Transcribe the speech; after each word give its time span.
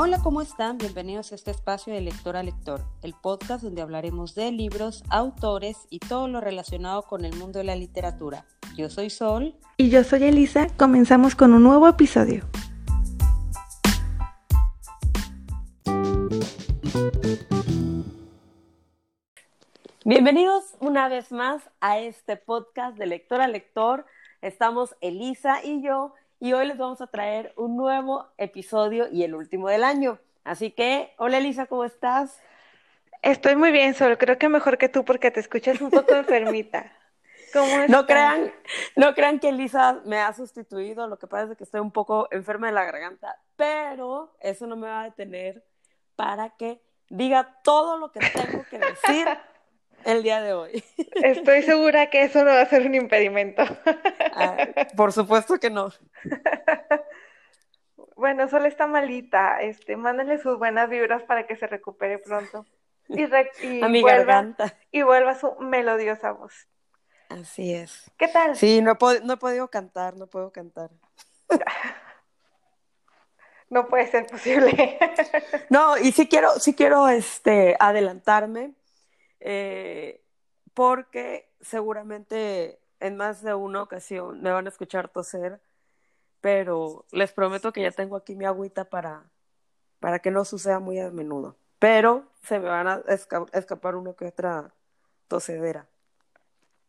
Hola, 0.00 0.20
¿cómo 0.22 0.42
están? 0.42 0.78
Bienvenidos 0.78 1.32
a 1.32 1.34
este 1.34 1.50
espacio 1.50 1.92
de 1.92 2.00
lector 2.00 2.36
a 2.36 2.44
lector, 2.44 2.82
el 3.02 3.14
podcast 3.14 3.64
donde 3.64 3.82
hablaremos 3.82 4.36
de 4.36 4.52
libros, 4.52 5.02
autores 5.10 5.88
y 5.90 5.98
todo 5.98 6.28
lo 6.28 6.40
relacionado 6.40 7.02
con 7.02 7.24
el 7.24 7.34
mundo 7.34 7.58
de 7.58 7.64
la 7.64 7.74
literatura. 7.74 8.46
Yo 8.76 8.90
soy 8.90 9.10
Sol. 9.10 9.56
Y 9.76 9.90
yo 9.90 10.04
soy 10.04 10.22
Elisa. 10.22 10.68
Comenzamos 10.76 11.34
con 11.34 11.52
un 11.52 11.64
nuevo 11.64 11.88
episodio. 11.88 12.44
Bienvenidos 20.04 20.76
una 20.78 21.08
vez 21.08 21.32
más 21.32 21.60
a 21.80 21.98
este 21.98 22.36
podcast 22.36 22.96
de 22.98 23.06
lector 23.06 23.40
a 23.40 23.48
lector. 23.48 24.06
Estamos 24.42 24.94
Elisa 25.00 25.64
y 25.64 25.82
yo 25.82 26.14
y 26.40 26.52
hoy 26.52 26.66
les 26.66 26.78
vamos 26.78 27.00
a 27.00 27.06
traer 27.06 27.52
un 27.56 27.76
nuevo 27.76 28.28
episodio 28.36 29.08
y 29.10 29.24
el 29.24 29.34
último 29.34 29.68
del 29.68 29.84
año. 29.84 30.18
Así 30.44 30.70
que, 30.70 31.12
hola 31.18 31.38
Elisa, 31.38 31.66
¿cómo 31.66 31.84
estás? 31.84 32.40
Estoy 33.22 33.56
muy 33.56 33.72
bien, 33.72 33.94
Sol. 33.94 34.16
Creo 34.18 34.38
que 34.38 34.48
mejor 34.48 34.78
que 34.78 34.88
tú 34.88 35.04
porque 35.04 35.30
te 35.30 35.40
escuchas 35.40 35.80
un 35.80 35.90
poco 35.90 36.14
enfermita. 36.14 36.92
¿Cómo 37.52 37.86
no 37.88 38.06
crean, 38.06 38.52
no 38.94 39.14
crean 39.14 39.40
que 39.40 39.48
Elisa 39.48 40.00
me 40.04 40.18
ha 40.18 40.32
sustituido, 40.34 41.08
lo 41.08 41.18
que 41.18 41.26
pasa 41.26 41.52
es 41.52 41.58
que 41.58 41.64
estoy 41.64 41.80
un 41.80 41.90
poco 41.90 42.28
enferma 42.30 42.66
de 42.66 42.74
la 42.74 42.84
garganta, 42.84 43.40
pero 43.56 44.36
eso 44.40 44.66
no 44.66 44.76
me 44.76 44.86
va 44.86 45.00
a 45.00 45.04
detener 45.04 45.64
para 46.14 46.50
que 46.50 46.82
diga 47.08 47.58
todo 47.64 47.96
lo 47.96 48.12
que 48.12 48.20
tengo 48.20 48.64
que 48.68 48.78
decir 48.78 49.26
el 50.08 50.22
día 50.22 50.40
de 50.40 50.54
hoy. 50.54 50.82
Estoy 51.22 51.62
segura 51.62 52.08
que 52.08 52.22
eso 52.22 52.42
no 52.42 52.50
va 52.50 52.62
a 52.62 52.66
ser 52.66 52.86
un 52.86 52.94
impedimento. 52.94 53.62
Ah, 54.32 54.56
por 54.96 55.12
supuesto 55.12 55.58
que 55.58 55.68
no. 55.68 55.90
Bueno, 58.16 58.48
solo 58.48 58.66
está 58.66 58.86
malita. 58.86 59.60
Este, 59.60 59.96
mándale 59.96 60.38
sus 60.38 60.58
buenas 60.58 60.88
vibras 60.88 61.22
para 61.24 61.46
que 61.46 61.56
se 61.56 61.66
recupere 61.66 62.18
pronto. 62.18 62.64
Y, 63.08 63.24
a 63.24 63.88
mi 63.88 64.00
vuelva, 64.00 64.18
garganta. 64.18 64.74
Y 64.90 65.02
vuelva 65.02 65.34
su 65.34 65.54
melodiosa 65.60 66.32
voz. 66.32 66.68
Así 67.28 67.74
es. 67.74 68.10
¿Qué 68.16 68.28
tal? 68.28 68.56
Sí, 68.56 68.80
no 68.80 68.96
no 69.22 69.32
he 69.32 69.36
podido 69.36 69.68
cantar, 69.68 70.16
no 70.16 70.26
puedo 70.26 70.52
cantar. 70.52 70.90
no 73.70 73.88
puede 73.88 74.06
ser 74.06 74.26
posible. 74.26 74.98
no, 75.68 75.98
y 75.98 76.12
sí 76.12 76.28
quiero, 76.28 76.58
sí 76.58 76.74
quiero 76.74 77.08
este, 77.08 77.76
adelantarme 77.78 78.72
eh, 79.40 80.22
porque 80.74 81.50
seguramente 81.60 82.80
en 83.00 83.16
más 83.16 83.42
de 83.42 83.54
una 83.54 83.82
ocasión 83.82 84.42
me 84.42 84.50
van 84.50 84.66
a 84.66 84.68
escuchar 84.68 85.08
toser, 85.08 85.60
pero 86.40 87.04
les 87.10 87.32
prometo 87.32 87.72
que 87.72 87.82
ya 87.82 87.90
tengo 87.90 88.16
aquí 88.16 88.34
mi 88.34 88.44
agüita 88.44 88.84
para, 88.84 89.24
para 90.00 90.18
que 90.20 90.30
no 90.30 90.44
suceda 90.44 90.78
muy 90.78 90.98
a 90.98 91.10
menudo. 91.10 91.56
Pero 91.78 92.24
se 92.42 92.58
me 92.58 92.68
van 92.68 92.88
a 92.88 93.02
escapar 93.52 93.94
una 93.94 94.14
que 94.14 94.26
otra 94.26 94.72
tosedera. 95.28 95.86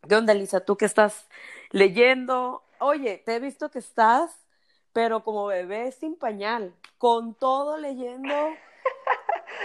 ¿Qué 0.08 0.16
onda, 0.16 0.34
Lisa? 0.34 0.62
¿Tú 0.62 0.78
que 0.78 0.86
estás 0.86 1.28
leyendo? 1.72 2.64
Oye, 2.80 3.22
te 3.26 3.36
he 3.36 3.40
visto 3.40 3.70
que 3.70 3.80
estás, 3.80 4.32
pero 4.94 5.24
como 5.24 5.46
bebé 5.48 5.92
sin 5.92 6.16
pañal, 6.16 6.74
con 6.98 7.36
todo 7.36 7.78
leyendo 7.78 8.34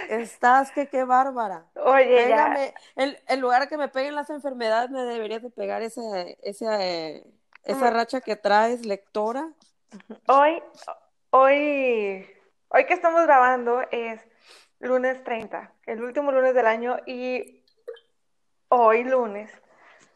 Estás 0.08 0.70
que 0.70 0.88
qué 0.88 1.04
bárbara. 1.04 1.66
Oye, 1.76 2.28
ya. 2.28 2.72
En, 2.96 3.40
lugar 3.40 3.68
que 3.68 3.76
me 3.76 3.88
peguen 3.88 4.14
las 4.14 4.30
enfermedades, 4.30 4.90
me 4.90 5.02
deberías 5.02 5.42
de 5.42 5.50
pegar 5.50 5.82
ese, 5.82 6.38
ese, 6.42 7.24
esa 7.64 7.90
mm. 7.90 7.94
racha 7.94 8.20
que 8.20 8.36
traes, 8.36 8.84
lectora. 8.86 9.50
Hoy, 10.26 10.62
hoy, 11.30 12.26
hoy 12.68 12.86
que 12.86 12.94
estamos 12.94 13.22
grabando 13.22 13.82
es 13.90 14.20
lunes 14.80 15.22
30, 15.24 15.72
el 15.86 16.02
último 16.02 16.32
lunes 16.32 16.54
del 16.54 16.66
año, 16.66 16.96
y 17.06 17.62
hoy 18.68 19.04
lunes, 19.04 19.50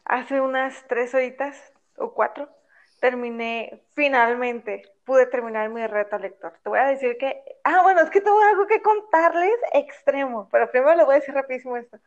hace 0.05 0.41
unas 0.41 0.85
tres 0.87 1.13
horitas 1.13 1.55
o 1.97 2.13
cuatro, 2.13 2.49
terminé 2.99 3.81
finalmente 3.93 4.83
pude 5.05 5.25
terminar 5.25 5.69
mi 5.69 5.85
reto 5.87 6.17
lector. 6.19 6.53
Te 6.63 6.69
voy 6.69 6.79
a 6.79 6.85
decir 6.85 7.17
que, 7.17 7.41
ah, 7.63 7.81
bueno, 7.83 8.01
es 8.01 8.09
que 8.09 8.21
tengo 8.21 8.39
algo 8.41 8.67
que 8.67 8.81
contarles 8.81 9.55
extremo, 9.73 10.47
pero 10.51 10.69
primero 10.71 10.95
le 10.95 11.03
voy 11.03 11.15
a 11.15 11.19
decir 11.19 11.33
rapidísimo 11.33 11.77
esto. 11.77 11.99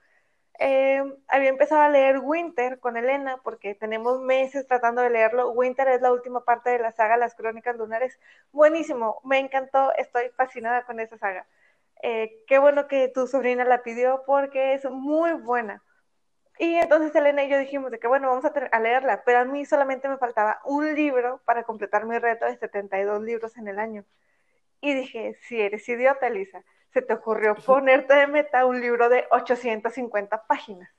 Em, 0.59 1.15
había 1.29 1.49
empezado 1.49 1.83
a 1.83 1.89
leer 1.89 2.21
Winter 2.21 2.79
con 2.79 2.97
Elena 2.97 3.39
porque 3.43 3.75
tenemos 3.75 4.21
meses 4.21 4.67
tratando 4.69 5.03
de 5.03 5.11
leerlo. 5.11 5.51
Winter 5.51 5.89
es 5.89 6.01
la 6.03 6.13
última 6.13 6.45
parte 6.45 6.71
de 6.71 6.79
la 6.79 6.93
saga 6.93 7.17
Las 7.17 7.35
Crónicas 7.35 7.77
Lunares. 7.77 8.19
Buenísimo, 8.53 9.21
me 9.25 9.39
encantó, 9.39 9.93
estoy 9.97 10.31
fascinada 10.37 10.85
con 10.85 11.01
esa 11.01 11.19
saga. 11.19 11.47
Eh, 12.03 12.45
qué 12.47 12.59
bueno 12.59 12.89
que 12.89 13.09
tu 13.09 13.27
sobrina 13.27 13.65
la 13.65 13.83
pidió 13.83 14.23
porque 14.27 14.75
es 14.75 14.85
muy 14.91 15.33
buena. 15.33 15.83
Y 16.59 16.75
entonces 16.77 17.15
Elena 17.15 17.45
y 17.45 17.49
yo 17.49 17.59
dijimos 17.59 17.91
de 17.91 17.99
que 17.99 18.07
bueno, 18.07 18.29
vamos 18.29 18.45
a, 18.45 18.81
leerla, 18.81 19.23
pero 19.25 19.41
a 19.41 19.45
mí 19.45 19.65
solamente 19.65 20.09
me 20.09 20.19
faltaba 20.19 20.61
un 20.65 20.95
libro 20.95 21.41
para 21.45 21.65
completar 21.65 22.07
mi 22.07 22.19
reto 22.19 22.45
de 22.45 22.57
72 22.57 23.23
libros 23.23 23.57
en 23.57 23.69
el 23.69 23.79
año. 23.79 24.05
Y 24.81 24.95
dije, 24.95 25.35
si 25.43 25.61
eres 25.61 25.89
idiota, 25.89 26.27
Elisa, 26.27 26.65
se 26.93 27.03
te 27.03 27.15
ocurrió 27.15 27.55
ponerte 27.67 28.15
de 28.15 28.27
meta 28.27 28.67
un 28.67 28.81
libro 28.81 29.09
de 29.09 29.27
850 29.31 30.47
páginas. 30.47 30.91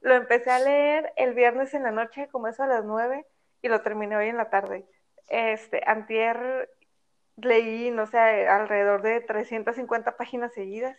Lo 0.00 0.14
empecé 0.14 0.50
a 0.50 0.60
leer 0.60 1.12
el 1.16 1.34
viernes 1.34 1.74
en 1.74 1.82
la 1.82 1.90
noche, 1.90 2.28
como 2.28 2.48
eso 2.48 2.62
a 2.62 2.68
las 2.68 2.84
9, 2.84 3.26
y 3.62 3.68
lo 3.68 3.82
terminé 3.82 4.16
hoy 4.16 4.28
en 4.28 4.36
la 4.36 4.48
tarde. 4.48 4.86
Este, 5.26 5.82
antier 5.84 6.70
leí, 7.36 7.90
no 7.90 8.06
sé, 8.06 8.18
alrededor 8.48 9.02
de 9.02 9.20
350 9.20 10.16
páginas 10.16 10.52
seguidas. 10.54 10.96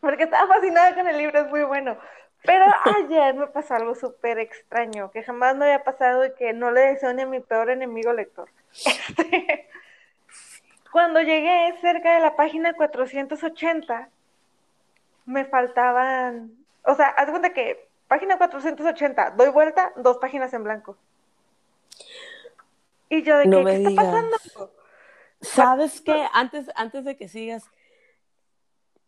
Porque 0.00 0.24
estaba 0.24 0.54
fascinada 0.54 0.94
con 0.94 1.06
el 1.06 1.16
libro, 1.16 1.40
es 1.40 1.48
muy 1.48 1.62
bueno. 1.62 1.96
Pero 2.44 2.64
ayer 2.98 3.34
me 3.34 3.46
pasó 3.46 3.74
algo 3.74 3.94
súper 3.94 4.38
extraño, 4.38 5.10
que 5.10 5.22
jamás 5.22 5.56
me 5.56 5.66
había 5.66 5.84
pasado 5.84 6.24
y 6.24 6.34
que 6.34 6.52
no 6.52 6.70
le 6.70 6.80
deseo 6.80 7.12
ni 7.12 7.22
a 7.22 7.26
mi 7.26 7.40
peor 7.40 7.70
enemigo 7.70 8.12
lector. 8.12 8.48
Este, 8.72 9.68
cuando 10.92 11.20
llegué 11.20 11.74
cerca 11.80 12.14
de 12.14 12.20
la 12.20 12.34
página 12.34 12.74
480, 12.74 14.08
me 15.26 15.44
faltaban, 15.44 16.52
o 16.84 16.94
sea, 16.94 17.08
haz 17.08 17.30
cuenta 17.30 17.52
que 17.52 17.88
página 18.08 18.38
480, 18.38 19.30
doy 19.30 19.48
vuelta, 19.50 19.92
dos 19.96 20.18
páginas 20.18 20.52
en 20.52 20.64
blanco. 20.64 20.96
Y 23.08 23.22
yo 23.22 23.38
de 23.38 23.46
no 23.46 23.58
¿qué, 23.58 23.64
¿qué 23.64 23.88
está 23.88 24.02
pasando? 24.02 24.36
¿Sabes 25.40 26.00
qué? 26.00 26.26
Antes, 26.32 26.70
antes 26.74 27.04
de 27.04 27.16
que 27.16 27.28
sigas, 27.28 27.70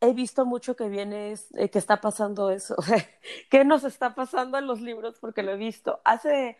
he 0.05 0.13
visto 0.13 0.45
mucho 0.47 0.77
que 0.77 0.89
viene, 0.89 1.35
eh, 1.55 1.69
que 1.71 1.79
está 1.79 2.01
pasando 2.01 2.51
eso. 2.51 2.77
¿Qué 3.51 3.65
nos 3.65 3.85
está 3.85 4.15
pasando 4.15 4.59
en 4.59 4.67
los 4.67 4.81
libros? 4.81 5.19
Porque 5.21 5.43
lo 5.43 5.53
he 5.53 5.57
visto. 5.57 6.01
Hace 6.05 6.59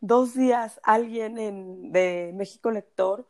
dos 0.00 0.34
días 0.34 0.80
alguien 0.82 1.38
en, 1.38 1.92
de 1.92 2.32
México 2.34 2.70
Lector 2.70 3.26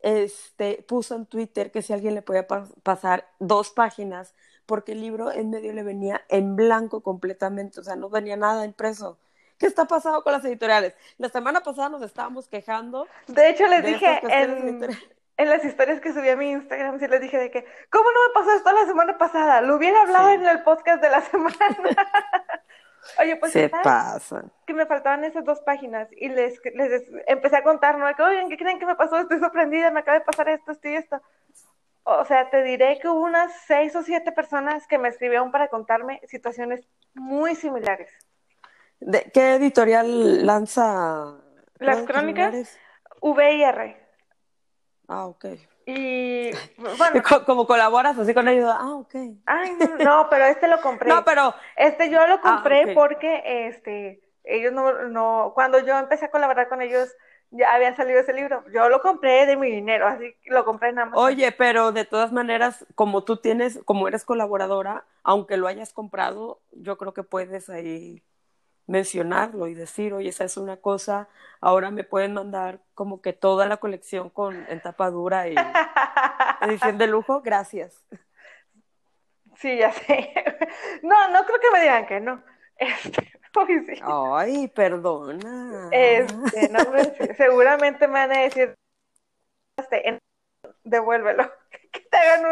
este, 0.00 0.84
puso 0.86 1.14
en 1.14 1.26
Twitter 1.26 1.70
que 1.70 1.82
si 1.82 1.92
alguien 1.92 2.14
le 2.14 2.22
podía 2.22 2.46
pasar 2.82 3.28
dos 3.38 3.70
páginas, 3.70 4.34
porque 4.66 4.92
el 4.92 5.00
libro 5.00 5.30
en 5.32 5.50
medio 5.50 5.72
le 5.72 5.82
venía 5.82 6.22
en 6.28 6.56
blanco 6.56 7.02
completamente, 7.02 7.80
o 7.80 7.84
sea, 7.84 7.96
no 7.96 8.08
venía 8.08 8.36
nada 8.36 8.64
impreso. 8.64 9.18
¿Qué 9.58 9.66
está 9.66 9.84
pasando 9.84 10.24
con 10.24 10.32
las 10.32 10.44
editoriales? 10.44 10.94
La 11.18 11.28
semana 11.28 11.60
pasada 11.60 11.88
nos 11.88 12.02
estábamos 12.02 12.48
quejando. 12.48 13.06
De 13.28 13.50
hecho, 13.50 13.66
les 13.68 13.84
dije 13.84 14.20
en, 14.28 14.88
en 15.36 15.48
las 15.48 15.64
historias 15.64 16.00
que 16.00 16.12
subí 16.12 16.28
a 16.28 16.36
mi 16.36 16.50
Instagram, 16.50 16.98
sí 16.98 17.08
les 17.08 17.20
dije 17.20 17.38
de 17.38 17.50
que, 17.50 17.64
¿cómo 17.90 18.04
no 18.10 18.28
me 18.28 18.34
pasó 18.34 18.56
esto 18.56 18.72
la 18.72 18.86
semana 18.86 19.18
pasada? 19.18 19.60
Lo 19.60 19.76
hubiera 19.76 20.02
hablado 20.02 20.30
en 20.30 20.46
el 20.46 20.62
podcast 20.62 21.02
de 21.02 21.10
la 21.10 21.20
semana. 21.22 21.56
Oye, 23.18 23.36
pues 23.36 23.52
se 23.52 23.68
pasan. 23.68 24.52
Que 24.66 24.74
me 24.74 24.86
faltaban 24.86 25.24
esas 25.24 25.44
dos 25.44 25.60
páginas 25.60 26.08
y 26.12 26.28
les, 26.28 26.60
les 26.74 27.02
empecé 27.26 27.56
a 27.56 27.62
contar, 27.62 27.98
¿no? 27.98 28.14
Que, 28.14 28.22
oigan, 28.22 28.48
¿qué 28.48 28.56
creen 28.56 28.78
que 28.78 28.86
me 28.86 28.94
pasó? 28.94 29.18
Estoy 29.18 29.40
sorprendida, 29.40 29.90
me 29.90 30.00
acaba 30.00 30.18
de 30.18 30.24
pasar 30.24 30.48
esto, 30.48 30.72
esto 30.72 30.88
y 30.88 30.94
esto. 30.94 31.20
O 32.04 32.24
sea, 32.24 32.50
te 32.50 32.62
diré 32.62 32.98
que 33.00 33.08
hubo 33.08 33.20
unas 33.20 33.52
seis 33.66 33.94
o 33.96 34.02
siete 34.02 34.32
personas 34.32 34.86
que 34.86 34.98
me 34.98 35.08
escribieron 35.08 35.52
para 35.52 35.68
contarme 35.68 36.20
situaciones 36.26 36.86
muy 37.14 37.54
similares. 37.54 38.10
¿De 39.00 39.30
qué 39.32 39.54
editorial 39.54 40.46
lanza? 40.46 41.38
Las 41.78 42.02
crónicas 42.02 42.78
VIR. 43.20 44.01
Ah, 45.12 45.26
ok. 45.26 45.44
Y 45.84 46.50
bueno. 46.98 47.22
Como 47.44 47.66
colaboras 47.66 48.18
así 48.18 48.32
con 48.32 48.48
ellos, 48.48 48.72
ah, 48.72 48.94
ok. 48.94 49.14
Ay, 49.44 49.76
no, 50.02 50.28
pero 50.30 50.44
este 50.46 50.68
lo 50.68 50.80
compré. 50.80 51.08
No, 51.12 51.22
pero. 51.24 51.54
Este 51.76 52.10
yo 52.10 52.26
lo 52.26 52.34
ah, 52.34 52.40
compré 52.40 52.94
porque 52.94 53.66
este 53.66 54.22
ellos 54.44 54.72
no, 54.72 55.08
no, 55.08 55.52
cuando 55.54 55.78
yo 55.80 55.98
empecé 55.98 56.24
a 56.24 56.30
colaborar 56.30 56.68
con 56.68 56.80
ellos, 56.80 57.14
ya 57.50 57.74
había 57.74 57.94
salido 57.94 58.20
ese 58.20 58.32
libro. 58.32 58.64
Yo 58.72 58.88
lo 58.88 59.02
compré 59.02 59.44
de 59.44 59.56
mi 59.56 59.70
dinero, 59.70 60.06
así 60.06 60.34
que 60.42 60.50
lo 60.50 60.64
compré 60.64 60.92
nada 60.92 61.10
más. 61.10 61.18
Oye, 61.18 61.52
pero 61.52 61.92
de 61.92 62.06
todas 62.06 62.32
maneras, 62.32 62.86
como 62.94 63.24
tú 63.24 63.36
tienes, 63.36 63.80
como 63.84 64.08
eres 64.08 64.24
colaboradora, 64.24 65.04
aunque 65.22 65.58
lo 65.58 65.68
hayas 65.68 65.92
comprado, 65.92 66.60
yo 66.72 66.96
creo 66.96 67.12
que 67.12 67.22
puedes 67.22 67.68
ahí 67.68 68.22
mencionarlo 68.86 69.66
y 69.68 69.74
decir, 69.74 70.12
oye, 70.14 70.28
esa 70.28 70.44
es 70.44 70.56
una 70.56 70.76
cosa, 70.76 71.28
ahora 71.60 71.90
me 71.90 72.04
pueden 72.04 72.34
mandar 72.34 72.80
como 72.94 73.22
que 73.22 73.32
toda 73.32 73.66
la 73.66 73.76
colección 73.78 74.30
con 74.30 74.66
en 74.68 74.80
tapadura 74.80 75.48
y 75.48 75.54
Edición 76.62 76.98
de 76.98 77.06
lujo, 77.08 77.42
gracias. 77.42 78.06
Sí, 79.56 79.76
ya 79.78 79.92
sé. 79.92 80.32
No, 81.02 81.28
no 81.30 81.44
creo 81.44 81.60
que 81.60 81.70
me 81.72 81.80
digan 81.80 82.06
que 82.06 82.20
no. 82.20 82.42
Este, 82.76 84.00
Ay, 84.02 84.66
perdona. 84.68 85.88
Este, 85.92 86.68
no 86.70 86.80
seguramente 87.36 88.08
me 88.08 88.14
van 88.14 88.32
a 88.32 88.40
decir, 88.40 88.74
este, 89.76 90.18
devuélvelo, 90.82 91.52
que 91.92 92.00
te 92.00 92.16
hagan 92.16 92.46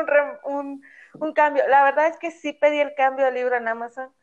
un, 0.45 0.83
un, 1.15 1.33
cambio. 1.33 1.67
La 1.69 1.83
verdad 1.85 2.09
es 2.09 2.19
que 2.19 2.31
sí 2.31 2.53
pedí 2.53 2.81
el 2.81 2.95
cambio 2.95 3.25
del 3.25 3.35
libro 3.35 3.57
en 3.57 3.67
Amazon, 3.67 4.15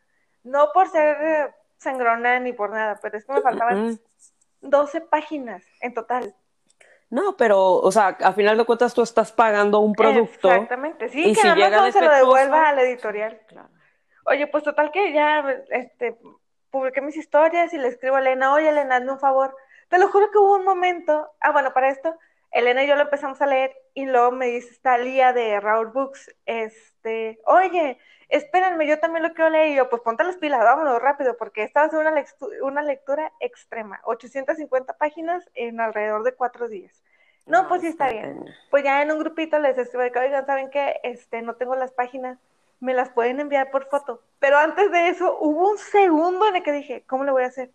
no 0.44 0.70
por 0.72 0.88
ser 0.88 1.52
sangrona 1.78 2.38
ni 2.40 2.52
por 2.52 2.70
nada, 2.70 2.98
pero 3.00 3.16
es 3.16 3.24
que 3.24 3.32
me 3.32 3.40
faltaban 3.40 3.98
12 4.60 5.00
páginas 5.02 5.64
en 5.80 5.94
total. 5.94 6.34
No, 7.10 7.36
pero, 7.36 7.74
o 7.74 7.90
sea, 7.90 8.08
a 8.20 8.32
final 8.32 8.58
de 8.58 8.64
cuentas 8.64 8.92
tú 8.92 9.02
estás 9.02 9.32
pagando 9.32 9.80
un 9.80 9.94
producto. 9.94 10.50
Exactamente, 10.50 11.08
sí, 11.08 11.34
que 11.34 11.48
Amazon 11.48 11.92
se 11.92 12.02
lo 12.02 12.12
devuelva 12.12 12.68
al 12.68 12.78
editorial. 12.80 13.40
Oye, 14.26 14.46
pues 14.46 14.62
total 14.62 14.90
que 14.90 15.12
ya, 15.12 15.40
este, 15.70 16.18
publiqué 16.70 17.00
mis 17.00 17.16
historias 17.16 17.72
y 17.72 17.78
le 17.78 17.88
escribo 17.88 18.16
a 18.16 18.20
Elena, 18.20 18.52
oye 18.52 18.68
Elena, 18.68 18.96
hazme 18.96 19.12
un 19.12 19.20
favor. 19.20 19.56
Te 19.88 19.98
lo 19.98 20.08
juro 20.08 20.30
que 20.30 20.36
hubo 20.36 20.56
un 20.56 20.64
momento, 20.64 21.30
ah, 21.40 21.52
bueno, 21.52 21.72
para 21.72 21.88
esto, 21.88 22.14
Elena 22.50 22.84
y 22.84 22.86
yo 22.86 22.96
lo 22.96 23.02
empezamos 23.02 23.40
a 23.40 23.46
leer 23.46 23.74
y 23.94 24.04
luego 24.04 24.32
me 24.32 24.46
dice 24.46 24.70
esta 24.72 24.98
Lía 24.98 25.32
de 25.32 25.60
Raúl 25.60 25.88
Books, 25.88 26.34
este, 27.08 27.40
oye, 27.46 27.98
espérenme, 28.28 28.86
yo 28.86 28.98
también 28.98 29.22
lo 29.22 29.32
quiero 29.34 29.50
leer 29.50 29.68
y 29.68 29.74
yo, 29.76 29.88
pues 29.88 30.02
ponte 30.02 30.24
las 30.24 30.36
pilas, 30.36 30.60
vámonos 30.60 31.00
rápido, 31.00 31.36
porque 31.36 31.62
estaba 31.62 31.86
haciendo 31.86 32.10
una, 32.10 32.24
una 32.62 32.82
lectura 32.82 33.32
extrema, 33.40 34.00
850 34.04 34.96
páginas 34.96 35.48
en 35.54 35.80
alrededor 35.80 36.22
de 36.22 36.34
cuatro 36.34 36.68
días. 36.68 37.02
No, 37.46 37.66
pues 37.66 37.80
sí 37.80 37.86
está 37.86 38.10
bien. 38.10 38.44
Pues 38.70 38.84
ya 38.84 39.00
en 39.00 39.10
un 39.10 39.18
grupito 39.18 39.58
les 39.58 39.78
escribo 39.78 40.04
que, 40.12 40.18
oigan, 40.18 40.44
¿saben 40.44 40.68
qué? 40.70 41.00
Este, 41.02 41.40
no 41.40 41.54
tengo 41.54 41.74
las 41.76 41.92
páginas 41.92 42.38
me 42.80 42.94
las 42.94 43.10
pueden 43.10 43.40
enviar 43.40 43.70
por 43.70 43.88
foto. 43.88 44.22
Pero 44.38 44.58
antes 44.58 44.90
de 44.90 45.08
eso, 45.08 45.36
hubo 45.40 45.70
un 45.70 45.78
segundo 45.78 46.46
en 46.46 46.56
el 46.56 46.62
que 46.62 46.72
dije, 46.72 47.04
¿cómo 47.06 47.24
le 47.24 47.32
voy 47.32 47.42
a 47.42 47.46
hacer? 47.46 47.70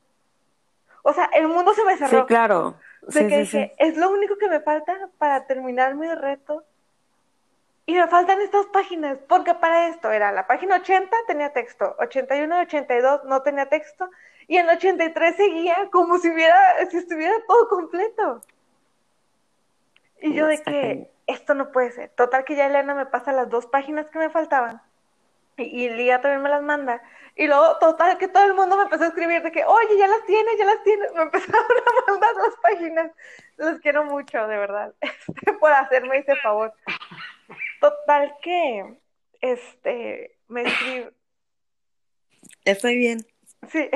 O 1.03 1.13
sea, 1.13 1.29
el 1.33 1.47
mundo 1.47 1.73
se 1.73 1.83
me 1.83 1.97
cerró. 1.97 2.21
Sí, 2.21 2.25
claro. 2.27 2.75
De 3.01 3.27
que 3.27 3.39
dije, 3.39 3.73
es 3.77 3.97
lo 3.97 4.09
único 4.09 4.37
que 4.37 4.47
me 4.47 4.61
falta 4.61 5.09
para 5.17 5.45
terminar 5.45 5.95
mi 5.95 6.07
reto. 6.07 6.63
Y 7.85 7.95
me 7.95 8.07
faltan 8.07 8.41
estas 8.41 8.65
páginas, 8.67 9.17
porque 9.27 9.53
para 9.55 9.87
esto 9.89 10.09
era 10.11 10.31
la 10.31 10.47
página 10.47 10.77
80 10.77 11.15
tenía 11.27 11.51
texto, 11.51 11.95
81 11.99 12.59
y 12.59 12.61
82 12.61 13.25
no 13.25 13.41
tenía 13.41 13.67
texto, 13.67 14.09
y 14.47 14.57
en 14.57 14.69
83 14.69 15.35
seguía 15.35 15.89
como 15.91 16.17
si 16.17 16.29
hubiera, 16.29 16.57
si 16.89 16.97
estuviera 16.97 17.33
todo 17.47 17.67
completo. 17.67 18.41
Y 20.21 20.33
yo 20.33 20.47
de 20.47 20.61
que 20.61 21.11
esto 21.27 21.53
no 21.53 21.71
puede 21.71 21.91
ser. 21.91 22.09
Total 22.11 22.45
que 22.45 22.55
ya 22.55 22.67
Elena 22.67 22.95
me 22.95 23.05
pasa 23.05 23.33
las 23.33 23.49
dos 23.49 23.65
páginas 23.65 24.09
que 24.09 24.19
me 24.19 24.29
faltaban 24.29 24.81
y, 25.57 25.89
Lía 25.89 26.21
también 26.21 26.41
me 26.41 26.49
las 26.49 26.63
manda. 26.63 27.01
Y 27.35 27.47
luego, 27.47 27.77
total, 27.79 28.17
que 28.17 28.27
todo 28.27 28.45
el 28.45 28.53
mundo 28.53 28.77
me 28.77 28.83
empezó 28.83 29.03
a 29.03 29.07
escribir 29.07 29.41
de 29.41 29.51
que, 29.51 29.65
oye, 29.65 29.97
ya 29.97 30.07
las 30.07 30.23
tienes, 30.25 30.57
ya 30.57 30.65
las 30.65 30.83
tienes. 30.83 31.13
Me 31.13 31.23
empezaron 31.23 31.55
a 31.61 32.11
mandar 32.11 32.35
las 32.35 32.55
páginas. 32.61 33.11
Los 33.57 33.79
quiero 33.79 34.03
mucho, 34.05 34.47
de 34.47 34.57
verdad, 34.57 34.93
por 35.59 35.71
hacerme 35.71 36.17
ese 36.17 36.35
favor. 36.37 36.73
Total 37.83 38.37
que, 38.41 38.97
este, 39.41 40.37
me 40.47 40.61
escribe. 40.61 41.11
Estoy 42.63 42.95
bien. 42.95 43.19
Sí. 43.69 43.89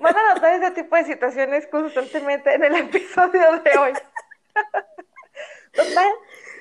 Van 0.00 0.16
a 0.16 0.34
notar 0.34 0.54
ese 0.54 0.72
tipo 0.72 0.96
de 0.96 1.04
situaciones 1.04 1.68
constantemente 1.68 2.54
en 2.54 2.64
el 2.64 2.74
episodio 2.74 3.60
de 3.60 3.78
hoy. 3.78 3.92
Total, 5.74 6.12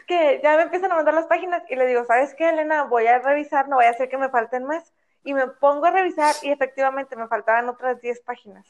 que 0.05 0.39
ya 0.43 0.57
me 0.57 0.61
empiezan 0.61 0.91
a 0.91 0.95
mandar 0.97 1.15
las 1.15 1.25
páginas 1.25 1.63
y 1.67 1.75
le 1.75 1.87
digo, 1.87 2.05
¿sabes 2.05 2.35
qué, 2.35 2.49
Elena? 2.49 2.83
Voy 2.83 3.07
a 3.07 3.17
revisar, 3.17 3.67
no 3.67 3.77
voy 3.77 3.85
a 3.85 3.89
hacer 3.89 4.09
que 4.09 4.17
me 4.19 4.29
falten 4.29 4.63
más. 4.65 4.93
Y 5.23 5.33
me 5.33 5.47
pongo 5.47 5.87
a 5.87 5.91
revisar 5.91 6.35
y 6.43 6.51
efectivamente 6.51 7.15
me 7.15 7.27
faltaban 7.27 7.67
otras 7.67 7.99
10 7.99 8.21
páginas. 8.21 8.67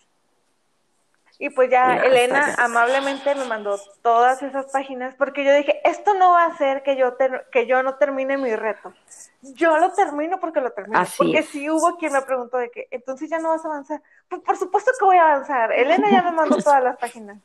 Y 1.42 1.50
pues 1.50 1.72
ya 1.72 1.96
Elena 1.96 2.54
amablemente 2.60 3.34
me 3.34 3.46
mandó 3.46 3.76
todas 4.04 4.44
esas 4.44 4.72
páginas 4.72 5.16
porque 5.16 5.44
yo 5.44 5.52
dije, 5.52 5.82
esto 5.90 6.14
no 6.14 6.34
va 6.34 6.44
a 6.44 6.50
hacer 6.50 6.84
que 6.84 6.96
yo, 6.96 7.18
que 7.52 7.66
yo 7.66 7.82
no 7.82 7.96
termine 7.96 8.38
mi 8.38 8.56
reto. 8.56 8.94
Yo 9.42 9.76
lo 9.80 9.92
termino 9.92 10.40
porque 10.40 10.62
lo 10.62 10.72
termino. 10.72 11.04
porque 11.18 11.42
si 11.42 11.68
hubo 11.68 11.98
quien 11.98 12.14
me 12.14 12.22
preguntó 12.22 12.60
de 12.60 12.70
que, 12.70 12.88
entonces 12.92 13.28
ya 13.28 13.40
no 13.40 13.50
vas 13.50 13.66
a 13.66 13.70
avanzar. 13.70 14.04
Pues 14.30 14.40
por 14.44 14.56
supuesto 14.56 14.92
que 15.00 15.04
voy 15.04 15.18
a 15.18 15.34
avanzar. 15.34 15.72
Elena 15.72 16.12
ya 16.12 16.22
me 16.22 16.32
mandó 16.32 16.58
todas 16.58 16.84
las 16.84 16.98
páginas. 17.00 17.40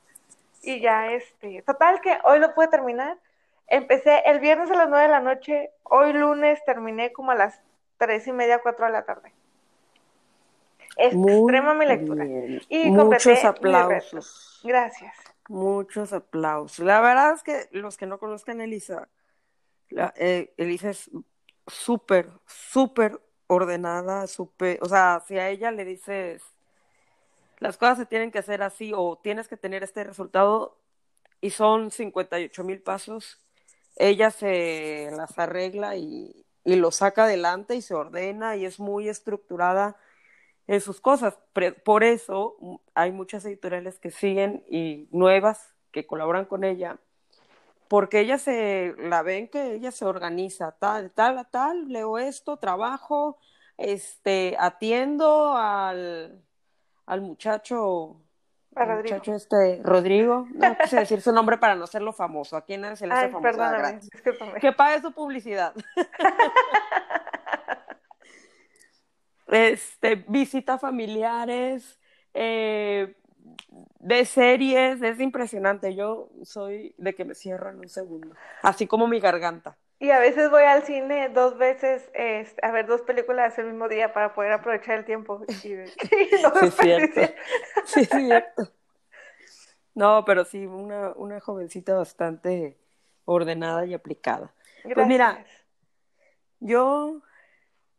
Y 0.61 0.79
ya, 0.81 1.11
este, 1.13 1.63
total 1.63 2.03
que 2.03 2.19
hoy 2.25 2.39
lo 2.39 2.53
pude 2.55 2.69
terminar. 2.69 3.17
Empecé 3.67 4.25
el 4.27 4.41
viernes 4.41 4.71
a 4.71 4.75
las 4.75 4.91
nueve 4.91 5.05
de 5.05 5.11
la 5.11 5.21
noche, 5.21 5.71
hoy 5.85 6.13
lunes 6.13 6.63
terminé 6.67 7.15
como 7.15 7.31
a 7.31 7.35
las 7.35 7.63
tres 7.97 8.27
y 8.27 8.33
media, 8.33 8.59
cuatro 8.59 8.85
de 8.85 8.93
la 8.93 9.07
tarde. 9.07 9.33
Extrema 10.97 11.75
mi 11.75 11.87
lectura. 11.87 12.27
Y 12.69 12.91
Muchos 12.91 13.45
aplausos. 13.45 14.61
Gracias. 14.65 15.15
Muchos 15.49 16.13
aplausos. 16.13 16.85
La 16.85 17.01
verdad 17.01 17.35
es 17.35 17.43
que 17.43 17.69
los 17.73 17.97
que 17.97 18.07
no 18.07 18.19
conozcan 18.19 18.61
a 18.61 18.65
Elisa, 18.65 19.09
eh, 20.17 20.53
Elisa 20.57 20.91
es 20.91 21.11
súper, 21.67 22.29
súper 22.47 23.21
ordenada, 23.47 24.27
súper, 24.27 24.79
o 24.83 24.89
sea, 24.89 25.23
si 25.27 25.39
a 25.39 25.49
ella 25.49 25.71
le 25.71 25.85
dices, 25.85 26.43
las 27.59 27.77
cosas 27.77 27.99
se 27.99 28.07
tienen 28.07 28.33
que 28.33 28.39
hacer 28.39 28.63
así 28.63 28.93
o 28.95 29.17
tienes 29.23 29.47
que 29.49 29.57
tener 29.57 29.85
este 29.85 30.03
resultado 30.03 30.79
y 31.41 31.51
son 31.51 31.91
58 31.91 32.65
mil 32.65 32.81
pasos, 32.81 33.41
ella 33.97 34.31
se 34.31 35.11
las 35.17 35.39
arregla 35.39 35.97
y, 35.97 36.45
y 36.65 36.77
lo 36.77 36.91
saca 36.91 37.25
adelante 37.25 37.77
y 37.77 37.83
se 37.83 37.95
ordena 37.95 38.57
y 38.57 38.65
es 38.65 38.81
muy 38.81 39.09
estructurada 39.09 39.97
en 40.67 40.81
sus 40.81 41.01
cosas. 41.01 41.39
Por 41.85 42.05
eso 42.05 42.57
mm, 42.61 42.75
hay 42.95 43.13
muchas 43.13 43.45
editoriales 43.45 43.99
que 43.99 44.11
siguen 44.11 44.65
y 44.69 45.09
nuevas 45.11 45.75
que 45.91 46.07
colaboran 46.07 46.45
con 46.45 46.65
ella, 46.65 46.99
porque 47.89 48.21
ella 48.21 48.39
se 48.39 48.95
la 48.99 49.23
ven 49.23 49.49
que 49.49 49.75
ella 49.75 49.91
se 49.91 50.05
organiza, 50.05 50.73
tal, 50.73 51.11
tal, 51.13 51.39
a 51.39 51.45
tal, 51.45 51.89
leo 51.89 52.19
esto, 52.19 52.59
trabajo, 52.59 53.39
este, 53.79 54.57
atiendo 54.59 55.57
al, 55.57 56.43
al 57.07 57.21
muchacho 57.23 58.21
muchacho 58.85 59.35
este, 59.35 59.81
Rodrigo, 59.83 60.47
no 60.53 60.77
quise 60.77 60.97
decir 60.97 61.23
su 61.23 61.33
nombre 61.33 61.57
para 61.57 61.75
no 61.75 61.85
hacerlo 61.85 62.13
famoso. 62.13 62.57
¿A 62.57 62.65
quién 62.65 62.97
se 62.97 63.07
le 63.07 63.15
hace 63.15 63.29
famoso? 63.29 63.43
Perdóname, 63.43 64.01
Que 64.61 64.73
pague 64.73 65.01
su 65.01 65.13
publicidad. 65.13 65.73
este, 69.49 70.17
visita 70.29 70.79
familiares, 70.79 71.99
eh, 72.35 73.17
de 74.01 74.25
series, 74.25 75.03
es 75.03 75.21
impresionante. 75.21 75.95
Yo 75.95 76.31
soy 76.45 76.95
de 76.99 77.15
que 77.15 77.25
me 77.25 77.35
cierro 77.35 77.71
en 77.71 77.79
un 77.79 77.89
segundo, 77.89 78.35
así 78.63 78.87
como 78.87 79.07
mi 79.07 79.21
garganta. 79.21 79.77
Y 79.99 80.11
a 80.11 80.19
veces 80.19 80.51
voy 80.51 80.65
al 80.65 80.83
cine 80.83 81.31
dos 81.31 81.57
veces 81.57 82.11
este, 82.13 82.65
a 82.67 82.71
ver 82.71 82.87
dos 82.87 83.01
películas 83.01 83.59
el 83.59 83.67
mismo 83.67 83.89
día 83.89 84.13
para 84.13 84.35
poder 84.35 84.53
aprovechar 84.53 84.99
el 84.99 85.05
tiempo. 85.07 85.43
Y, 85.49 85.53
sí, 85.55 85.73
es 85.73 86.75
cierto. 86.75 87.21
Sí, 87.87 88.05
cierto. 88.05 88.71
No, 89.95 90.25
pero 90.27 90.45
sí, 90.45 90.67
una, 90.67 91.13
una 91.17 91.41
jovencita 91.41 91.95
bastante 91.95 92.77
ordenada 93.25 93.87
y 93.87 93.95
aplicada. 93.95 94.53
Pues 94.95 95.07
mira, 95.07 95.45
yo 96.61 97.23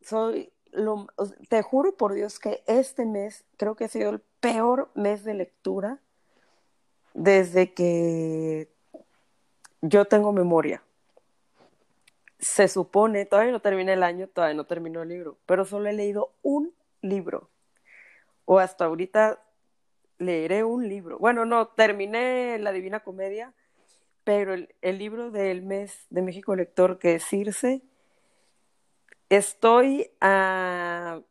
soy, 0.02 0.54
lo, 0.72 1.08
te 1.50 1.62
juro 1.62 1.96
por 1.96 2.14
Dios 2.14 2.40
que 2.40 2.64
este 2.68 3.06
mes 3.06 3.46
creo 3.58 3.76
que 3.76 3.86
ha 3.86 3.90
sido 3.90 4.10
el 4.10 4.22
peor 4.40 4.90
mes 4.96 5.24
de 5.24 5.34
lectura 5.34 6.00
desde 7.14 7.74
que 7.74 8.70
yo 9.82 10.06
tengo 10.06 10.32
memoria 10.32 10.84
se 12.40 12.68
supone, 12.68 13.26
todavía 13.26 13.52
no 13.52 13.62
terminé 13.62 13.94
el 13.94 14.04
año, 14.04 14.28
todavía 14.28 14.56
no 14.56 14.66
terminó 14.66 15.02
el 15.02 15.10
libro, 15.10 15.38
pero 15.46 15.66
solo 15.66 15.90
he 15.90 15.94
leído 15.94 16.34
un 16.44 16.74
libro. 17.02 17.50
O 18.46 18.60
hasta 18.60 18.86
ahorita 18.86 19.44
leeré 20.20 20.64
un 20.64 20.88
libro. 20.88 21.18
Bueno, 21.20 21.46
no, 21.46 21.68
terminé 21.70 22.58
La 22.60 22.72
Divina 22.72 23.02
Comedia, 23.02 23.54
pero 24.24 24.54
el, 24.54 24.98
libro 24.98 25.32
del 25.32 25.62
mes 25.62 26.06
de 26.10 26.22
México 26.22 26.56
Lector, 26.56 27.00
que 27.00 27.16
es 27.16 27.26
Circe, 27.26 27.82
estoy 29.30 30.10
a 30.22 31.22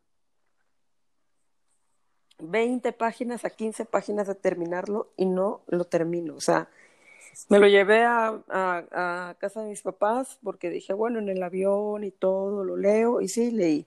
20 2.39 2.93
páginas, 2.93 3.45
a 3.45 3.51
15 3.51 3.85
páginas 3.87 4.27
de 4.27 4.35
terminarlo 4.35 5.13
y 5.17 5.27
no 5.27 5.63
lo 5.67 5.85
termino. 5.85 6.35
O 6.37 6.41
sea, 6.41 6.69
me 7.49 7.59
lo 7.59 7.67
llevé 7.67 8.05
a, 8.05 8.43
a, 8.49 9.35
casa 9.39 9.63
de 9.63 9.71
mis 9.71 9.83
papás 9.83 10.39
porque 10.43 10.71
dije, 10.71 10.93
bueno, 10.93 11.19
en 11.19 11.29
el 11.29 11.43
avión 11.43 12.05
y 12.05 12.11
todo, 12.11 12.65
lo 12.65 12.77
leo, 12.77 13.21
y 13.21 13.29
sí, 13.29 13.51
leí. 13.51 13.87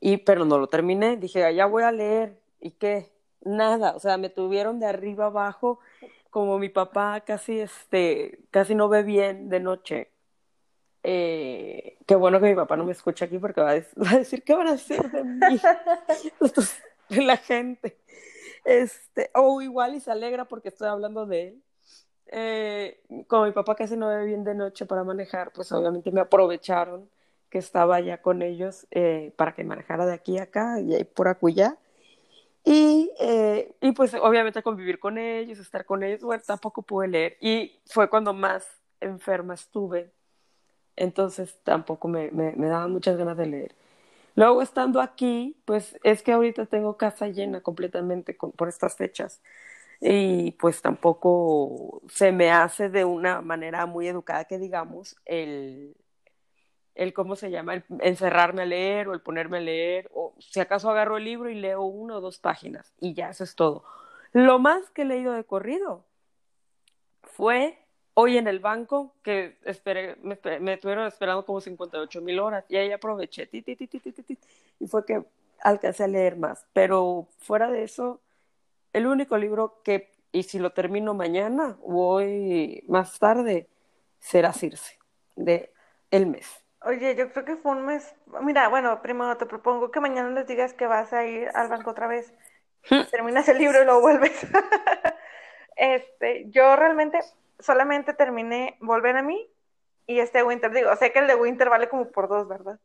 Y, 0.00 0.18
pero 0.18 0.44
no 0.44 0.58
lo 0.58 0.68
terminé, 0.68 1.16
dije, 1.16 1.44
allá 1.44 1.66
voy 1.66 1.82
a 1.84 1.92
leer, 1.92 2.38
¿y 2.60 2.72
qué? 2.72 3.10
Nada, 3.42 3.94
o 3.96 4.00
sea, 4.00 4.16
me 4.18 4.30
tuvieron 4.30 4.80
de 4.80 4.86
arriba 4.86 5.26
abajo 5.26 5.78
como 6.30 6.58
mi 6.58 6.68
papá 6.68 7.22
casi, 7.22 7.60
este, 7.60 8.40
casi 8.50 8.74
no 8.74 8.88
ve 8.88 9.02
bien 9.02 9.48
de 9.48 9.60
noche, 9.60 10.10
eh, 11.04 11.98
qué 12.06 12.14
bueno 12.16 12.40
que 12.40 12.48
mi 12.48 12.54
papá 12.54 12.76
no 12.76 12.84
me 12.84 12.92
escucha 12.92 13.26
aquí 13.26 13.38
porque 13.38 13.60
va 13.60 13.70
a, 13.70 13.74
decir, 14.18 14.42
¿qué 14.42 14.54
van 14.54 14.68
a 14.68 14.72
hacer 14.72 15.10
de 15.10 15.22
mí? 15.22 15.60
la 17.10 17.36
gente. 17.36 17.98
Este, 18.64 19.30
o 19.34 19.60
igual 19.60 19.94
y 19.94 20.00
se 20.00 20.10
alegra 20.10 20.46
porque 20.46 20.68
estoy 20.68 20.88
hablando 20.88 21.26
de 21.26 21.48
él. 21.48 21.62
Eh, 22.28 23.02
como 23.28 23.44
mi 23.44 23.52
papá 23.52 23.74
casi 23.76 23.96
no 23.96 24.08
ve 24.08 24.24
bien 24.24 24.44
de 24.44 24.54
noche 24.54 24.86
para 24.86 25.04
manejar, 25.04 25.52
pues 25.52 25.70
obviamente 25.72 26.10
me 26.10 26.22
aprovecharon 26.22 27.08
que 27.50 27.58
estaba 27.58 28.00
ya 28.00 28.22
con 28.22 28.40
ellos 28.42 28.86
eh, 28.90 29.32
para 29.36 29.54
que 29.54 29.62
manejara 29.62 30.06
de 30.06 30.14
aquí 30.14 30.38
a 30.38 30.44
acá 30.44 30.80
y 30.80 31.04
por 31.04 31.28
acullá. 31.28 31.76
Y, 32.64 33.10
eh, 33.20 33.74
y 33.82 33.92
pues 33.92 34.14
obviamente 34.14 34.62
convivir 34.62 34.98
con 34.98 35.18
ellos, 35.18 35.58
estar 35.58 35.84
con 35.84 36.02
ellos, 36.02 36.22
bueno, 36.22 36.42
tampoco 36.46 36.80
pude 36.80 37.08
leer. 37.08 37.36
Y 37.40 37.78
fue 37.86 38.08
cuando 38.08 38.32
más 38.32 38.66
enferma 39.00 39.52
estuve. 39.52 40.10
Entonces 40.96 41.56
tampoco 41.64 42.08
me, 42.08 42.30
me, 42.30 42.52
me 42.52 42.68
daban 42.68 42.92
muchas 42.92 43.16
ganas 43.16 43.36
de 43.36 43.46
leer. 43.46 43.74
Luego 44.36 44.62
estando 44.62 45.00
aquí, 45.00 45.56
pues 45.64 45.98
es 46.02 46.22
que 46.22 46.32
ahorita 46.32 46.66
tengo 46.66 46.96
casa 46.96 47.28
llena 47.28 47.60
completamente 47.60 48.34
por 48.34 48.68
estas 48.68 48.96
fechas 48.96 49.40
y 50.00 50.52
pues 50.52 50.82
tampoco 50.82 52.02
se 52.08 52.32
me 52.32 52.50
hace 52.50 52.88
de 52.90 53.04
una 53.04 53.40
manera 53.42 53.86
muy 53.86 54.08
educada 54.08 54.44
que 54.44 54.58
digamos 54.58 55.16
el, 55.24 55.96
el 56.94 57.12
cómo 57.12 57.36
se 57.36 57.50
llama, 57.50 57.74
el 57.74 57.84
encerrarme 58.00 58.62
a 58.62 58.66
leer 58.66 59.08
o 59.08 59.14
el 59.14 59.20
ponerme 59.20 59.58
a 59.58 59.60
leer, 59.60 60.10
o 60.12 60.34
si 60.38 60.60
acaso 60.60 60.90
agarro 60.90 61.16
el 61.16 61.24
libro 61.24 61.48
y 61.50 61.54
leo 61.54 61.82
una 61.82 62.16
o 62.16 62.20
dos 62.20 62.38
páginas 62.38 62.92
y 63.00 63.14
ya 63.14 63.30
eso 63.30 63.44
es 63.44 63.54
todo. 63.54 63.84
Lo 64.32 64.58
más 64.58 64.90
que 64.90 65.02
he 65.02 65.04
leído 65.04 65.32
de 65.32 65.44
corrido 65.44 66.04
fue 67.22 67.78
hoy 68.14 68.38
en 68.38 68.48
el 68.48 68.60
banco, 68.60 69.12
que 69.22 69.58
esperé, 69.64 70.16
me, 70.22 70.38
me 70.60 70.74
estuvieron 70.74 71.06
esperando 71.06 71.44
como 71.44 71.60
58 71.60 72.20
mil 72.20 72.38
horas 72.38 72.64
y 72.68 72.76
ahí 72.76 72.92
aproveché 72.92 73.48
y 73.52 74.86
fue 74.86 75.04
que 75.04 75.22
alcancé 75.60 76.04
a 76.04 76.08
leer 76.08 76.36
más. 76.36 76.66
Pero 76.72 77.28
fuera 77.38 77.70
de 77.70 77.82
eso, 77.82 78.20
el 78.92 79.06
único 79.06 79.36
libro 79.36 79.80
que, 79.82 80.12
y 80.32 80.44
si 80.44 80.58
lo 80.58 80.70
termino 80.70 81.14
mañana 81.14 81.76
o 81.82 82.14
hoy 82.14 82.84
más 82.88 83.18
tarde, 83.18 83.68
será 84.20 84.52
Circe, 84.52 84.98
de 85.36 85.72
El 86.10 86.26
Mes. 86.26 86.64
Oye, 86.82 87.14
yo 87.16 87.32
creo 87.32 87.44
que 87.44 87.56
fue 87.56 87.72
un 87.72 87.86
mes. 87.86 88.14
Mira, 88.42 88.68
bueno, 88.68 89.00
primero 89.00 89.36
te 89.38 89.46
propongo 89.46 89.90
que 89.90 90.00
mañana 90.00 90.28
les 90.30 90.46
digas 90.46 90.74
que 90.74 90.86
vas 90.86 91.14
a 91.14 91.24
ir 91.24 91.48
al 91.54 91.68
banco 91.68 91.90
otra 91.90 92.06
vez. 92.06 92.32
Terminas 93.10 93.48
el 93.48 93.58
libro 93.58 93.82
y 93.82 93.86
lo 93.86 94.02
vuelves. 94.02 94.32
este, 95.76 96.50
yo 96.50 96.76
realmente 96.76 97.20
solamente 97.58 98.14
terminé 98.14 98.76
Volver 98.80 99.16
a 99.16 99.22
mí 99.22 99.48
y 100.06 100.20
este 100.20 100.42
Winter. 100.42 100.72
Digo, 100.72 100.94
sé 100.96 101.12
que 101.12 101.20
el 101.20 101.26
de 101.26 101.34
Winter 101.34 101.70
vale 101.70 101.88
como 101.88 102.10
por 102.10 102.28
dos, 102.28 102.48
¿verdad? 102.48 102.78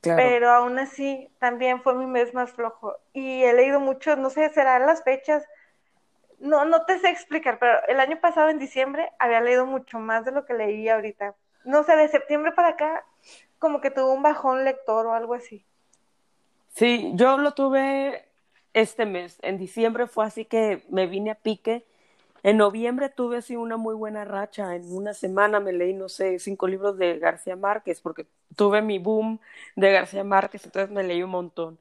Pero 0.00 0.50
aún 0.50 0.78
así, 0.78 1.30
también 1.38 1.82
fue 1.82 1.94
mi 1.94 2.06
mes 2.06 2.34
más 2.34 2.50
flojo. 2.50 2.96
Y 3.12 3.44
he 3.44 3.52
leído 3.52 3.78
mucho, 3.78 4.16
no 4.16 4.30
sé, 4.30 4.48
serán 4.50 4.86
las 4.86 5.04
fechas. 5.04 5.44
No, 6.40 6.64
no 6.64 6.84
te 6.86 6.98
sé 6.98 7.08
explicar, 7.08 7.58
pero 7.58 7.78
el 7.86 8.00
año 8.00 8.18
pasado, 8.20 8.48
en 8.48 8.58
diciembre, 8.58 9.12
había 9.18 9.40
leído 9.40 9.64
mucho 9.64 9.98
más 10.00 10.24
de 10.24 10.32
lo 10.32 10.44
que 10.44 10.54
leí 10.54 10.88
ahorita. 10.88 11.36
No 11.64 11.84
sé, 11.84 11.94
de 11.94 12.08
septiembre 12.08 12.52
para 12.52 12.68
acá 12.68 13.04
como 13.58 13.80
que 13.80 13.92
tuvo 13.92 14.12
un 14.12 14.22
bajón 14.22 14.64
lector 14.64 15.06
o 15.06 15.14
algo 15.14 15.34
así. 15.34 15.64
Sí, 16.70 17.12
yo 17.14 17.36
lo 17.38 17.52
tuve 17.52 18.28
este 18.72 19.06
mes. 19.06 19.38
En 19.42 19.56
diciembre 19.56 20.08
fue 20.08 20.24
así 20.24 20.44
que 20.44 20.84
me 20.88 21.06
vine 21.06 21.30
a 21.30 21.36
pique. 21.36 21.86
En 22.42 22.56
noviembre 22.56 23.08
tuve 23.08 23.38
así 23.38 23.56
una 23.56 23.76
muy 23.76 23.94
buena 23.94 24.24
racha. 24.24 24.74
En 24.74 24.92
una 24.92 25.14
semana 25.14 25.60
me 25.60 25.72
leí, 25.72 25.94
no 25.94 26.08
sé, 26.08 26.38
cinco 26.38 26.66
libros 26.66 26.98
de 26.98 27.18
García 27.18 27.56
Márquez, 27.56 28.00
porque 28.00 28.26
tuve 28.56 28.82
mi 28.82 28.98
boom 28.98 29.40
de 29.76 29.92
García 29.92 30.24
Márquez, 30.24 30.64
entonces 30.64 30.90
me 30.90 31.02
leí 31.04 31.22
un 31.22 31.30
montón. 31.30 31.78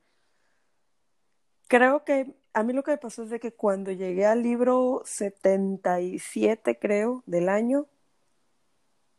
Creo 1.67 2.03
que 2.03 2.33
a 2.53 2.63
mí 2.63 2.73
lo 2.73 2.83
que 2.83 2.91
me 2.91 2.97
pasó 2.97 3.23
es 3.23 3.29
de 3.29 3.39
que 3.39 3.53
cuando 3.53 3.91
llegué 3.91 4.25
al 4.25 4.43
libro 4.43 5.01
77, 5.05 6.77
creo, 6.79 7.23
del 7.25 7.49
año, 7.49 7.87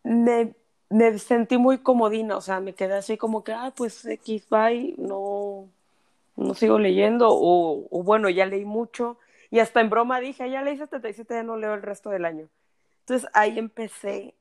me 0.04 0.54
me 0.92 1.18
sentí 1.18 1.56
muy 1.56 1.78
comodina, 1.78 2.36
o 2.36 2.40
sea, 2.40 2.60
me 2.60 2.74
quedé 2.74 2.94
así 2.94 3.16
como 3.16 3.42
que, 3.44 3.52
ah, 3.52 3.72
pues 3.74 4.04
X, 4.04 4.46
no, 4.98 5.68
no 6.36 6.54
sigo 6.54 6.78
leyendo, 6.78 7.28
o, 7.30 8.02
bueno, 8.02 8.28
ya 8.28 8.46
leí 8.46 8.64
mucho, 8.64 9.16
y 9.52 9.60
hasta 9.60 9.82
en 9.82 9.90
broma 9.90 10.18
dije, 10.18 10.48
ya 10.50 10.62
leí 10.62 10.78
77, 10.78 11.34
ya 11.34 11.42
no 11.42 11.58
leo 11.58 11.74
el 11.74 11.82
resto 11.82 12.08
del 12.08 12.24
año. 12.24 12.48
Entonces 13.00 13.28
ahí 13.34 13.58
empecé 13.58 14.34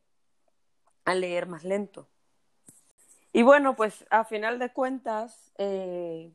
a 1.04 1.14
leer 1.14 1.48
más 1.48 1.66
lento. 1.66 2.08
Y 3.34 3.44
bueno, 3.44 3.76
pues 3.76 4.06
a 4.10 4.24
final 4.24 4.58
de 4.58 4.72
cuentas, 4.72 5.52
eh, 5.58 6.32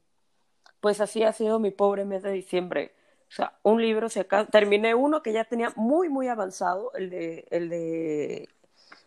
pues 0.80 1.00
así 1.00 1.23
ha 1.23 1.33
sido 1.33 1.59
mi 1.59 1.71
pobre 1.71 2.04
mes 2.04 2.23
de 2.23 2.33
diciembre. 2.33 2.92
O 3.30 3.33
sea, 3.33 3.59
un 3.62 3.80
libro, 3.80 4.11
si 4.11 4.21
acá, 4.21 4.45
terminé 4.45 4.95
uno 4.95 5.23
que 5.23 5.33
ya 5.33 5.45
tenía 5.45 5.73
muy, 5.75 6.11
muy 6.11 6.28
avanzado, 6.28 6.92
el 6.92 7.09
de, 7.09 7.49
el 7.50 7.71
de 7.71 8.49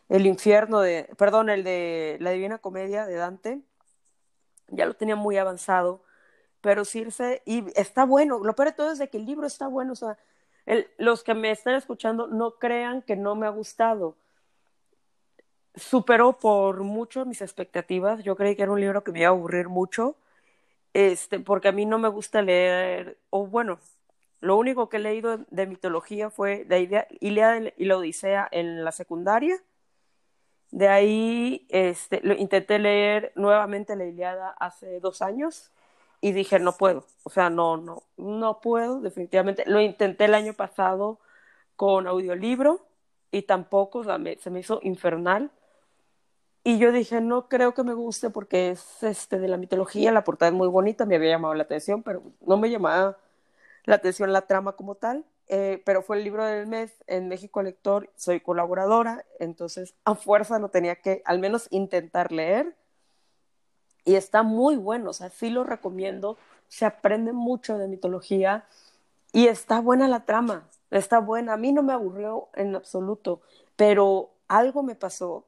el 0.09 0.25
infierno 0.25 0.79
de, 0.79 1.07
perdón, 1.15 1.51
el 1.51 1.63
de 1.63 2.17
la 2.21 2.31
Divina 2.31 2.57
Comedia 2.57 3.05
de 3.05 3.13
Dante, 3.13 3.61
ya 4.69 4.87
lo 4.87 4.95
tenía 4.95 5.15
muy 5.15 5.37
avanzado, 5.37 6.01
pero 6.61 6.85
Circe, 6.85 7.41
y 7.45 7.63
está 7.79 8.05
bueno, 8.05 8.39
lo 8.39 8.55
peor 8.55 8.69
de 8.69 8.75
todo 8.75 8.91
es 8.91 8.99
que 9.09 9.17
el 9.17 9.25
libro 9.25 9.47
está 9.47 9.67
bueno, 9.67 9.93
o 9.93 9.95
sea, 9.95 10.17
los 10.97 11.23
que 11.23 11.33
me 11.33 11.51
están 11.51 11.75
escuchando 11.75 12.27
no 12.27 12.55
crean 12.55 13.01
que 13.01 13.15
no 13.15 13.35
me 13.35 13.47
ha 13.47 13.49
gustado. 13.49 14.15
Superó 15.75 16.37
por 16.37 16.83
mucho 16.83 17.25
mis 17.25 17.41
expectativas, 17.41 18.23
yo 18.23 18.35
creí 18.35 18.55
que 18.55 18.63
era 18.63 18.71
un 18.71 18.81
libro 18.81 19.03
que 19.03 19.11
me 19.11 19.19
iba 19.19 19.29
a 19.29 19.31
aburrir 19.31 19.69
mucho, 19.69 20.15
este, 20.93 21.39
porque 21.39 21.69
a 21.69 21.71
mí 21.71 21.85
no 21.85 21.97
me 21.99 22.09
gusta 22.09 22.41
leer, 22.41 23.17
o 23.29 23.47
bueno, 23.47 23.79
lo 24.41 24.57
único 24.57 24.89
que 24.89 24.97
he 24.97 24.99
leído 24.99 25.37
de 25.49 25.67
mitología 25.67 26.29
fue 26.29 26.65
de 26.65 27.07
Ilíada 27.19 27.71
y 27.77 27.85
la 27.85 27.97
Odisea 27.97 28.47
en 28.51 28.83
la 28.83 28.91
secundaria, 28.91 29.61
de 30.71 30.87
ahí 30.87 31.65
este, 31.69 32.21
lo, 32.23 32.35
intenté 32.35 32.79
leer 32.79 33.31
nuevamente 33.35 33.95
la 33.95 34.05
Iliada 34.05 34.51
hace 34.59 34.99
dos 34.99 35.21
años 35.21 35.71
y 36.21 36.31
dije, 36.33 36.59
no 36.59 36.73
puedo, 36.73 37.05
o 37.23 37.29
sea, 37.29 37.49
no, 37.49 37.77
no, 37.77 38.03
no 38.17 38.61
puedo, 38.61 38.99
definitivamente. 39.01 39.63
Lo 39.67 39.79
intenté 39.81 40.25
el 40.25 40.35
año 40.35 40.53
pasado 40.53 41.19
con 41.75 42.07
audiolibro 42.07 42.81
y 43.31 43.43
tampoco, 43.43 44.03
sea, 44.03 44.17
se 44.39 44.49
me 44.49 44.59
hizo 44.59 44.79
infernal. 44.83 45.51
Y 46.63 46.77
yo 46.77 46.91
dije, 46.91 47.21
no 47.21 47.47
creo 47.47 47.73
que 47.73 47.83
me 47.83 47.93
guste 47.93 48.29
porque 48.29 48.71
es 48.71 49.01
este, 49.03 49.39
de 49.39 49.47
la 49.47 49.57
mitología, 49.57 50.11
la 50.11 50.23
portada 50.23 50.51
es 50.51 50.57
muy 50.57 50.67
bonita, 50.67 51.05
me 51.05 51.15
había 51.15 51.31
llamado 51.31 51.53
la 51.53 51.63
atención, 51.63 52.03
pero 52.03 52.21
no 52.41 52.57
me 52.57 52.69
llamaba 52.69 53.17
la 53.85 53.95
atención 53.95 54.33
la 54.33 54.41
trama 54.41 54.73
como 54.73 54.95
tal. 54.95 55.25
Eh, 55.47 55.81
pero 55.83 56.03
fue 56.03 56.17
el 56.17 56.23
libro 56.23 56.45
del 56.45 56.67
mes 56.67 56.93
en 57.07 57.27
México 57.27 57.63
Lector, 57.63 58.11
soy 58.15 58.39
colaboradora, 58.39 59.25
entonces 59.39 59.95
a 60.05 60.13
fuerza 60.13 60.59
lo 60.59 60.69
tenía 60.69 60.97
que 60.97 61.23
al 61.25 61.39
menos 61.39 61.67
intentar 61.71 62.31
leer. 62.31 62.75
Y 64.09 64.15
está 64.15 64.41
muy 64.41 64.75
bueno, 64.75 65.11
o 65.11 65.13
sea, 65.13 65.29
sí 65.29 65.51
lo 65.51 65.63
recomiendo, 65.63 66.35
se 66.67 66.83
aprende 66.87 67.31
mucho 67.31 67.77
de 67.77 67.87
mitología 67.87 68.65
y 69.33 69.45
está 69.45 69.81
buena 69.81 70.07
la 70.07 70.25
trama, 70.25 70.67
está 70.89 71.19
buena. 71.19 71.53
A 71.53 71.57
mí 71.57 71.71
no 71.71 71.83
me 71.83 71.93
aburrió 71.93 72.47
en 72.55 72.75
absoluto, 72.75 73.41
pero 73.75 74.31
algo 74.47 74.81
me 74.81 74.95
pasó 74.95 75.45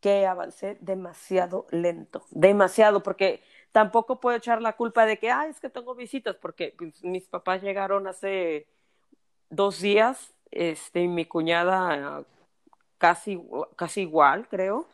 que 0.00 0.28
avancé 0.28 0.78
demasiado 0.80 1.66
lento, 1.72 2.24
demasiado, 2.30 3.02
porque 3.02 3.42
tampoco 3.72 4.20
puedo 4.20 4.36
echar 4.36 4.62
la 4.62 4.74
culpa 4.74 5.04
de 5.04 5.18
que, 5.18 5.32
ah, 5.32 5.48
es 5.48 5.58
que 5.58 5.68
tengo 5.68 5.96
visitas, 5.96 6.36
porque 6.36 6.72
pues, 6.78 7.02
mis 7.02 7.24
papás 7.24 7.62
llegaron 7.62 8.06
hace 8.06 8.68
dos 9.50 9.80
días, 9.80 10.32
este, 10.52 11.08
mi 11.08 11.24
cuñada 11.24 12.24
casi, 12.98 13.42
casi 13.74 14.02
igual, 14.02 14.46
creo. 14.48 14.86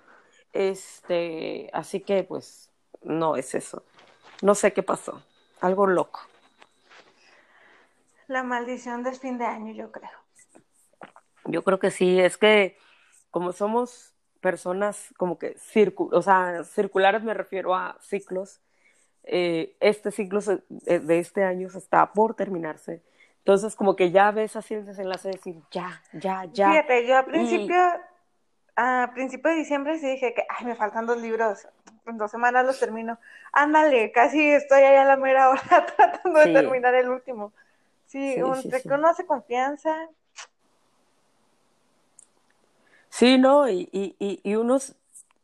Este, 0.53 1.71
así 1.73 2.01
que 2.01 2.25
pues 2.25 2.71
no 3.03 3.37
es 3.37 3.55
eso. 3.55 3.85
No 4.43 4.55
sé 4.55 4.73
qué 4.73 4.83
pasó. 4.83 5.23
Algo 5.61 5.87
loco. 5.87 6.21
La 8.27 8.43
maldición 8.43 9.03
del 9.03 9.17
fin 9.17 9.39
de 9.39 9.45
año, 9.45 9.73
yo 9.73 9.93
creo. 9.93 10.11
Yo 11.47 11.63
creo 11.63 11.79
que 11.79 11.91
sí, 11.91 12.21
es 12.21 12.37
que 12.37 12.77
como 13.31 13.53
somos 13.53 14.15
personas 14.41 15.13
como 15.17 15.39
que 15.39 15.57
o 15.97 16.23
sea, 16.23 16.65
circulares 16.65 17.23
me 17.23 17.35
refiero 17.35 17.75
a 17.75 17.97
ciclos, 18.01 18.61
eh, 19.25 19.77
este 19.81 20.11
ciclo 20.11 20.41
de 20.41 21.19
este 21.19 21.45
año 21.45 21.71
se 21.71 21.79
está 21.79 22.13
por 22.13 22.35
terminarse 22.35 23.03
entonces, 23.45 23.75
como 23.75 23.97
que 23.97 24.13
ya 24.13 24.31
ves 24.31 24.55
así 24.55 24.75
el 24.75 24.87
desenlace 24.87 25.29
de 25.29 25.35
decir, 25.35 25.57
ya, 25.73 26.01
ya, 26.13 26.45
ya. 26.53 26.71
Fíjate, 26.71 27.07
yo 27.09 27.19
a 27.19 27.25
principio, 27.25 27.75
a 28.77 29.11
principio 29.15 29.51
de 29.51 29.59
diciembre 29.59 29.99
sí 29.99 30.07
dije 30.09 30.35
que, 30.35 30.45
ay, 30.49 30.67
me 30.67 30.75
faltan 30.75 31.07
dos 31.07 31.21
libros, 31.21 31.69
en 32.07 32.19
dos 32.19 32.31
semanas 32.31 32.65
los 32.65 32.79
termino. 32.79 33.19
Ándale, 33.53 34.13
casi 34.13 34.51
estoy 34.51 34.83
allá 34.83 35.03
a 35.03 35.05
la 35.05 35.17
mera 35.17 35.51
hora 35.51 35.87
tratando 35.97 36.41
de 36.41 36.53
terminar 36.53 36.95
el 36.95 37.09
último. 37.09 37.53
Sí, 38.07 38.43
un, 38.43 38.57
sí, 38.57 38.71
sí. 38.71 38.89
confianza, 39.27 40.09
Sí, 43.13 43.37
¿no? 43.37 43.69
Y, 43.69 43.91
y, 43.93 44.17
y, 44.19 44.41
y 44.43 44.55
unos, 44.55 44.97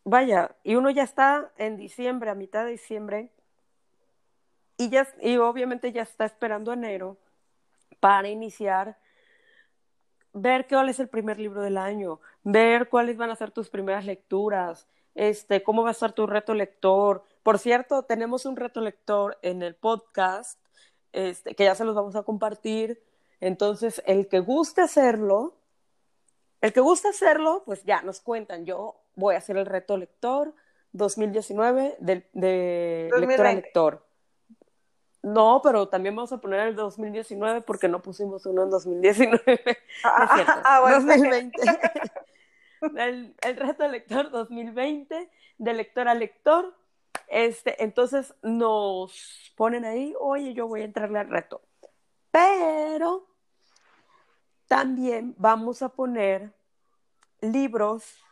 vaya, 0.03 0.53
y 0.65 0.77
uno 0.77 0.89
ya 0.89 1.03
está 1.03 1.51
en 1.59 1.77
diciembre, 1.77 2.31
a 2.31 2.35
mitad 2.35 2.65
de 2.65 2.71
diciembre, 2.71 3.29
y 4.79 4.89
ya, 4.89 5.07
y 5.21 5.37
obviamente 5.37 5.93
ya 5.93 6.01
está 6.01 6.25
esperando 6.25 6.73
enero 6.73 7.19
para 8.01 8.29
iniciar, 8.29 8.97
ver 10.43 10.67
cuál 10.69 10.89
es 10.89 11.01
el 11.01 11.09
primer 11.09 11.39
libro 11.39 11.63
del 11.63 11.79
año, 11.79 12.21
ver 12.43 12.89
cuáles 12.89 13.17
van 13.17 13.31
a 13.31 13.37
ser 13.37 13.51
tus 13.51 13.69
primeras 13.71 14.05
lecturas, 14.05 14.89
este, 15.15 15.63
cómo 15.63 15.83
va 15.83 15.91
a 15.91 15.93
estar 15.93 16.13
tu 16.13 16.27
reto 16.27 16.55
lector. 16.55 17.25
Por 17.43 17.59
cierto, 17.59 18.03
tenemos 18.05 18.47
un 18.47 18.57
reto 18.57 18.81
lector 18.81 19.39
en 19.43 19.63
el 19.63 19.75
podcast, 19.75 20.61
este, 21.13 21.55
que 21.55 21.65
ya 21.65 21.75
se 21.75 21.85
los 21.85 21.95
vamos 21.95 22.17
a 22.17 22.23
compartir. 22.23 23.03
Entonces, 23.41 24.03
el 24.07 24.29
que 24.29 24.41
guste 24.41 24.81
hacerlo, 24.81 25.57
el 26.61 26.73
que 26.73 26.81
guste 26.81 27.09
hacerlo, 27.09 27.63
pues 27.67 27.85
ya 27.85 28.03
nos 28.03 28.21
cuentan. 28.21 28.65
Yo 28.65 28.97
voy 29.15 29.35
a 29.35 29.39
hacer 29.39 29.57
el 29.57 29.67
reto 29.67 29.97
lector 29.97 30.55
2019 30.93 31.97
de, 32.01 32.29
de 32.33 33.11
lector 33.19 33.47
a 33.47 33.53
lector. 33.53 34.08
No, 35.29 35.61
pero 35.63 35.89
también 35.89 36.17
vamos 36.17 36.33
a 36.33 36.39
poner 36.39 36.61
el 36.69 36.77
2019 36.77 37.61
porque 37.63 37.89
no 37.89 38.01
pusimos 38.01 38.47
uno 38.47 38.63
en 38.63 38.71
2019. 38.71 39.43
Ah, 40.05 40.25
es 40.25 40.31
cierto. 40.35 40.63
Ah, 40.65 40.81
bueno. 40.81 40.97
2020. 41.01 41.63
el, 42.97 43.35
el, 43.43 43.57
reto 43.57 43.89
lector 43.89 44.31
2020, 44.31 45.31
de 45.59 45.75
lector 45.75 46.09
a 46.09 46.15
lector. 46.15 46.75
Este, 47.27 47.83
entonces 47.83 48.35
nos 48.43 49.53
ponen 49.57 49.85
ahí, 49.85 50.15
oye, 50.19 50.55
yo 50.55 50.67
voy 50.67 50.83
a 50.83 50.85
entrarle 50.85 51.19
al 51.19 51.29
reto. 51.29 51.61
Pero 52.31 53.27
también 54.67 55.35
vamos 55.37 55.83
a 55.83 55.91
poner 55.91 56.55
libros, 57.41 58.25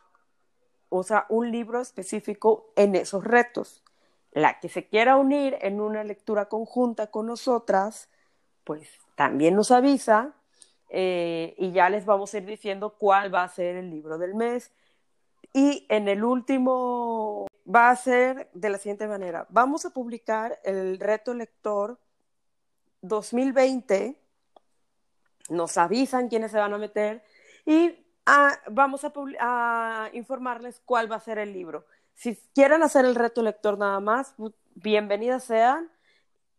o 0.89 1.03
sea, 1.03 1.25
un 1.29 1.51
libro 1.51 1.79
específico 1.79 2.71
en 2.75 2.95
esos 2.95 3.23
retos. 3.23 3.83
La 4.31 4.59
que 4.59 4.69
se 4.69 4.87
quiera 4.87 5.17
unir 5.17 5.57
en 5.61 5.81
una 5.81 6.03
lectura 6.03 6.45
conjunta 6.45 7.07
con 7.07 7.27
nosotras, 7.27 8.09
pues 8.63 8.89
también 9.15 9.55
nos 9.55 9.71
avisa 9.71 10.33
eh, 10.89 11.55
y 11.57 11.71
ya 11.71 11.89
les 11.89 12.05
vamos 12.05 12.33
a 12.33 12.37
ir 12.37 12.45
diciendo 12.45 12.95
cuál 12.97 13.33
va 13.33 13.43
a 13.43 13.49
ser 13.49 13.75
el 13.75 13.89
libro 13.89 14.17
del 14.17 14.35
mes. 14.35 14.71
Y 15.53 15.85
en 15.89 16.07
el 16.07 16.23
último 16.23 17.47
va 17.67 17.89
a 17.89 17.95
ser 17.95 18.49
de 18.53 18.69
la 18.69 18.77
siguiente 18.77 19.07
manera. 19.07 19.45
Vamos 19.49 19.85
a 19.85 19.89
publicar 19.89 20.59
el 20.63 20.99
reto 20.99 21.33
lector 21.33 21.99
2020. 23.01 24.19
Nos 25.49 25.77
avisan 25.77 26.29
quiénes 26.29 26.51
se 26.51 26.57
van 26.57 26.73
a 26.73 26.77
meter 26.77 27.23
y 27.65 28.05
ah, 28.25 28.57
vamos 28.69 29.03
a, 29.03 29.13
a, 29.39 30.09
informarles 30.13 30.81
cuál 30.85 31.11
va 31.11 31.17
a 31.17 31.21
ser 31.21 31.37
el 31.39 31.53
libro. 31.53 31.85
Si 32.17 32.35
quieren 32.55 32.81
hacer 32.81 33.05
el 33.05 33.13
reto 33.13 33.43
lector 33.43 33.77
nada 33.77 33.99
más, 33.99 34.33
bienvenidas 34.73 35.43
sean 35.43 35.91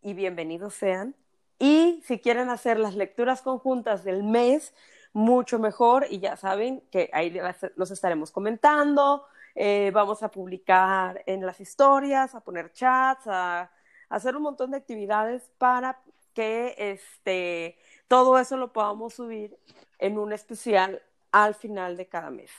y 0.01 0.13
bienvenidos 0.13 0.73
sean. 0.73 1.15
Y 1.59 2.01
si 2.07 2.19
quieren 2.19 2.49
hacer 2.49 2.79
las 2.79 2.95
lecturas 2.95 3.41
conjuntas 3.41 4.05
del 4.05 4.23
mes, 4.23 4.73
mucho 5.11 5.59
mejor. 5.59 6.05
Y 6.09 6.19
ya 6.19 6.37
saben 6.37 6.81
que 6.91 7.09
ahí 7.11 7.37
los 7.75 7.91
estaremos 7.91 8.31
comentando. 8.31 9.25
Eh, 9.53 9.91
vamos 9.93 10.23
a 10.23 10.31
publicar 10.31 11.23
en 11.25 11.45
las 11.45 11.59
historias, 11.59 12.35
a 12.35 12.39
poner 12.39 12.71
chats, 12.71 13.27
a, 13.27 13.63
a, 13.63 13.71
hacer 14.07 14.37
un 14.37 14.43
montón 14.43 14.71
de 14.71 14.77
actividades 14.77 15.51
para 15.57 15.99
que 16.33 16.73
este, 16.77 17.77
todo 18.07 18.39
eso 18.39 18.55
lo 18.55 18.71
podamos 18.71 19.15
subir 19.15 19.59
en 19.97 20.19
un 20.19 20.31
especial 20.31 21.01
al 21.33 21.53
final 21.53 21.97
de 21.97 22.07
cada 22.07 22.29
mes. 22.29 22.49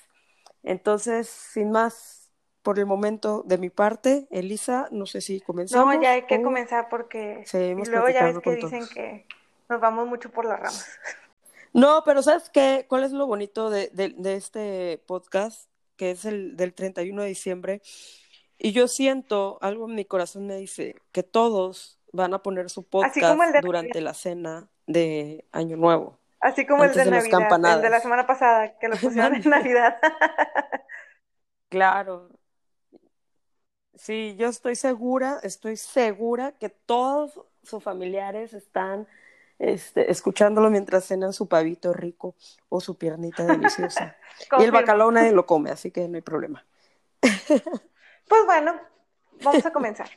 Entonces, 0.62 1.30
sin 1.30 1.70
más 1.70 2.19
por 2.62 2.78
el 2.78 2.86
momento 2.86 3.42
de 3.46 3.58
mi 3.58 3.70
parte, 3.70 4.26
Elisa, 4.30 4.88
no 4.90 5.06
sé 5.06 5.20
si 5.20 5.40
comenzamos. 5.40 5.94
No, 5.94 6.02
ya 6.02 6.12
hay 6.12 6.22
que 6.22 6.42
comenzar 6.42 6.88
porque 6.88 7.44
luego 7.52 8.08
ya 8.08 8.24
ves 8.24 8.38
que 8.40 8.56
dicen 8.56 8.86
que 8.92 9.26
nos 9.68 9.80
vamos 9.80 10.06
mucho 10.08 10.30
por 10.30 10.44
las 10.44 10.58
ramas. 10.58 10.86
No, 11.72 12.02
pero 12.04 12.20
¿sabes 12.20 12.50
qué? 12.50 12.84
¿Cuál 12.88 13.04
es 13.04 13.12
lo 13.12 13.28
bonito 13.28 13.70
de, 13.70 13.90
de, 13.92 14.08
de 14.18 14.34
este 14.34 15.00
podcast? 15.06 15.70
Que 15.94 16.10
es 16.10 16.24
el 16.24 16.56
del 16.56 16.74
31 16.74 17.22
de 17.22 17.28
diciembre. 17.28 17.80
Y 18.58 18.72
yo 18.72 18.88
siento, 18.88 19.56
algo 19.62 19.88
en 19.88 19.94
mi 19.94 20.04
corazón 20.04 20.48
me 20.48 20.56
dice, 20.56 20.96
que 21.12 21.22
todos 21.22 22.00
van 22.12 22.34
a 22.34 22.42
poner 22.42 22.70
su 22.70 22.82
podcast 22.82 23.40
durante 23.62 24.00
la 24.00 24.14
cena 24.14 24.68
de 24.86 25.44
Año 25.52 25.76
Nuevo. 25.76 26.18
Así 26.40 26.66
como 26.66 26.84
el 26.84 26.92
de, 26.92 27.04
de 27.04 27.10
Navidad, 27.10 27.76
el 27.76 27.82
de 27.82 27.90
la 27.90 28.00
semana 28.00 28.26
pasada, 28.26 28.76
que 28.78 28.88
lo 28.88 28.96
pusieron 29.00 29.34
en 29.34 29.48
Navidad. 29.48 29.98
claro, 31.68 32.30
Sí, 34.00 34.34
yo 34.38 34.48
estoy 34.48 34.76
segura, 34.76 35.40
estoy 35.42 35.76
segura 35.76 36.52
que 36.52 36.70
todos 36.70 37.38
sus 37.62 37.82
familiares 37.82 38.54
están 38.54 39.06
este, 39.58 40.10
escuchándolo 40.10 40.70
mientras 40.70 41.04
cenan 41.04 41.34
su 41.34 41.48
pavito 41.48 41.92
rico 41.92 42.34
o 42.70 42.80
su 42.80 42.96
piernita 42.96 43.44
deliciosa. 43.44 44.16
y 44.58 44.62
el 44.62 44.70
bacalao 44.70 45.10
nadie 45.10 45.32
lo 45.32 45.44
come, 45.44 45.70
así 45.70 45.90
que 45.90 46.08
no 46.08 46.16
hay 46.16 46.22
problema. 46.22 46.64
pues 47.20 48.46
bueno, 48.46 48.80
vamos 49.44 49.66
a 49.66 49.70
comenzar. 49.70 50.08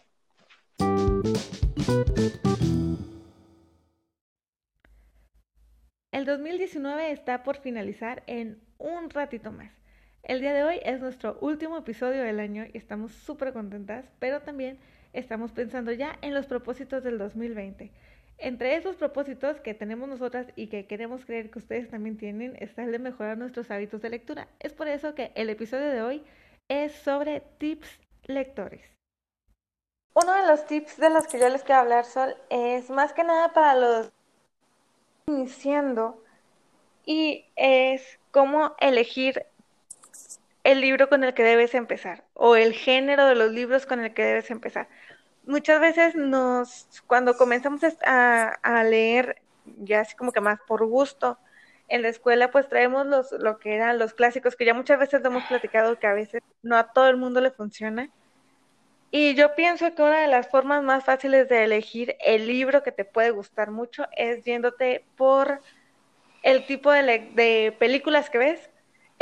El 6.09 6.23
2019 6.23 7.11
está 7.11 7.43
por 7.43 7.57
finalizar 7.57 8.23
en 8.27 8.61
un 8.77 9.09
ratito 9.09 9.51
más. 9.51 9.82
El 10.23 10.39
día 10.39 10.53
de 10.53 10.63
hoy 10.63 10.79
es 10.83 11.01
nuestro 11.01 11.37
último 11.41 11.77
episodio 11.77 12.23
del 12.23 12.39
año 12.39 12.65
y 12.71 12.77
estamos 12.77 13.11
súper 13.11 13.51
contentas, 13.51 14.05
pero 14.19 14.41
también 14.41 14.79
estamos 15.11 15.51
pensando 15.51 15.91
ya 15.91 16.17
en 16.21 16.33
los 16.33 16.45
propósitos 16.45 17.03
del 17.03 17.17
2020. 17.17 17.91
Entre 18.37 18.77
esos 18.77 18.95
propósitos 18.95 19.59
que 19.59 19.73
tenemos 19.73 20.07
nosotras 20.07 20.47
y 20.55 20.67
que 20.67 20.87
queremos 20.87 21.25
creer 21.25 21.51
que 21.51 21.59
ustedes 21.59 21.89
también 21.89 22.15
tienen 22.15 22.55
está 22.61 22.85
el 22.85 22.93
de 22.93 22.99
mejorar 22.99 23.37
nuestros 23.37 23.69
hábitos 23.69 24.01
de 24.01 24.11
lectura. 24.11 24.47
Es 24.61 24.71
por 24.71 24.87
eso 24.87 25.13
que 25.13 25.33
el 25.35 25.49
episodio 25.49 25.89
de 25.89 26.01
hoy 26.01 26.23
es 26.69 26.93
sobre 26.93 27.41
tips 27.57 27.99
lectores. 28.23 28.81
Uno 30.13 30.33
de 30.41 30.47
los 30.47 30.65
tips 30.67 30.95
de 30.99 31.09
los 31.09 31.27
que 31.27 31.37
yo 31.37 31.49
les 31.49 31.63
quiero 31.63 31.81
hablar, 31.81 32.05
Sol, 32.05 32.33
es 32.49 32.89
más 32.89 33.11
que 33.11 33.25
nada 33.25 33.51
para 33.51 33.75
los 33.75 34.13
iniciando 35.27 36.23
y 37.05 37.45
es 37.57 38.19
cómo 38.31 38.73
elegir 38.79 39.45
el 40.63 40.81
libro 40.81 41.09
con 41.09 41.23
el 41.23 41.33
que 41.33 41.43
debes 41.43 41.75
empezar 41.75 42.23
o 42.33 42.55
el 42.55 42.73
género 42.73 43.25
de 43.27 43.35
los 43.35 43.51
libros 43.51 43.85
con 43.85 43.99
el 43.99 44.13
que 44.13 44.23
debes 44.23 44.49
empezar. 44.49 44.87
Muchas 45.45 45.81
veces 45.81 46.15
nos, 46.15 46.87
cuando 47.05 47.35
comenzamos 47.35 47.81
a, 48.05 48.83
leer, 48.85 49.41
ya 49.65 50.01
así 50.01 50.15
como 50.15 50.31
que 50.31 50.39
más 50.39 50.59
por 50.65 50.85
gusto, 50.85 51.37
en 51.89 52.01
la 52.01 52.07
escuela 52.07 52.49
pues 52.49 52.69
traemos 52.69 53.05
los, 53.05 53.31
lo 53.33 53.59
que 53.59 53.75
eran 53.75 53.99
los 53.99 54.13
clásicos, 54.13 54.55
que 54.55 54.65
ya 54.65 54.73
muchas 54.73 54.99
veces 54.99 55.21
hemos 55.23 55.43
platicado 55.43 55.99
que 55.99 56.07
a 56.07 56.13
veces 56.13 56.41
no 56.61 56.77
a 56.77 56.93
todo 56.93 57.09
el 57.09 57.17
mundo 57.17 57.41
le 57.41 57.51
funciona. 57.51 58.09
Y 59.11 59.35
yo 59.35 59.53
pienso 59.53 59.93
que 59.93 60.01
una 60.01 60.21
de 60.21 60.27
las 60.27 60.49
formas 60.49 60.81
más 60.81 61.03
fáciles 61.03 61.47
de 61.49 61.65
elegir 61.65 62.15
el 62.19 62.47
libro 62.47 62.81
que 62.81 62.91
te 62.91 63.05
puede 63.05 63.29
gustar 63.31 63.69
mucho 63.69 64.07
es 64.15 64.43
yéndote 64.43 65.05
por 65.17 65.61
el 66.41 66.65
tipo 66.65 66.89
de 66.91 67.75
películas 67.77 68.29
que 68.29 68.37
ves 68.37 68.69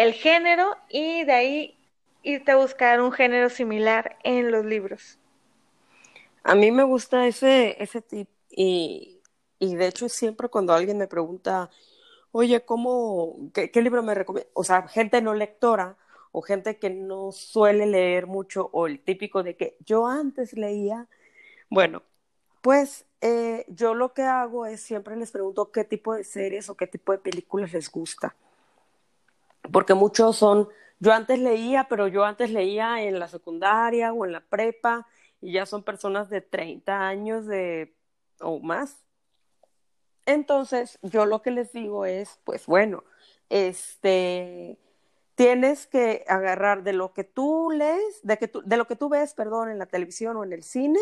el 0.01 0.13
género 0.13 0.75
y 0.89 1.23
de 1.25 1.31
ahí 1.31 1.77
irte 2.23 2.51
a 2.51 2.55
buscar 2.55 3.01
un 3.01 3.11
género 3.11 3.49
similar 3.49 4.17
en 4.23 4.51
los 4.51 4.65
libros. 4.65 5.19
A 6.43 6.55
mí 6.55 6.71
me 6.71 6.83
gusta 6.83 7.27
ese, 7.27 7.81
ese 7.81 8.01
tip 8.01 8.27
y, 8.49 9.21
y 9.59 9.75
de 9.75 9.87
hecho 9.87 10.09
siempre 10.09 10.49
cuando 10.49 10.73
alguien 10.73 10.97
me 10.97 11.07
pregunta, 11.07 11.69
oye, 12.31 12.65
¿cómo, 12.65 13.51
qué, 13.53 13.69
qué 13.69 13.81
libro 13.83 14.01
me 14.01 14.15
recomienda? 14.15 14.49
O 14.53 14.63
sea, 14.63 14.87
gente 14.87 15.21
no 15.21 15.35
lectora 15.35 15.97
o 16.31 16.41
gente 16.41 16.79
que 16.79 16.89
no 16.89 17.31
suele 17.31 17.85
leer 17.85 18.25
mucho 18.25 18.69
o 18.73 18.87
el 18.87 18.99
típico 19.01 19.43
de 19.43 19.55
que 19.55 19.77
yo 19.85 20.07
antes 20.07 20.53
leía, 20.53 21.07
bueno, 21.69 22.01
pues 22.61 23.05
eh, 23.21 23.65
yo 23.67 23.93
lo 23.93 24.13
que 24.13 24.23
hago 24.23 24.65
es 24.65 24.81
siempre 24.81 25.15
les 25.15 25.31
pregunto 25.31 25.71
qué 25.71 25.83
tipo 25.83 26.15
de 26.15 26.23
series 26.23 26.69
o 26.69 26.75
qué 26.75 26.87
tipo 26.87 27.11
de 27.11 27.19
películas 27.19 27.71
les 27.73 27.91
gusta 27.91 28.35
porque 29.71 29.93
muchos 29.93 30.37
son, 30.37 30.69
yo 30.99 31.13
antes 31.13 31.39
leía, 31.39 31.87
pero 31.89 32.07
yo 32.07 32.23
antes 32.23 32.51
leía 32.51 33.01
en 33.03 33.19
la 33.19 33.27
secundaria 33.27 34.13
o 34.13 34.25
en 34.25 34.31
la 34.31 34.41
prepa 34.41 35.07
y 35.41 35.53
ya 35.53 35.65
son 35.65 35.83
personas 35.83 36.29
de 36.29 36.41
30 36.41 37.07
años 37.07 37.45
de, 37.45 37.95
o 38.39 38.59
más. 38.59 39.03
Entonces, 40.25 40.99
yo 41.01 41.25
lo 41.25 41.41
que 41.41 41.51
les 41.51 41.73
digo 41.73 42.05
es, 42.05 42.39
pues 42.43 42.65
bueno, 42.67 43.03
este, 43.49 44.77
tienes 45.35 45.87
que 45.87 46.23
agarrar 46.27 46.83
de 46.83 46.93
lo 46.93 47.13
que 47.13 47.23
tú 47.23 47.71
lees, 47.71 48.21
de, 48.23 48.37
que 48.37 48.51
de 48.63 48.77
lo 48.77 48.85
que 48.85 48.95
tú 48.95 49.09
ves, 49.09 49.33
perdón, 49.33 49.69
en 49.69 49.79
la 49.79 49.87
televisión 49.87 50.37
o 50.37 50.43
en 50.43 50.53
el 50.53 50.63
cine, 50.63 50.99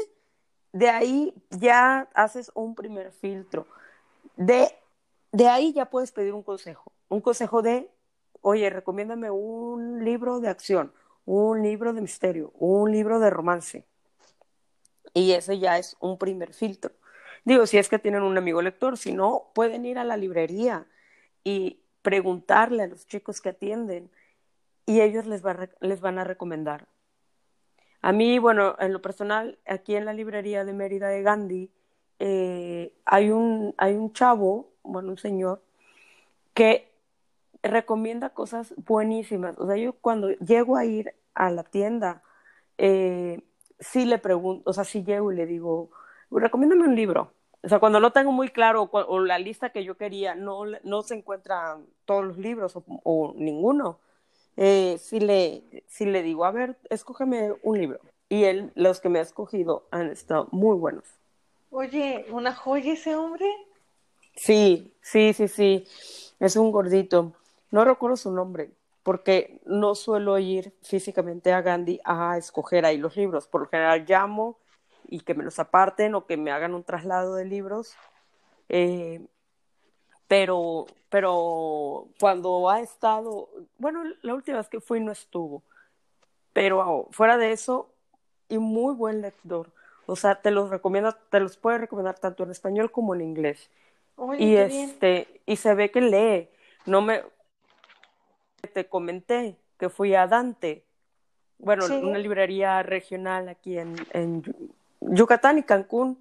de 0.71 0.89
ahí 0.89 1.33
ya 1.49 2.09
haces 2.13 2.51
un 2.53 2.75
primer 2.75 3.11
filtro. 3.11 3.67
De, 4.35 4.73
de 5.31 5.47
ahí 5.47 5.73
ya 5.73 5.89
puedes 5.89 6.11
pedir 6.11 6.33
un 6.33 6.43
consejo, 6.43 6.91
un 7.09 7.21
consejo 7.21 7.61
de 7.61 7.89
oye, 8.41 8.69
recomiéndame 8.69 9.31
un 9.31 10.03
libro 10.03 10.39
de 10.39 10.49
acción, 10.49 10.93
un 11.25 11.61
libro 11.61 11.93
de 11.93 12.01
misterio, 12.01 12.51
un 12.55 12.91
libro 12.91 13.19
de 13.19 13.29
romance. 13.29 13.85
Y 15.13 15.31
ese 15.31 15.59
ya 15.59 15.77
es 15.77 15.97
un 15.99 16.17
primer 16.17 16.53
filtro. 16.53 16.91
Digo, 17.45 17.65
si 17.65 17.77
es 17.77 17.89
que 17.89 17.99
tienen 17.99 18.23
un 18.23 18.37
amigo 18.37 18.61
lector, 18.61 18.97
si 18.97 19.13
no, 19.13 19.51
pueden 19.53 19.85
ir 19.85 19.97
a 19.97 20.03
la 20.03 20.17
librería 20.17 20.87
y 21.43 21.79
preguntarle 22.01 22.83
a 22.83 22.87
los 22.87 23.07
chicos 23.07 23.41
que 23.41 23.49
atienden 23.49 24.09
y 24.85 25.01
ellos 25.01 25.25
les, 25.25 25.41
les 25.79 26.01
van 26.01 26.19
a 26.19 26.23
recomendar. 26.23 26.87
A 28.01 28.11
mí, 28.11 28.39
bueno, 28.39 28.75
en 28.79 28.93
lo 28.93 29.01
personal, 29.01 29.59
aquí 29.65 29.95
en 29.95 30.05
la 30.05 30.13
librería 30.13 30.63
de 30.63 30.73
Mérida 30.73 31.09
de 31.09 31.21
Gandhi, 31.21 31.71
eh, 32.19 32.93
hay, 33.05 33.29
un, 33.31 33.73
hay 33.77 33.95
un 33.95 34.13
chavo, 34.13 34.71
bueno, 34.83 35.09
un 35.09 35.17
señor, 35.17 35.61
que 36.53 36.88
recomienda 37.63 38.29
cosas 38.29 38.73
buenísimas. 38.77 39.57
O 39.57 39.67
sea, 39.67 39.77
yo 39.77 39.93
cuando 39.93 40.29
llego 40.29 40.77
a 40.77 40.85
ir 40.85 41.13
a 41.33 41.51
la 41.51 41.63
tienda, 41.63 42.23
eh, 42.77 43.43
sí 43.79 44.05
le 44.05 44.17
pregunto, 44.17 44.69
o 44.69 44.73
sea, 44.73 44.83
sí 44.83 45.03
llego 45.03 45.31
y 45.31 45.35
le 45.35 45.45
digo, 45.45 45.91
recomiéndame 46.31 46.83
un 46.83 46.95
libro. 46.95 47.33
O 47.61 47.67
sea, 47.67 47.79
cuando 47.79 47.99
no 47.99 48.11
tengo 48.11 48.31
muy 48.31 48.49
claro 48.49 48.89
o, 48.91 49.19
la 49.19 49.37
lista 49.37 49.71
que 49.71 49.83
yo 49.83 49.97
quería, 49.97 50.33
no, 50.35 50.63
no 50.83 51.01
se 51.01 51.15
encuentran 51.15 51.85
todos 52.05 52.23
los 52.23 52.37
libros 52.37 52.73
o, 52.75 53.33
ninguno. 53.35 53.99
Eh, 54.55 54.97
sí, 54.99 55.19
le, 55.19 55.63
sí 55.87 56.05
le 56.05 56.23
digo, 56.23 56.45
a 56.45 56.51
ver, 56.51 56.77
escógeme 56.89 57.53
un 57.63 57.79
libro. 57.79 57.99
Y 58.29 58.45
él, 58.45 58.71
los 58.75 59.01
que 59.01 59.09
me 59.09 59.19
ha 59.19 59.23
escogido 59.23 59.87
han 59.91 60.09
estado 60.09 60.47
muy 60.51 60.77
buenos. 60.77 61.03
Oye, 61.71 62.25
¿una 62.31 62.53
joya 62.53 62.93
ese 62.93 63.15
hombre? 63.15 63.45
Sí, 64.35 64.93
sí, 65.01 65.33
sí, 65.33 65.47
sí. 65.47 65.87
Es 66.39 66.55
un 66.55 66.71
gordito. 66.71 67.33
No 67.71 67.85
recuerdo 67.85 68.17
su 68.17 68.31
nombre, 68.31 68.71
porque 69.03 69.61
no 69.65 69.95
suelo 69.95 70.37
ir 70.39 70.73
físicamente 70.81 71.53
a 71.53 71.61
Gandhi 71.61 71.99
a 72.03 72.37
escoger 72.37 72.85
ahí 72.85 72.97
los 72.97 73.15
libros. 73.15 73.47
Por 73.47 73.61
lo 73.61 73.67
general 73.67 74.05
llamo 74.07 74.57
y 75.07 75.21
que 75.21 75.33
me 75.33 75.43
los 75.43 75.59
aparten 75.59 76.15
o 76.15 76.25
que 76.25 76.37
me 76.37 76.51
hagan 76.51 76.73
un 76.73 76.83
traslado 76.83 77.35
de 77.35 77.45
libros. 77.45 77.95
Eh, 78.69 79.25
pero, 80.27 80.85
pero 81.09 82.07
cuando 82.19 82.69
ha 82.69 82.81
estado, 82.81 83.49
bueno, 83.77 84.03
la 84.21 84.35
última 84.35 84.57
vez 84.57 84.69
que 84.69 84.79
fui 84.79 84.99
no 84.99 85.11
estuvo, 85.11 85.63
pero 86.53 87.07
fuera 87.11 87.37
de 87.37 87.51
eso, 87.51 87.89
y 88.47 88.57
muy 88.57 88.93
buen 88.93 89.21
lector. 89.21 89.71
O 90.05 90.15
sea, 90.15 90.41
te 90.41 90.51
los 90.51 90.69
recomiendo, 90.69 91.15
te 91.29 91.39
los 91.39 91.57
puede 91.57 91.77
recomendar 91.77 92.19
tanto 92.19 92.43
en 92.43 92.51
español 92.51 92.91
como 92.91 93.15
en 93.15 93.21
inglés. 93.21 93.69
y 94.37 94.55
este, 94.55 95.41
y 95.45 95.55
se 95.55 95.73
ve 95.73 95.91
que 95.91 96.01
lee. 96.01 96.49
No 96.85 97.01
me 97.01 97.23
te 98.67 98.87
comenté 98.87 99.57
que 99.77 99.89
fui 99.89 100.13
a 100.15 100.27
Dante, 100.27 100.83
bueno, 101.57 101.85
una 101.85 102.17
librería 102.17 102.83
regional 102.83 103.49
aquí 103.49 103.77
en, 103.77 103.95
en 104.11 104.43
Yucatán 105.01 105.57
y 105.57 105.63
Cancún. 105.63 106.17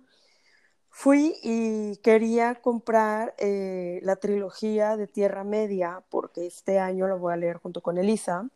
Fui 0.90 1.36
y 1.42 1.96
quería 1.98 2.56
comprar 2.56 3.34
eh, 3.38 4.00
la 4.02 4.16
trilogía 4.16 4.96
de 4.96 5.06
Tierra 5.06 5.44
Media 5.44 6.02
porque 6.10 6.46
este 6.46 6.80
año 6.80 7.06
lo 7.06 7.18
voy 7.18 7.32
a 7.32 7.36
leer 7.36 7.58
junto 7.58 7.82
con 7.82 7.98
Elisa. 7.98 8.48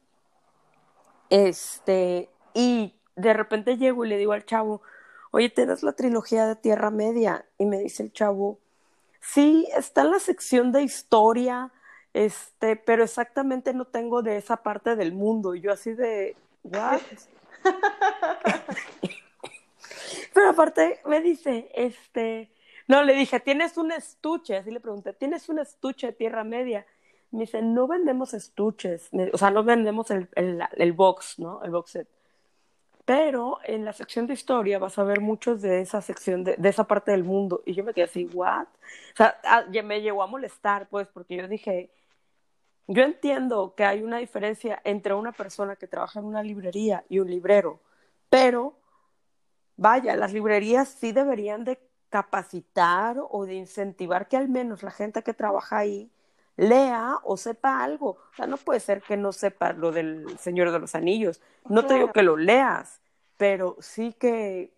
Este, 1.30 2.30
y 2.52 2.94
de 3.14 3.32
repente 3.32 3.76
llego 3.76 4.04
y 4.04 4.08
le 4.08 4.18
digo 4.18 4.32
al 4.32 4.44
chavo, 4.44 4.82
oye, 5.30 5.50
¿tienes 5.50 5.82
la 5.82 5.92
trilogía 5.92 6.46
de 6.46 6.56
Tierra 6.56 6.90
Media? 6.90 7.46
Y 7.58 7.66
me 7.66 7.78
dice 7.78 8.02
el 8.02 8.12
chavo, 8.12 8.58
sí, 9.20 9.68
está 9.76 10.02
en 10.02 10.10
la 10.10 10.18
sección 10.18 10.72
de 10.72 10.82
historia, 10.82 11.70
este, 12.14 12.76
pero 12.76 13.04
exactamente 13.04 13.72
no 13.72 13.86
tengo 13.86 14.22
de 14.22 14.36
esa 14.36 14.58
parte 14.58 14.96
del 14.96 15.12
mundo. 15.12 15.54
Y 15.54 15.60
yo 15.60 15.72
así 15.72 15.94
de, 15.94 16.36
¿what? 16.62 17.00
pero 20.34 20.50
aparte 20.50 21.00
me 21.06 21.20
dice, 21.20 21.70
este, 21.74 22.50
no, 22.88 23.02
le 23.02 23.14
dije, 23.14 23.40
¿tienes 23.40 23.76
un 23.78 23.92
estuche? 23.92 24.56
Así 24.56 24.70
le 24.70 24.80
pregunté, 24.80 25.12
¿tienes 25.12 25.48
un 25.48 25.58
estuche 25.58 26.08
de 26.08 26.12
Tierra 26.12 26.44
Media? 26.44 26.86
Me 27.30 27.40
dice, 27.40 27.62
no 27.62 27.86
vendemos 27.86 28.34
estuches, 28.34 29.08
o 29.32 29.38
sea, 29.38 29.50
no 29.50 29.64
vendemos 29.64 30.10
el, 30.10 30.28
el, 30.34 30.62
el 30.76 30.92
box, 30.92 31.38
¿no? 31.38 31.62
El 31.64 31.70
box 31.70 31.92
set 31.92 32.08
pero 33.04 33.58
en 33.64 33.84
la 33.84 33.92
sección 33.92 34.26
de 34.26 34.34
historia 34.34 34.78
vas 34.78 34.98
a 34.98 35.04
ver 35.04 35.20
muchos 35.20 35.60
de 35.60 35.80
esa 35.80 36.00
sección, 36.00 36.44
de, 36.44 36.56
esa 36.62 36.84
parte 36.84 37.10
del 37.10 37.24
mundo. 37.24 37.62
Y 37.66 37.74
yo 37.74 37.84
me 37.84 37.92
quedé 37.92 38.04
así, 38.04 38.28
¿what? 38.32 38.66
O 39.12 39.16
sea, 39.16 39.40
ah, 39.44 39.64
ya 39.70 39.82
me 39.82 40.00
llegó 40.00 40.22
a 40.22 40.26
molestar, 40.26 40.88
pues, 40.88 41.08
porque 41.08 41.36
yo 41.36 41.48
dije, 41.48 41.90
yo 42.86 43.02
entiendo 43.02 43.74
que 43.76 43.84
hay 43.84 44.02
una 44.02 44.18
diferencia 44.18 44.80
entre 44.84 45.14
una 45.14 45.32
persona 45.32 45.76
que 45.76 45.86
trabaja 45.86 46.20
en 46.20 46.26
una 46.26 46.42
librería 46.42 47.04
y 47.08 47.18
un 47.18 47.30
librero, 47.30 47.80
pero 48.28 48.74
vaya, 49.76 50.16
las 50.16 50.32
librerías 50.32 50.88
sí 50.88 51.12
deberían 51.12 51.64
de 51.64 51.80
capacitar 52.08 53.16
o 53.30 53.46
de 53.46 53.54
incentivar 53.54 54.28
que 54.28 54.36
al 54.36 54.48
menos 54.48 54.82
la 54.82 54.90
gente 54.90 55.22
que 55.22 55.32
trabaja 55.32 55.78
ahí 55.78 56.10
lea 56.56 57.16
o 57.24 57.36
sepa 57.36 57.82
algo. 57.82 58.10
O 58.10 58.34
sea, 58.36 58.46
no 58.46 58.56
puede 58.58 58.80
ser 58.80 59.02
que 59.02 59.16
no 59.16 59.32
sepa 59.32 59.72
lo 59.72 59.92
del 59.92 60.38
Señor 60.38 60.70
de 60.70 60.78
los 60.78 60.94
Anillos. 60.94 61.40
No 61.68 61.86
te 61.86 61.94
digo 61.94 62.12
que 62.12 62.22
lo 62.22 62.36
leas, 62.36 63.00
pero 63.36 63.76
sí 63.80 64.12
que 64.12 64.74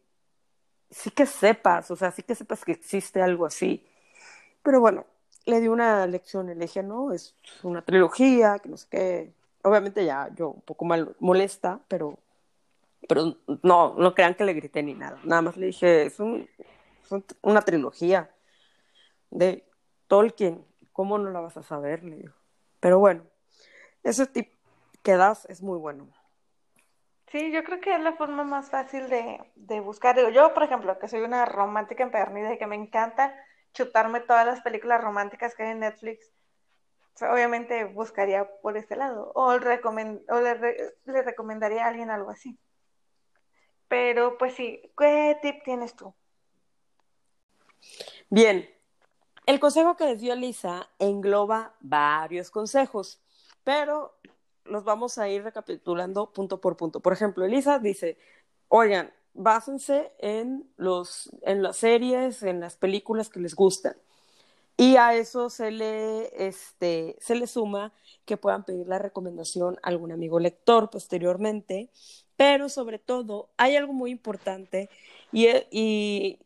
sí 0.90 1.10
que 1.10 1.26
sepas, 1.26 1.90
o 1.90 1.96
sea, 1.96 2.12
sí 2.12 2.22
que 2.22 2.36
sepas 2.36 2.64
que 2.64 2.72
existe 2.72 3.20
algo 3.20 3.46
así. 3.46 3.84
Pero 4.62 4.80
bueno, 4.80 5.04
le 5.46 5.60
di 5.60 5.68
una 5.68 6.06
lección 6.06 6.46
le 6.46 6.54
dije, 6.54 6.82
no, 6.82 7.12
es 7.12 7.34
una 7.62 7.82
trilogía, 7.82 8.58
que 8.58 8.68
no 8.68 8.76
sé 8.76 8.86
qué. 8.90 9.32
Obviamente 9.62 10.04
ya 10.04 10.30
yo 10.34 10.50
un 10.50 10.62
poco 10.62 10.84
mal 10.84 11.14
molesta, 11.20 11.80
pero, 11.88 12.18
pero 13.08 13.36
no, 13.62 13.94
no 13.94 14.14
crean 14.14 14.34
que 14.34 14.44
le 14.44 14.54
grité 14.54 14.82
ni 14.82 14.94
nada. 14.94 15.18
Nada 15.24 15.42
más 15.42 15.56
le 15.56 15.66
dije, 15.66 16.06
es, 16.06 16.20
un, 16.20 16.48
es 17.02 17.12
una 17.42 17.62
trilogía 17.62 18.30
de 19.30 19.64
Tolkien 20.06 20.64
¿Cómo 20.94 21.18
no 21.18 21.30
la 21.30 21.40
vas 21.40 21.56
a 21.56 21.64
saber? 21.64 22.04
Le 22.04 22.16
digo. 22.16 22.34
Pero 22.78 23.00
bueno, 23.00 23.24
ese 24.04 24.26
tip 24.28 24.52
que 25.02 25.16
das 25.16 25.44
es 25.46 25.60
muy 25.60 25.76
bueno. 25.76 26.06
Sí, 27.32 27.50
yo 27.50 27.64
creo 27.64 27.80
que 27.80 27.96
es 27.96 28.00
la 28.00 28.12
forma 28.12 28.44
más 28.44 28.70
fácil 28.70 29.08
de, 29.08 29.40
de 29.56 29.80
buscar. 29.80 30.16
Yo, 30.30 30.54
por 30.54 30.62
ejemplo, 30.62 30.96
que 31.00 31.08
soy 31.08 31.22
una 31.22 31.46
romántica 31.46 32.04
empedernida 32.04 32.54
y 32.54 32.58
que 32.58 32.68
me 32.68 32.76
encanta 32.76 33.34
chutarme 33.74 34.20
todas 34.20 34.46
las 34.46 34.62
películas 34.62 35.02
románticas 35.02 35.54
que 35.54 35.64
hay 35.64 35.72
en 35.72 35.80
Netflix, 35.80 36.32
obviamente 37.20 37.84
buscaría 37.84 38.48
por 38.62 38.76
este 38.76 38.96
lado. 38.96 39.30
O, 39.34 39.58
le, 39.58 40.94
le 41.04 41.22
recomendaría 41.22 41.84
a 41.84 41.88
alguien 41.88 42.10
algo 42.10 42.30
así. 42.30 42.58
Pero, 43.88 44.38
pues 44.38 44.54
sí, 44.54 44.80
¿qué 44.96 45.36
tip 45.42 45.62
tienes 45.64 45.94
tú? 45.94 46.14
Bien, 48.30 48.68
el 49.46 49.60
consejo 49.60 49.96
que 49.96 50.06
les 50.06 50.20
dio 50.20 50.34
Lisa 50.34 50.88
engloba 50.98 51.74
varios 51.80 52.50
consejos, 52.50 53.22
pero 53.62 54.18
los 54.64 54.84
vamos 54.84 55.18
a 55.18 55.28
ir 55.28 55.44
recapitulando 55.44 56.32
punto 56.32 56.60
por 56.60 56.76
punto. 56.76 57.00
Por 57.00 57.12
ejemplo, 57.12 57.44
Elisa 57.44 57.78
dice, 57.78 58.18
oigan, 58.68 59.12
básense 59.34 60.12
en, 60.18 60.68
los, 60.76 61.30
en 61.42 61.62
las 61.62 61.76
series, 61.76 62.42
en 62.42 62.60
las 62.60 62.76
películas 62.76 63.28
que 63.28 63.40
les 63.40 63.54
gustan. 63.54 63.96
Y 64.76 64.96
a 64.96 65.14
eso 65.14 65.50
se 65.50 65.70
le, 65.70 66.48
este, 66.48 67.16
se 67.20 67.36
le 67.36 67.46
suma 67.46 67.92
que 68.24 68.36
puedan 68.36 68.64
pedir 68.64 68.88
la 68.88 68.98
recomendación 68.98 69.78
a 69.82 69.88
algún 69.88 70.12
amigo 70.12 70.40
lector 70.40 70.90
posteriormente. 70.90 71.90
Pero 72.36 72.68
sobre 72.68 72.98
todo, 72.98 73.50
hay 73.56 73.76
algo 73.76 73.92
muy 73.92 74.10
importante 74.10 74.90
y, 75.32 75.46
y 75.70 76.38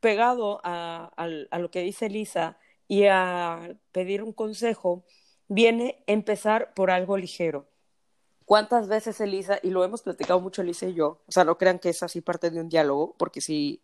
pegado 0.00 0.60
a, 0.62 1.10
lo 1.58 1.70
que 1.70 1.80
dice 1.80 2.08
Lisa 2.08 2.58
y 2.88 3.04
a 3.06 3.76
pedir 3.92 4.22
un 4.22 4.32
consejo, 4.32 5.04
viene 5.48 6.02
empezar 6.06 6.74
por 6.74 6.90
algo 6.90 7.16
ligero. 7.16 7.66
¿Cuántas 8.50 8.88
veces 8.88 9.20
Elisa, 9.20 9.60
y 9.62 9.70
lo 9.70 9.84
hemos 9.84 10.02
platicado 10.02 10.40
mucho 10.40 10.62
Elisa 10.62 10.86
y 10.86 10.94
yo, 10.94 11.20
o 11.24 11.30
sea, 11.30 11.44
no 11.44 11.56
crean 11.56 11.78
que 11.78 11.90
es 11.90 12.02
así 12.02 12.20
parte 12.20 12.50
de 12.50 12.60
un 12.60 12.68
diálogo, 12.68 13.14
porque 13.16 13.40
si 13.40 13.80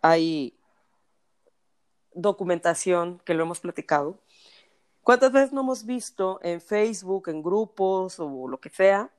hay 0.00 0.56
documentación 2.14 3.20
que 3.24 3.34
lo 3.34 3.42
hemos 3.42 3.58
platicado, 3.58 4.20
¿cuántas 5.02 5.32
veces 5.32 5.52
no 5.52 5.62
hemos 5.62 5.84
visto 5.84 6.38
en 6.44 6.60
Facebook, 6.60 7.28
en 7.28 7.42
grupos 7.42 8.20
o 8.20 8.46
lo 8.46 8.60
que 8.60 8.70
sea, 8.70 9.10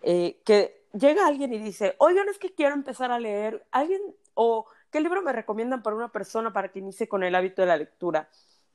eh, 0.00 0.40
que 0.46 0.86
llega 0.94 1.26
alguien 1.26 1.52
y 1.52 1.58
dice, 1.58 1.94
oigan, 1.98 2.26
es 2.30 2.38
que 2.38 2.54
quiero 2.54 2.74
empezar 2.74 3.12
a 3.12 3.20
leer, 3.20 3.66
alguien, 3.70 4.00
o 4.32 4.64
¿qué 4.90 5.02
libro 5.02 5.20
me 5.20 5.34
recomiendan 5.34 5.82
para 5.82 5.94
una 5.94 6.10
persona 6.10 6.54
para 6.54 6.72
que 6.72 6.78
inicie 6.78 7.06
con 7.06 7.22
el 7.22 7.34
hábito 7.34 7.60
de 7.60 7.68
la 7.68 7.76
lectura? 7.76 8.30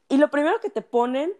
Y 0.07 0.17
lo 0.17 0.29
primero 0.29 0.59
que 0.59 0.69
te 0.69 0.83
ponen, 0.83 1.33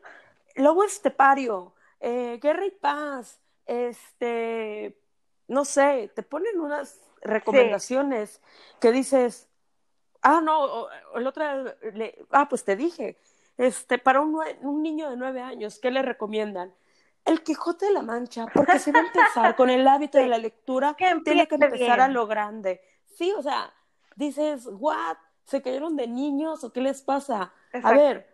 Lobo 0.56 0.84
Estepario, 0.84 1.76
eh, 2.00 2.40
Guerra 2.42 2.66
y 2.66 2.72
Paz, 2.72 3.42
este, 3.68 5.00
no 5.48 5.66
sé, 5.66 6.12
te 6.16 6.24
ponen 6.24 6.60
unas 6.60 7.00
recomendaciones 7.22 8.42
que 8.80 8.92
dices, 8.92 9.50
ah, 10.22 10.42
no, 10.42 10.88
el 11.16 11.28
otro, 11.28 11.44
ah, 12.32 12.50
pues 12.50 12.64
te 12.64 12.76
dije, 12.76 13.18
este, 13.58 13.98
para 13.98 14.22
un, 14.22 14.40
un 14.62 14.82
niño 14.82 15.10
de 15.10 15.18
nueve 15.18 15.42
años, 15.42 15.80
¿qué 15.80 15.92
le 15.92 16.02
recomiendan? 16.02 16.74
el 17.28 17.44
Quijote 17.44 17.88
de 17.88 17.92
la 17.92 18.02
Mancha, 18.02 18.46
porque 18.54 18.80
si 18.80 18.90
va 18.90 19.00
a 19.00 19.06
empezar 19.06 19.56
con 19.56 19.70
el 19.70 19.86
hábito 19.86 20.18
de 20.18 20.28
la 20.28 20.38
lectura, 20.38 20.96
tiene 21.24 21.48
que 21.48 21.56
empezar 21.56 22.00
a 22.00 22.08
lo 22.08 22.26
grande. 22.26 22.82
Sí, 23.06 23.34
o 23.38 23.44
sea, 23.44 23.74
dices, 24.16 24.68
¿what? 24.72 25.18
¿Se 25.44 25.62
cayeron 25.62 25.96
de 25.98 26.08
niños 26.08 26.64
o 26.64 26.72
qué 26.72 26.82
les 26.82 27.02
pasa? 27.02 27.54
A 27.84 27.92
ver, 27.92 28.34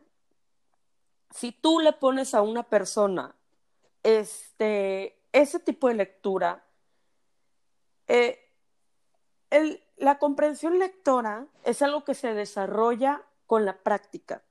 si 1.32 1.52
tú 1.52 1.80
le 1.80 1.93
pones 1.93 2.36
a 2.36 2.43
una 2.43 2.63
persona 2.63 3.36
este, 4.04 5.19
ese 5.34 5.60
tipo 5.60 5.89
de 5.89 5.96
lectura, 5.96 6.63
eh, 8.08 8.39
la 9.98 10.17
comprensión 10.17 10.80
lectora 10.80 11.48
es 11.63 11.82
algo 11.82 12.04
que 12.04 12.13
se 12.13 12.34
desarrolla 12.34 13.22
con 13.46 13.65
la 13.65 13.78
práctica. 13.78 14.43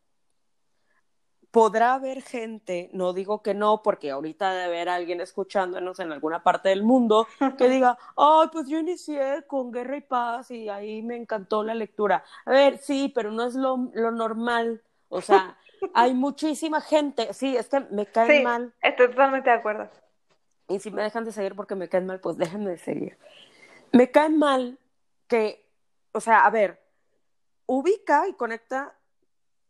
Podrá 1.51 1.95
haber 1.95 2.23
gente, 2.23 2.89
no 2.95 3.13
digo 3.13 3.43
que 3.43 3.53
no, 3.53 3.83
porque 3.83 4.11
ahorita 4.11 4.53
debe 4.53 4.65
haber 4.65 4.89
alguien 4.89 5.21
escuchándonos 5.21 6.01
en 6.01 6.11
alguna 6.11 6.43
parte 6.43 6.71
del 6.71 6.83
mundo 6.83 7.27
que 7.59 7.69
diga, 7.69 7.99
ay, 8.17 8.49
pues 8.51 8.69
yo 8.69 8.79
inicié 8.79 9.45
con 9.47 9.71
Guerra 9.71 9.99
y 9.99 10.01
Paz 10.01 10.51
y 10.51 10.71
ahí 10.71 11.03
me 11.03 11.17
encantó 11.17 11.63
la 11.63 11.75
lectura. 11.75 12.25
A 12.47 12.51
ver, 12.51 12.79
sí, 12.79 13.13
pero 13.15 13.31
no 13.31 13.45
es 13.45 13.55
lo, 13.55 13.77
normal. 13.77 14.83
O 15.11 15.21
sea, 15.21 15.59
hay 15.95 16.15
muchísima 16.15 16.81
gente, 16.81 17.35
sí, 17.35 17.55
es 17.55 17.69
que 17.69 17.81
me 17.91 18.07
caen 18.07 18.39
sí, 18.39 18.43
mal. 18.43 18.73
Estoy 18.81 19.09
totalmente 19.09 19.51
de 19.51 19.57
acuerdo. 19.57 19.91
Y 20.73 20.79
si 20.81 20.91
me 20.91 21.03
dejan 21.03 21.25
de 21.25 21.33
seguir 21.33 21.55
porque 21.55 21.75
me 21.75 21.89
caen 21.89 22.07
mal, 22.07 22.21
pues 22.21 22.39
déjenme 22.39 22.71
de 22.71 22.79
seguir. 22.79 23.19
Me 23.93 24.11
caen 24.11 24.39
mal 24.39 24.79
que, 25.29 25.69
o 26.13 26.21
sea, 26.21 26.47
a 26.47 26.51
ver, 26.51 26.83
ubica 27.67 28.27
y 28.27 28.33
conecta 28.33 28.97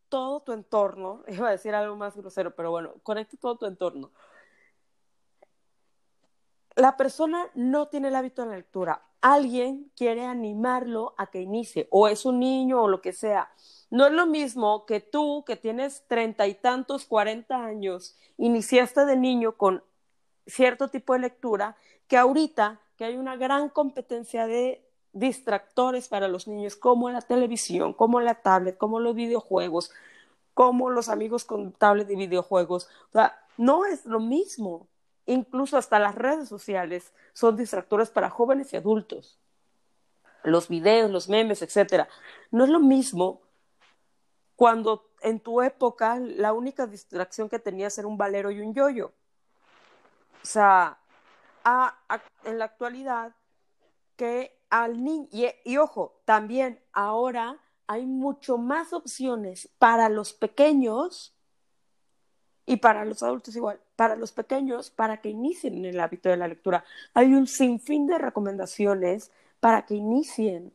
todo 0.09 0.41
tu 0.41 0.53
entorno, 0.53 1.25
iba 1.29 1.49
a 1.49 1.53
decir 1.53 1.75
algo 1.75 1.97
más 1.97 2.17
grosero, 2.17 2.55
pero 2.55 2.71
bueno, 2.71 2.95
conecta 3.03 3.37
todo 3.37 3.57
tu 3.57 3.67
entorno. 3.67 4.13
La 6.77 6.97
persona 6.97 7.51
no 7.55 7.89
tiene 7.89 8.09
el 8.09 8.17
hábito 8.17 8.43
de 8.43 8.49
la 8.49 8.57
lectura. 8.57 9.03
Alguien 9.21 9.91
quiere 9.97 10.25
animarlo 10.25 11.15
a 11.19 11.31
que 11.31 11.41
inicie, 11.41 11.89
o 11.91 12.07
es 12.07 12.25
un 12.25 12.39
niño 12.39 12.83
o 12.83 12.89
lo 12.89 13.03
que 13.03 13.13
sea. 13.13 13.51
No 13.91 14.07
es 14.07 14.13
lo 14.13 14.27
mismo 14.27 14.87
que 14.87 15.01
tú, 15.01 15.45
que 15.45 15.57
tienes 15.57 16.07
treinta 16.07 16.47
y 16.47 16.55
tantos, 16.55 17.07
cuarenta 17.07 17.65
años, 17.65 18.17
iniciaste 18.39 19.05
de 19.05 19.17
niño 19.17 19.57
con 19.57 19.83
cierto 20.47 20.89
tipo 20.89 21.13
de 21.13 21.21
lectura, 21.21 21.77
que 22.09 22.17
ahorita 22.17 22.81
que 22.97 23.05
hay 23.05 23.17
una 23.17 23.37
gran 23.37 23.69
competencia 23.69 24.47
de 24.47 24.85
distractores 25.13 26.09
para 26.09 26.29
los 26.29 26.49
niños, 26.49 26.77
como 26.77 27.11
la 27.11 27.21
televisión, 27.21 27.93
como 27.93 28.21
la 28.21 28.35
tablet, 28.35 28.77
como 28.77 29.01
los 29.01 29.15
videojuegos, 29.15 29.91
como 30.55 30.91
los 30.91 31.09
amigos 31.09 31.45
con 31.45 31.73
tablet 31.73 32.11
y 32.11 32.17
videojuegos. 32.17 32.89
O 33.09 33.13
sea, 33.13 33.39
no 33.57 33.85
es 33.85 34.07
lo 34.07 34.21
mismo. 34.21 34.89
Incluso 35.27 35.77
hasta 35.77 35.99
las 35.99 36.15
redes 36.15 36.49
sociales 36.49 37.13
son 37.33 37.57
distractores 37.57 38.11
para 38.11 38.31
jóvenes 38.31 38.73
y 38.73 38.77
adultos. 38.77 39.39
Los 40.43 40.69
videos, 40.69 41.11
los 41.11 41.29
memes, 41.29 41.63
etcétera. 41.63 42.09
No 42.51 42.65
es 42.65 42.71
lo 42.71 42.81
mismo 42.81 43.41
cuando 44.57 45.11
en 45.23 45.41
tu 45.41 45.63
época 45.63 46.19
la 46.19 46.53
única 46.53 46.87
distracción 46.87 47.49
que 47.49 47.59
tenías 47.59 47.97
era 47.99 48.09
un 48.09 48.19
valero 48.19 48.51
y 48.51 48.61
un 48.61 48.75
yoyo. 48.75 49.13
O 50.43 50.47
sea, 50.47 50.99
en 52.45 52.59
la 52.59 52.65
actualidad 52.65 53.35
que 54.17 54.59
al 54.71 55.03
niño, 55.05 55.29
y, 55.65 55.77
ojo, 55.77 56.21
también 56.25 56.81
ahora 56.93 57.59
hay 57.87 58.07
mucho 58.07 58.59
más 58.59 58.93
opciones 58.93 59.69
para 59.79 60.09
los 60.09 60.33
pequeños 60.33 61.35
y 62.65 62.77
para 62.77 63.05
los 63.05 63.23
adultos 63.23 63.55
igual, 63.57 63.81
para 63.97 64.17
los 64.17 64.33
pequeños, 64.33 64.91
para 64.91 65.21
que 65.21 65.29
inicien 65.29 65.75
en 65.77 65.85
el 65.85 66.01
hábito 66.01 66.29
de 66.29 66.37
la 66.37 66.49
lectura. 66.49 66.85
Hay 67.13 67.35
un 67.35 67.47
sinfín 67.47 68.07
de 68.07 68.19
recomendaciones 68.19 69.31
para 69.61 69.85
que 69.85 69.95
inicien. 69.95 70.73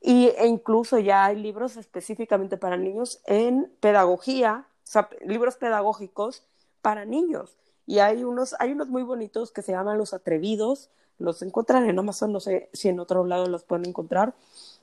Y, 0.00 0.28
e 0.36 0.46
incluso 0.46 0.98
ya 0.98 1.26
hay 1.26 1.36
libros 1.36 1.76
específicamente 1.76 2.56
para 2.56 2.76
niños 2.76 3.20
en 3.24 3.72
pedagogía, 3.80 4.66
o 4.68 4.86
sea, 4.86 5.08
libros 5.24 5.56
pedagógicos 5.56 6.44
para 6.82 7.04
niños. 7.04 7.56
Y 7.92 7.98
hay 7.98 8.24
unos, 8.24 8.56
hay 8.58 8.72
unos 8.72 8.88
muy 8.88 9.02
bonitos 9.02 9.52
que 9.52 9.60
se 9.60 9.72
llaman 9.72 9.98
Los 9.98 10.14
Atrevidos, 10.14 10.88
los 11.18 11.42
encuentran 11.42 11.86
en 11.90 11.98
Amazon, 11.98 12.32
no 12.32 12.40
sé 12.40 12.70
si 12.72 12.88
en 12.88 12.98
otro 12.98 13.26
lado 13.26 13.48
los 13.48 13.64
pueden 13.64 13.84
encontrar. 13.84 14.34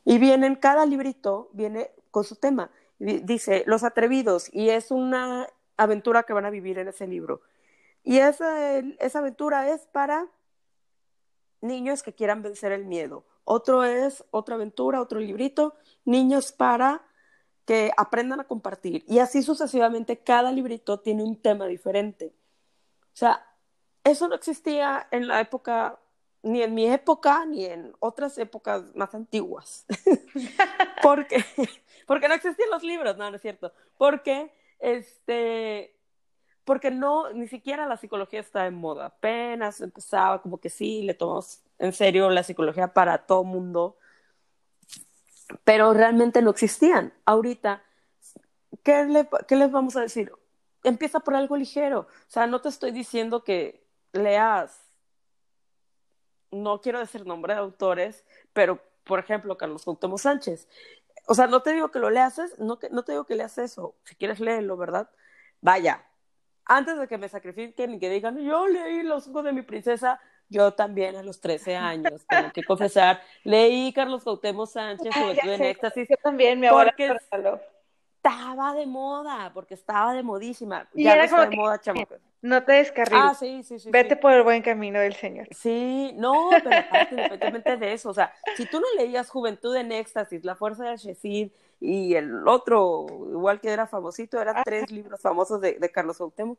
Y 0.05 0.19
vienen, 0.19 0.55
cada 0.55 0.85
librito 0.85 1.49
viene 1.51 1.89
con 2.11 2.23
su 2.23 2.35
tema. 2.35 2.69
Dice 2.99 3.63
Los 3.65 3.83
Atrevidos, 3.83 4.53
y 4.53 4.69
es 4.69 4.91
una 4.91 5.47
aventura 5.75 6.21
que 6.21 6.33
van 6.33 6.45
a 6.45 6.51
vivir 6.51 6.77
en 6.77 6.87
ese 6.87 7.07
libro. 7.07 7.41
Y 8.03 8.19
esa, 8.19 8.77
esa 8.77 9.17
aventura 9.17 9.73
es 9.73 9.87
para 9.87 10.27
niños 11.61 12.03
que 12.03 12.13
quieran 12.13 12.43
vencer 12.43 12.71
el 12.71 12.85
miedo. 12.85 13.25
Otro 13.43 13.85
es 13.85 14.23
otra 14.29 14.53
aventura, 14.53 15.01
otro 15.01 15.19
librito, 15.19 15.73
niños 16.05 16.51
para 16.51 17.01
que 17.65 17.91
aprendan 17.97 18.39
a 18.39 18.47
compartir. 18.47 19.03
Y 19.07 19.17
así 19.17 19.41
sucesivamente, 19.41 20.19
cada 20.19 20.51
librito 20.51 20.99
tiene 20.99 21.23
un 21.23 21.41
tema 21.41 21.65
diferente. 21.65 22.35
Sea, 23.19 23.45
eso 24.05 24.29
no 24.29 24.36
existía 24.36 25.10
en 25.12 25.27
la 25.27 25.41
época 25.41 25.99
ni 26.41 26.63
en 26.63 26.73
mi 26.73 26.89
época 26.89 27.45
ni 27.45 27.65
en 27.65 27.93
otras 27.99 28.38
épocas 28.38 28.95
más 28.95 29.13
antiguas. 29.13 29.86
porque, 31.03 31.43
porque 32.08 32.29
no 32.29 32.36
existían 32.36 32.69
los 32.69 32.82
libros, 32.82 33.17
no, 33.17 33.29
no 33.29 33.36
es 33.36 33.41
cierto. 33.41 33.73
Porque, 33.97 34.53
este, 34.79 35.97
porque 36.63 36.91
no, 36.91 37.34
ni 37.34 37.49
siquiera 37.49 37.88
la 37.88 37.97
psicología 37.97 38.39
está 38.39 38.67
en 38.67 38.75
moda. 38.75 39.08
Apenas 39.08 39.82
empezaba 39.82 40.41
como 40.41 40.62
que 40.62 40.69
sí, 40.69 41.01
le 41.01 41.13
tomamos 41.13 41.62
en 41.77 41.91
serio 41.91 42.29
la 42.29 42.43
psicología 42.43 42.93
para 42.93 43.25
todo 43.25 43.43
mundo. 43.43 43.97
Pero 45.65 45.93
realmente 45.93 46.41
no 46.41 46.51
existían. 46.51 47.12
Ahorita, 47.25 47.84
¿qué, 48.82 49.27
¿qué 49.45 49.55
les 49.58 49.71
vamos 49.71 49.97
a 49.97 50.01
decir? 50.03 50.32
Empieza 50.83 51.19
por 51.19 51.35
algo 51.35 51.57
ligero. 51.57 52.01
O 52.01 52.29
sea, 52.29 52.47
no 52.47 52.61
te 52.61 52.69
estoy 52.69 52.91
diciendo 52.91 53.43
que 53.43 53.83
leas 54.13 54.89
no 56.51 56.81
quiero 56.81 56.99
decir 56.99 57.25
nombre 57.25 57.53
de 57.53 57.59
autores, 57.59 58.25
pero 58.53 58.81
por 59.03 59.19
ejemplo, 59.19 59.57
Carlos 59.57 59.83
Cuauhtémoc 59.83 60.19
Sánchez. 60.19 60.67
O 61.27 61.33
sea, 61.33 61.47
no 61.47 61.61
te 61.61 61.73
digo 61.73 61.89
que 61.91 61.99
lo 61.99 62.09
leas, 62.09 62.39
no, 62.59 62.79
no 62.91 63.03
te 63.03 63.11
digo 63.11 63.25
que 63.25 63.35
leas 63.35 63.57
eso. 63.57 63.95
Si 64.03 64.15
quieres 64.15 64.39
léelo, 64.39 64.77
¿verdad? 64.77 65.09
Vaya, 65.61 66.05
antes 66.65 66.97
de 66.99 67.07
que 67.07 67.17
me 67.17 67.29
sacrifiquen 67.29 67.95
y 67.95 67.99
que 67.99 68.09
digan, 68.09 68.37
yo 68.37 68.67
leí 68.67 69.03
Los 69.03 69.27
ojos 69.27 69.43
de 69.43 69.53
mi 69.53 69.63
princesa, 69.63 70.21
yo 70.47 70.73
también 70.73 71.15
a 71.15 71.23
los 71.23 71.41
13 71.41 71.75
años, 71.75 72.25
tengo 72.27 72.51
que 72.51 72.63
confesar, 72.63 73.21
leí 73.43 73.91
Carlos 73.93 74.23
Cuauhtémoc 74.23 74.67
Sánchez, 74.67 75.13
Juventud 75.15 75.49
en 75.49 75.63
Éxtasis. 75.63 76.07
Yo 76.09 76.17
también, 76.17 76.59
mi 76.59 76.67
abuela 76.67 76.93
estaba 78.21 78.73
de 78.73 78.86
moda, 78.86 79.51
porque 79.53 79.73
estaba 79.73 80.13
de 80.13 80.23
modísima. 80.23 80.88
Y 80.93 81.03
ya 81.03 81.13
era 81.13 81.25
no 81.25 81.29
como 81.29 81.49
de 81.49 81.55
moda, 81.55 81.79
chamacos. 81.79 82.19
No 82.41 82.63
te 82.63 82.73
descarriles. 82.73 83.23
Ah, 83.23 83.34
sí, 83.34 83.63
sí, 83.63 83.79
sí. 83.79 83.89
Vete 83.91 84.15
por 84.15 84.34
el 84.34 84.43
buen 84.43 84.62
camino 84.62 84.99
del 84.99 85.13
Señor. 85.15 85.47
Sí, 85.51 86.12
no, 86.15 86.49
pero 86.51 86.77
aparte, 86.77 87.15
independientemente 87.15 87.77
de 87.77 87.93
eso, 87.93 88.10
o 88.10 88.13
sea, 88.13 88.34
si 88.55 88.65
tú 88.65 88.79
no 88.79 88.88
leías 88.97 89.29
Juventud 89.29 89.75
en 89.75 89.91
Éxtasis, 89.91 90.43
La 90.43 90.55
Fuerza 90.55 90.86
de 90.86 90.97
Shezid 90.97 91.51
y 91.79 92.15
el 92.15 92.47
otro, 92.47 93.05
igual 93.32 93.62
que 93.62 93.69
era 93.69 93.88
famosito, 93.88 94.41
eran 94.41 94.63
tres 94.63 94.91
libros 94.91 95.21
famosos 95.21 95.62
de, 95.62 95.79
de 95.79 95.89
Carlos 95.89 96.17
Cuauhtémoc, 96.17 96.58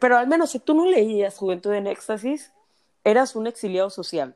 pero 0.00 0.16
al 0.16 0.26
menos 0.26 0.50
si 0.50 0.58
tú 0.58 0.74
no 0.74 0.86
leías 0.86 1.36
Juventud 1.36 1.72
en 1.72 1.86
Éxtasis, 1.86 2.52
eras 3.04 3.36
un 3.36 3.46
exiliado 3.46 3.90
social 3.90 4.34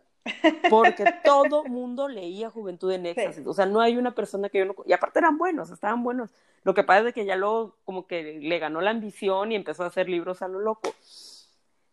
porque 0.70 1.04
todo 1.24 1.64
mundo 1.64 2.08
leía 2.08 2.50
Juventud 2.50 2.90
en 2.92 3.06
Éxtasis. 3.06 3.46
O 3.46 3.54
sea, 3.54 3.66
no 3.66 3.80
hay 3.80 3.96
una 3.96 4.14
persona 4.14 4.48
que 4.48 4.58
yo 4.58 4.64
no... 4.64 4.74
Y 4.86 4.92
aparte 4.92 5.18
eran 5.18 5.38
buenos, 5.38 5.70
estaban 5.70 6.02
buenos. 6.02 6.30
Lo 6.62 6.74
que 6.74 6.82
pasa 6.84 7.08
es 7.08 7.14
que 7.14 7.24
ya 7.24 7.36
luego 7.36 7.76
como 7.84 8.06
que 8.06 8.38
le 8.40 8.58
ganó 8.58 8.80
la 8.80 8.90
ambición 8.90 9.52
y 9.52 9.56
empezó 9.56 9.84
a 9.84 9.88
hacer 9.88 10.08
libros 10.08 10.42
a 10.42 10.48
lo 10.48 10.60
loco. 10.60 10.94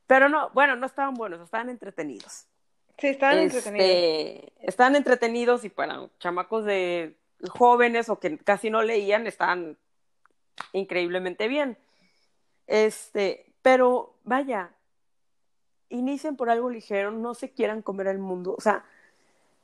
Pero 0.08 0.30
no, 0.30 0.50
bueno, 0.54 0.76
no 0.76 0.86
estaban 0.86 1.14
buenos, 1.14 1.42
estaban 1.42 1.70
entretenidos. 1.70 2.46
Sí, 2.98 3.08
estaban 3.08 3.40
este, 3.40 3.58
entretenidos. 3.58 4.52
Estaban 4.62 4.96
entretenidos 4.96 5.64
y 5.66 5.70
para 5.70 6.10
chamacos 6.20 6.66
de 6.66 7.18
jóvenes 7.50 8.10
o 8.10 8.20
que 8.20 8.38
casi 8.38 8.70
no 8.70 8.82
leían, 8.84 9.28
estaban 9.28 9.78
increíblemente 10.74 11.48
bien. 11.48 11.78
Este, 12.68 13.54
pero 13.62 14.16
vaya, 14.24 14.72
inicien 15.92 16.36
por 16.36 16.50
algo 16.50 16.70
ligero, 16.70 17.12
no 17.12 17.34
se 17.34 17.52
quieran 17.52 17.82
comer 17.82 18.08
el 18.08 18.18
mundo. 18.20 18.56
O 18.58 18.62
sea, 18.62 18.84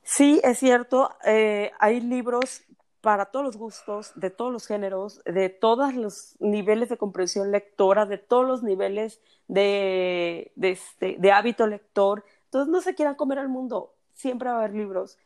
sí 0.02 0.40
es 0.44 0.58
cierto, 0.58 1.10
eh, 1.24 1.72
hay 1.78 2.00
libros 2.00 2.62
para 3.00 3.26
todos 3.26 3.44
los 3.44 3.56
gustos, 3.56 4.12
de 4.16 4.30
todos 4.30 4.52
los 4.52 4.66
géneros, 4.66 5.22
de 5.24 5.48
todos 5.48 5.94
los 5.94 6.36
niveles 6.40 6.88
de 6.88 6.96
comprensión 6.98 7.50
lectora, 7.52 8.06
de 8.06 8.18
todos 8.18 8.46
los 8.46 8.62
niveles 8.62 9.20
de, 9.46 10.52
de, 10.56 10.70
este, 10.70 11.16
de 11.18 11.32
hábito 11.32 11.66
lector. 11.66 12.24
Entonces 12.44 12.70
no 12.70 12.80
se 12.80 12.94
quieran 12.94 13.14
comer 13.14 13.38
al 13.38 13.48
mundo, 13.48 13.94
siempre 14.14 14.48
va 14.48 14.56
a 14.56 14.58
haber 14.58 14.74
libros. 14.74 15.18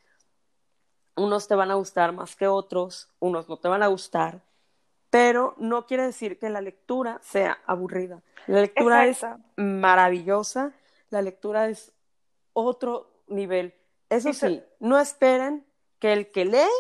Unos 1.16 1.48
te 1.48 1.54
van 1.54 1.70
a 1.70 1.74
gustar 1.74 2.12
más 2.12 2.36
que 2.36 2.46
otros, 2.46 3.08
unos 3.20 3.48
no 3.48 3.56
te 3.56 3.68
van 3.68 3.82
a 3.82 3.88
gustar. 3.88 4.42
pero 5.10 5.54
no 5.58 5.86
quiere 5.86 6.04
decir 6.04 6.38
que 6.38 6.48
la 6.48 6.62
lectura 6.62 7.20
sea 7.22 7.58
aburrida. 7.66 8.22
La 8.46 8.62
lectura 8.62 9.06
es 9.06 9.20
maravillosa, 9.56 10.72
la 11.12 11.22
lectura 11.22 11.68
es 11.68 11.92
otro 12.53 13.22
nivel. 13.29 13.75
Eso 14.09 14.33
sí, 14.33 14.62
no 14.81 14.98
esperen 14.98 15.64
que 15.98 16.12
el 16.12 16.31
que 16.31 16.44
lee 16.44 16.72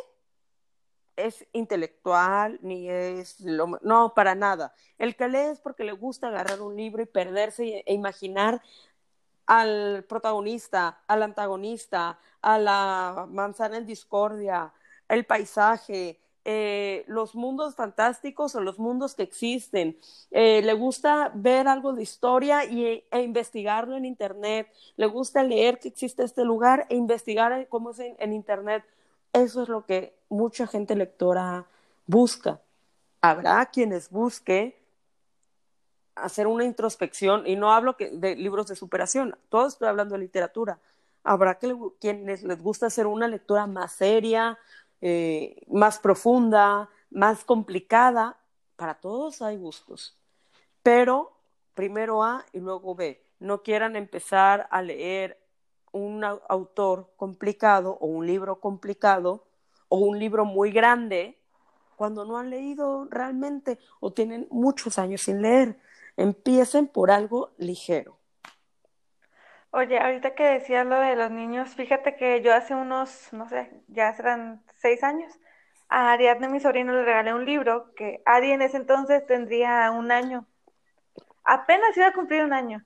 es 1.16 1.46
intelectual, 1.52 2.58
ni 2.62 2.88
es 2.88 3.40
lo, 3.40 3.78
no, 3.82 4.14
para 4.14 4.34
nada. 4.34 4.74
El 4.98 5.16
que 5.16 5.28
lee 5.28 5.50
es 5.52 5.60
porque 5.60 5.84
le 5.84 5.92
gusta 5.92 6.28
agarrar 6.28 6.60
un 6.62 6.76
libro 6.76 7.02
y 7.02 7.06
perderse 7.06 7.84
e 7.86 7.94
imaginar 7.94 8.62
al 9.46 10.04
protagonista, 10.08 11.02
al 11.06 11.22
antagonista, 11.22 12.18
a 12.40 12.58
la 12.58 13.26
manzana 13.28 13.76
en 13.76 13.86
discordia, 13.86 14.72
el 15.08 15.26
paisaje, 15.26 16.20
eh, 16.44 17.04
los 17.06 17.34
mundos 17.34 17.74
fantásticos 17.74 18.54
o 18.54 18.60
los 18.60 18.78
mundos 18.78 19.14
que 19.14 19.22
existen. 19.22 19.96
Eh, 20.30 20.62
le 20.62 20.74
gusta 20.74 21.30
ver 21.34 21.68
algo 21.68 21.92
de 21.92 22.02
historia 22.02 22.64
y, 22.64 23.04
e 23.10 23.20
investigarlo 23.22 23.96
en 23.96 24.04
Internet. 24.04 24.68
Le 24.96 25.06
gusta 25.06 25.42
leer 25.42 25.78
que 25.78 25.88
existe 25.88 26.24
este 26.24 26.44
lugar 26.44 26.86
e 26.88 26.96
investigar 26.96 27.66
cómo 27.68 27.90
es 27.90 27.98
en 28.00 28.32
Internet. 28.32 28.84
Eso 29.32 29.62
es 29.62 29.68
lo 29.68 29.86
que 29.86 30.14
mucha 30.28 30.66
gente 30.66 30.94
lectora 30.94 31.66
busca. 32.06 32.60
Habrá 33.20 33.64
quienes 33.66 34.10
busque 34.10 34.82
hacer 36.14 36.46
una 36.46 36.64
introspección, 36.64 37.46
y 37.46 37.56
no 37.56 37.72
hablo 37.72 37.96
de 37.98 38.36
libros 38.36 38.66
de 38.66 38.76
superación, 38.76 39.36
todo 39.48 39.66
estoy 39.66 39.88
hablando 39.88 40.14
de 40.14 40.20
literatura. 40.20 40.78
Habrá 41.24 41.58
quienes 42.00 42.42
les 42.42 42.60
gusta 42.60 42.86
hacer 42.86 43.06
una 43.06 43.28
lectura 43.28 43.66
más 43.66 43.92
seria, 43.92 44.58
eh, 45.02 45.56
más 45.68 45.98
profunda, 45.98 46.88
más 47.10 47.44
complicada. 47.44 48.38
Para 48.76 48.94
todos 48.94 49.42
hay 49.42 49.58
gustos. 49.58 50.18
Pero 50.82 51.32
primero 51.74 52.22
A 52.22 52.46
y 52.52 52.60
luego 52.60 52.94
B. 52.94 53.22
No 53.38 53.62
quieran 53.62 53.96
empezar 53.96 54.68
a 54.70 54.80
leer 54.80 55.38
un 55.90 56.24
autor 56.24 57.12
complicado 57.16 57.98
o 58.00 58.06
un 58.06 58.26
libro 58.26 58.60
complicado 58.60 59.44
o 59.88 59.98
un 59.98 60.18
libro 60.18 60.44
muy 60.44 60.70
grande 60.70 61.38
cuando 61.96 62.24
no 62.24 62.38
han 62.38 62.48
leído 62.48 63.06
realmente 63.10 63.78
o 64.00 64.12
tienen 64.12 64.46
muchos 64.50 64.98
años 64.98 65.22
sin 65.22 65.42
leer. 65.42 65.78
Empiecen 66.16 66.86
por 66.86 67.10
algo 67.10 67.50
ligero. 67.58 68.21
Oye, 69.74 69.98
ahorita 69.98 70.34
que 70.34 70.44
decías 70.44 70.86
lo 70.86 71.00
de 71.00 71.16
los 71.16 71.30
niños, 71.30 71.74
fíjate 71.74 72.14
que 72.14 72.42
yo 72.42 72.54
hace 72.54 72.74
unos, 72.74 73.32
no 73.32 73.48
sé, 73.48 73.70
ya 73.88 74.12
serán 74.14 74.62
seis 74.76 75.02
años, 75.02 75.32
a 75.88 76.12
Ariadne, 76.12 76.48
mi 76.48 76.60
sobrino, 76.60 76.92
le 76.92 77.04
regalé 77.04 77.34
un 77.34 77.44
libro 77.44 77.94
que 77.94 78.22
Ari 78.26 78.52
en 78.52 78.62
ese 78.62 78.78
entonces 78.78 79.26
tendría 79.26 79.90
un 79.90 80.10
año. 80.12 80.46
Apenas 81.44 81.96
iba 81.96 82.08
a 82.08 82.12
cumplir 82.12 82.44
un 82.44 82.52
año. 82.52 82.84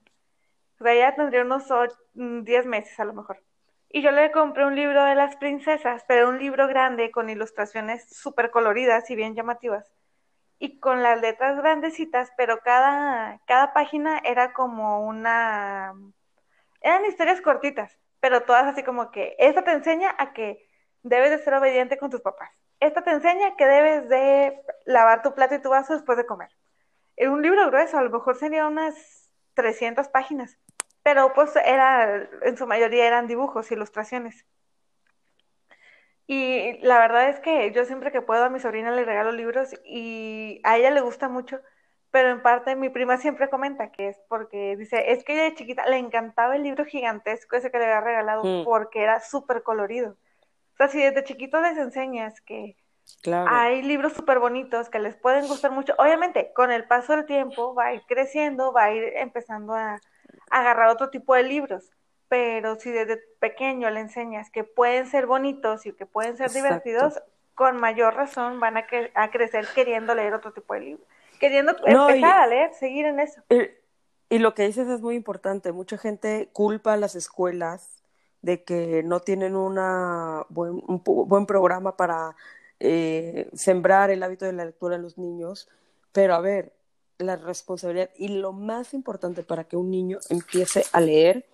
O 0.79 0.83
sea, 0.83 0.95
ya 0.95 1.15
tendría 1.15 1.43
unos 1.43 1.67
10 2.13 2.65
mm, 2.65 2.69
meses 2.69 2.99
a 2.99 3.05
lo 3.05 3.13
mejor. 3.13 3.43
Y 3.89 4.01
yo 4.01 4.11
le 4.11 4.31
compré 4.31 4.65
un 4.65 4.75
libro 4.75 5.03
de 5.05 5.15
las 5.15 5.37
princesas, 5.37 6.03
pero 6.07 6.29
un 6.29 6.39
libro 6.39 6.67
grande 6.67 7.11
con 7.11 7.29
ilustraciones 7.29 8.09
súper 8.09 8.51
coloridas 8.51 9.09
y 9.09 9.15
bien 9.15 9.35
llamativas. 9.35 9.91
Y 10.59 10.79
con 10.79 11.03
las 11.03 11.21
letras 11.21 11.57
grandecitas, 11.57 12.31
pero 12.37 12.59
cada, 12.59 13.39
cada 13.47 13.73
página 13.73 14.19
era 14.19 14.53
como 14.53 15.05
una... 15.05 15.93
Eran 16.87 17.05
historias 17.05 17.41
cortitas, 17.41 17.99
pero 18.21 18.43
todas 18.43 18.65
así 18.65 18.81
como 18.83 19.11
que, 19.11 19.35
esta 19.39 19.63
te 19.63 19.71
enseña 19.71 20.15
a 20.17 20.31
que 20.31 20.69
debes 21.03 21.31
de 21.31 21.39
ser 21.39 21.53
obediente 21.53 21.97
con 21.97 22.09
tus 22.09 22.21
papás. 22.21 22.49
Esta 22.79 23.03
te 23.03 23.11
enseña 23.11 23.57
que 23.57 23.65
debes 23.65 24.07
de 24.07 24.61
lavar 24.85 25.21
tu 25.21 25.33
plato 25.33 25.55
y 25.55 25.61
tu 25.61 25.69
vaso 25.69 25.93
después 25.93 26.17
de 26.17 26.25
comer. 26.25 26.49
En 27.17 27.31
un 27.31 27.41
libro 27.41 27.67
grueso, 27.67 27.97
a 27.97 28.03
lo 28.03 28.09
mejor 28.09 28.37
sería 28.37 28.67
unas 28.67 28.95
300 29.55 30.07
páginas 30.07 30.57
pero 31.07 31.31
pues 31.33 31.55
era, 31.55 32.27
en 32.41 32.57
su 32.57 32.67
mayoría 32.67 33.07
eran 33.07 33.27
dibujos, 33.27 33.71
ilustraciones. 33.71 34.45
Y 36.27 36.79
la 36.85 36.99
verdad 36.99 37.29
es 37.29 37.39
que 37.39 37.71
yo 37.71 37.85
siempre 37.85 38.11
que 38.11 38.21
puedo 38.21 38.43
a 38.43 38.49
mi 38.49 38.59
sobrina 38.59 38.91
le 38.91 39.05
regalo 39.05 39.31
libros 39.31 39.73
y 39.85 40.59
a 40.65 40.75
ella 40.75 40.91
le 40.91 40.99
gusta 40.99 41.29
mucho, 41.29 41.61
pero 42.17 42.31
en 42.31 42.41
parte 42.41 42.75
mi 42.75 42.89
prima 42.89 43.17
siempre 43.17 43.47
comenta 43.47 43.91
que 43.91 44.07
es 44.07 44.19
porque 44.27 44.75
dice, 44.75 45.11
es 45.11 45.23
que 45.23 45.33
ella 45.33 45.43
de 45.43 45.53
chiquita 45.53 45.85
le 45.85 45.99
encantaba 45.99 46.55
el 46.55 46.63
libro 46.63 46.83
gigantesco 46.83 47.55
ese 47.55 47.69
que 47.69 47.77
le 47.77 47.85
había 47.85 48.01
regalado 48.01 48.43
mm. 48.43 48.63
porque 48.63 49.03
era 49.03 49.19
súper 49.19 49.61
colorido. 49.61 50.17
O 50.73 50.77
sea, 50.77 50.87
si 50.87 50.97
desde 50.97 51.23
chiquito 51.23 51.61
les 51.61 51.77
enseñas 51.77 52.41
que 52.41 52.75
hay 53.31 53.83
libros 53.83 54.13
súper 54.13 54.39
bonitos 54.39 54.89
que 54.89 54.97
les 54.97 55.15
pueden 55.15 55.47
gustar 55.47 55.69
mucho, 55.69 55.93
obviamente 55.99 56.51
con 56.55 56.71
el 56.71 56.87
paso 56.87 57.15
del 57.15 57.27
tiempo 57.27 57.75
va 57.75 57.85
a 57.85 57.93
ir 57.93 58.01
creciendo, 58.07 58.73
va 58.73 58.85
a 58.85 58.93
ir 58.95 59.03
empezando 59.17 59.75
a, 59.75 60.01
agarrar 60.49 60.89
otro 60.89 61.11
tipo 61.11 61.35
de 61.35 61.43
libros. 61.43 61.91
Pero 62.29 62.77
si 62.77 62.89
desde 62.89 63.17
pequeño 63.39 63.91
le 63.91 63.99
enseñas 63.99 64.49
que 64.49 64.63
pueden 64.63 65.05
ser 65.05 65.27
bonitos 65.27 65.85
y 65.85 65.93
que 65.93 66.07
pueden 66.07 66.35
ser 66.35 66.49
divertidos, 66.49 67.21
con 67.53 67.77
mayor 67.77 68.15
razón 68.15 68.59
van 68.59 68.75
a, 68.75 68.87
a, 69.13 69.29
crecer 69.29 69.67
queriendo 69.75 70.15
leer 70.15 70.33
otro 70.33 70.51
tipo 70.51 70.73
de 70.73 70.79
libros. 70.79 71.07
Queriendo 71.39 71.75
empezar 71.85 72.41
a 72.41 72.47
leer, 72.47 72.73
seguir 72.73 73.05
en 73.05 73.19
eso. 73.19 73.41
y 74.29 74.39
lo 74.39 74.53
que 74.53 74.67
dices 74.67 74.87
es 74.87 75.01
muy 75.01 75.15
importante. 75.15 75.71
Mucha 75.71 75.97
gente 75.97 76.49
culpa 76.53 76.93
a 76.93 76.97
las 76.97 77.15
escuelas 77.15 78.03
de 78.41 78.63
que 78.63 79.03
no 79.03 79.19
tienen 79.19 79.55
una 79.55 80.45
buen, 80.49 80.81
un 80.87 81.01
buen 81.03 81.45
programa 81.45 81.97
para 81.97 82.35
eh, 82.79 83.49
sembrar 83.53 84.11
el 84.11 84.21
hábito 84.23 84.45
de 84.45 84.53
la 84.53 84.65
lectura 84.65 84.95
en 84.95 85.01
los 85.01 85.17
niños. 85.17 85.69
Pero 86.11 86.35
a 86.35 86.41
ver, 86.41 86.73
la 87.17 87.35
responsabilidad 87.35 88.09
y 88.15 88.27
lo 88.27 88.53
más 88.53 88.93
importante 88.93 89.43
para 89.43 89.63
que 89.63 89.77
un 89.77 89.89
niño 89.89 90.19
empiece 90.29 90.85
a 90.91 91.01
leer 91.01 91.45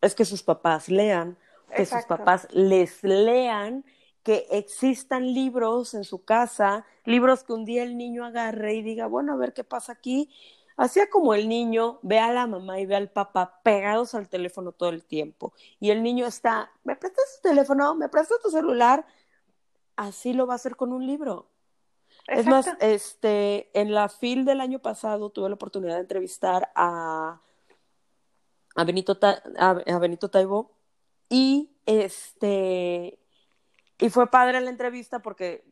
es 0.00 0.14
que 0.14 0.24
sus 0.24 0.42
papás 0.42 0.88
lean, 0.88 1.36
que 1.74 1.86
sus 1.86 2.04
papás 2.04 2.48
les 2.50 3.02
lean, 3.02 3.84
que 4.22 4.46
existan 4.50 5.34
libros 5.34 5.94
en 5.94 6.04
su 6.04 6.24
casa, 6.24 6.84
libros 7.04 7.42
que 7.44 7.52
un 7.52 7.64
día 7.64 7.82
el 7.82 7.96
niño 7.96 8.24
agarre 8.24 8.74
y 8.74 8.82
diga, 8.82 9.06
bueno, 9.06 9.32
a 9.32 9.36
ver 9.36 9.52
qué 9.52 9.64
pasa 9.64 9.92
aquí. 9.92 10.30
Hacía 10.76 11.10
como 11.10 11.34
el 11.34 11.48
niño 11.48 11.98
ve 12.02 12.18
a 12.18 12.32
la 12.32 12.46
mamá 12.46 12.80
y 12.80 12.86
ve 12.86 12.96
al 12.96 13.10
papá 13.10 13.60
pegados 13.62 14.14
al 14.14 14.28
teléfono 14.28 14.72
todo 14.72 14.88
el 14.88 15.04
tiempo. 15.04 15.52
Y 15.80 15.90
el 15.90 16.02
niño 16.02 16.26
está, 16.26 16.72
¿me 16.84 16.96
prestas 16.96 17.40
tu 17.40 17.48
teléfono? 17.48 17.94
¿Me 17.94 18.08
prestas 18.08 18.40
tu 18.42 18.50
celular? 18.50 19.04
Así 19.96 20.32
lo 20.32 20.46
va 20.46 20.54
a 20.54 20.56
hacer 20.56 20.76
con 20.76 20.92
un 20.92 21.06
libro. 21.06 21.48
Es 22.26 22.46
más, 22.46 22.68
este, 22.80 23.70
en 23.78 23.92
la 23.92 24.08
FIL 24.08 24.44
del 24.44 24.60
año 24.60 24.78
pasado 24.78 25.30
tuve 25.30 25.48
la 25.48 25.56
oportunidad 25.56 25.96
de 25.96 26.02
entrevistar 26.02 26.70
a, 26.74 27.40
a 28.74 28.84
Benito, 28.84 29.18
a, 29.58 29.98
Benito 29.98 30.30
Taibo 30.30 30.70
y 31.28 31.70
este 31.86 33.18
y 34.02 34.10
fue 34.10 34.26
padre 34.26 34.60
la 34.60 34.68
entrevista 34.68 35.20
porque 35.20 35.62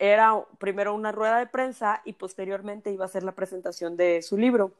era 0.00 0.34
primero 0.58 0.92
una 0.92 1.12
rueda 1.12 1.38
de 1.38 1.46
prensa 1.46 2.02
y 2.04 2.14
posteriormente 2.14 2.90
iba 2.90 3.04
a 3.04 3.08
ser 3.08 3.22
la 3.22 3.30
presentación 3.30 3.96
de 3.96 4.22
su 4.22 4.36
libro. 4.36 4.72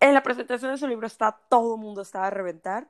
En 0.00 0.12
la 0.12 0.24
presentación 0.24 0.72
de 0.72 0.78
su 0.78 0.88
libro 0.88 1.06
está 1.06 1.38
todo 1.48 1.76
el 1.76 1.80
mundo 1.80 2.02
estaba 2.02 2.26
a 2.26 2.30
reventar 2.30 2.88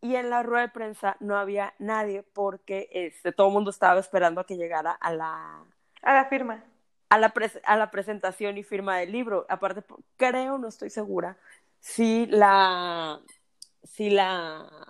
y 0.00 0.16
en 0.16 0.30
la 0.30 0.42
rueda 0.42 0.62
de 0.62 0.70
prensa 0.70 1.18
no 1.20 1.36
había 1.36 1.74
nadie 1.78 2.22
porque 2.22 2.88
este, 2.92 3.32
todo 3.32 3.48
el 3.48 3.52
mundo 3.52 3.70
estaba 3.70 4.00
esperando 4.00 4.40
a 4.40 4.46
que 4.46 4.56
llegara 4.56 4.92
a 4.92 5.12
la, 5.12 5.64
a 6.00 6.14
la 6.14 6.24
firma. 6.24 6.64
A 7.10 7.18
la, 7.18 7.34
a 7.64 7.76
la 7.76 7.90
presentación 7.90 8.56
y 8.56 8.62
firma 8.62 8.96
del 8.96 9.12
libro. 9.12 9.44
Aparte, 9.50 9.84
creo, 10.16 10.56
no 10.56 10.68
estoy 10.68 10.88
segura, 10.88 11.36
si 11.80 12.24
la, 12.24 13.20
si 13.82 14.08
la, 14.08 14.81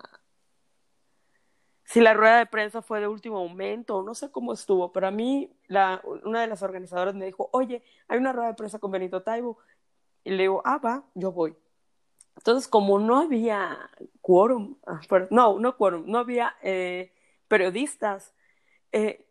si 1.93 2.01
la 2.01 2.15
rueda 2.15 2.39
de 2.39 2.47
prensa 2.47 2.81
fue 2.81 3.01
de 3.01 3.07
último 3.07 3.47
momento, 3.47 4.01
no 4.01 4.15
sé 4.15 4.31
cómo 4.31 4.51
estuvo, 4.53 4.91
pero 4.91 5.05
a 5.05 5.11
mí 5.11 5.51
una 6.23 6.41
de 6.41 6.47
las 6.47 6.63
organizadoras 6.63 7.13
me 7.13 7.25
dijo, 7.25 7.49
oye, 7.51 7.83
hay 8.07 8.17
una 8.17 8.33
rueda 8.33 8.47
de 8.47 8.55
prensa 8.55 8.79
con 8.79 8.89
Benito 8.89 9.21
Taibo. 9.21 9.59
Y 10.23 10.31
le 10.31 10.41
digo, 10.41 10.63
ah, 10.65 10.79
va, 10.79 11.03
yo 11.13 11.31
voy. 11.31 11.55
Entonces, 12.35 12.67
como 12.67 12.97
no 12.97 13.19
había 13.19 13.91
quórum, 14.21 14.75
ah, 14.87 15.01
no, 15.29 15.59
no 15.59 15.77
quórum, 15.77 16.05
no 16.07 16.17
había 16.17 16.55
eh, 16.63 17.13
periodistas, 17.47 18.33
eh, 18.91 19.27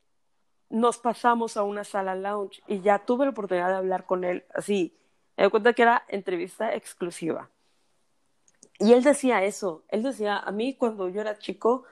nos 0.70 0.98
pasamos 0.98 1.56
a 1.56 1.64
una 1.64 1.82
sala 1.82 2.14
lounge 2.14 2.62
y 2.68 2.80
ya 2.80 3.00
tuve 3.00 3.24
la 3.24 3.32
oportunidad 3.32 3.70
de 3.70 3.74
hablar 3.74 4.06
con 4.06 4.22
él 4.22 4.44
así. 4.54 4.96
Me 5.36 5.42
doy 5.42 5.50
cuenta 5.50 5.72
que 5.72 5.82
era 5.82 6.04
entrevista 6.06 6.72
exclusiva. 6.76 7.50
Y 8.78 8.92
él 8.92 9.02
decía 9.02 9.42
eso, 9.42 9.82
él 9.88 10.04
decía, 10.04 10.38
a 10.38 10.52
mí 10.52 10.76
cuando 10.76 11.08
yo 11.08 11.20
era 11.20 11.36
chico, 11.38 11.86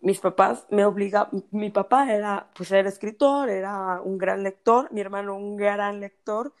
mis 0.00 0.18
papás 0.20 0.66
me 0.70 0.84
obligaban, 0.84 1.44
mi 1.50 1.70
papá 1.70 2.12
era, 2.12 2.50
pues 2.54 2.70
era 2.72 2.88
escritor, 2.88 3.48
era 3.48 4.00
un 4.02 4.18
gran 4.18 4.42
lector, 4.42 4.90
mi 4.92 5.00
hermano 5.00 5.36
un 5.36 5.56
gran 5.56 6.00
lector, 6.00 6.52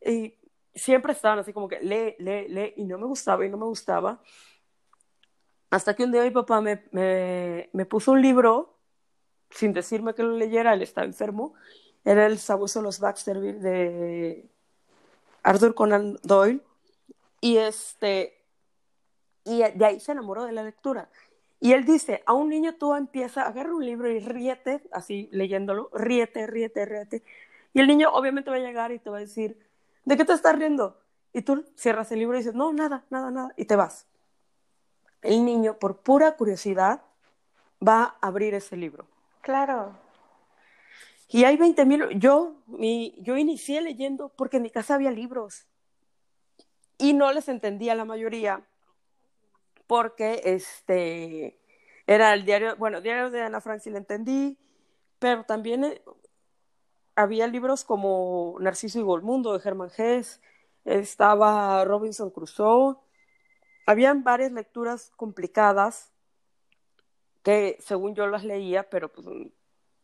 y 0.00 0.34
siempre 0.74 1.12
estaban 1.12 1.38
así 1.38 1.52
como 1.52 1.68
que 1.68 1.80
lee, 1.80 2.16
lee, 2.18 2.48
lee, 2.48 2.74
y 2.76 2.84
no 2.84 2.98
me 2.98 3.06
gustaba 3.06 3.44
y 3.46 3.50
no 3.50 3.56
me 3.56 3.66
gustaba. 3.66 4.20
Hasta 5.70 5.94
que 5.94 6.04
un 6.04 6.12
día 6.12 6.22
mi 6.22 6.30
papá 6.30 6.60
me, 6.60 6.84
me, 6.92 7.70
me 7.72 7.86
puso 7.86 8.12
un 8.12 8.22
libro 8.22 8.78
sin 9.50 9.72
decirme 9.72 10.14
que 10.14 10.22
lo 10.22 10.36
leyera, 10.36 10.74
él 10.74 10.82
estaba 10.82 11.06
enfermo, 11.06 11.54
era 12.04 12.26
El 12.26 12.38
sabueso 12.38 12.80
de 12.80 12.84
los 12.84 12.98
Baxterville 12.98 13.60
de 13.60 14.50
Arthur 15.42 15.74
Conan 15.74 16.18
Doyle. 16.22 16.60
Y 17.40 17.56
este, 17.56 18.40
y 19.44 19.58
de 19.58 19.84
ahí 19.84 20.00
se 20.00 20.12
enamoró 20.12 20.44
de 20.44 20.52
la 20.52 20.62
lectura. 20.62 21.10
Y 21.62 21.74
él 21.74 21.84
dice, 21.84 22.24
a 22.26 22.32
un 22.32 22.48
niño 22.48 22.74
tú 22.74 22.92
empieza, 22.92 23.42
agarra 23.42 23.72
un 23.72 23.86
libro 23.86 24.10
y 24.10 24.18
ríete, 24.18 24.82
así 24.90 25.28
leyéndolo, 25.30 25.90
ríete, 25.94 26.48
ríete, 26.48 26.84
ríete. 26.84 27.22
Y 27.72 27.78
el 27.78 27.86
niño 27.86 28.10
obviamente 28.12 28.50
va 28.50 28.56
a 28.56 28.58
llegar 28.58 28.90
y 28.90 28.98
te 28.98 29.10
va 29.10 29.18
a 29.18 29.20
decir, 29.20 29.56
¿de 30.04 30.16
qué 30.16 30.24
te 30.24 30.32
estás 30.32 30.58
riendo? 30.58 31.00
Y 31.32 31.42
tú 31.42 31.64
cierras 31.76 32.10
el 32.10 32.18
libro 32.18 32.34
y 32.34 32.40
dices, 32.40 32.56
no, 32.56 32.72
nada, 32.72 33.04
nada, 33.10 33.30
nada, 33.30 33.54
y 33.56 33.66
te 33.66 33.76
vas. 33.76 34.08
El 35.22 35.44
niño, 35.44 35.78
por 35.78 35.98
pura 35.98 36.32
curiosidad, 36.32 37.00
va 37.80 38.16
a 38.20 38.26
abrir 38.26 38.54
ese 38.54 38.76
libro. 38.76 39.06
Claro. 39.40 39.92
Y 41.28 41.44
hay 41.44 41.56
20 41.56 41.84
mil, 41.84 42.08
yo, 42.18 42.56
mi, 42.66 43.14
yo 43.20 43.36
inicié 43.36 43.82
leyendo 43.82 44.30
porque 44.30 44.56
en 44.56 44.64
mi 44.64 44.70
casa 44.70 44.96
había 44.96 45.12
libros 45.12 45.64
y 46.98 47.12
no 47.12 47.32
les 47.32 47.48
entendía 47.48 47.94
la 47.94 48.04
mayoría 48.04 48.64
porque 49.86 50.40
este 50.44 51.58
era 52.06 52.34
el 52.34 52.44
diario, 52.44 52.76
bueno, 52.76 53.00
diario 53.00 53.30
de 53.30 53.42
Ana 53.42 53.60
Frank 53.60 53.80
sí 53.80 53.90
le 53.90 53.98
entendí, 53.98 54.58
pero 55.18 55.44
también 55.44 55.84
eh, 55.84 56.02
había 57.14 57.46
libros 57.46 57.84
como 57.84 58.56
Narciso 58.60 58.98
y 58.98 59.02
Golmundo 59.02 59.52
de 59.52 59.60
Germán 59.60 59.90
Hess, 59.96 60.40
estaba 60.84 61.84
Robinson 61.84 62.30
Crusoe, 62.30 62.96
habían 63.86 64.24
varias 64.24 64.52
lecturas 64.52 65.12
complicadas 65.16 66.12
que 67.42 67.76
según 67.80 68.14
yo 68.14 68.26
las 68.26 68.44
leía, 68.44 68.88
pero 68.88 69.12
pues 69.12 69.26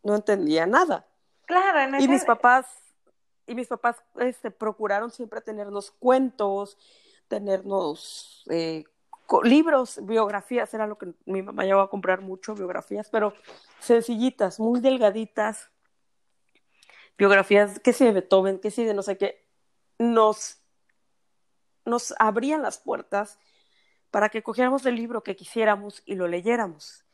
no 0.03 0.15
entendía 0.15 0.67
nada. 0.67 1.07
Claro, 1.47 1.81
en 1.81 2.01
Y 2.01 2.09
mis 2.09 2.25
papás, 2.25 2.67
y 3.47 3.55
mis 3.55 3.69
papás 3.69 3.97
este, 4.17 4.51
procuraron 4.51 5.11
siempre 5.11 5.41
tenernos 5.41 5.91
cuentos, 5.91 6.77
tenernos 7.29 8.45
eh, 8.51 8.85
libros, 9.43 10.01
biografías, 10.05 10.73
era 10.75 10.87
lo 10.87 10.99
que 10.99 11.13
mi 11.27 11.43
mamá 11.43 11.65
llevaba 11.65 11.85
a 11.85 11.91
comprar 11.91 12.21
mucho, 12.21 12.55
biografías, 12.55 13.11
pero 13.11 13.35
sencillitas, 13.81 14.59
muy 14.59 14.81
delgaditas, 14.81 15.71
biografías, 17.17 17.81
que 17.81 17.93
si 17.93 18.05
de 18.05 18.13
Beethoven, 18.13 18.59
que 18.59 18.71
si 18.71 18.85
de 18.85 18.95
no 18.95 19.03
sé 19.03 19.19
qué, 19.19 19.45
nos, 19.99 20.63
nos 21.85 22.15
abrían 22.19 22.63
las 22.63 22.79
puertas 22.79 23.39
para 24.11 24.29
que 24.29 24.43
cogiéramos 24.43 24.87
el 24.87 24.95
libro 24.97 25.23
que 25.23 25.37
quisiéramos 25.37 26.03
y 26.07 26.15
lo 26.15 26.29
leyéramos. 26.29 27.05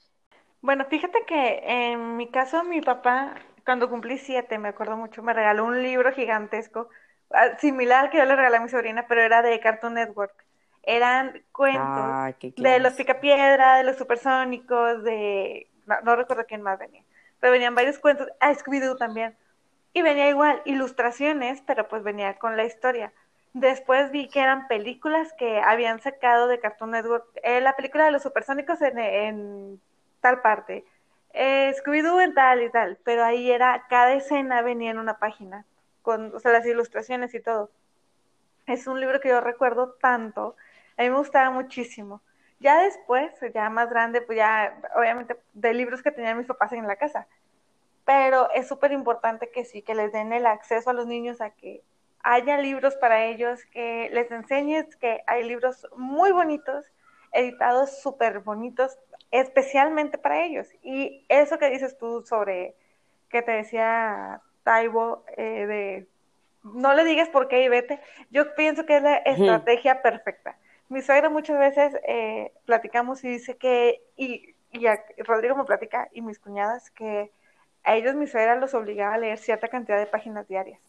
Bueno, 0.61 0.87
fíjate 0.89 1.25
que 1.27 1.63
en 1.65 2.17
mi 2.17 2.31
caso 2.31 2.63
mi 2.65 2.81
papá 2.81 3.35
cuando 3.65 3.89
cumplí 3.89 4.19
siete, 4.19 4.59
me 4.59 4.69
acuerdo 4.69 4.97
mucho, 4.97 5.23
me 5.23 5.33
regaló 5.33 5.65
un 5.65 5.83
libro 5.83 6.13
gigantesco, 6.13 6.89
ah, 7.31 7.57
similar 7.59 8.05
al 8.05 8.11
que 8.11 8.19
yo 8.19 8.25
le 8.25 8.37
regalé 8.37 8.59
a 8.59 8.61
mi 8.61 8.69
sobrina, 8.69 9.07
pero 9.09 9.23
era 9.23 9.43
de 9.43 9.59
Cartoon 9.61 9.95
Network. 9.95 10.44
Eran 10.87 11.43
cuentos 11.53 12.35
de 12.57 12.79
los 12.79 12.95
Picapiedra, 12.95 13.77
de 13.77 13.85
los 13.85 13.97
Supersónicos, 13.97 15.03
de... 15.03 15.69
No, 16.05 16.17
recuerdo 16.17 16.45
quién 16.47 16.63
más 16.63 16.79
venía, 16.79 17.03
pero 17.41 17.53
venían 17.53 17.75
varios 17.75 17.99
cuentos, 17.99 18.29
ah, 18.41 18.53
Scooby-Doo 18.53 18.97
también. 18.97 19.37
Y 19.93 20.03
venía 20.03 20.29
igual, 20.29 20.63
ilustraciones, 20.65 21.63
pero 21.67 21.89
pues 21.89 22.03
venía 22.03 22.39
con 22.39 22.57
la 22.57 22.65
historia. 22.65 23.13
Después 23.53 24.11
vi 24.11 24.29
que 24.29 24.41
eran 24.41 24.67
películas 24.67 25.33
que 25.39 25.61
habían 25.61 26.01
sacado 26.01 26.49
de 26.49 26.59
Cartoon 26.59 26.91
Network. 26.91 27.27
Eh, 27.43 27.61
la 27.61 27.77
película 27.77 28.05
de 28.05 28.11
los 28.11 28.23
supersónicos 28.23 28.83
en, 28.83 28.99
en 28.99 29.81
tal 30.21 30.41
parte 30.41 30.85
eh, 31.35 31.75
Scooby-Doo 31.75 32.21
en 32.21 32.33
tal 32.33 32.63
y 32.63 32.71
tal, 32.71 32.97
pero 33.05 33.25
ahí 33.25 33.51
era, 33.51 33.87
cada 33.89 34.15
escena 34.15 34.63
venía 34.63 34.93
en 34.93 34.99
una 34.99 35.19
página, 35.19 35.67
con, 36.03 36.35
o 36.35 36.39
sea, 36.39 36.53
las 36.53 36.65
ilustraciones 36.65 37.35
y 37.35 37.41
todo. 37.41 37.71
Es 38.67 38.87
un 38.87 39.01
libro 39.01 39.21
que 39.21 39.29
yo 39.31 39.41
recuerdo 39.41 39.97
tanto, 40.01 40.57
a 40.97 41.03
mí 41.03 41.11
me 41.11 41.19
gustaba 41.19 41.51
muchísimo. 41.51 42.23
Ya 42.61 42.83
después, 42.83 43.33
ya 43.53 43.69
más 43.69 43.91
grande, 43.91 44.23
pues 44.23 44.39
ya, 44.39 44.81
obviamente, 44.97 45.37
de 45.53 45.75
libros 45.75 46.03
que 46.03 46.13
tenían 46.13 46.39
mis 46.39 46.47
papás 46.47 46.73
en 46.73 46.87
la 46.87 46.97
casa. 46.97 47.27
Pero 48.05 48.51
es 48.53 48.69
súper 48.69 48.93
importante 48.93 49.51
que 49.51 49.65
sí, 49.65 49.83
que 49.83 49.95
les 49.95 50.13
den 50.13 50.33
el 50.33 50.47
acceso 50.47 50.91
a 50.91 50.95
los 50.95 51.07
niños 51.07 51.41
a 51.41 51.51
que 51.51 51.83
haya 52.23 52.57
libros 52.59 52.97
para 52.97 53.25
ellos, 53.25 53.65
que 53.67 54.09
les 54.13 54.31
enseñes 54.31 54.97
que 54.97 55.23
hay 55.27 55.45
libros 55.45 55.87
muy 55.97 56.33
bonitos, 56.33 56.87
editados 57.33 58.01
súper 58.01 58.41
bonitos, 58.41 58.99
especialmente 59.31 60.17
para 60.17 60.45
ellos. 60.45 60.69
Y 60.83 61.27
eso 61.29 61.59
que 61.59 61.71
dices 61.71 61.99
tú 61.99 62.25
sobre 62.25 62.77
que 63.29 63.43
te 63.43 63.53
decía 63.53 64.41
Taibo, 64.63 65.25
eh, 65.37 65.67
de 65.67 66.09
no 66.63 66.95
le 66.95 67.05
digas 67.05 67.29
por 67.29 67.49
qué 67.49 67.63
y 67.63 67.69
vete, 67.69 68.01
yo 68.31 68.55
pienso 68.55 68.87
que 68.87 68.97
es 68.97 69.03
la 69.03 69.17
estrategia 69.17 70.01
perfecta. 70.01 70.57
Mi 70.95 71.03
suegra 71.03 71.29
muchas 71.29 71.59
veces 71.59 71.97
eh, 72.07 72.53
platicamos 72.67 73.25
y 73.25 73.29
dice 73.29 73.57
que, 73.57 74.01
y, 74.17 74.55
y 74.71 74.87
Rodrigo 75.19 75.57
me 75.57 75.65
platica, 75.65 76.09
y 76.13 76.23
mis 76.23 76.39
cuñadas, 76.39 76.91
que 76.93 77.33
a 77.83 77.97
ellos 77.97 78.15
mi 78.15 78.29
suegra 78.29 78.55
los 78.55 78.75
obligaba 78.75 79.15
a 79.15 79.19
leer 79.19 79.39
cierta 79.39 79.67
cantidad 79.67 79.99
de 79.99 80.07
páginas 80.07 80.47
diarias 80.47 80.81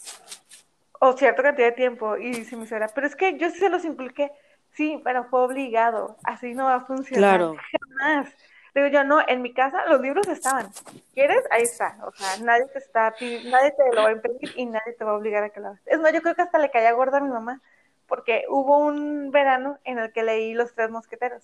o 1.00 1.14
cierta 1.14 1.42
cantidad 1.42 1.68
de 1.70 1.74
tiempo. 1.74 2.18
Y 2.18 2.32
dice 2.32 2.56
mi 2.56 2.68
suegra, 2.68 2.88
pero 2.94 3.08
es 3.08 3.16
que 3.16 3.36
yo 3.38 3.50
sí 3.50 3.58
se 3.58 3.70
los 3.70 3.84
inculqué 3.84 4.32
Sí, 4.74 5.02
pero 5.04 5.24
fue 5.24 5.42
obligado. 5.42 6.18
Así 6.24 6.54
no 6.54 6.66
va 6.66 6.76
a 6.76 6.82
funcionar. 6.82 7.38
Claro. 7.38 7.56
Jamás. 8.00 8.30
Digo 8.76 8.88
yo, 8.88 9.06
no, 9.06 9.26
en 9.26 9.42
mi 9.42 9.54
casa 9.54 9.86
los 9.88 10.02
libros 10.02 10.28
estaban. 10.28 10.68
¿Quieres? 11.14 11.42
Ahí 11.50 11.64
está. 11.64 11.98
O 12.06 12.12
sea, 12.12 12.44
nadie 12.44 12.66
te 12.68 12.80
está, 12.80 13.16
nadie 13.46 13.72
te 13.72 13.96
lo 13.96 14.04
va 14.04 14.10
a 14.10 14.12
impedir 14.12 14.52
y 14.56 14.66
nadie 14.66 14.94
te 14.94 15.06
va 15.06 15.12
a 15.12 15.16
obligar 15.16 15.46
a 15.46 15.50
que 15.50 15.62
lo 15.62 15.68
hagas. 15.70 15.82
Es 15.86 15.98
más, 16.00 16.12
yo 16.12 16.22
creo 16.22 16.36
que 16.36 16.42
hasta 16.42 16.60
le 16.60 16.70
caía 16.70 16.92
gorda 16.92 17.20
a 17.20 17.22
mi 17.22 17.30
mamá, 17.30 17.62
porque 18.08 18.46
hubo 18.50 18.78
un 18.78 19.32
verano 19.32 19.80
en 19.84 20.00
el 20.00 20.12
que 20.12 20.24
leí 20.24 20.54
Los 20.54 20.74
Tres 20.74 20.90
Mosqueteros. 20.90 21.44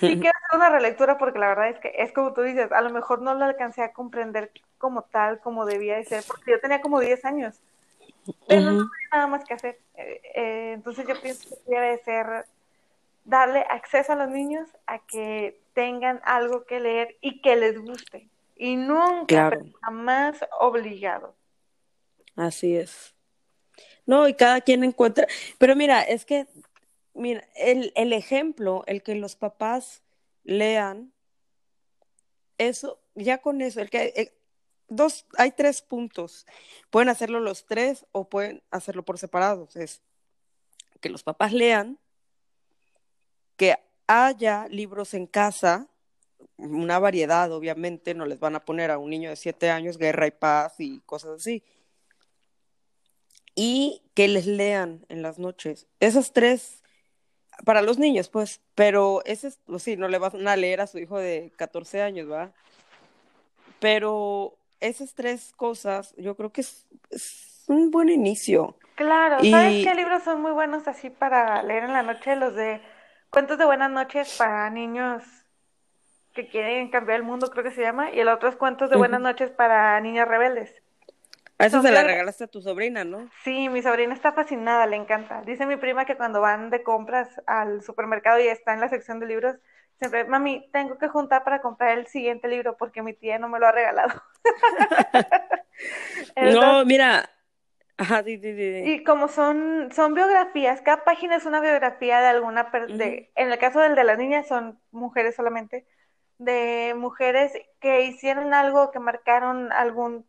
Sí 0.00 0.18
quiero 0.18 0.36
hacer 0.36 0.56
una 0.56 0.70
relectura 0.70 1.18
porque 1.18 1.38
la 1.38 1.48
verdad 1.48 1.68
es 1.68 1.78
que 1.78 1.92
es 1.96 2.12
como 2.12 2.32
tú 2.32 2.42
dices, 2.42 2.72
a 2.72 2.80
lo 2.80 2.90
mejor 2.90 3.22
no 3.22 3.34
lo 3.34 3.44
alcancé 3.44 3.82
a 3.82 3.92
comprender 3.92 4.50
como 4.78 5.02
tal, 5.02 5.38
como 5.40 5.66
debía 5.66 5.96
de 5.96 6.04
ser, 6.04 6.24
porque 6.26 6.50
yo 6.50 6.60
tenía 6.60 6.80
como 6.80 6.98
10 6.98 7.24
años. 7.24 7.60
Pero 8.48 8.72
no 8.72 8.80
hay 8.80 9.08
nada 9.12 9.26
más 9.26 9.44
que 9.44 9.54
hacer. 9.54 9.78
Eh, 9.94 10.20
eh, 10.34 10.72
entonces 10.74 11.06
yo 11.06 11.20
pienso 11.20 11.48
que 11.48 11.74
debe 11.74 11.98
ser 12.02 12.46
darle 13.24 13.60
acceso 13.70 14.12
a 14.12 14.16
los 14.16 14.30
niños 14.30 14.68
a 14.86 14.98
que 14.98 15.60
tengan 15.74 16.20
algo 16.24 16.64
que 16.64 16.80
leer 16.80 17.16
y 17.20 17.40
que 17.40 17.56
les 17.56 17.78
guste. 17.78 18.28
Y 18.56 18.76
nunca, 18.76 19.58
jamás 19.82 20.44
obligado. 20.58 21.34
Así 22.36 22.76
es. 22.76 23.13
No, 24.06 24.28
y 24.28 24.34
cada 24.34 24.60
quien 24.60 24.84
encuentra. 24.84 25.26
Pero 25.58 25.76
mira, 25.76 26.02
es 26.02 26.24
que, 26.24 26.46
mira, 27.14 27.46
el, 27.56 27.92
el 27.96 28.12
ejemplo, 28.12 28.84
el 28.86 29.02
que 29.02 29.14
los 29.14 29.36
papás 29.36 30.02
lean, 30.44 31.12
eso, 32.58 33.00
ya 33.14 33.38
con 33.38 33.60
eso, 33.60 33.80
el 33.80 33.90
que 33.90 34.12
eh, 34.16 34.32
dos, 34.88 35.26
hay 35.36 35.52
tres 35.52 35.82
puntos. 35.82 36.46
Pueden 36.90 37.08
hacerlo 37.08 37.40
los 37.40 37.66
tres 37.66 38.06
o 38.12 38.28
pueden 38.28 38.62
hacerlo 38.70 39.04
por 39.04 39.18
separados. 39.18 39.76
Es 39.76 40.02
que 41.00 41.08
los 41.08 41.22
papás 41.22 41.52
lean, 41.52 41.98
que 43.56 43.76
haya 44.06 44.66
libros 44.68 45.14
en 45.14 45.26
casa, 45.26 45.88
una 46.56 46.98
variedad, 46.98 47.50
obviamente, 47.52 48.14
no 48.14 48.26
les 48.26 48.38
van 48.38 48.56
a 48.56 48.64
poner 48.64 48.90
a 48.90 48.98
un 48.98 49.10
niño 49.10 49.30
de 49.30 49.36
siete 49.36 49.70
años 49.70 49.98
guerra 49.98 50.26
y 50.26 50.30
paz 50.30 50.74
y 50.78 51.00
cosas 51.00 51.40
así. 51.40 51.62
Y 53.54 54.02
que 54.14 54.28
les 54.28 54.46
lean 54.46 55.04
en 55.08 55.22
las 55.22 55.38
noches. 55.38 55.86
Esas 56.00 56.32
tres, 56.32 56.82
para 57.64 57.82
los 57.82 57.98
niños, 57.98 58.28
pues, 58.28 58.60
pero 58.74 59.22
ese, 59.24 59.52
pues 59.66 59.82
sí, 59.82 59.96
no 59.96 60.08
le 60.08 60.18
van 60.18 60.46
a 60.48 60.56
leer 60.56 60.80
a 60.80 60.86
su 60.86 60.98
hijo 60.98 61.18
de 61.18 61.52
14 61.56 62.02
años, 62.02 62.30
¿va? 62.30 62.52
Pero 63.80 64.56
esas 64.80 65.14
tres 65.14 65.52
cosas, 65.56 66.14
yo 66.16 66.36
creo 66.36 66.52
que 66.52 66.62
es, 66.62 66.86
un 67.66 67.90
buen 67.90 68.10
inicio. 68.10 68.76
Claro, 68.94 69.42
¿sabes 69.42 69.84
qué 69.84 69.94
libros 69.94 70.22
son 70.22 70.42
muy 70.42 70.52
buenos 70.52 70.86
así 70.86 71.08
para 71.08 71.62
leer 71.62 71.84
en 71.84 71.94
la 71.94 72.02
noche? 72.02 72.36
Los 72.36 72.54
de 72.54 72.82
cuentos 73.30 73.56
de 73.56 73.64
buenas 73.64 73.90
noches 73.90 74.36
para 74.36 74.68
niños 74.68 75.22
que 76.34 76.48
quieren 76.48 76.90
cambiar 76.90 77.20
el 77.20 77.24
mundo, 77.24 77.50
creo 77.50 77.64
que 77.64 77.70
se 77.70 77.80
llama, 77.80 78.10
y 78.10 78.20
el 78.20 78.28
otro 78.28 78.48
es 78.48 78.56
cuentos 78.56 78.90
de 78.90 78.96
buenas 78.96 79.20
noches 79.20 79.50
para 79.50 79.98
niños 80.00 80.28
rebeldes. 80.28 80.83
A 81.58 81.66
eso 81.66 81.82
se 81.82 81.92
la 81.92 82.02
regalaste 82.02 82.44
a 82.44 82.48
tu 82.48 82.60
sobrina, 82.60 83.04
¿no? 83.04 83.30
Sí, 83.44 83.68
mi 83.68 83.80
sobrina 83.80 84.14
está 84.14 84.32
fascinada, 84.32 84.86
le 84.86 84.96
encanta. 84.96 85.42
Dice 85.42 85.66
mi 85.66 85.76
prima 85.76 86.04
que 86.04 86.16
cuando 86.16 86.40
van 86.40 86.70
de 86.70 86.82
compras 86.82 87.40
al 87.46 87.82
supermercado 87.82 88.40
y 88.40 88.48
está 88.48 88.74
en 88.74 88.80
la 88.80 88.88
sección 88.88 89.20
de 89.20 89.26
libros, 89.26 89.56
siempre, 89.98 90.24
mami, 90.24 90.68
tengo 90.72 90.98
que 90.98 91.08
juntar 91.08 91.44
para 91.44 91.60
comprar 91.60 91.96
el 91.98 92.06
siguiente 92.06 92.48
libro 92.48 92.76
porque 92.76 93.02
mi 93.02 93.12
tía 93.12 93.38
no 93.38 93.48
me 93.48 93.60
lo 93.60 93.68
ha 93.68 93.72
regalado. 93.72 94.20
no, 96.36 96.84
mira. 96.84 97.30
Ajá, 97.96 98.24
Y 98.26 99.04
como 99.04 99.28
son, 99.28 99.90
son 99.92 100.14
biografías, 100.14 100.80
cada 100.80 101.04
página 101.04 101.36
es 101.36 101.46
una 101.46 101.60
biografía 101.60 102.20
de 102.20 102.26
alguna, 102.26 102.64
de, 102.88 103.30
en 103.36 103.52
el 103.52 103.58
caso 103.58 103.78
del 103.78 103.94
de 103.94 104.02
las 104.02 104.18
niñas 104.18 104.48
son 104.48 104.80
mujeres 104.90 105.36
solamente, 105.36 105.86
de 106.38 106.94
mujeres 106.96 107.52
que 107.78 108.02
hicieron 108.02 108.52
algo, 108.52 108.90
que 108.90 108.98
marcaron 108.98 109.70
algún 109.70 110.26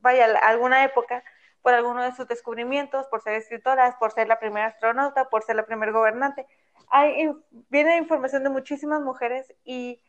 vaya, 0.00 0.26
alguna 0.42 0.84
época, 0.84 1.22
por 1.62 1.74
alguno 1.74 2.02
de 2.02 2.12
sus 2.12 2.28
descubrimientos, 2.28 3.06
por 3.08 3.22
ser 3.22 3.34
escritoras, 3.34 3.96
por 3.96 4.12
ser 4.12 4.28
la 4.28 4.38
primera 4.38 4.66
astronauta, 4.66 5.28
por 5.28 5.42
ser 5.42 5.56
la 5.56 5.66
primera 5.66 5.92
gobernante. 5.92 6.46
Hay, 6.88 7.32
viene 7.70 7.96
información 7.96 8.44
de 8.44 8.50
muchísimas 8.50 9.00
mujeres 9.00 9.52
y, 9.64 10.00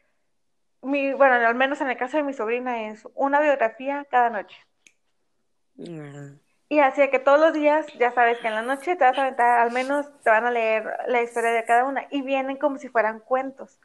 mi, 0.81 1.13
bueno, 1.13 1.35
al 1.35 1.55
menos 1.55 1.81
en 1.81 1.89
el 1.89 1.97
caso 1.97 2.17
de 2.17 2.23
mi 2.23 2.33
sobrina 2.33 2.89
es 2.89 3.07
una 3.15 3.39
biografía 3.39 4.05
cada 4.09 4.29
noche. 4.29 4.57
Ah. 5.79 6.35
Y 6.69 6.79
así 6.79 7.09
que 7.09 7.19
todos 7.19 7.39
los 7.39 7.53
días, 7.53 7.87
ya 7.97 8.11
sabes 8.11 8.39
que 8.39 8.47
en 8.47 8.55
la 8.55 8.61
noche 8.61 8.95
te 8.95 9.03
vas 9.05 9.17
a 9.17 9.21
aventar, 9.21 9.59
al 9.59 9.71
menos 9.71 10.05
te 10.21 10.29
van 10.29 10.45
a 10.45 10.51
leer 10.51 10.85
la 11.07 11.21
historia 11.21 11.51
de 11.51 11.63
cada 11.63 11.85
una 11.85 12.07
y 12.09 12.21
vienen 12.21 12.57
como 12.57 12.77
si 12.77 12.89
fueran 12.89 13.19
cuentos. 13.19 13.79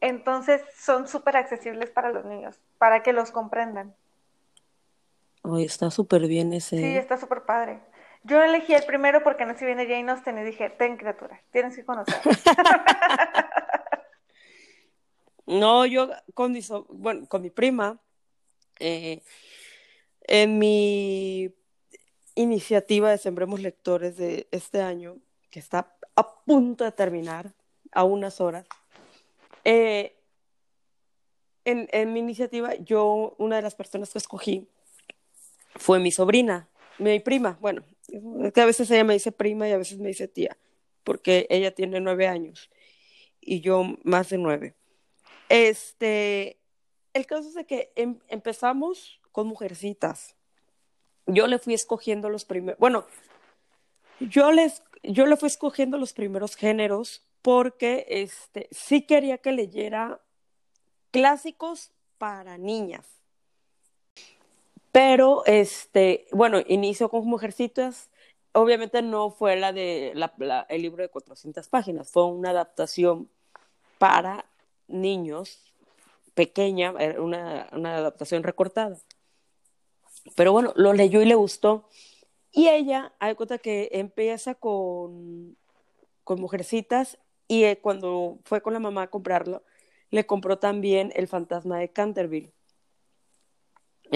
Entonces 0.00 0.62
son 0.74 1.06
súper 1.06 1.36
accesibles 1.36 1.90
para 1.90 2.10
los 2.10 2.24
niños, 2.24 2.60
para 2.78 3.02
que 3.02 3.12
los 3.12 3.30
comprendan. 3.30 3.94
Ay, 5.44 5.64
está 5.64 5.90
súper 5.90 6.26
bien 6.26 6.54
ese. 6.54 6.78
Sí, 6.78 6.96
está 6.96 7.18
súper 7.18 7.44
padre. 7.44 7.80
Yo 8.22 8.42
elegí 8.42 8.72
el 8.72 8.84
primero 8.84 9.22
porque 9.22 9.44
no 9.44 9.56
si 9.56 9.66
viene 9.66 9.86
Jane 9.86 10.10
Austen 10.10 10.38
y 10.38 10.42
dije, 10.42 10.70
ten 10.70 10.96
criatura, 10.96 11.42
tienes 11.50 11.76
que 11.76 11.84
conocer. 11.84 12.14
no, 15.46 15.84
yo 15.84 16.08
con 16.32 16.52
mi, 16.52 16.60
bueno, 16.88 17.28
con 17.28 17.42
mi 17.42 17.50
prima, 17.50 18.00
eh, 18.80 19.20
en 20.22 20.58
mi 20.58 21.54
iniciativa 22.34 23.10
de 23.10 23.18
Sembremos 23.18 23.60
Lectores 23.60 24.16
de 24.16 24.48
este 24.50 24.80
año, 24.80 25.18
que 25.50 25.58
está 25.58 25.94
a 26.16 26.34
punto 26.44 26.84
de 26.84 26.92
terminar, 26.92 27.52
a 27.92 28.04
unas 28.04 28.40
horas, 28.40 28.66
eh, 29.64 30.18
en, 31.66 31.88
en 31.92 32.14
mi 32.14 32.20
iniciativa, 32.20 32.74
yo, 32.76 33.34
una 33.36 33.56
de 33.56 33.62
las 33.62 33.74
personas 33.74 34.10
que 34.10 34.18
escogí 34.18 34.70
fue 35.76 35.98
mi 35.98 36.10
sobrina, 36.10 36.68
mi 36.98 37.20
prima, 37.20 37.58
bueno, 37.60 37.84
que 38.52 38.60
a 38.60 38.66
veces 38.66 38.90
ella 38.90 39.04
me 39.04 39.14
dice 39.14 39.32
prima 39.32 39.68
y 39.68 39.72
a 39.72 39.78
veces 39.78 39.98
me 39.98 40.08
dice 40.08 40.28
tía, 40.28 40.56
porque 41.02 41.46
ella 41.50 41.74
tiene 41.74 42.00
nueve 42.00 42.26
años 42.26 42.70
y 43.40 43.60
yo 43.60 43.84
más 44.02 44.30
de 44.30 44.38
nueve. 44.38 44.74
Este, 45.48 46.58
el 47.12 47.26
caso 47.26 47.48
es 47.48 47.54
de 47.54 47.66
que 47.66 47.92
em, 47.96 48.18
empezamos 48.28 49.20
con 49.32 49.46
mujercitas. 49.46 50.36
Yo 51.26 51.46
le 51.46 51.58
fui 51.58 51.74
escogiendo 51.74 52.28
los 52.28 52.44
primeros, 52.44 52.78
bueno, 52.78 53.06
yo 54.20 54.52
les, 54.52 54.82
yo 55.02 55.26
le 55.26 55.36
fui 55.36 55.48
escogiendo 55.48 55.98
los 55.98 56.12
primeros 56.12 56.56
géneros 56.56 57.26
porque 57.42 58.06
este, 58.08 58.68
sí 58.70 59.02
quería 59.02 59.38
que 59.38 59.52
leyera 59.52 60.20
clásicos 61.10 61.92
para 62.18 62.58
niñas. 62.58 63.23
Pero, 64.94 65.44
este, 65.46 66.28
bueno, 66.30 66.60
inicio 66.68 67.08
con 67.08 67.26
Mujercitas. 67.26 68.10
Obviamente 68.52 69.02
no 69.02 69.30
fue 69.32 69.56
la 69.56 69.72
de 69.72 70.14
el 70.68 70.82
libro 70.82 71.02
de 71.02 71.08
400 71.08 71.68
páginas, 71.68 72.12
fue 72.12 72.26
una 72.26 72.50
adaptación 72.50 73.28
para 73.98 74.44
niños, 74.86 75.74
pequeña, 76.34 76.92
una, 77.18 77.68
una 77.72 77.96
adaptación 77.96 78.44
recortada. 78.44 78.96
Pero 80.36 80.52
bueno, 80.52 80.72
lo 80.76 80.92
leyó 80.92 81.20
y 81.22 81.24
le 81.24 81.34
gustó. 81.34 81.88
Y 82.52 82.68
ella, 82.68 83.12
hay 83.18 83.34
cuenta 83.34 83.58
que 83.58 83.88
empieza 83.94 84.54
con, 84.54 85.56
con 86.22 86.40
Mujercitas 86.40 87.18
y 87.48 87.64
eh, 87.64 87.80
cuando 87.80 88.38
fue 88.44 88.62
con 88.62 88.74
la 88.74 88.78
mamá 88.78 89.02
a 89.02 89.10
comprarlo, 89.10 89.64
le 90.10 90.24
compró 90.24 90.60
también 90.60 91.12
El 91.16 91.26
fantasma 91.26 91.78
de 91.80 91.90
Canterville. 91.90 92.52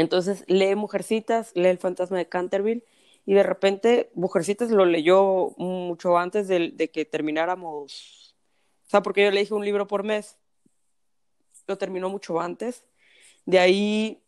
Entonces 0.01 0.45
lee 0.47 0.77
Mujercitas, 0.77 1.51
lee 1.57 1.67
El 1.67 1.79
fantasma 1.79 2.19
de 2.19 2.29
Canterville 2.29 2.85
y 3.27 3.35
de 3.35 3.43
repente 3.43 4.11
Mujercitas 4.15 4.71
lo 4.71 4.85
leyó 4.85 5.55
mucho 5.57 6.17
antes 6.17 6.47
de, 6.47 6.91
que 6.93 7.05
termináramos, 7.05 8.37
o 8.87 8.91
sea, 8.91 9.03
porque 9.03 9.25
yo 9.25 9.33
le 9.33 9.41
dije 9.41 9.55
un 9.55 9.65
libro 9.65 9.89
por 9.89 10.05
mes, 10.05 10.39
lo 11.67 11.77
terminó 11.79 12.11
mucho 12.11 12.41
antes. 12.41 12.85
De 13.45 13.59
ahí 13.59 14.23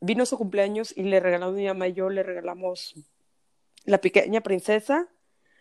vino 0.00 0.24
su 0.26 0.38
cumpleaños 0.38 0.96
y 0.96 1.02
le 1.02 1.18
regalamos 1.18 1.56
mi 1.56 1.66
mamá 1.66 1.88
y 1.88 1.94
yo, 1.94 2.08
le 2.08 2.22
regalamos 2.22 2.94
La 3.84 4.00
pequeña 4.00 4.42
princesa, 4.42 5.08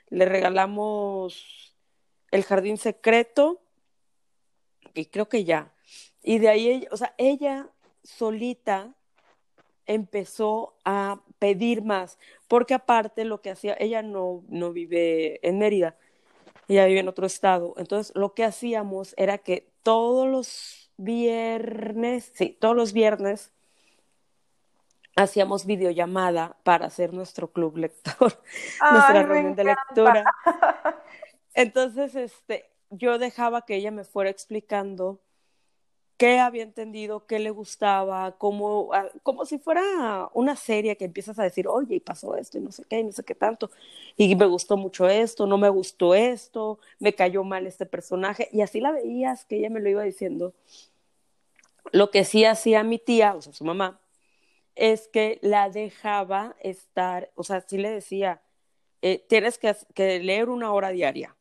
le 0.10 0.26
regalamos 0.26 1.76
El 2.30 2.44
jardín 2.44 2.78
secreto 2.78 3.64
y 4.94 5.06
creo 5.06 5.28
que 5.28 5.44
ya. 5.44 5.74
Y 6.22 6.38
de 6.38 6.50
ahí, 6.50 6.88
o 6.92 6.98
sea, 6.98 7.16
ella 7.18 7.68
solita 8.04 8.96
empezó 9.86 10.76
a 10.86 11.22
pedir 11.40 11.84
más, 11.84 12.18
porque 12.48 12.74
aparte 12.74 13.26
lo 13.26 13.42
que 13.42 13.52
hacía, 13.52 13.76
ella 13.80 14.02
no, 14.02 14.44
no 14.48 14.72
vive 14.72 15.40
en 15.48 15.60
Mérida, 15.60 15.96
ella 16.68 16.86
vive 16.86 17.00
en 17.00 17.08
otro 17.08 17.26
estado, 17.26 17.74
entonces 17.78 18.16
lo 18.16 18.34
que 18.34 18.44
hacíamos 18.44 19.14
era 19.18 19.38
que 19.38 19.70
todos 19.84 20.28
los 20.28 20.92
viernes, 20.98 22.32
sí, 22.34 22.58
todos 22.60 22.76
los 22.76 22.94
viernes 22.94 23.52
hacíamos 25.16 25.66
videollamada 25.66 26.58
para 26.64 26.88
hacer 26.88 27.14
nuestro 27.14 27.52
club 27.52 27.78
lector, 27.78 28.34
nuestra 28.92 29.24
reunión 29.24 29.56
de 29.56 29.64
lectura. 29.64 30.26
Entonces, 31.54 32.16
este, 32.16 32.70
yo 32.90 33.18
dejaba 33.18 33.66
que 33.66 33.76
ella 33.76 33.92
me 33.92 34.04
fuera 34.04 34.30
explicando 34.30 35.22
qué 36.18 36.40
había 36.40 36.64
entendido, 36.64 37.26
qué 37.26 37.40
le 37.40 37.50
gustaba, 37.50 38.38
como, 38.38 38.94
ah, 38.94 39.10
como 39.24 39.46
si 39.46 39.58
fuera 39.60 40.30
una 40.34 40.56
serie 40.56 40.96
que 40.98 41.06
empiezas 41.06 41.38
a 41.40 41.44
decir, 41.44 41.68
oye, 41.68 41.96
y 41.96 42.00
pasó 42.00 42.36
esto, 42.38 42.58
y 42.58 42.62
no 42.62 42.72
sé 42.72 42.84
qué, 42.90 43.00
y 43.00 43.04
no 43.04 43.12
sé 43.12 43.24
qué 43.24 43.36
tanto, 43.36 43.70
y 44.18 44.36
me 44.36 44.46
gustó 44.46 44.78
mucho 44.78 45.08
esto, 45.08 45.46
no 45.48 45.58
me 45.58 45.70
gustó 45.70 46.16
esto, 46.16 46.80
me 47.00 47.14
cayó 47.14 47.44
mal 47.44 47.68
este 47.68 47.86
personaje, 47.86 48.50
y 48.52 48.62
así 48.62 48.80
la 48.80 48.92
veías, 48.92 49.46
que 49.46 49.58
ella 49.58 49.70
me 49.70 49.82
lo 49.82 49.90
iba 49.90 50.04
diciendo. 50.04 50.54
Lo 51.92 52.10
que 52.12 52.24
sí 52.26 52.46
hacía 52.46 52.84
mi 52.84 52.98
tía, 53.00 53.36
o 53.36 53.42
sea, 53.42 53.54
su 53.54 53.66
mamá, 53.66 54.00
es 54.76 55.08
que 55.08 55.40
la 55.42 55.70
dejaba 55.70 56.56
estar, 56.62 57.32
o 57.36 57.44
sea, 57.44 57.62
sí 57.62 57.78
le 57.78 57.90
decía, 57.90 58.42
eh, 59.02 59.24
tienes 59.30 59.58
que, 59.58 59.76
que 59.94 60.20
leer 60.20 60.50
una 60.50 60.72
hora 60.74 60.90
diaria 60.90 61.35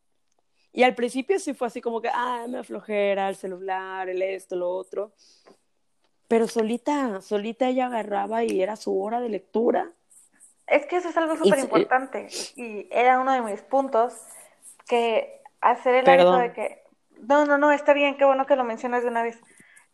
y 0.76 0.82
al 0.82 0.96
principio 0.96 1.38
sí 1.38 1.54
fue 1.54 1.68
así 1.68 1.80
como 1.80 2.02
que, 2.02 2.10
ah, 2.12 2.46
me 2.48 2.58
aflojera 2.58 3.28
el 3.28 3.36
celular, 3.36 4.08
el 4.08 4.20
esto, 4.20 4.56
lo 4.56 4.68
otro. 4.70 5.12
Pero 6.26 6.48
solita, 6.48 7.20
solita 7.20 7.68
ella 7.68 7.86
agarraba 7.86 8.42
y 8.42 8.60
era 8.60 8.74
su 8.74 9.00
hora 9.00 9.20
de 9.20 9.28
lectura. 9.28 9.92
Es 10.66 10.84
que 10.86 10.96
eso 10.96 11.10
es 11.10 11.16
algo 11.16 11.36
súper 11.36 11.60
importante. 11.60 12.26
Y 12.56 12.88
era 12.90 13.20
uno 13.20 13.32
de 13.32 13.42
mis 13.42 13.62
puntos, 13.62 14.14
que 14.88 15.42
hacer 15.60 15.94
el 15.94 16.10
hábito 16.10 16.38
de 16.38 16.52
que... 16.52 16.82
No, 17.20 17.44
no, 17.44 17.56
no, 17.56 17.70
está 17.70 17.92
bien, 17.92 18.16
qué 18.16 18.24
bueno 18.24 18.44
que 18.44 18.56
lo 18.56 18.64
mencionas 18.64 19.04
de 19.04 19.10
una 19.10 19.22
vez. 19.22 19.38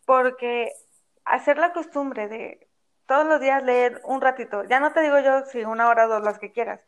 Porque 0.06 0.72
hacer 1.26 1.58
la 1.58 1.74
costumbre 1.74 2.26
de 2.26 2.66
todos 3.04 3.26
los 3.26 3.38
días 3.38 3.62
leer 3.62 4.00
un 4.04 4.22
ratito, 4.22 4.64
ya 4.64 4.80
no 4.80 4.94
te 4.94 5.02
digo 5.02 5.18
yo 5.18 5.44
si 5.44 5.62
una 5.62 5.90
hora 5.90 6.06
o 6.06 6.08
dos, 6.08 6.22
las 6.22 6.38
que 6.38 6.52
quieras. 6.52 6.80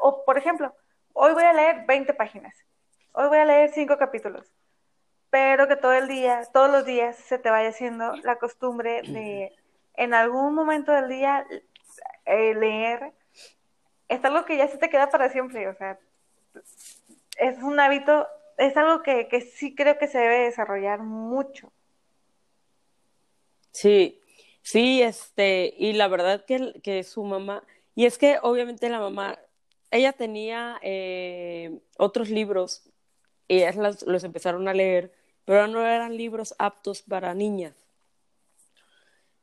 O, 0.00 0.24
por 0.24 0.38
ejemplo, 0.38 0.74
hoy 1.12 1.34
voy 1.34 1.44
a 1.44 1.52
leer 1.52 1.84
20 1.86 2.14
páginas 2.14 2.54
hoy 3.12 3.28
voy 3.28 3.38
a 3.38 3.44
leer 3.44 3.70
cinco 3.72 3.96
capítulos, 3.98 4.46
pero 5.30 5.68
que 5.68 5.76
todo 5.76 5.92
el 5.92 6.08
día, 6.08 6.42
todos 6.52 6.70
los 6.70 6.84
días 6.84 7.16
se 7.16 7.38
te 7.38 7.50
vaya 7.50 7.68
haciendo 7.68 8.16
la 8.16 8.36
costumbre 8.36 9.02
de 9.02 9.52
en 9.94 10.14
algún 10.14 10.54
momento 10.54 10.92
del 10.92 11.08
día 11.08 11.46
eh, 12.24 12.54
leer. 12.54 13.12
Es 14.08 14.24
algo 14.24 14.44
que 14.44 14.56
ya 14.56 14.66
se 14.68 14.78
te 14.78 14.90
queda 14.90 15.08
para 15.10 15.28
siempre, 15.30 15.68
o 15.68 15.74
sea, 15.74 15.98
es 17.36 17.58
un 17.62 17.78
hábito, 17.78 18.26
es 18.58 18.76
algo 18.76 19.02
que, 19.02 19.28
que 19.28 19.40
sí 19.40 19.74
creo 19.74 19.98
que 19.98 20.08
se 20.08 20.18
debe 20.18 20.40
desarrollar 20.40 21.00
mucho. 21.00 21.72
Sí, 23.70 24.20
sí, 24.62 25.02
este, 25.02 25.74
y 25.78 25.92
la 25.92 26.08
verdad 26.08 26.44
que, 26.44 26.80
que 26.82 27.04
su 27.04 27.22
mamá, 27.22 27.62
y 27.94 28.06
es 28.06 28.18
que 28.18 28.38
obviamente 28.42 28.88
la 28.88 28.98
mamá, 28.98 29.38
ella 29.90 30.12
tenía 30.12 30.78
eh, 30.82 31.78
otros 31.96 32.30
libros 32.30 32.89
y 33.50 33.64
ellas 33.64 34.04
los 34.06 34.22
empezaron 34.22 34.68
a 34.68 34.72
leer, 34.72 35.12
pero 35.44 35.66
no 35.66 35.84
eran 35.84 36.16
libros 36.16 36.54
aptos 36.56 37.02
para 37.02 37.34
niñas. 37.34 37.74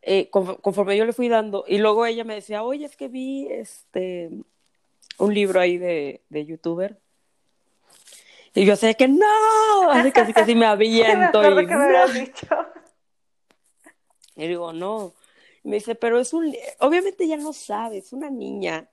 Eh, 0.02 0.30
conforme 0.30 0.96
yo 0.96 1.04
le 1.04 1.12
fui 1.12 1.28
dando, 1.28 1.66
y 1.68 1.78
luego 1.78 2.06
ella 2.06 2.24
me 2.24 2.36
decía, 2.36 2.64
oye, 2.64 2.86
es 2.86 2.96
que 2.96 3.10
vi 3.10 3.50
este 3.52 4.30
un 5.18 5.34
libro 5.34 5.60
ahí 5.60 5.78
de, 5.78 6.22
de 6.30 6.46
youtuber. 6.46 6.98
Y 8.54 8.64
yo 8.64 8.78
sé 8.78 8.96
que 8.96 9.10
no, 9.10 9.92
así 9.92 10.14
casi 10.14 10.32
casi 10.32 10.56
me 10.56 10.68
aviento. 10.68 11.42
y, 11.42 11.68
que 11.68 11.76
me 11.76 12.14
dicho. 12.14 12.48
y 14.38 14.48
digo, 14.48 14.72
no. 14.72 15.16
Y 15.66 15.68
me 15.68 15.76
dice, 15.76 15.96
pero 15.96 16.18
es 16.18 16.32
un, 16.32 16.56
obviamente 16.80 17.28
ya 17.28 17.36
no 17.36 17.52
sabe, 17.52 17.98
es 17.98 18.14
una 18.14 18.30
niña 18.30 18.90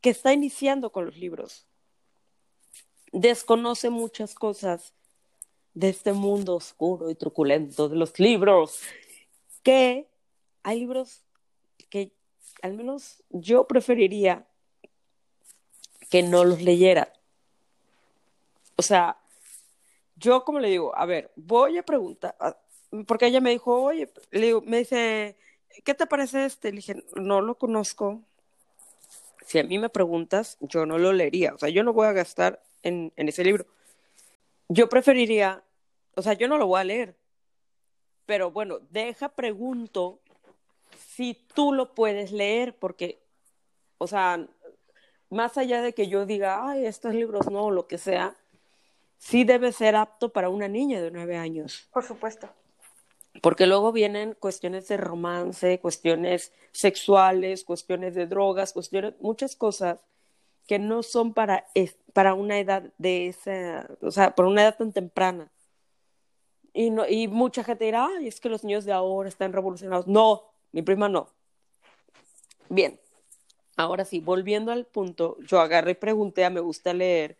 que 0.00 0.10
está 0.10 0.32
iniciando 0.32 0.90
con 0.90 1.04
los 1.04 1.16
libros 1.16 1.68
desconoce 3.20 3.90
muchas 3.90 4.34
cosas 4.34 4.92
de 5.74 5.90
este 5.90 6.12
mundo 6.12 6.56
oscuro 6.56 7.10
y 7.10 7.14
truculento 7.14 7.88
de 7.88 7.96
los 7.96 8.18
libros, 8.18 8.80
que 9.62 10.08
hay 10.62 10.80
libros 10.80 11.22
al 12.62 12.74
menos 12.74 13.22
yo 13.30 13.66
preferiría 13.66 14.46
que 16.10 16.22
no 16.22 16.44
los 16.44 16.62
leyera. 16.62 17.12
O 18.76 18.82
sea, 18.82 19.18
yo 20.16 20.44
como 20.44 20.60
le 20.60 20.68
digo, 20.68 20.96
a 20.96 21.06
ver, 21.06 21.32
voy 21.36 21.78
a 21.78 21.84
preguntar, 21.84 22.36
ah, 22.40 22.56
porque 23.06 23.26
ella 23.26 23.40
me 23.40 23.50
dijo, 23.50 23.82
oye, 23.82 24.10
le 24.30 24.46
digo, 24.46 24.62
me 24.62 24.78
dice, 24.78 25.36
¿qué 25.84 25.94
te 25.94 26.06
parece 26.06 26.44
este? 26.44 26.70
Le 26.70 26.76
dije, 26.76 27.04
no 27.16 27.40
lo 27.40 27.56
conozco. 27.56 28.20
Si 29.46 29.58
a 29.58 29.64
mí 29.64 29.78
me 29.78 29.88
preguntas, 29.88 30.56
yo 30.60 30.86
no 30.86 30.98
lo 30.98 31.12
leería. 31.12 31.54
O 31.54 31.58
sea, 31.58 31.68
yo 31.68 31.82
no 31.84 31.92
voy 31.92 32.06
a 32.06 32.12
gastar 32.12 32.62
en, 32.82 33.12
en 33.16 33.28
ese 33.28 33.44
libro. 33.44 33.66
Yo 34.68 34.88
preferiría, 34.88 35.62
o 36.14 36.22
sea, 36.22 36.32
yo 36.32 36.48
no 36.48 36.58
lo 36.58 36.66
voy 36.66 36.80
a 36.80 36.84
leer. 36.84 37.16
Pero 38.26 38.50
bueno, 38.50 38.80
deja, 38.90 39.28
pregunto 39.28 40.18
si 40.96 41.34
tú 41.54 41.72
lo 41.72 41.94
puedes 41.94 42.32
leer, 42.32 42.74
porque, 42.76 43.18
o 43.98 44.06
sea, 44.06 44.46
más 45.30 45.56
allá 45.56 45.82
de 45.82 45.92
que 45.92 46.08
yo 46.08 46.26
diga, 46.26 46.68
ay, 46.68 46.86
estos 46.86 47.14
libros 47.14 47.50
no, 47.50 47.70
lo 47.70 47.86
que 47.86 47.98
sea, 47.98 48.34
sí 49.18 49.44
debe 49.44 49.72
ser 49.72 49.96
apto 49.96 50.30
para 50.30 50.48
una 50.48 50.68
niña 50.68 51.00
de 51.00 51.10
nueve 51.10 51.36
años. 51.36 51.88
Por 51.92 52.04
supuesto. 52.04 52.48
Porque 53.42 53.66
luego 53.66 53.92
vienen 53.92 54.34
cuestiones 54.34 54.88
de 54.88 54.96
romance, 54.96 55.78
cuestiones 55.78 56.52
sexuales, 56.72 57.64
cuestiones 57.64 58.14
de 58.14 58.26
drogas, 58.26 58.72
cuestiones, 58.72 59.14
muchas 59.20 59.56
cosas 59.56 59.98
que 60.66 60.78
no 60.78 61.02
son 61.02 61.32
para, 61.32 61.66
para 62.12 62.34
una 62.34 62.58
edad 62.58 62.92
de 62.98 63.28
esa, 63.28 63.88
o 64.00 64.10
sea, 64.10 64.34
para 64.34 64.48
una 64.48 64.62
edad 64.62 64.76
tan 64.76 64.92
temprana. 64.92 65.50
Y, 66.72 66.90
no, 66.90 67.08
y 67.08 67.28
mucha 67.28 67.64
gente 67.64 67.86
dirá, 67.86 68.08
es 68.20 68.40
que 68.40 68.48
los 68.48 68.64
niños 68.64 68.84
de 68.84 68.92
ahora 68.92 69.28
están 69.28 69.52
revolucionados. 69.52 70.06
No, 70.06 70.44
mi 70.72 70.82
prima 70.82 71.08
no. 71.08 71.28
Bien, 72.68 73.00
ahora 73.76 74.04
sí, 74.04 74.20
volviendo 74.20 74.72
al 74.72 74.84
punto, 74.84 75.38
yo 75.40 75.60
agarré 75.60 75.92
y 75.92 75.94
pregunté 75.94 76.44
a 76.44 76.50
Me 76.50 76.60
Gusta 76.60 76.92
Leer, 76.92 77.36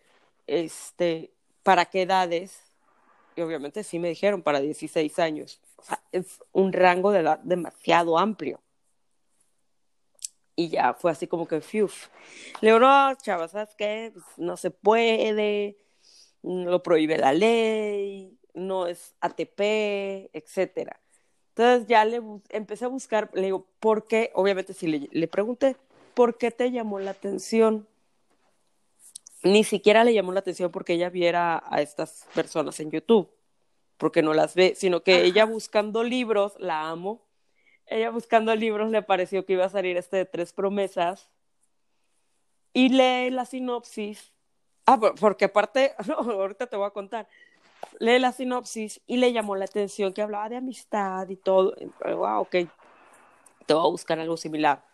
este, 0.47 1.33
¿para 1.63 1.85
qué 1.87 2.03
edades? 2.03 2.63
Y 3.35 3.43
obviamente 3.43 3.85
sí 3.85 3.99
me 3.99 4.09
dijeron 4.09 4.43
para 4.43 4.61
16 4.61 5.19
años. 5.19 5.61
Es 6.13 6.43
un 6.53 6.73
rango 6.73 7.11
de 7.11 7.21
edad 7.21 7.41
demasiado 7.41 8.19
amplio. 8.19 8.61
Y 10.57 10.71
ya 10.71 10.95
fue 10.95 11.11
así 11.13 11.27
como 11.27 11.47
que, 11.47 11.61
fiu. 11.61 11.89
Le 12.63 12.69
digo, 12.69 12.81
no, 12.81 13.15
chavas, 13.17 13.51
¿sabes 13.51 13.75
qué? 13.77 14.11
Pues 14.13 14.25
no 14.39 14.57
se 14.57 14.71
puede, 14.71 15.77
lo 16.43 16.83
prohíbe 16.83 17.19
la 17.19 17.35
ley, 17.35 18.39
no 18.55 18.87
es 18.87 19.15
ATP, 19.21 20.31
etcétera. 20.33 20.99
Entonces 21.51 21.87
ya 21.87 22.05
le 22.05 22.23
empecé 22.49 22.87
a 22.87 22.89
buscar, 22.89 23.31
le 23.35 23.43
digo, 23.43 23.67
¿por 23.81 24.07
qué? 24.07 24.31
Obviamente 24.35 24.75
sí 24.75 24.87
le, 24.87 25.09
le 25.11 25.29
pregunté, 25.29 25.77
¿por 26.15 26.39
qué 26.39 26.51
te 26.51 26.71
llamó 26.71 26.99
la 26.99 27.13
atención? 27.13 27.87
Ni 29.43 29.63
siquiera 29.63 30.05
le 30.05 30.15
llamó 30.15 30.33
la 30.33 30.41
atención 30.41 30.71
porque 30.71 30.95
ella 30.95 31.11
viera 31.11 31.63
a 31.67 31.83
estas 31.83 32.27
personas 32.35 32.81
en 32.81 32.91
YouTube, 32.91 33.29
porque 33.99 34.23
no 34.23 34.35
las 34.35 34.55
ve, 34.55 34.75
sino 34.77 35.03
que 35.03 35.25
ella 35.25 35.45
buscando 35.45 36.03
libros, 36.03 36.55
la 36.59 36.89
amo, 36.89 37.26
ella 37.87 38.11
buscando 38.11 38.55
libros 38.55 38.91
le 38.91 39.03
pareció 39.03 39.45
que 39.47 39.55
iba 39.55 39.65
a 39.65 39.71
salir 39.71 39.97
este 39.97 40.19
de 40.19 40.25
tres 40.25 40.53
promesas 40.53 41.29
y 42.73 42.89
lee 42.89 43.31
la 43.31 43.45
sinopsis. 43.45 44.33
Ah, 44.87 44.99
porque 44.99 45.47
aparte, 45.47 45.95
ahorita 46.17 46.67
te 46.67 46.77
voy 46.77 46.87
a 46.87 46.91
contar, 46.91 47.29
lee 47.99 48.19
la 48.19 48.33
sinopsis 48.33 49.01
y 49.07 49.17
le 49.17 49.33
llamó 49.33 49.57
la 49.57 49.65
atención 49.65 50.13
que 50.13 50.23
hablaba 50.23 50.49
de 50.49 50.57
amistad 50.57 51.29
y 51.29 51.37
todo. 51.37 51.75
Wow, 52.05 52.41
ok, 52.41 52.57
te 53.67 53.75
voy 53.75 53.87
a 53.87 53.91
buscar 53.91 54.19
algo 54.19 54.37
similar. 54.37 54.85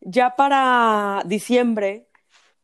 Ya 0.00 0.34
para 0.36 1.22
diciembre, 1.24 2.08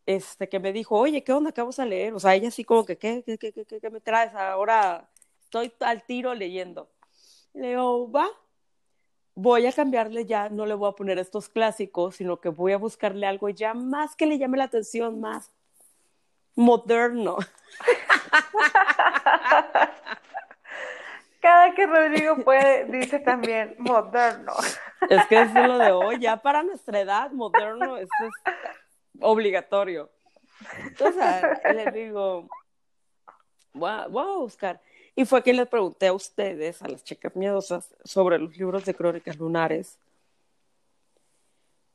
este, 0.05 0.49
que 0.49 0.59
me 0.59 0.73
dijo, 0.73 0.97
oye, 0.99 1.23
¿qué 1.23 1.33
onda? 1.33 1.53
¿Qué 1.53 1.61
vamos 1.61 1.79
a 1.79 1.87
leer? 1.87 2.15
O 2.15 2.21
sea, 2.21 2.35
ella 2.35 2.49
así 2.49 2.65
como 2.65 2.85
que, 2.85 2.99
¿qué, 2.99 3.23
qué, 3.25 3.39
qué, 3.39 3.53
qué, 3.53 3.81
qué 3.81 3.91
me 3.91 4.01
traes? 4.01 4.35
Ahora 4.35 5.09
estoy 5.41 5.73
al 5.81 6.03
tiro 6.03 6.35
leyendo. 6.35 6.91
Le 7.55 7.77
va, 7.77 8.29
voy 9.35 9.67
a 9.67 9.73
cambiarle 9.73 10.27
ya, 10.27 10.49
no 10.49 10.67
le 10.67 10.75
voy 10.75 10.91
a 10.91 10.97
poner 10.97 11.19
estos 11.19 11.49
clásicos, 11.49 12.17
sino 12.17 12.41
que 12.41 12.49
voy 12.49 12.73
a 12.73 12.79
buscarle 12.79 13.27
algo 13.27 13.49
ya 13.49 13.75
más 13.75 14.17
que 14.17 14.27
le 14.27 14.39
llame 14.39 14.59
la 14.59 14.65
atención, 14.65 15.21
más 15.21 15.51
moderno. 16.55 17.39
Cada 21.41 21.75
que 21.75 21.87
Rodrigo 21.87 22.37
puede, 22.45 22.85
dice 22.85 23.19
también 23.19 23.75
moderno. 23.79 24.53
Es 25.09 25.27
que 25.27 25.41
es 25.41 25.55
lo 25.55 25.79
de 25.79 25.91
hoy, 25.91 26.19
ya 26.19 26.37
para 26.37 26.63
nuestra 26.63 27.01
edad, 27.01 27.31
moderno, 27.31 27.97
es 27.97 28.11
obligatorio. 29.21 30.11
Entonces, 30.87 31.25
les 31.75 31.95
digo, 31.95 32.47
voy 33.73 33.91
a, 33.91 34.07
buscar. 34.07 34.83
Y 35.17 35.25
fue 35.25 35.43
que 35.43 35.53
les 35.53 35.69
pregunté 35.69 36.07
a 36.07 36.13
ustedes, 36.13 36.83
a 36.83 36.89
las 36.89 37.05
chicas 37.05 37.35
miedosas, 37.37 37.95
sobre 38.05 38.39
los 38.39 38.57
libros 38.57 38.85
de 38.85 38.95
crónicas 38.95 39.39
lunares. 39.39 39.99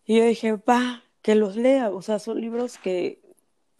Y 0.05 0.17
yo 0.17 0.25
dije, 0.25 0.53
va, 0.53 1.03
que 1.21 1.35
los 1.35 1.55
lea. 1.55 1.89
O 1.89 2.01
sea, 2.01 2.19
son 2.19 2.39
libros 2.39 2.77
que 2.77 3.19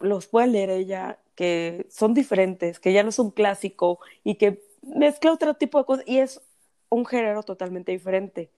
los 0.00 0.26
puede 0.26 0.48
leer 0.48 0.70
ella, 0.70 1.18
que 1.34 1.86
son 1.90 2.14
diferentes, 2.14 2.80
que 2.80 2.92
ya 2.92 3.02
no 3.02 3.10
es 3.10 3.18
un 3.18 3.30
clásico 3.30 4.00
y 4.24 4.34
que 4.36 4.62
mezcla 4.82 5.32
otro 5.32 5.54
tipo 5.54 5.78
de 5.78 5.84
cosas 5.84 6.04
y 6.08 6.18
es 6.18 6.40
un 6.88 7.06
género 7.06 7.42
totalmente 7.42 7.92
diferente. 7.92 8.50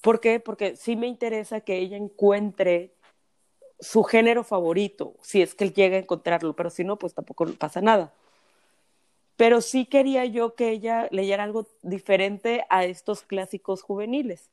¿Por 0.00 0.20
qué? 0.20 0.40
Porque 0.40 0.76
sí 0.76 0.96
me 0.96 1.06
interesa 1.06 1.60
que 1.62 1.78
ella 1.78 1.96
encuentre 1.96 2.92
su 3.80 4.02
género 4.02 4.44
favorito, 4.44 5.14
si 5.22 5.42
es 5.42 5.54
que 5.54 5.64
él 5.64 5.72
llega 5.72 5.96
a 5.96 6.00
encontrarlo, 6.00 6.54
pero 6.54 6.70
si 6.70 6.84
no, 6.84 6.98
pues 6.98 7.14
tampoco 7.14 7.46
pasa 7.58 7.80
nada. 7.80 8.12
Pero 9.36 9.60
sí 9.60 9.86
quería 9.86 10.24
yo 10.24 10.54
que 10.54 10.70
ella 10.70 11.08
leyera 11.10 11.44
algo 11.44 11.66
diferente 11.82 12.64
a 12.70 12.84
estos 12.84 13.22
clásicos 13.22 13.82
juveniles. 13.82 14.50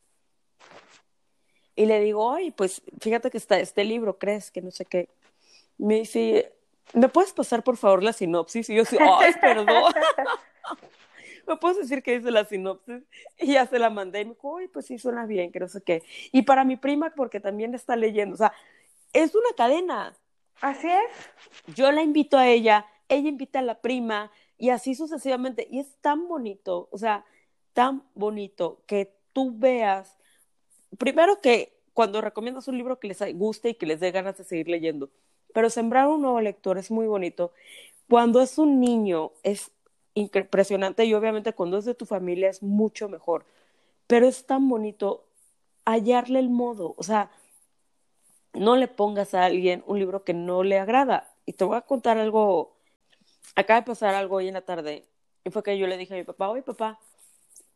Y 1.75 1.85
le 1.85 1.99
digo, 1.99 2.33
ay, 2.33 2.51
pues 2.51 2.81
fíjate 2.99 3.29
que 3.29 3.37
está 3.37 3.59
este 3.59 3.83
libro, 3.83 4.17
¿crees 4.17 4.51
que 4.51 4.61
no 4.61 4.71
sé 4.71 4.85
qué? 4.85 5.09
Me 5.77 5.95
dice, 5.95 6.53
¿me 6.93 7.09
puedes 7.09 7.33
pasar 7.33 7.63
por 7.63 7.77
favor 7.77 8.03
la 8.03 8.13
sinopsis? 8.13 8.69
Y 8.69 8.75
yo 8.75 8.85
sí, 8.85 8.97
ay, 8.99 9.33
perdón. 9.39 9.67
¿Me 11.47 11.57
puedes 11.57 11.77
decir 11.77 12.03
qué 12.03 12.17
dice 12.19 12.31
la 12.31 12.45
sinopsis? 12.45 13.03
Y 13.39 13.53
ya 13.53 13.65
se 13.65 13.79
la 13.79 13.89
mandé 13.89 14.21
y 14.21 14.25
me 14.25 14.31
dijo, 14.31 14.57
ay, 14.57 14.67
pues 14.67 14.85
sí, 14.85 14.97
suena 14.97 15.25
bien, 15.25 15.51
que 15.51 15.59
no 15.59 15.67
sé 15.67 15.81
qué. 15.81 16.03
Y 16.31 16.43
para 16.43 16.63
mi 16.63 16.75
prima, 16.75 17.11
porque 17.15 17.39
también 17.39 17.73
está 17.73 17.95
leyendo, 17.95 18.35
o 18.35 18.37
sea, 18.37 18.53
es 19.13 19.33
una 19.35 19.49
cadena. 19.55 20.15
Así 20.61 20.87
es. 20.87 21.75
Yo 21.75 21.91
la 21.91 22.03
invito 22.03 22.37
a 22.37 22.47
ella, 22.47 22.85
ella 23.09 23.29
invita 23.29 23.59
a 23.59 23.63
la 23.63 23.81
prima 23.81 24.31
y 24.61 24.69
así 24.69 24.93
sucesivamente. 24.93 25.67
Y 25.71 25.79
es 25.79 25.95
tan 26.01 26.27
bonito, 26.27 26.87
o 26.91 26.97
sea, 26.99 27.25
tan 27.73 28.03
bonito 28.13 28.83
que 28.85 29.11
tú 29.33 29.53
veas, 29.57 30.17
primero 30.99 31.41
que 31.41 31.73
cuando 31.93 32.21
recomiendas 32.21 32.67
un 32.67 32.77
libro 32.77 32.99
que 32.99 33.07
les 33.07 33.19
guste 33.35 33.69
y 33.69 33.73
que 33.73 33.87
les 33.87 33.99
dé 33.99 34.11
ganas 34.11 34.37
de 34.37 34.43
seguir 34.43 34.67
leyendo, 34.67 35.09
pero 35.51 35.71
sembrar 35.71 36.07
un 36.07 36.21
nuevo 36.21 36.39
lector 36.39 36.77
es 36.77 36.91
muy 36.91 37.07
bonito. 37.07 37.51
Cuando 38.07 38.39
es 38.39 38.59
un 38.59 38.79
niño 38.79 39.31
es 39.41 39.71
impresionante 40.13 41.05
y 41.05 41.13
obviamente 41.15 41.53
cuando 41.53 41.79
es 41.79 41.85
de 41.85 41.95
tu 41.95 42.05
familia 42.05 42.49
es 42.49 42.61
mucho 42.61 43.09
mejor, 43.09 43.45
pero 44.05 44.27
es 44.27 44.45
tan 44.45 44.69
bonito 44.69 45.25
hallarle 45.85 46.37
el 46.37 46.49
modo, 46.49 46.93
o 46.97 47.03
sea, 47.03 47.31
no 48.53 48.75
le 48.75 48.87
pongas 48.87 49.33
a 49.33 49.45
alguien 49.45 49.83
un 49.87 49.97
libro 49.97 50.23
que 50.23 50.35
no 50.35 50.61
le 50.61 50.77
agrada. 50.77 51.33
Y 51.47 51.53
te 51.53 51.63
voy 51.63 51.77
a 51.77 51.81
contar 51.81 52.19
algo, 52.19 52.75
acaba 53.55 53.81
de 53.81 53.85
pasar 53.85 54.15
algo 54.15 54.37
hoy 54.37 54.47
en 54.47 54.55
la 54.55 54.61
tarde, 54.61 55.07
y 55.43 55.49
fue 55.49 55.63
que 55.63 55.77
yo 55.77 55.87
le 55.87 55.97
dije 55.97 56.13
a 56.13 56.17
mi 56.17 56.23
papá, 56.23 56.49
oye 56.49 56.61
papá, 56.61 56.99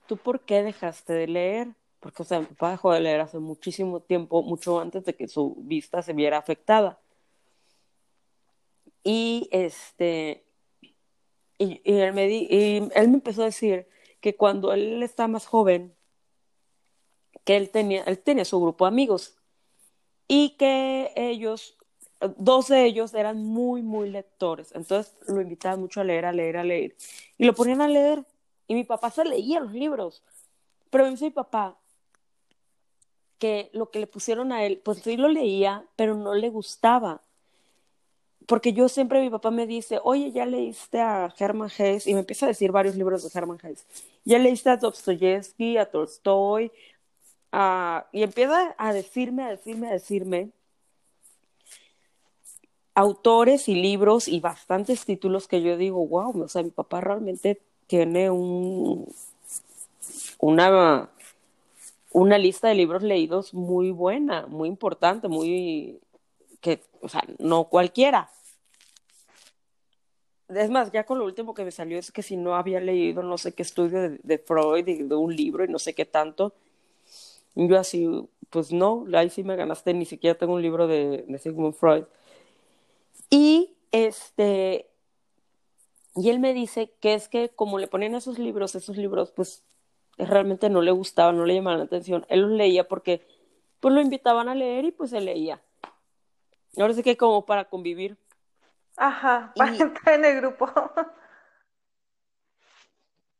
¿tú 0.07 0.17
por 0.17 0.41
qué 0.41 0.63
dejaste 0.63 1.13
de 1.13 1.27
leer? 1.27 1.67
Porque, 1.99 2.21
o 2.21 2.25
sea, 2.25 2.39
mi 2.39 2.45
papá 2.45 2.71
dejó 2.71 2.93
de 2.93 2.99
leer 2.99 3.21
hace 3.21 3.39
muchísimo 3.39 3.99
tiempo, 3.99 4.43
mucho 4.43 4.79
antes 4.79 5.03
de 5.05 5.15
que 5.15 5.27
su 5.27 5.55
vista 5.59 6.01
se 6.03 6.13
viera 6.13 6.37
afectada. 6.37 6.99
Y 9.03 9.49
este, 9.51 10.45
y, 11.57 11.81
él, 11.85 12.13
me 12.13 12.27
y 12.27 12.89
él 12.93 13.07
me 13.07 13.15
empezó 13.15 13.41
a 13.41 13.45
decir 13.45 13.87
que 14.19 14.35
cuando 14.35 14.73
él 14.73 15.01
estaba 15.03 15.27
más 15.27 15.45
joven, 15.45 15.95
que 17.43 17.55
él 17.57 17.69
tenía, 17.69 18.03
él 18.03 18.19
tenía 18.19 18.45
su 18.45 18.59
grupo 18.59 18.85
de 18.85 18.89
amigos 18.89 19.37
y 20.27 20.55
que 20.57 21.11
ellos, 21.15 21.74
dos 22.37 22.67
de 22.69 22.85
ellos 22.85 23.13
eran 23.13 23.43
muy, 23.43 23.81
muy 23.81 24.09
lectores. 24.09 24.71
Entonces 24.73 25.15
lo 25.27 25.41
invitaban 25.41 25.79
mucho 25.79 26.01
a 26.01 26.03
leer, 26.03 26.25
a 26.25 26.31
leer, 26.31 26.57
a 26.57 26.63
leer. 26.63 26.95
Y 27.37 27.45
lo 27.45 27.53
ponían 27.53 27.81
a 27.81 27.87
leer. 27.87 28.25
Y 28.67 28.73
mi 28.73 28.83
papá 28.83 29.11
se 29.11 29.25
leía 29.25 29.59
los 29.59 29.73
libros. 29.73 30.23
Pero 30.89 31.05
me 31.05 31.11
dice 31.11 31.25
mi 31.25 31.31
papá 31.31 31.77
que 33.37 33.69
lo 33.73 33.91
que 33.91 33.99
le 33.99 34.07
pusieron 34.07 34.51
a 34.51 34.65
él, 34.65 34.81
pues 34.83 34.99
sí 34.99 35.17
lo 35.17 35.27
leía, 35.27 35.85
pero 35.95 36.15
no 36.15 36.33
le 36.33 36.49
gustaba 36.49 37.21
porque 38.45 38.73
yo 38.73 38.89
siempre, 38.89 39.21
mi 39.21 39.29
papá 39.29 39.51
me 39.51 39.65
dice, 39.65 39.99
oye, 40.03 40.31
ya 40.31 40.45
leíste 40.45 41.01
a 41.01 41.33
Hermann 41.37 41.71
Hesse, 41.75 42.07
y 42.07 42.13
me 42.13 42.19
empieza 42.19 42.45
a 42.45 42.49
decir 42.49 42.71
varios 42.71 42.95
libros 42.95 43.23
de 43.23 43.39
Hermann 43.39 43.59
Hesse. 43.61 43.85
Ya 44.23 44.39
leíste 44.39 44.69
a 44.69 44.77
Dostoyevsky, 44.77 45.77
a 45.77 45.89
Tolstoy, 45.89 46.71
y 48.11 48.23
empieza 48.23 48.75
a 48.77 48.93
decirme, 48.93 49.43
a 49.43 49.49
decirme, 49.49 49.87
a 49.87 49.93
decirme 49.93 50.49
autores 52.95 53.67
y 53.67 53.75
libros 53.75 54.29
y 54.29 54.39
bastantes 54.39 55.05
títulos 55.05 55.47
que 55.47 55.61
yo 55.61 55.77
digo, 55.77 56.07
wow, 56.07 56.41
o 56.41 56.47
sea, 56.47 56.63
mi 56.63 56.71
papá 56.71 57.01
realmente 57.01 57.61
tiene 57.87 58.31
un, 58.31 59.05
una, 60.39 61.09
una 62.11 62.37
lista 62.37 62.69
de 62.69 62.75
libros 62.75 63.03
leídos 63.03 63.53
muy 63.53 63.91
buena, 63.91 64.47
muy 64.47 64.69
importante, 64.69 65.27
muy, 65.27 65.99
que, 66.61 66.81
o 67.01 67.09
sea, 67.09 67.23
no 67.37 67.65
cualquiera. 67.65 68.29
Es 70.47 70.69
más, 70.69 70.91
ya 70.91 71.03
con 71.05 71.19
lo 71.19 71.25
último 71.25 71.53
que 71.53 71.65
me 71.65 71.71
salió 71.71 71.97
es 71.97 72.11
que 72.11 72.21
si 72.21 72.37
no 72.37 72.55
había 72.55 72.79
leído 72.79 73.23
no 73.23 73.37
sé 73.37 73.53
qué 73.53 73.63
estudio 73.63 74.17
de, 74.21 74.37
Freud 74.37 74.87
y 74.87 75.03
de 75.03 75.15
un 75.15 75.35
libro 75.35 75.65
y 75.65 75.67
no 75.67 75.79
sé 75.79 75.93
qué 75.93 76.05
tanto, 76.05 76.53
yo 77.55 77.77
así, 77.77 78.07
pues 78.49 78.71
no, 78.71 79.05
ahí 79.13 79.29
sí 79.29 79.43
me 79.43 79.55
ganaste, 79.55 79.93
ni 79.93 80.05
siquiera 80.05 80.37
tengo 80.37 80.53
un 80.53 80.61
libro 80.61 80.87
de, 80.87 81.25
de 81.27 81.39
Sigmund 81.39 81.73
Freud. 81.73 82.05
Y 83.29 83.77
este, 83.91 84.89
y 86.15 86.29
él 86.29 86.39
me 86.39 86.53
dice 86.53 86.93
que 87.01 87.13
es 87.13 87.27
que 87.27 87.49
como 87.49 87.77
le 87.77 87.87
ponían 87.87 88.15
esos 88.15 88.39
libros, 88.39 88.75
esos 88.75 88.97
libros, 88.97 89.31
pues 89.31 89.63
realmente 90.17 90.69
no 90.69 90.81
le 90.81 90.91
gustaban, 90.91 91.37
no 91.37 91.45
le 91.45 91.55
llamaban 91.55 91.79
la 91.79 91.85
atención. 91.85 92.25
Él 92.29 92.41
los 92.41 92.51
leía 92.51 92.87
porque 92.87 93.27
pues 93.79 93.93
lo 93.93 94.01
invitaban 94.01 94.47
a 94.49 94.55
leer 94.55 94.85
y 94.85 94.91
pues 94.91 95.09
se 95.11 95.19
leía. 95.19 95.61
Ahora 96.77 96.93
sí 96.93 97.03
que 97.03 97.17
como 97.17 97.45
para 97.45 97.65
convivir. 97.65 98.17
Ajá, 98.97 99.53
para 99.55 99.75
entrar 99.75 100.15
en 100.15 100.25
el 100.25 100.37
grupo. 100.37 100.69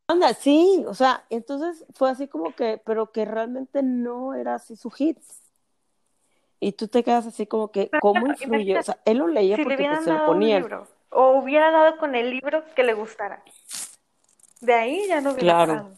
Anda, 0.08 0.34
sí, 0.34 0.84
o 0.88 0.94
sea, 0.94 1.26
entonces 1.30 1.84
fue 1.96 2.12
así 2.12 2.28
como 2.28 2.54
que, 2.54 2.80
pero 2.86 3.12
que 3.12 3.26
realmente 3.26 3.82
no 3.82 4.36
era 4.36 4.56
así 4.56 4.76
su 4.76 4.92
hit. 4.92 5.18
Y 6.60 6.72
tú 6.72 6.88
te 6.88 7.04
quedas 7.04 7.26
así 7.26 7.46
como 7.46 7.72
que, 7.72 7.90
¿cómo 8.02 8.28
influye? 8.28 8.78
O 8.78 8.84
sea, 8.84 8.98
él 9.06 9.18
lo 9.18 9.28
leía 9.28 9.58
porque 9.58 9.78
pues, 9.78 10.04
se 10.04 10.14
lo 10.14 10.26
ponía. 10.26 10.60
Libro, 10.60 10.88
o 11.10 11.40
hubiera 11.40 11.72
dado 11.72 11.98
con 11.98 12.16
el 12.16 12.30
libro 12.30 12.64
que 12.76 12.84
le 12.84 12.94
gustara. 12.94 13.44
De 14.62 14.74
ahí 14.74 15.08
ya 15.08 15.22
no 15.22 15.32
hubiera 15.32 15.66
Claro. 15.66 15.92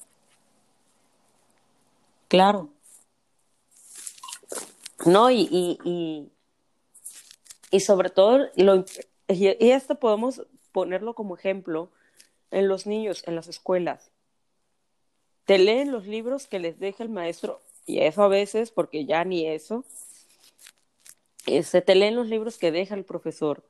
Claro. 2.27 2.69
No, 5.05 5.29
y, 5.29 5.47
y, 5.49 5.79
y, 5.83 6.31
y 7.71 7.79
sobre 7.79 8.09
todo, 8.09 8.49
lo, 8.55 8.83
y 9.27 9.69
esto 9.71 9.95
podemos 9.95 10.41
ponerlo 10.71 11.13
como 11.13 11.35
ejemplo 11.35 11.89
en 12.51 12.67
los 12.67 12.85
niños, 12.87 13.23
en 13.27 13.35
las 13.35 13.47
escuelas. 13.47 14.11
Te 15.45 15.57
leen 15.59 15.91
los 15.91 16.07
libros 16.07 16.47
que 16.47 16.59
les 16.59 16.79
deja 16.79 17.03
el 17.03 17.09
maestro, 17.09 17.61
y 17.85 17.99
eso 17.99 18.23
a 18.23 18.27
veces, 18.27 18.71
porque 18.71 19.05
ya 19.05 19.23
ni 19.23 19.45
eso, 19.45 19.85
se 21.47 21.57
este, 21.57 21.81
te 21.81 21.95
leen 21.95 22.15
los 22.15 22.27
libros 22.27 22.57
que 22.57 22.71
deja 22.71 22.95
el 22.95 23.05
profesor. 23.05 23.63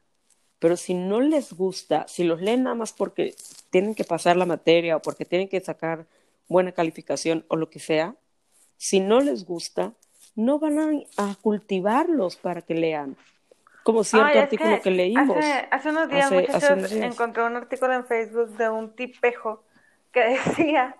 Pero 0.59 0.75
si 0.75 0.93
no 0.93 1.21
les 1.21 1.53
gusta, 1.53 2.07
si 2.07 2.23
los 2.23 2.41
leen 2.41 2.63
nada 2.63 2.75
más 2.75 2.91
porque 2.91 3.35
tienen 3.69 3.93
que 3.93 4.03
pasar 4.03 4.37
la 4.37 4.45
materia 4.45 4.97
o 4.97 5.01
porque 5.01 5.25
tienen 5.25 5.47
que 5.47 5.59
sacar 5.61 6.07
buena 6.47 6.71
calificación 6.71 7.45
o 7.47 7.55
lo 7.55 7.69
que 7.69 7.79
sea, 7.79 8.15
si 8.77 8.99
no 8.99 9.19
les 9.21 9.45
gusta, 9.45 9.93
no 10.35 10.59
van 10.59 11.05
a, 11.17 11.35
cultivarlos 11.41 12.37
para 12.37 12.61
que 12.61 12.73
lean. 12.73 13.15
Como 13.83 14.03
cierto 14.03 14.39
artículo 14.39 14.81
que, 14.81 14.91
leímos. 14.91 15.37
Hace, 15.71 15.89
unos 15.89 16.09
días, 16.09 16.31
muchachos, 16.31 16.91
encontré 16.91 17.43
un 17.43 17.55
artículo 17.55 17.93
en 17.93 18.05
Facebook 18.05 18.49
de 18.57 18.69
un 18.69 18.95
tipejo 18.95 19.63
que 20.11 20.19
decía 20.45 20.95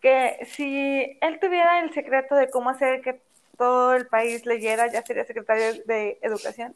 que 0.00 0.38
si 0.46 1.18
él 1.20 1.38
tuviera 1.40 1.80
el 1.80 1.92
secreto 1.92 2.34
de 2.34 2.50
cómo 2.50 2.70
hacer 2.70 3.00
que 3.02 3.22
todo 3.56 3.94
el 3.94 4.06
país 4.06 4.46
leyera, 4.46 4.90
ya 4.90 5.02
sería 5.02 5.24
secretario 5.24 5.82
de 5.84 6.18
Educación. 6.22 6.74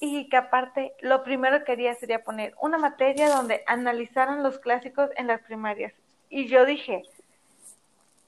Y 0.00 0.28
que 0.28 0.36
aparte, 0.36 0.94
lo 1.00 1.22
primero 1.22 1.58
que 1.58 1.64
quería 1.64 1.94
sería 1.94 2.24
poner 2.24 2.54
una 2.60 2.78
materia 2.78 3.28
donde 3.28 3.62
analizaran 3.66 4.42
los 4.42 4.58
clásicos 4.58 5.10
en 5.16 5.26
las 5.26 5.42
primarias. 5.42 5.92
Y 6.30 6.46
yo 6.46 6.64
dije, 6.64 7.02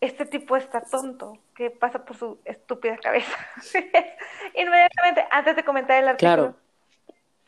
este 0.02 0.26
tipo 0.26 0.56
está 0.56 0.80
tonto, 0.80 1.38
¿qué 1.54 1.70
pasa 1.70 2.04
por 2.04 2.16
su 2.16 2.38
estúpida 2.44 2.98
cabeza? 2.98 3.38
Inmediatamente, 4.54 5.24
antes 5.30 5.54
de 5.54 5.64
comentar 5.64 6.02
el 6.02 6.08
artículo, 6.08 6.56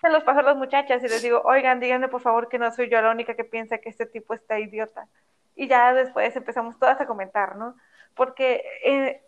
se 0.00 0.08
los 0.08 0.22
paso 0.22 0.38
a 0.38 0.42
las 0.44 0.56
muchachas 0.56 1.02
y 1.02 1.08
les 1.08 1.20
digo, 1.20 1.42
oigan, 1.44 1.80
díganme 1.80 2.06
por 2.06 2.20
favor 2.20 2.48
que 2.48 2.58
no 2.58 2.70
soy 2.70 2.88
yo 2.88 3.02
la 3.02 3.10
única 3.10 3.34
que 3.34 3.42
piensa 3.42 3.78
que 3.78 3.88
este 3.88 4.06
tipo 4.06 4.34
está 4.34 4.60
idiota. 4.60 5.08
Y 5.56 5.66
ya 5.66 5.92
después 5.94 6.36
empezamos 6.36 6.78
todas 6.78 7.00
a 7.00 7.06
comentar, 7.06 7.56
¿no? 7.56 7.74
Porque 8.14 8.62
eh, 8.84 9.23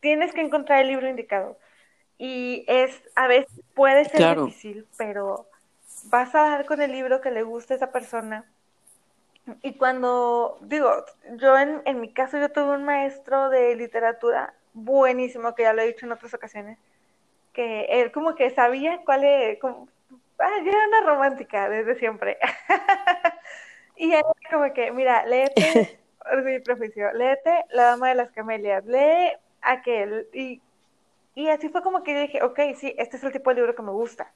tienes 0.00 0.32
que 0.32 0.40
encontrar 0.40 0.80
el 0.80 0.88
libro 0.88 1.08
indicado. 1.08 1.58
Y 2.18 2.64
es, 2.66 3.00
a 3.14 3.28
veces 3.28 3.52
puede 3.74 4.04
ser 4.06 4.40
difícil, 4.40 4.86
pero 4.96 5.46
vas 6.04 6.34
a 6.34 6.42
dar 6.42 6.66
con 6.66 6.82
el 6.82 6.92
libro 6.92 7.20
que 7.20 7.30
le 7.30 7.42
guste 7.42 7.74
a 7.74 7.76
esa 7.76 7.92
persona. 7.92 8.44
Y 9.62 9.74
cuando, 9.74 10.58
digo, 10.62 10.90
yo 11.36 11.56
en, 11.56 11.80
en 11.84 12.00
mi 12.00 12.12
caso, 12.12 12.38
yo 12.38 12.50
tuve 12.50 12.76
un 12.76 12.84
maestro 12.84 13.48
de 13.50 13.76
literatura 13.76 14.52
buenísimo, 14.74 15.54
que 15.54 15.62
ya 15.62 15.72
lo 15.72 15.82
he 15.82 15.86
dicho 15.86 16.06
en 16.06 16.12
otras 16.12 16.34
ocasiones, 16.34 16.78
que 17.52 17.84
él 17.84 18.12
como 18.12 18.34
que 18.34 18.50
sabía 18.50 19.00
cuál 19.04 19.24
es, 19.24 19.58
como, 19.58 19.88
ah, 20.38 20.58
yo 20.64 20.70
era 20.70 20.88
una 20.88 21.00
romántica 21.02 21.68
desde 21.68 21.98
siempre. 21.98 22.38
y 23.96 24.12
él 24.12 24.22
como 24.50 24.72
que, 24.72 24.90
mira, 24.92 25.24
léete, 25.24 25.98
orgullo 26.30 26.58
y 26.58 27.16
léete 27.18 27.64
La 27.70 27.84
Dama 27.84 28.08
de 28.10 28.14
las 28.16 28.30
Camelias, 28.32 28.84
lee 28.84 29.32
aquel. 29.62 30.28
Y, 30.32 30.60
y 31.34 31.48
así 31.48 31.68
fue 31.68 31.82
como 31.82 32.02
que 32.02 32.14
yo 32.14 32.20
dije, 32.20 32.42
ok, 32.42 32.60
sí, 32.76 32.94
este 32.98 33.16
es 33.16 33.24
el 33.24 33.32
tipo 33.32 33.50
de 33.50 33.56
libro 33.56 33.74
que 33.74 33.82
me 33.82 33.92
gusta. 33.92 34.32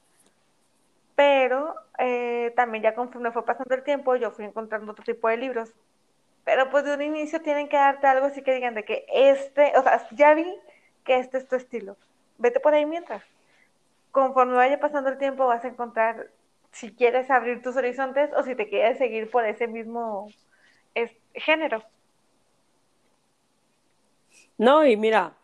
Pero 1.15 1.75
eh, 1.99 2.53
también 2.55 2.83
ya 2.83 2.95
conforme 2.95 3.31
fue 3.31 3.45
pasando 3.45 3.75
el 3.75 3.83
tiempo, 3.83 4.15
yo 4.15 4.31
fui 4.31 4.45
encontrando 4.45 4.91
otro 4.91 5.03
tipo 5.03 5.27
de 5.27 5.37
libros. 5.37 5.73
Pero 6.45 6.69
pues 6.69 6.83
de 6.85 6.93
un 6.95 7.01
inicio 7.01 7.41
tienen 7.41 7.69
que 7.69 7.77
darte 7.77 8.07
algo 8.07 8.25
así 8.27 8.41
que 8.43 8.53
digan 8.53 8.75
de 8.75 8.83
que 8.83 9.05
este, 9.13 9.73
o 9.77 9.83
sea, 9.83 10.07
ya 10.11 10.33
vi 10.33 10.45
que 11.05 11.19
este 11.19 11.37
es 11.37 11.47
tu 11.47 11.55
estilo. 11.55 11.97
Vete 12.37 12.59
por 12.59 12.73
ahí 12.73 12.85
mientras. 12.85 13.23
Conforme 14.11 14.55
vaya 14.55 14.79
pasando 14.79 15.09
el 15.09 15.17
tiempo 15.17 15.47
vas 15.47 15.65
a 15.65 15.69
encontrar 15.69 16.29
si 16.71 16.93
quieres 16.95 17.29
abrir 17.31 17.61
tus 17.61 17.75
horizontes 17.77 18.31
o 18.35 18.43
si 18.43 18.55
te 18.55 18.67
quieres 18.69 18.97
seguir 18.97 19.29
por 19.31 19.45
ese 19.45 19.67
mismo 19.67 20.29
género. 21.33 21.83
No, 24.63 24.85
y 24.87 24.95
mira, 24.95 25.35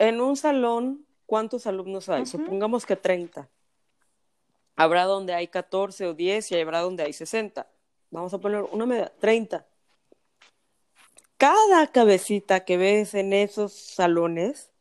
en 0.00 0.20
un 0.20 0.36
salón, 0.36 1.06
¿cuántos 1.24 1.68
alumnos 1.68 2.08
hay? 2.08 2.26
Supongamos 2.26 2.84
que 2.84 2.96
30. 2.96 3.48
Habrá 4.74 5.04
donde 5.04 5.34
hay 5.34 5.46
14 5.46 6.08
o 6.08 6.12
10 6.12 6.50
y 6.50 6.60
habrá 6.60 6.80
donde 6.80 7.04
hay 7.04 7.12
60. 7.12 7.70
Vamos 8.10 8.34
a 8.34 8.38
poner 8.38 8.62
una 8.62 8.86
media, 8.86 9.12
30. 9.20 9.64
Cada 11.36 11.86
cabecita 11.92 12.64
que 12.64 12.76
ves 12.76 13.14
en 13.14 13.32
esos 13.32 13.72
salones 13.72 14.72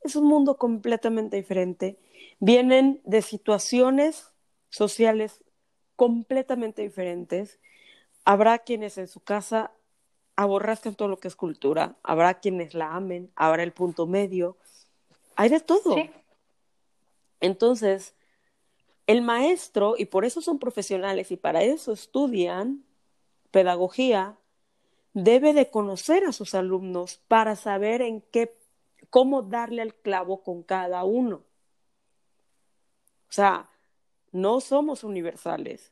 es 0.00 0.16
un 0.16 0.24
mundo 0.24 0.56
completamente 0.56 1.36
diferente. 1.36 1.98
Vienen 2.40 3.02
de 3.04 3.20
situaciones 3.20 4.32
sociales 4.70 5.44
completamente 5.96 6.80
diferentes. 6.80 7.60
Habrá 8.24 8.60
quienes 8.60 8.96
en 8.96 9.06
su 9.06 9.20
casa 9.20 9.70
aborrezcan 10.38 10.94
todo 10.94 11.08
lo 11.08 11.18
que 11.18 11.26
es 11.26 11.34
cultura, 11.34 11.96
habrá 12.04 12.34
quienes 12.34 12.72
la 12.72 12.94
amen, 12.94 13.28
habrá 13.34 13.64
el 13.64 13.72
punto 13.72 14.06
medio, 14.06 14.56
hay 15.34 15.48
de 15.48 15.58
todo. 15.58 15.96
Entonces, 17.40 18.14
el 19.08 19.20
maestro, 19.20 19.96
y 19.98 20.04
por 20.04 20.24
eso 20.24 20.40
son 20.40 20.60
profesionales 20.60 21.32
y 21.32 21.36
para 21.36 21.64
eso 21.64 21.92
estudian 21.92 22.84
pedagogía, 23.50 24.38
debe 25.12 25.54
de 25.54 25.70
conocer 25.70 26.24
a 26.24 26.30
sus 26.30 26.54
alumnos 26.54 27.20
para 27.26 27.56
saber 27.56 28.00
en 28.00 28.20
qué, 28.20 28.56
cómo 29.10 29.42
darle 29.42 29.82
el 29.82 29.92
clavo 29.92 30.44
con 30.44 30.62
cada 30.62 31.02
uno. 31.02 31.42
O 33.28 33.32
sea, 33.32 33.68
no 34.30 34.60
somos 34.60 35.02
universales 35.02 35.90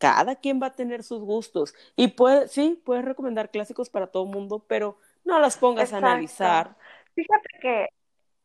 cada 0.00 0.34
quien 0.34 0.60
va 0.62 0.68
a 0.68 0.74
tener 0.74 1.04
sus 1.04 1.20
gustos. 1.20 1.74
Y 1.94 2.08
puede, 2.08 2.48
sí, 2.48 2.80
puedes 2.84 3.04
recomendar 3.04 3.50
clásicos 3.50 3.90
para 3.90 4.06
todo 4.06 4.24
el 4.24 4.30
mundo, 4.30 4.64
pero 4.66 4.96
no 5.24 5.38
las 5.38 5.58
pongas 5.58 5.92
a 5.92 5.98
analizar. 5.98 6.74
Fíjate 7.14 7.48
que... 7.60 7.86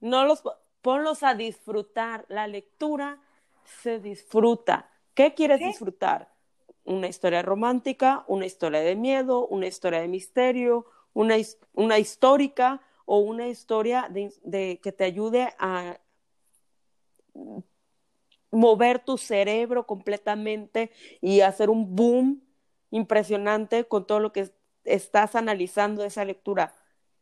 No 0.01 0.25
los, 0.25 0.43
ponlos 0.81 1.23
a 1.23 1.33
disfrutar. 1.33 2.25
La 2.27 2.45
lectura 2.45 3.21
se 3.63 3.99
disfruta. 3.99 4.91
¿Qué 5.13 5.33
quieres 5.33 5.61
disfrutar? 5.61 6.29
Una 6.83 7.07
historia 7.07 7.41
romántica, 7.41 8.25
una 8.27 8.45
historia 8.45 8.81
de 8.81 8.97
miedo, 8.97 9.47
una 9.47 9.67
historia 9.67 10.01
de 10.01 10.09
misterio, 10.09 10.85
una, 11.13 11.35
una 11.71 11.99
histórica 11.99 12.81
o 13.05 13.19
una 13.19 13.47
historia 13.47 14.09
de 14.09 14.79
que 14.83 14.91
te 14.91 15.05
ayude 15.05 15.55
a 15.57 15.97
mover 18.55 18.99
tu 18.99 19.17
cerebro 19.17 19.85
completamente 19.85 20.91
y 21.21 21.41
hacer 21.41 21.69
un 21.69 21.95
boom 21.95 22.41
impresionante 22.91 23.85
con 23.85 24.05
todo 24.07 24.19
lo 24.19 24.31
que 24.31 24.49
estás 24.83 25.35
analizando 25.35 26.01
de 26.01 26.07
esa 26.09 26.25
lectura. 26.25 26.73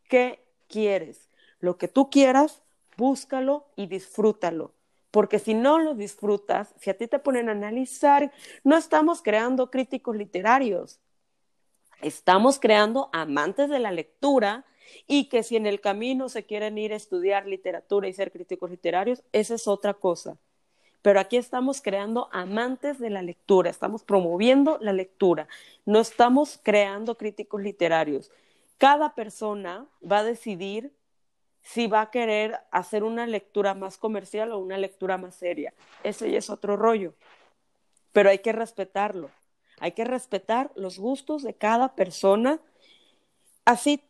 ¿Qué 0.08 0.44
quieres. 0.68 1.30
Lo 1.60 1.78
que 1.78 1.88
tú 1.88 2.10
quieras, 2.10 2.62
búscalo 2.96 3.66
y 3.76 3.86
disfrútalo. 3.86 4.72
Porque 5.10 5.38
si 5.38 5.54
no 5.54 5.78
lo 5.78 5.94
disfrutas, 5.94 6.74
si 6.80 6.90
a 6.90 6.96
ti 6.96 7.06
te 7.06 7.20
ponen 7.20 7.48
a 7.48 7.52
analizar, 7.52 8.32
no 8.64 8.76
estamos 8.76 9.22
creando 9.22 9.70
críticos 9.70 10.16
literarios, 10.16 10.98
estamos 12.02 12.58
creando 12.58 13.08
amantes 13.12 13.70
de 13.70 13.78
la 13.78 13.92
lectura 13.92 14.64
y 15.06 15.28
que 15.28 15.44
si 15.44 15.56
en 15.56 15.66
el 15.66 15.80
camino 15.80 16.28
se 16.28 16.44
quieren 16.44 16.76
ir 16.78 16.92
a 16.92 16.96
estudiar 16.96 17.46
literatura 17.46 18.08
y 18.08 18.12
ser 18.12 18.32
críticos 18.32 18.70
literarios, 18.70 19.22
esa 19.32 19.54
es 19.54 19.68
otra 19.68 19.94
cosa. 19.94 20.36
Pero 21.04 21.20
aquí 21.20 21.36
estamos 21.36 21.82
creando 21.82 22.30
amantes 22.32 22.98
de 22.98 23.10
la 23.10 23.20
lectura, 23.20 23.68
estamos 23.68 24.02
promoviendo 24.02 24.78
la 24.80 24.94
lectura, 24.94 25.48
no 25.84 26.00
estamos 26.00 26.58
creando 26.62 27.18
críticos 27.18 27.60
literarios. 27.60 28.32
Cada 28.78 29.14
persona 29.14 29.86
va 30.02 30.20
a 30.20 30.24
decidir 30.24 30.94
si 31.60 31.88
va 31.88 32.00
a 32.00 32.10
querer 32.10 32.58
hacer 32.70 33.04
una 33.04 33.26
lectura 33.26 33.74
más 33.74 33.98
comercial 33.98 34.50
o 34.52 34.58
una 34.58 34.78
lectura 34.78 35.18
más 35.18 35.34
seria. 35.34 35.74
Ese 36.04 36.30
ya 36.30 36.38
es 36.38 36.48
otro 36.48 36.74
rollo. 36.74 37.12
Pero 38.12 38.30
hay 38.30 38.38
que 38.38 38.52
respetarlo. 38.52 39.30
Hay 39.80 39.92
que 39.92 40.06
respetar 40.06 40.72
los 40.74 40.98
gustos 40.98 41.42
de 41.42 41.52
cada 41.52 41.96
persona. 41.96 42.60
Así 43.66 44.02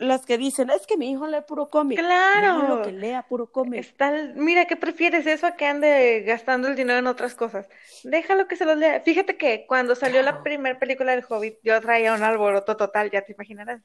las 0.00 0.24
que 0.24 0.38
dicen, 0.38 0.70
es 0.70 0.86
que 0.86 0.96
mi 0.96 1.10
hijo 1.10 1.26
lee 1.26 1.42
puro 1.46 1.68
cómic. 1.68 1.98
Claro. 1.98 2.82
que 2.82 2.90
lea 2.90 3.22
puro 3.28 3.52
cómic. 3.52 3.80
Está, 3.80 4.10
mira, 4.34 4.64
¿qué 4.64 4.74
prefieres 4.74 5.26
eso 5.26 5.46
a 5.46 5.56
que 5.56 5.66
ande 5.66 6.24
gastando 6.26 6.68
el 6.68 6.74
dinero 6.74 6.98
en 6.98 7.06
otras 7.06 7.34
cosas? 7.34 7.68
Déjalo 8.02 8.48
que 8.48 8.56
se 8.56 8.64
los 8.64 8.78
lea. 8.78 9.00
Fíjate 9.00 9.36
que 9.36 9.66
cuando 9.68 9.94
salió 9.94 10.22
la 10.22 10.42
primera 10.42 10.78
película 10.78 11.12
del 11.12 11.24
Hobbit, 11.28 11.58
yo 11.62 11.78
traía 11.82 12.14
un 12.14 12.22
alboroto 12.22 12.78
total, 12.78 13.10
ya 13.10 13.20
te 13.22 13.32
imaginarás. 13.32 13.82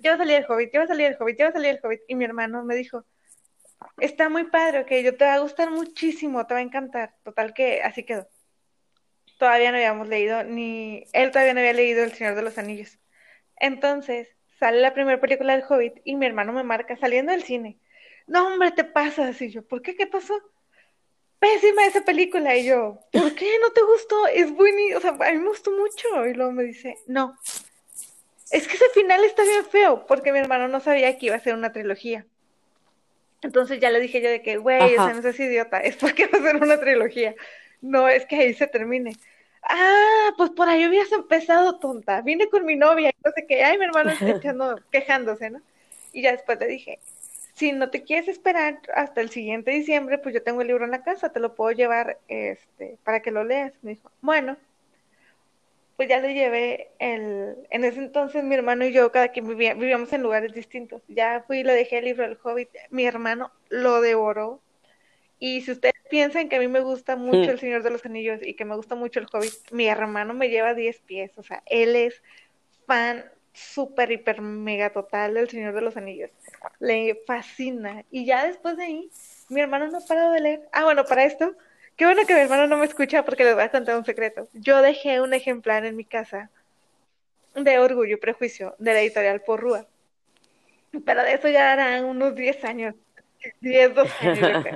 Yo 0.00 0.10
va 0.10 0.14
a 0.14 0.18
salir 0.18 0.36
el 0.36 0.46
Hobbit, 0.48 0.72
yo 0.72 0.80
va 0.80 0.84
a 0.84 0.88
salir 0.88 1.06
el 1.06 1.16
Hobbit, 1.18 1.38
yo 1.38 1.44
va 1.44 1.50
a 1.50 1.52
salir 1.52 1.70
el 1.70 1.80
Hobbit. 1.80 2.00
Y 2.08 2.16
mi 2.16 2.24
hermano 2.24 2.64
me 2.64 2.74
dijo, 2.74 3.04
está 3.98 4.28
muy 4.28 4.44
padre, 4.50 4.80
ok, 4.80 4.90
yo 5.04 5.16
te 5.16 5.24
va 5.24 5.34
a 5.34 5.38
gustar 5.38 5.70
muchísimo, 5.70 6.44
te 6.44 6.54
va 6.54 6.60
a 6.60 6.64
encantar. 6.64 7.14
Total 7.22 7.54
que 7.54 7.82
así 7.82 8.02
quedó. 8.02 8.26
Todavía 9.38 9.70
no 9.70 9.76
habíamos 9.76 10.08
leído, 10.08 10.42
ni 10.42 11.04
él 11.12 11.30
todavía 11.30 11.54
no 11.54 11.60
había 11.60 11.72
leído 11.72 12.02
El 12.02 12.12
Señor 12.12 12.34
de 12.34 12.42
los 12.42 12.58
Anillos. 12.58 12.98
Entonces, 13.56 14.28
sale 14.62 14.80
la 14.80 14.94
primera 14.94 15.20
película 15.20 15.56
del 15.56 15.64
Hobbit 15.68 15.94
y 16.04 16.14
mi 16.14 16.24
hermano 16.24 16.52
me 16.52 16.62
marca 16.62 16.96
saliendo 16.96 17.32
del 17.32 17.42
cine. 17.42 17.78
No, 18.28 18.46
hombre, 18.46 18.70
te 18.70 18.84
pasas. 18.84 19.42
Y 19.42 19.50
yo, 19.50 19.66
¿por 19.66 19.82
qué? 19.82 19.96
¿Qué 19.96 20.06
pasó? 20.06 20.40
Pésima 21.40 21.84
esa 21.84 22.04
película. 22.04 22.56
Y 22.56 22.66
yo, 22.66 23.00
¿por 23.10 23.34
qué 23.34 23.58
no 23.60 23.72
te 23.72 23.82
gustó? 23.82 24.28
Es 24.28 24.54
buenísimo. 24.54 24.98
O 24.98 25.00
sea, 25.00 25.10
a 25.10 25.32
mí 25.32 25.38
me 25.38 25.48
gustó 25.48 25.72
mucho. 25.72 26.28
Y 26.28 26.34
luego 26.34 26.52
me 26.52 26.62
dice, 26.62 26.96
no. 27.08 27.36
Es 28.52 28.68
que 28.68 28.76
ese 28.76 28.88
final 28.94 29.24
está 29.24 29.42
bien 29.42 29.64
feo, 29.64 30.06
porque 30.06 30.30
mi 30.30 30.38
hermano 30.38 30.68
no 30.68 30.78
sabía 30.78 31.18
que 31.18 31.26
iba 31.26 31.34
a 31.34 31.40
ser 31.40 31.54
una 31.54 31.72
trilogía. 31.72 32.24
Entonces 33.40 33.80
ya 33.80 33.90
le 33.90 33.98
dije 33.98 34.22
yo 34.22 34.30
de 34.30 34.42
que, 34.42 34.58
güey, 34.58 34.94
esa 34.94 35.12
no 35.12 35.28
es 35.28 35.40
idiota, 35.40 35.80
es 35.80 35.96
porque 35.96 36.28
va 36.28 36.38
a 36.38 36.42
ser 36.42 36.62
una 36.62 36.78
trilogía. 36.78 37.34
No, 37.80 38.08
es 38.08 38.26
que 38.26 38.36
ahí 38.36 38.54
se 38.54 38.68
termine. 38.68 39.16
Ah, 39.62 40.34
pues 40.36 40.50
por 40.50 40.68
ahí 40.68 40.86
hubieras 40.86 41.12
empezado, 41.12 41.78
tonta. 41.78 42.20
Vine 42.22 42.48
con 42.48 42.64
mi 42.64 42.76
novia 42.76 43.10
y 43.10 43.14
no 43.24 43.30
sé 43.32 43.46
qué. 43.46 43.64
Ay, 43.64 43.78
mi 43.78 43.84
hermano 43.84 44.10
está 44.10 44.30
echando, 44.30 44.76
quejándose, 44.90 45.50
¿no? 45.50 45.62
Y 46.12 46.22
ya 46.22 46.32
después 46.32 46.58
le 46.60 46.66
dije, 46.66 46.98
si 47.54 47.72
no 47.72 47.90
te 47.90 48.02
quieres 48.02 48.28
esperar 48.28 48.80
hasta 48.94 49.20
el 49.20 49.30
siguiente 49.30 49.70
diciembre, 49.70 50.18
pues 50.18 50.34
yo 50.34 50.42
tengo 50.42 50.62
el 50.62 50.68
libro 50.68 50.84
en 50.84 50.90
la 50.90 51.02
casa, 51.02 51.32
te 51.32 51.40
lo 51.40 51.54
puedo 51.54 51.70
llevar 51.72 52.18
este, 52.28 52.98
para 53.04 53.20
que 53.22 53.30
lo 53.30 53.44
leas. 53.44 53.72
Me 53.82 53.92
dijo, 53.92 54.10
bueno, 54.20 54.56
pues 55.96 56.08
ya 56.08 56.20
le 56.20 56.34
llevé 56.34 56.90
el... 56.98 57.56
En 57.70 57.84
ese 57.84 57.98
entonces 58.00 58.42
mi 58.44 58.54
hermano 58.54 58.84
y 58.84 58.92
yo, 58.92 59.12
cada 59.12 59.28
quien 59.28 59.48
vivía, 59.48 59.74
vivíamos 59.74 60.12
en 60.12 60.22
lugares 60.22 60.52
distintos. 60.54 61.02
Ya 61.08 61.44
fui 61.46 61.60
y 61.60 61.64
le 61.64 61.74
dejé 61.74 61.98
el 61.98 62.06
libro 62.06 62.24
del 62.24 62.38
Hobbit. 62.42 62.70
Mi 62.90 63.06
hermano 63.06 63.52
lo 63.68 64.00
devoró 64.00 64.60
y 65.38 65.62
si 65.62 65.72
ustedes 65.72 65.91
piensan 66.12 66.50
que 66.50 66.56
a 66.56 66.58
mí 66.58 66.68
me 66.68 66.80
gusta 66.80 67.16
mucho 67.16 67.50
El 67.50 67.58
Señor 67.58 67.82
de 67.82 67.88
los 67.88 68.04
Anillos 68.04 68.40
y 68.42 68.52
que 68.52 68.66
me 68.66 68.76
gusta 68.76 68.94
mucho 68.94 69.18
El 69.18 69.28
Hobbit, 69.32 69.54
mi 69.70 69.88
hermano 69.88 70.34
me 70.34 70.50
lleva 70.50 70.74
10 70.74 71.00
pies. 71.00 71.32
O 71.38 71.42
sea, 71.42 71.62
él 71.64 71.96
es 71.96 72.22
fan 72.86 73.24
súper, 73.54 74.12
hiper, 74.12 74.42
mega 74.42 74.90
total 74.90 75.32
del 75.32 75.48
Señor 75.48 75.72
de 75.72 75.80
los 75.80 75.96
Anillos. 75.96 76.30
Le 76.80 77.18
fascina. 77.26 78.04
Y 78.10 78.26
ya 78.26 78.44
después 78.44 78.76
de 78.76 78.84
ahí, 78.84 79.10
mi 79.48 79.62
hermano 79.62 79.88
no 79.88 79.96
ha 79.96 80.00
parado 80.02 80.32
de 80.32 80.40
leer. 80.40 80.68
Ah, 80.70 80.84
bueno, 80.84 81.06
para 81.06 81.24
esto, 81.24 81.54
qué 81.96 82.04
bueno 82.04 82.26
que 82.26 82.34
mi 82.34 82.40
hermano 82.40 82.66
no 82.66 82.76
me 82.76 82.84
escucha 82.84 83.24
porque 83.24 83.44
les 83.44 83.54
voy 83.54 83.64
a 83.64 83.70
contar 83.70 83.96
un 83.96 84.04
secreto. 84.04 84.50
Yo 84.52 84.82
dejé 84.82 85.22
un 85.22 85.32
ejemplar 85.32 85.86
en 85.86 85.96
mi 85.96 86.04
casa 86.04 86.50
de 87.54 87.78
Orgullo 87.78 88.16
y 88.16 88.20
Prejuicio 88.20 88.76
de 88.78 88.92
la 88.92 89.00
editorial 89.00 89.40
Porrúa. 89.40 89.86
Pero 91.06 91.22
de 91.22 91.32
eso 91.32 91.48
ya 91.48 91.72
harán 91.72 92.04
unos 92.04 92.34
10 92.34 92.64
años. 92.64 92.94
10, 93.62 93.94
12 93.94 94.28
años. 94.28 94.66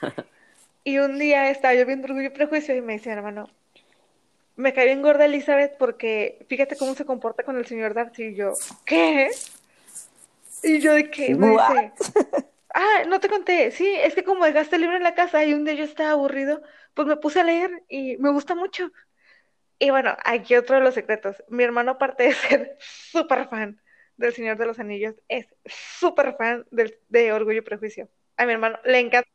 Y 0.84 0.98
un 0.98 1.18
día 1.18 1.50
estaba 1.50 1.74
yo 1.74 1.84
viendo 1.86 2.06
Orgullo 2.06 2.28
y 2.28 2.30
Prejuicio 2.30 2.74
y 2.74 2.80
me 2.80 2.94
dice, 2.94 3.10
hermano, 3.10 3.50
me 4.56 4.72
cae 4.72 4.86
bien 4.86 5.02
gorda 5.02 5.26
Elizabeth 5.26 5.76
porque 5.78 6.44
fíjate 6.48 6.76
cómo 6.76 6.94
se 6.94 7.04
comporta 7.04 7.42
con 7.42 7.56
el 7.56 7.66
señor 7.66 7.94
Darcy. 7.94 8.24
Y 8.24 8.34
yo, 8.34 8.52
¿qué? 8.84 9.30
Y 10.62 10.78
yo 10.80 10.94
de 10.94 11.10
qué? 11.10 11.34
Me 11.34 11.50
dice, 11.50 11.92
ah, 12.74 13.04
no 13.08 13.20
te 13.20 13.28
conté. 13.28 13.70
Sí, 13.70 13.86
es 13.88 14.14
que 14.14 14.24
como 14.24 14.44
dejaste 14.44 14.76
el 14.76 14.82
libro 14.82 14.96
en 14.96 15.02
la 15.02 15.14
casa 15.14 15.44
y 15.44 15.54
un 15.54 15.64
día 15.64 15.74
yo 15.74 15.84
estaba 15.84 16.12
aburrido, 16.12 16.62
pues 16.94 17.06
me 17.08 17.16
puse 17.16 17.40
a 17.40 17.44
leer 17.44 17.82
y 17.88 18.16
me 18.18 18.30
gusta 18.30 18.54
mucho. 18.54 18.90
Y 19.78 19.90
bueno, 19.90 20.16
aquí 20.24 20.56
otro 20.56 20.76
de 20.76 20.82
los 20.82 20.94
secretos. 20.94 21.42
Mi 21.48 21.64
hermano, 21.64 21.92
aparte 21.92 22.24
de 22.24 22.32
ser 22.34 22.76
súper 22.78 23.48
fan 23.48 23.80
del 24.16 24.34
Señor 24.34 24.58
de 24.58 24.66
los 24.66 24.78
Anillos, 24.78 25.14
es 25.28 25.46
súper 25.64 26.36
fan 26.36 26.66
de 26.70 27.32
Orgullo 27.32 27.58
y 27.58 27.62
Prejuicio. 27.62 28.08
A 28.36 28.46
mi 28.46 28.52
hermano 28.52 28.78
le 28.84 28.98
encanta 28.98 29.30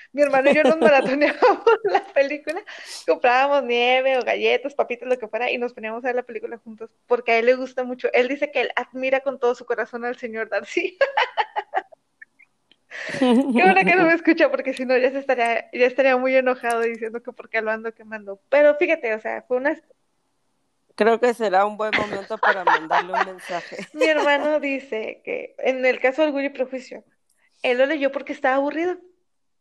mi 0.12 0.22
hermano 0.22 0.50
y 0.50 0.54
yo 0.54 0.62
nos 0.62 0.78
maratoneábamos 0.78 1.64
la 1.84 2.04
película, 2.04 2.62
comprábamos 3.06 3.64
nieve 3.64 4.18
o 4.18 4.22
galletas, 4.22 4.74
papitas, 4.74 5.08
lo 5.08 5.18
que 5.18 5.28
fuera, 5.28 5.50
y 5.50 5.58
nos 5.58 5.72
poníamos 5.72 6.04
a 6.04 6.08
ver 6.08 6.16
la 6.16 6.22
película 6.22 6.58
juntos, 6.58 6.90
porque 7.06 7.32
a 7.32 7.38
él 7.38 7.46
le 7.46 7.54
gusta 7.54 7.84
mucho. 7.84 8.08
Él 8.12 8.28
dice 8.28 8.50
que 8.50 8.62
él 8.62 8.70
admira 8.76 9.20
con 9.20 9.38
todo 9.38 9.54
su 9.54 9.64
corazón 9.64 10.04
al 10.04 10.16
señor 10.16 10.48
Darcy. 10.48 10.98
Qué 13.18 13.24
bueno 13.24 13.80
que 13.84 13.94
no 13.94 14.04
me 14.04 14.14
escucha, 14.14 14.50
porque 14.50 14.74
si 14.74 14.84
no 14.84 14.96
ya, 14.96 15.10
se 15.10 15.18
estaría, 15.18 15.70
ya 15.72 15.86
estaría 15.86 16.16
muy 16.16 16.34
enojado 16.34 16.80
diciendo 16.80 17.22
que 17.22 17.32
por 17.32 17.48
qué 17.48 17.62
lo 17.62 17.70
ando 17.70 17.94
quemando. 17.94 18.40
Pero 18.48 18.74
fíjate, 18.74 19.14
o 19.14 19.20
sea, 19.20 19.42
fue 19.42 19.58
una... 19.58 19.80
Creo 20.96 21.20
que 21.20 21.32
será 21.32 21.64
un 21.64 21.76
buen 21.76 21.92
momento 21.96 22.36
para 22.36 22.64
mandarle 22.64 23.12
un 23.12 23.26
mensaje. 23.26 23.86
Mi 23.94 24.06
hermano 24.06 24.60
dice 24.60 25.22
que 25.24 25.54
en 25.58 25.86
el 25.86 26.00
caso 26.00 26.22
de 26.22 26.28
Orgullo 26.28 26.46
y 26.46 26.50
Prejuicio, 26.50 27.04
él 27.62 27.78
lo 27.78 27.86
leyó 27.86 28.10
porque 28.12 28.32
estaba 28.32 28.56
aburrido 28.56 28.98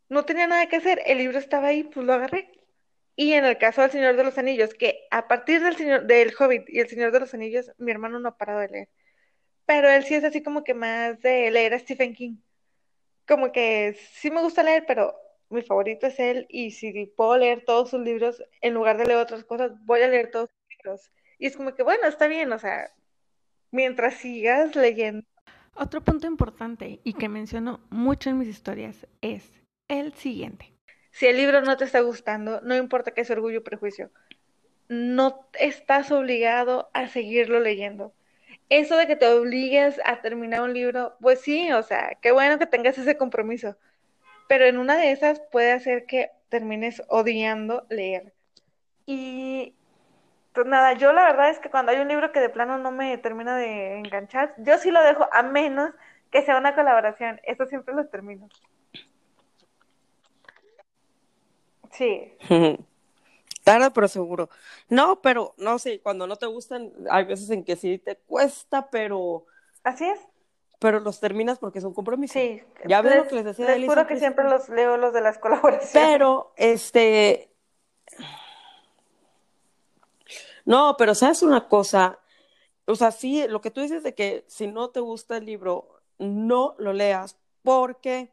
no 0.09 0.25
tenía 0.25 0.47
nada 0.47 0.67
que 0.67 0.77
hacer, 0.77 1.01
el 1.05 1.19
libro 1.19 1.37
estaba 1.37 1.67
ahí, 1.67 1.83
pues 1.83 2.05
lo 2.05 2.13
agarré. 2.13 2.51
Y 3.15 3.33
en 3.33 3.45
el 3.45 3.57
caso 3.57 3.81
del 3.81 3.91
Señor 3.91 4.15
de 4.15 4.23
los 4.23 4.37
Anillos, 4.37 4.73
que 4.73 5.07
a 5.11 5.27
partir 5.27 5.61
del 5.61 5.75
Señor, 5.75 6.05
del 6.05 6.33
Hobbit 6.37 6.69
y 6.69 6.79
el 6.79 6.87
Señor 6.87 7.11
de 7.11 7.19
los 7.19 7.33
Anillos, 7.33 7.71
mi 7.77 7.91
hermano 7.91 8.19
no 8.19 8.29
ha 8.29 8.37
parado 8.37 8.61
de 8.61 8.69
leer. 8.69 8.89
Pero 9.65 9.89
él 9.89 10.03
sí 10.03 10.15
es 10.15 10.23
así 10.23 10.41
como 10.41 10.63
que 10.63 10.73
más 10.73 11.19
de 11.21 11.51
leer 11.51 11.73
a 11.73 11.79
Stephen 11.79 12.15
King. 12.15 12.37
Como 13.27 13.51
que 13.51 13.97
sí 14.13 14.31
me 14.31 14.41
gusta 14.41 14.63
leer, 14.63 14.85
pero 14.87 15.15
mi 15.49 15.61
favorito 15.61 16.07
es 16.07 16.19
él. 16.19 16.45
Y 16.49 16.71
si 16.71 17.05
puedo 17.07 17.37
leer 17.37 17.65
todos 17.65 17.89
sus 17.89 18.01
libros, 18.01 18.41
en 18.61 18.73
lugar 18.73 18.97
de 18.97 19.05
leer 19.05 19.19
otras 19.19 19.43
cosas, 19.43 19.73
voy 19.85 20.01
a 20.01 20.07
leer 20.07 20.31
todos 20.31 20.49
sus 20.49 20.77
libros. 20.77 21.11
Y 21.37 21.47
es 21.47 21.57
como 21.57 21.75
que, 21.75 21.83
bueno, 21.83 22.07
está 22.07 22.27
bien, 22.27 22.51
o 22.53 22.57
sea, 22.57 22.89
mientras 23.69 24.15
sigas 24.15 24.75
leyendo. 24.75 25.27
Otro 25.75 26.01
punto 26.01 26.25
importante 26.25 26.99
y 27.03 27.13
que 27.13 27.29
menciono 27.29 27.81
mucho 27.89 28.29
en 28.29 28.37
mis 28.39 28.47
historias 28.47 29.07
es 29.21 29.58
el 29.89 30.13
siguiente. 30.13 30.73
Si 31.11 31.25
el 31.25 31.35
libro 31.35 31.61
no 31.61 31.75
te 31.75 31.83
está 31.83 31.99
gustando, 31.99 32.61
no 32.61 32.77
importa 32.77 33.11
que 33.11 33.21
es 33.21 33.29
orgullo 33.29 33.59
o 33.59 33.63
prejuicio, 33.63 34.09
no 34.87 35.45
estás 35.59 36.11
obligado 36.11 36.89
a 36.93 37.07
seguirlo 37.07 37.59
leyendo. 37.59 38.13
Eso 38.69 38.95
de 38.95 39.07
que 39.07 39.15
te 39.15 39.27
obligues 39.27 39.99
a 40.05 40.21
terminar 40.21 40.61
un 40.61 40.73
libro, 40.73 41.17
pues 41.19 41.41
sí, 41.41 41.71
o 41.73 41.83
sea, 41.83 42.17
qué 42.21 42.31
bueno 42.31 42.59
que 42.59 42.67
tengas 42.67 42.97
ese 42.97 43.17
compromiso, 43.17 43.75
pero 44.47 44.65
en 44.65 44.77
una 44.77 44.95
de 44.95 45.11
esas 45.11 45.41
puede 45.51 45.71
hacer 45.71 46.05
que 46.05 46.31
termines 46.49 47.03
odiando 47.09 47.85
leer. 47.89 48.33
Y 49.05 49.75
pues 50.53 50.67
nada, 50.67 50.93
yo 50.93 51.13
la 51.13 51.23
verdad 51.23 51.49
es 51.49 51.59
que 51.59 51.69
cuando 51.69 51.91
hay 51.91 51.99
un 51.99 52.07
libro 52.07 52.31
que 52.31 52.39
de 52.39 52.49
plano 52.49 52.77
no 52.77 52.91
me 52.91 53.17
termina 53.17 53.57
de 53.57 53.97
enganchar, 53.97 54.53
yo 54.57 54.77
sí 54.77 54.91
lo 54.91 55.01
dejo, 55.03 55.27
a 55.31 55.43
menos 55.43 55.91
que 56.31 56.43
sea 56.43 56.57
una 56.57 56.75
colaboración. 56.75 57.39
Eso 57.43 57.65
siempre 57.65 57.95
lo 57.95 58.07
termino. 58.07 58.47
Sí. 61.99 62.33
Tarde, 63.65 63.91
pero 63.91 64.07
seguro. 64.07 64.49
No, 64.87 65.21
pero 65.21 65.53
no 65.57 65.77
sé, 65.79 65.99
cuando 65.99 66.25
no 66.27 66.37
te 66.37 66.45
gustan, 66.45 66.93
hay 67.11 67.25
veces 67.25 67.49
en 67.49 67.65
que 67.65 67.75
sí 67.75 67.97
te 67.99 68.15
cuesta, 68.15 68.89
pero. 68.89 69.45
Así 69.83 70.05
es. 70.05 70.19
Pero 70.79 71.01
los 71.01 71.19
terminas 71.19 71.59
porque 71.59 71.79
es 71.79 71.85
un 71.85 71.93
compromiso. 71.93 72.33
Sí. 72.33 72.63
Ya 72.85 73.01
ves 73.01 73.17
lo 73.17 73.27
que 73.27 73.35
les 73.35 73.43
decía 73.43 73.75
les 73.75 73.85
juro 73.85 74.07
que 74.07 74.17
siempre 74.17 74.45
los 74.45 74.69
leo 74.69 74.95
los 74.95 75.13
de 75.13 75.19
las 75.19 75.37
colaboraciones. 75.39 75.91
Pero, 75.91 76.53
este. 76.55 77.53
No, 80.63 80.95
pero 80.97 81.13
sabes 81.13 81.43
una 81.43 81.67
cosa. 81.67 82.19
O 82.85 82.95
sea, 82.95 83.11
sí, 83.11 83.45
lo 83.49 83.59
que 83.59 83.71
tú 83.71 83.81
dices 83.81 84.03
de 84.03 84.15
que 84.15 84.45
si 84.47 84.67
no 84.67 84.89
te 84.89 85.01
gusta 85.01 85.35
el 85.35 85.45
libro, 85.45 85.99
no 86.17 86.75
lo 86.79 86.93
leas 86.93 87.37
porque, 87.61 88.31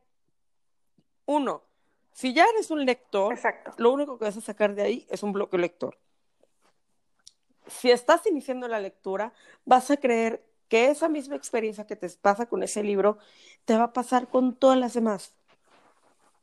uno, 1.26 1.65
si 2.16 2.32
ya 2.32 2.46
eres 2.46 2.70
un 2.70 2.86
lector, 2.86 3.34
Exacto. 3.34 3.72
lo 3.76 3.92
único 3.92 4.18
que 4.18 4.24
vas 4.24 4.38
a 4.38 4.40
sacar 4.40 4.74
de 4.74 4.80
ahí 4.80 5.06
es 5.10 5.22
un 5.22 5.34
bloque 5.34 5.58
lector. 5.58 5.98
Si 7.66 7.90
estás 7.90 8.26
iniciando 8.26 8.68
la 8.68 8.80
lectura, 8.80 9.34
vas 9.66 9.90
a 9.90 9.98
creer 9.98 10.42
que 10.70 10.88
esa 10.88 11.10
misma 11.10 11.36
experiencia 11.36 11.86
que 11.86 11.94
te 11.94 12.08
pasa 12.08 12.46
con 12.46 12.62
ese 12.62 12.82
libro 12.82 13.18
te 13.66 13.76
va 13.76 13.84
a 13.84 13.92
pasar 13.92 14.28
con 14.28 14.56
todas 14.56 14.78
las 14.78 14.94
demás. 14.94 15.34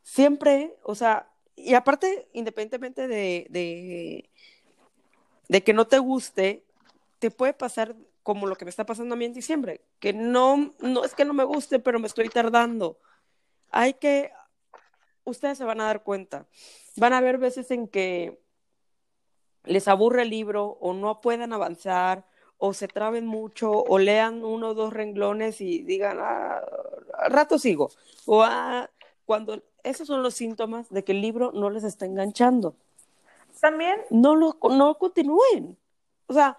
Siempre, 0.04 0.78
o 0.84 0.94
sea, 0.94 1.32
y 1.56 1.74
aparte, 1.74 2.30
independientemente 2.34 3.08
de, 3.08 3.48
de, 3.50 4.30
de 5.48 5.64
que 5.64 5.74
no 5.74 5.88
te 5.88 5.98
guste, 5.98 6.64
te 7.18 7.32
puede 7.32 7.54
pasar 7.54 7.96
como 8.22 8.46
lo 8.46 8.58
que 8.58 8.66
me 8.66 8.70
está 8.70 8.86
pasando 8.86 9.16
a 9.16 9.18
mí 9.18 9.26
en 9.26 9.34
diciembre, 9.34 9.82
que 10.00 10.14
no, 10.14 10.76
no 10.82 11.04
es 11.04 11.16
que 11.16 11.26
no 11.26 11.34
me 11.34 11.46
guste, 11.46 11.80
pero 11.80 12.00
me 12.00 12.06
estoy 12.06 12.30
tardando. 12.30 13.00
Hay 13.72 13.96
que, 13.96 14.32
ustedes 15.24 15.58
se 15.58 15.66
van 15.66 15.82
a 15.82 15.86
dar 15.86 16.04
cuenta, 16.04 16.48
van 16.96 17.14
a 17.14 17.18
haber 17.18 17.38
veces 17.38 17.72
en 17.72 17.88
que 17.88 18.40
les 19.64 19.88
aburre 19.88 20.24
el 20.24 20.30
libro 20.30 20.78
o 20.82 20.94
no 20.94 21.22
puedan 21.22 21.54
avanzar 21.54 22.26
o 22.58 22.74
se 22.74 22.88
traben 22.88 23.26
mucho 23.26 23.72
o 23.72 24.00
lean 24.00 24.44
uno 24.44 24.70
o 24.70 24.74
dos 24.74 24.94
renglones 24.94 25.62
y 25.62 25.84
digan, 25.84 26.18
ah, 26.22 26.62
al 27.14 27.32
rato 27.32 27.58
sigo. 27.58 27.90
O 28.26 28.44
ah, 28.44 28.90
cuando 29.26 29.62
esos 29.84 30.08
son 30.08 30.24
los 30.24 30.34
síntomas 30.34 30.90
de 30.90 31.04
que 31.04 31.12
el 31.12 31.22
libro 31.22 31.52
no 31.54 31.70
les 31.70 31.84
está 31.84 32.06
enganchando. 32.06 32.76
También. 33.60 34.02
No 34.10 34.36
lo 34.36 34.58
no 34.70 34.98
continúen. 34.98 35.78
O 36.28 36.34
sea, 36.34 36.58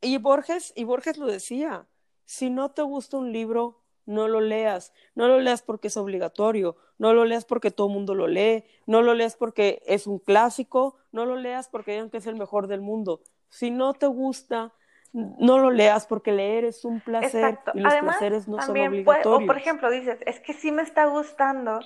y 0.00 0.18
Borges, 0.18 0.72
y 0.76 0.84
Borges 0.84 1.16
lo 1.16 1.26
decía, 1.26 1.86
si 2.24 2.50
no 2.50 2.70
te 2.70 2.82
gusta 2.82 3.16
un 3.16 3.32
libro, 3.32 3.80
no 4.06 4.28
lo 4.28 4.40
leas. 4.40 4.92
No 5.14 5.28
lo 5.28 5.38
leas 5.40 5.62
porque 5.62 5.88
es 5.88 5.96
obligatorio, 5.96 6.76
no 7.00 7.12
lo 7.14 7.24
leas 7.24 7.44
porque 7.44 7.70
todo 7.70 7.88
el 7.88 7.94
mundo 7.94 8.14
lo 8.14 8.26
lee, 8.28 8.62
no 8.86 9.00
lo 9.02 9.14
leas 9.14 9.34
porque 9.34 9.82
es 9.86 10.06
un 10.06 10.18
clásico, 10.18 10.96
no 11.12 11.24
lo 11.24 11.34
leas 11.36 11.68
porque 11.68 11.92
digan 11.92 12.10
que 12.10 12.18
es 12.18 12.26
el 12.26 12.36
mejor 12.36 12.66
del 12.68 12.80
mundo. 12.82 13.22
Si 13.48 13.70
no 13.70 13.94
te 13.94 14.06
gusta, 14.06 14.72
no 15.12 15.58
lo 15.58 15.70
leas 15.70 16.06
porque 16.06 16.30
leer 16.30 16.64
es 16.64 16.84
un 16.84 17.00
placer 17.00 17.42
Exacto. 17.44 17.72
y 17.74 17.80
los 17.80 17.92
Además, 17.92 18.16
placeres 18.18 18.46
no 18.46 18.60
son 18.62 18.74
puede- 18.74 18.88
obligatorios. 18.88 19.42
o 19.42 19.46
por 19.46 19.56
ejemplo, 19.56 19.90
dices, 19.90 20.18
es 20.26 20.38
que 20.40 20.52
sí 20.52 20.70
me 20.70 20.82
está 20.82 21.06
gustando, 21.06 21.80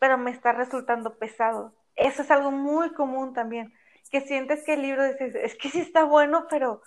pero 0.00 0.18
me 0.18 0.30
está 0.32 0.52
resultando 0.52 1.14
pesado. 1.18 1.72
Eso 1.94 2.22
es 2.22 2.30
algo 2.30 2.50
muy 2.50 2.92
común 2.94 3.34
también, 3.34 3.72
que 4.10 4.20
sientes 4.22 4.64
que 4.64 4.74
el 4.74 4.82
libro 4.82 5.04
dices, 5.04 5.34
es 5.34 5.54
que 5.56 5.68
sí 5.68 5.80
está 5.80 6.04
bueno, 6.04 6.46
pero, 6.50 6.80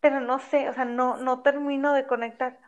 pero 0.00 0.20
no 0.20 0.38
sé, 0.40 0.68
o 0.68 0.72
sea, 0.74 0.84
no, 0.84 1.16
no 1.16 1.42
termino 1.42 1.92
de 1.94 2.06
conectar. 2.06 2.58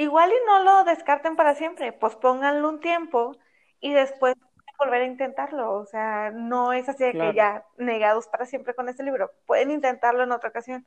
Igual 0.00 0.30
y 0.30 0.46
no 0.46 0.62
lo 0.64 0.84
descarten 0.84 1.36
para 1.36 1.54
siempre, 1.54 1.92
pues 1.92 2.16
pónganlo 2.16 2.68
un 2.68 2.80
tiempo 2.80 3.36
y 3.80 3.92
después 3.92 4.34
volver 4.78 5.02
a 5.02 5.06
intentarlo. 5.06 5.72
O 5.74 5.86
sea, 5.86 6.30
no 6.32 6.72
es 6.72 6.88
así 6.88 7.04
de 7.04 7.12
Claro. 7.12 7.30
que 7.32 7.36
ya 7.36 7.64
negados 7.76 8.26
para 8.28 8.46
siempre 8.46 8.74
con 8.74 8.88
ese 8.88 9.02
libro. 9.02 9.30
Pueden 9.46 9.70
intentarlo 9.70 10.22
en 10.24 10.32
otra 10.32 10.48
ocasión 10.50 10.86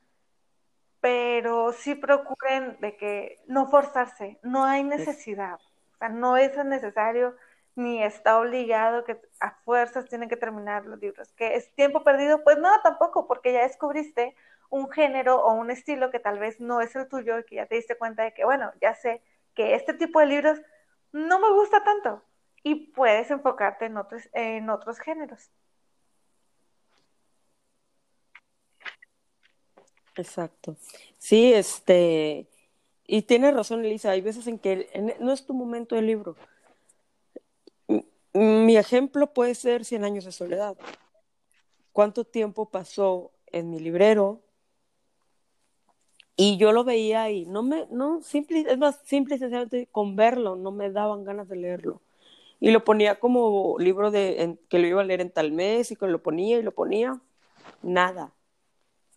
pero 1.01 1.73
sí 1.73 1.95
procuren 1.95 2.77
de 2.79 2.95
que 2.95 3.41
no 3.47 3.67
forzarse, 3.67 4.39
no 4.41 4.63
hay 4.63 4.83
necesidad, 4.85 5.55
o 5.55 5.97
sea, 5.97 6.07
no 6.07 6.37
es 6.37 6.55
necesario 6.65 7.35
ni 7.75 8.01
está 8.01 8.39
obligado 8.39 9.03
que 9.03 9.19
a 9.41 9.51
fuerzas 9.65 10.05
tienen 10.07 10.29
que 10.29 10.37
terminar 10.37 10.85
los 10.85 10.99
libros, 10.99 11.33
que 11.33 11.55
es 11.55 11.73
tiempo 11.75 12.05
perdido, 12.05 12.43
pues 12.45 12.57
no, 12.57 12.69
tampoco, 12.83 13.27
porque 13.27 13.51
ya 13.51 13.63
descubriste 13.63 14.33
un 14.73 14.89
género 14.89 15.35
o 15.35 15.53
un 15.53 15.69
estilo 15.69 16.09
que 16.09 16.19
tal 16.19 16.39
vez 16.39 16.59
no 16.59 16.81
es 16.81 16.95
el 16.95 17.07
tuyo 17.07 17.37
y 17.37 17.45
que 17.45 17.57
ya 17.57 17.67
te 17.67 17.75
diste 17.75 17.95
cuenta 17.95 18.23
de 18.23 18.33
que, 18.33 18.43
bueno, 18.43 18.71
ya 18.81 18.95
sé 18.95 19.21
que 19.53 19.75
este 19.75 19.93
tipo 19.93 20.19
de 20.19 20.25
libros 20.25 20.59
no 21.11 21.39
me 21.39 21.51
gusta 21.51 21.83
tanto 21.83 22.23
y 22.63 22.87
puedes 22.87 23.29
enfocarte 23.29 23.85
en 23.85 23.97
otros, 23.97 24.27
en 24.33 24.71
otros 24.71 24.99
géneros. 24.99 25.51
Exacto. 30.15 30.75
Sí, 31.19 31.53
este, 31.53 32.47
y 33.05 33.21
tienes 33.21 33.53
razón, 33.53 33.85
Elisa, 33.85 34.09
hay 34.09 34.21
veces 34.21 34.47
en 34.47 34.57
que 34.57 35.15
no 35.19 35.33
es 35.33 35.45
tu 35.45 35.53
momento 35.53 35.93
del 35.95 36.07
libro. 36.07 36.35
Mi 38.33 38.75
ejemplo 38.75 39.33
puede 39.33 39.53
ser 39.53 39.85
Cien 39.85 40.03
años 40.03 40.25
de 40.25 40.31
soledad. 40.31 40.75
¿Cuánto 41.91 42.23
tiempo 42.23 42.71
pasó 42.71 43.31
en 43.51 43.69
mi 43.69 43.79
librero? 43.79 44.41
Y 46.35 46.57
yo 46.57 46.71
lo 46.71 46.83
veía 46.83 47.29
y 47.31 47.45
no 47.45 47.61
me, 47.63 47.85
no, 47.91 48.21
simple, 48.23 48.65
es 48.67 48.77
más, 48.77 48.99
simple 49.05 49.35
y 49.35 49.39
sencillamente 49.39 49.87
con 49.91 50.15
verlo, 50.15 50.55
no 50.55 50.71
me 50.71 50.89
daban 50.91 51.23
ganas 51.23 51.47
de 51.49 51.57
leerlo. 51.57 52.01
Y 52.59 52.71
lo 52.71 52.83
ponía 52.85 53.19
como 53.19 53.77
libro 53.79 54.11
de, 54.11 54.43
en- 54.43 54.59
que 54.69 54.79
lo 54.79 54.87
iba 54.87 55.01
a 55.01 55.05
leer 55.05 55.21
en 55.21 55.31
tal 55.31 55.51
mes 55.51 55.91
y 55.91 55.95
que 55.97 56.07
lo 56.07 56.23
ponía 56.23 56.59
y 56.59 56.63
lo 56.63 56.71
ponía, 56.73 57.19
nada. 57.83 58.33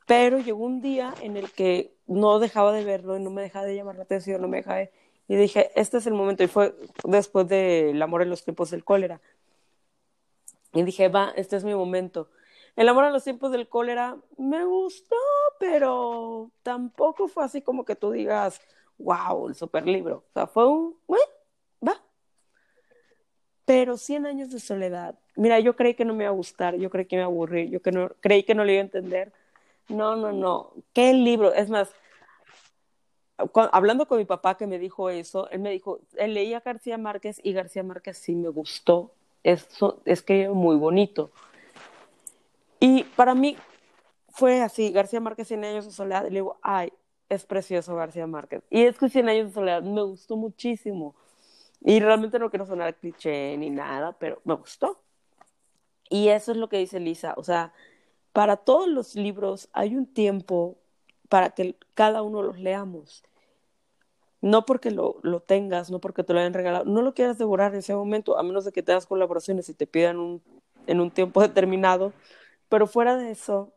Pero 0.06 0.38
llegó 0.38 0.64
un 0.64 0.80
día 0.82 1.14
en 1.22 1.36
el 1.36 1.50
que 1.50 1.92
no 2.06 2.38
dejaba 2.38 2.72
de 2.72 2.84
verlo 2.84 3.16
y 3.16 3.20
no 3.22 3.30
me 3.30 3.42
dejaba 3.42 3.66
de 3.66 3.74
llamar 3.76 3.96
la 3.96 4.04
atención, 4.04 4.40
no 4.42 4.48
me 4.48 4.58
dejaba 4.58 4.78
de... 4.78 4.92
Y 5.28 5.36
dije, 5.36 5.70
este 5.74 5.98
es 5.98 6.06
el 6.06 6.14
momento. 6.14 6.44
Y 6.44 6.48
fue 6.48 6.74
después 7.04 7.48
de 7.48 7.90
El 7.90 8.02
amor 8.02 8.22
en 8.22 8.30
los 8.30 8.44
tiempos 8.44 8.70
del 8.70 8.84
cólera. 8.84 9.20
Y 10.72 10.82
dije, 10.82 11.08
va, 11.08 11.32
este 11.36 11.56
es 11.56 11.64
mi 11.64 11.74
momento. 11.74 12.28
El 12.76 12.88
amor 12.90 13.06
en 13.06 13.12
los 13.14 13.24
tiempos 13.24 13.50
del 13.50 13.68
cólera 13.68 14.16
me 14.36 14.64
gustó, 14.64 15.16
pero 15.58 16.50
tampoco 16.62 17.26
fue 17.26 17.44
así 17.44 17.62
como 17.62 17.84
que 17.86 17.96
tú 17.96 18.10
digas, 18.10 18.60
wow, 18.98 19.48
el 19.48 19.54
super 19.54 19.86
libro. 19.86 20.24
O 20.28 20.32
sea, 20.34 20.46
fue 20.46 20.66
un, 20.68 20.94
bueno, 21.06 21.24
va. 21.86 22.00
Pero 23.64 23.96
100 23.96 24.26
años 24.26 24.50
de 24.50 24.60
soledad. 24.60 25.18
Mira, 25.36 25.58
yo 25.58 25.74
creí 25.74 25.94
que 25.94 26.04
no 26.04 26.14
me 26.14 26.24
iba 26.24 26.30
a 26.30 26.34
gustar, 26.34 26.76
yo 26.76 26.90
creí 26.90 27.06
que 27.06 27.16
me 27.16 27.22
iba 27.22 27.26
a 27.26 27.32
aburrir, 27.32 27.70
yo 27.70 27.80
que 27.80 27.92
no, 27.92 28.10
creí 28.20 28.42
que 28.42 28.54
no 28.54 28.64
lo 28.64 28.70
iba 28.70 28.80
a 28.80 28.84
entender. 28.84 29.32
No, 29.88 30.16
no, 30.16 30.32
no. 30.32 30.72
¿Qué 30.92 31.14
libro? 31.14 31.54
Es 31.54 31.70
más, 31.70 31.90
hablando 33.72 34.06
con 34.06 34.18
mi 34.18 34.24
papá 34.24 34.56
que 34.56 34.66
me 34.66 34.78
dijo 34.78 35.10
eso, 35.10 35.48
él 35.50 35.60
me 35.60 35.70
dijo, 35.70 36.00
él 36.16 36.34
leía 36.34 36.60
García 36.60 36.98
Márquez 36.98 37.40
y 37.42 37.52
García 37.52 37.82
Márquez 37.82 38.18
sí 38.18 38.34
me 38.34 38.48
gustó. 38.48 39.12
Eso, 39.42 40.00
es 40.04 40.22
que 40.22 40.48
muy 40.48 40.76
bonito. 40.76 41.30
Y 42.80 43.04
para 43.04 43.34
mí 43.34 43.56
fue 44.28 44.60
así, 44.60 44.90
García 44.90 45.20
Márquez, 45.20 45.48
100 45.48 45.64
años 45.64 45.84
de 45.86 45.92
soledad, 45.92 46.26
y 46.26 46.30
le 46.30 46.36
digo, 46.36 46.58
ay, 46.62 46.92
es 47.28 47.44
precioso 47.44 47.94
García 47.96 48.26
Márquez. 48.26 48.62
Y 48.70 48.82
es 48.82 48.98
que 48.98 49.08
100 49.08 49.28
años 49.28 49.48
de 49.48 49.54
soledad 49.54 49.82
me 49.82 50.02
gustó 50.02 50.36
muchísimo. 50.36 51.14
Y 51.80 52.00
realmente 52.00 52.38
no 52.38 52.50
quiero 52.50 52.66
sonar 52.66 52.94
cliché 52.96 53.56
ni 53.56 53.70
nada, 53.70 54.12
pero 54.18 54.40
me 54.44 54.54
gustó. 54.54 55.00
Y 56.08 56.28
eso 56.28 56.52
es 56.52 56.58
lo 56.58 56.68
que 56.68 56.78
dice 56.78 57.00
Lisa, 57.00 57.34
o 57.36 57.42
sea, 57.42 57.72
para 58.32 58.56
todos 58.56 58.88
los 58.88 59.14
libros 59.14 59.68
hay 59.72 59.96
un 59.96 60.06
tiempo 60.06 60.76
para 61.28 61.50
que 61.50 61.76
cada 61.94 62.22
uno 62.22 62.42
los 62.42 62.58
leamos. 62.58 63.24
No 64.40 64.66
porque 64.66 64.90
lo, 64.90 65.18
lo 65.22 65.40
tengas, 65.40 65.90
no 65.90 66.00
porque 66.00 66.22
te 66.22 66.32
lo 66.32 66.40
hayan 66.40 66.52
regalado, 66.52 66.84
no 66.84 67.02
lo 67.02 67.14
quieras 67.14 67.38
devorar 67.38 67.72
en 67.72 67.78
ese 67.78 67.94
momento, 67.94 68.38
a 68.38 68.42
menos 68.42 68.64
de 68.64 68.72
que 68.72 68.82
tengas 68.82 69.06
colaboraciones 69.06 69.68
y 69.68 69.74
te 69.74 69.86
pidan 69.86 70.18
un, 70.18 70.42
en 70.86 71.00
un 71.00 71.10
tiempo 71.10 71.40
determinado. 71.40 72.12
Pero 72.68 72.86
fuera 72.86 73.16
de 73.16 73.30
eso, 73.30 73.72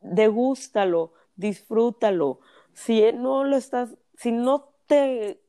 degústalo, 0.00 1.12
disfrútalo. 1.36 2.40
Si 2.72 3.12
no 3.12 3.44
lo 3.44 3.56
estás, 3.56 3.96
si 4.16 4.32
no 4.32 4.70
te, 4.86 5.40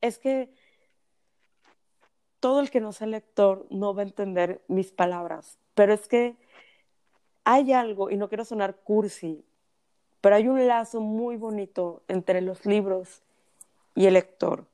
es 0.00 0.18
que 0.18 0.52
todo 2.40 2.60
el 2.60 2.70
que 2.70 2.80
no 2.80 2.92
sea 2.92 3.06
lector 3.06 3.66
no 3.70 3.94
va 3.94 4.02
a 4.02 4.06
entender 4.06 4.62
mis 4.68 4.92
palabras, 4.92 5.58
pero 5.74 5.94
es 5.94 6.06
que 6.08 6.36
hay 7.44 7.72
algo, 7.72 8.10
y 8.10 8.16
no 8.16 8.28
quiero 8.28 8.44
sonar 8.44 8.76
cursi, 8.76 9.44
pero 10.20 10.36
hay 10.36 10.48
un 10.48 10.66
lazo 10.66 11.00
muy 11.00 11.36
bonito 11.36 12.02
entre 12.08 12.40
los 12.40 12.64
libros 12.64 13.22
y 13.94 14.06
el 14.06 14.14
lector. 14.14 14.66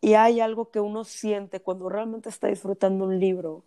Y 0.00 0.14
hay 0.14 0.40
algo 0.40 0.70
que 0.70 0.80
uno 0.80 1.04
siente 1.04 1.60
cuando 1.60 1.88
realmente 1.88 2.28
está 2.28 2.48
disfrutando 2.48 3.04
un 3.04 3.18
libro. 3.18 3.64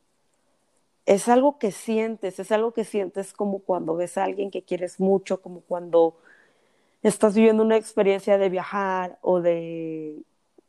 Es 1.09 1.27
algo 1.27 1.57
que 1.57 1.71
sientes, 1.71 2.39
es 2.39 2.51
algo 2.51 2.71
que 2.71 2.83
sientes 2.83 3.33
como 3.33 3.63
cuando 3.63 3.95
ves 3.95 4.15
a 4.19 4.25
alguien 4.25 4.51
que 4.51 4.61
quieres 4.61 4.99
mucho, 4.99 5.41
como 5.41 5.61
cuando 5.61 6.17
estás 7.01 7.33
viviendo 7.33 7.63
una 7.63 7.77
experiencia 7.77 8.37
de 8.37 8.47
viajar 8.47 9.17
o 9.23 9.41
de 9.41 10.21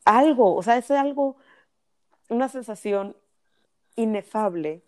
algo, 0.06 0.54
o 0.54 0.62
sea, 0.62 0.78
es 0.78 0.90
algo, 0.90 1.36
una 2.30 2.48
sensación 2.48 3.14
inefable 3.96 4.80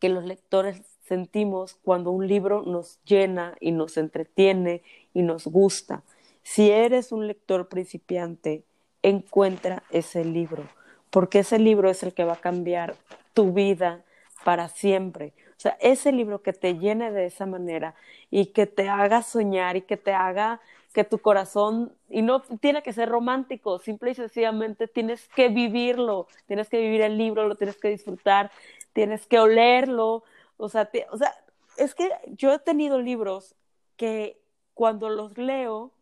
que 0.00 0.08
los 0.08 0.24
lectores 0.24 0.82
sentimos 1.06 1.76
cuando 1.84 2.10
un 2.10 2.26
libro 2.26 2.62
nos 2.62 2.98
llena 3.04 3.54
y 3.60 3.70
nos 3.70 3.96
entretiene 3.96 4.82
y 5.14 5.22
nos 5.22 5.46
gusta. 5.46 6.02
Si 6.42 6.68
eres 6.68 7.12
un 7.12 7.28
lector 7.28 7.68
principiante, 7.68 8.64
encuentra 9.04 9.84
ese 9.90 10.24
libro, 10.24 10.64
porque 11.10 11.38
ese 11.38 11.60
libro 11.60 11.88
es 11.88 12.02
el 12.02 12.12
que 12.12 12.24
va 12.24 12.32
a 12.32 12.40
cambiar 12.40 12.96
tu 13.34 13.52
vida 13.52 14.04
para 14.44 14.68
siempre. 14.68 15.32
O 15.50 15.60
sea, 15.62 15.76
ese 15.80 16.12
libro 16.12 16.42
que 16.42 16.52
te 16.52 16.78
llene 16.78 17.12
de 17.12 17.26
esa 17.26 17.46
manera 17.46 17.94
y 18.30 18.46
que 18.46 18.66
te 18.66 18.88
haga 18.88 19.22
soñar 19.22 19.76
y 19.76 19.82
que 19.82 19.96
te 19.96 20.12
haga 20.12 20.60
que 20.92 21.04
tu 21.04 21.18
corazón, 21.18 21.92
y 22.10 22.20
no 22.22 22.42
tiene 22.42 22.82
que 22.82 22.92
ser 22.92 23.08
romántico, 23.08 23.78
simple 23.78 24.10
y 24.10 24.14
sencillamente 24.14 24.88
tienes 24.88 25.26
que 25.28 25.48
vivirlo, 25.48 26.26
tienes 26.46 26.68
que 26.68 26.78
vivir 26.78 27.00
el 27.00 27.16
libro, 27.16 27.48
lo 27.48 27.54
tienes 27.54 27.78
que 27.78 27.88
disfrutar, 27.88 28.50
tienes 28.92 29.26
que 29.26 29.38
olerlo, 29.38 30.22
o 30.58 30.68
sea, 30.68 30.90
o 31.10 31.16
sea, 31.16 31.34
es 31.78 31.94
que 31.94 32.10
yo 32.26 32.52
he 32.52 32.58
tenido 32.58 33.00
libros 33.00 33.54
que 33.96 34.38
cuando 34.74 35.08
los 35.08 35.38
leo 35.38 35.92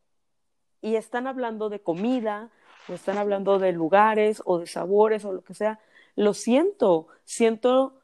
y 0.81 0.97
están 0.97 1.27
hablando 1.27 1.69
de 1.69 1.81
comida, 1.81 2.51
o 2.89 2.95
están 2.95 3.19
hablando 3.19 3.59
de 3.59 3.73
lugares 3.73 4.43
o 4.45 4.59
de 4.59 4.67
sabores 4.67 5.25
o 5.25 5.33
lo 5.33 5.43
que 5.43 5.55
sea, 5.55 5.79
lo 6.17 6.35
siento, 6.35 7.07
siento 7.25 8.00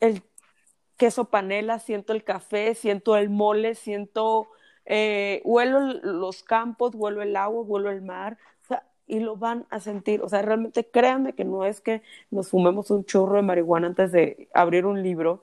el 0.00 0.22
queso 0.96 1.26
panela, 1.26 1.78
siento 1.78 2.12
el 2.12 2.24
café, 2.24 2.74
siento 2.74 3.16
el 3.16 3.28
mole, 3.28 3.74
siento, 3.74 4.48
eh, 4.84 5.42
huelo 5.44 5.80
los 5.80 6.42
campos, 6.42 6.94
huelo 6.94 7.22
el 7.22 7.36
agua, 7.36 7.62
huelo 7.62 7.90
el 7.90 8.02
mar, 8.02 8.38
y 9.06 9.20
lo 9.20 9.36
van 9.36 9.66
a 9.70 9.80
sentir, 9.80 10.22
o 10.22 10.28
sea, 10.28 10.42
realmente 10.42 10.84
créanme 10.84 11.34
que 11.34 11.44
no 11.44 11.64
es 11.64 11.80
que 11.80 12.02
nos 12.30 12.48
fumemos 12.48 12.90
un 12.90 13.04
churro 13.04 13.36
de 13.36 13.42
marihuana 13.42 13.86
antes 13.86 14.10
de 14.10 14.48
abrir 14.52 14.84
un 14.84 15.02
libro, 15.02 15.42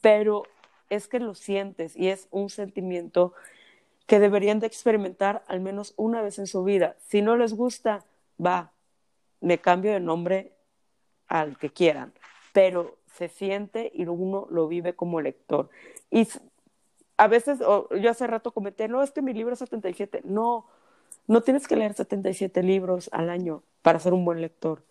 pero 0.00 0.42
es 0.90 1.06
que 1.06 1.20
lo 1.20 1.34
sientes 1.34 1.96
y 1.96 2.08
es 2.08 2.28
un 2.30 2.50
sentimiento 2.50 3.32
que 4.06 4.18
deberían 4.18 4.58
de 4.60 4.66
experimentar 4.66 5.44
al 5.46 5.60
menos 5.60 5.94
una 5.96 6.22
vez 6.22 6.38
en 6.38 6.46
su 6.46 6.64
vida. 6.64 6.96
Si 7.06 7.22
no 7.22 7.36
les 7.36 7.54
gusta, 7.54 8.04
va, 8.44 8.72
me 9.40 9.58
cambio 9.58 9.92
de 9.92 10.00
nombre 10.00 10.52
al 11.28 11.56
que 11.56 11.70
quieran, 11.70 12.12
pero 12.52 12.96
se 13.14 13.28
siente 13.28 13.90
y 13.94 14.06
uno 14.06 14.46
lo 14.50 14.68
vive 14.68 14.94
como 14.94 15.20
lector. 15.20 15.70
Y 16.10 16.28
a 17.16 17.28
veces, 17.28 17.60
yo 17.60 18.10
hace 18.10 18.26
rato 18.26 18.52
comenté, 18.52 18.88
no, 18.88 19.02
es 19.02 19.12
que 19.12 19.22
mi 19.22 19.32
libro 19.32 19.54
es 19.54 19.60
77. 19.60 20.22
No, 20.24 20.66
no 21.26 21.42
tienes 21.42 21.68
que 21.68 21.76
leer 21.76 21.94
77 21.94 22.62
libros 22.62 23.08
al 23.12 23.30
año 23.30 23.62
para 23.82 24.00
ser 24.00 24.12
un 24.12 24.24
buen 24.24 24.40
lector. 24.40 24.82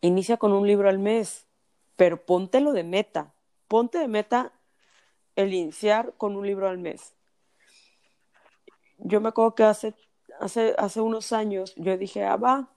Inicia 0.00 0.36
con 0.36 0.52
un 0.52 0.66
libro 0.66 0.88
al 0.88 0.98
mes, 0.98 1.46
pero 1.96 2.24
póntelo 2.24 2.72
de 2.72 2.84
meta. 2.84 3.32
Ponte 3.66 3.98
de 3.98 4.08
meta 4.08 4.52
el 5.36 5.52
iniciar 5.54 6.14
con 6.16 6.36
un 6.36 6.46
libro 6.46 6.68
al 6.68 6.78
mes. 6.78 7.14
Yo 8.98 9.20
me 9.20 9.30
acuerdo 9.30 9.54
que 9.54 9.62
hace, 9.64 9.94
hace, 10.40 10.74
hace 10.76 11.00
unos 11.00 11.32
años 11.32 11.74
yo 11.76 11.96
dije, 11.96 12.24
ah, 12.24 12.36
va, 12.36 12.68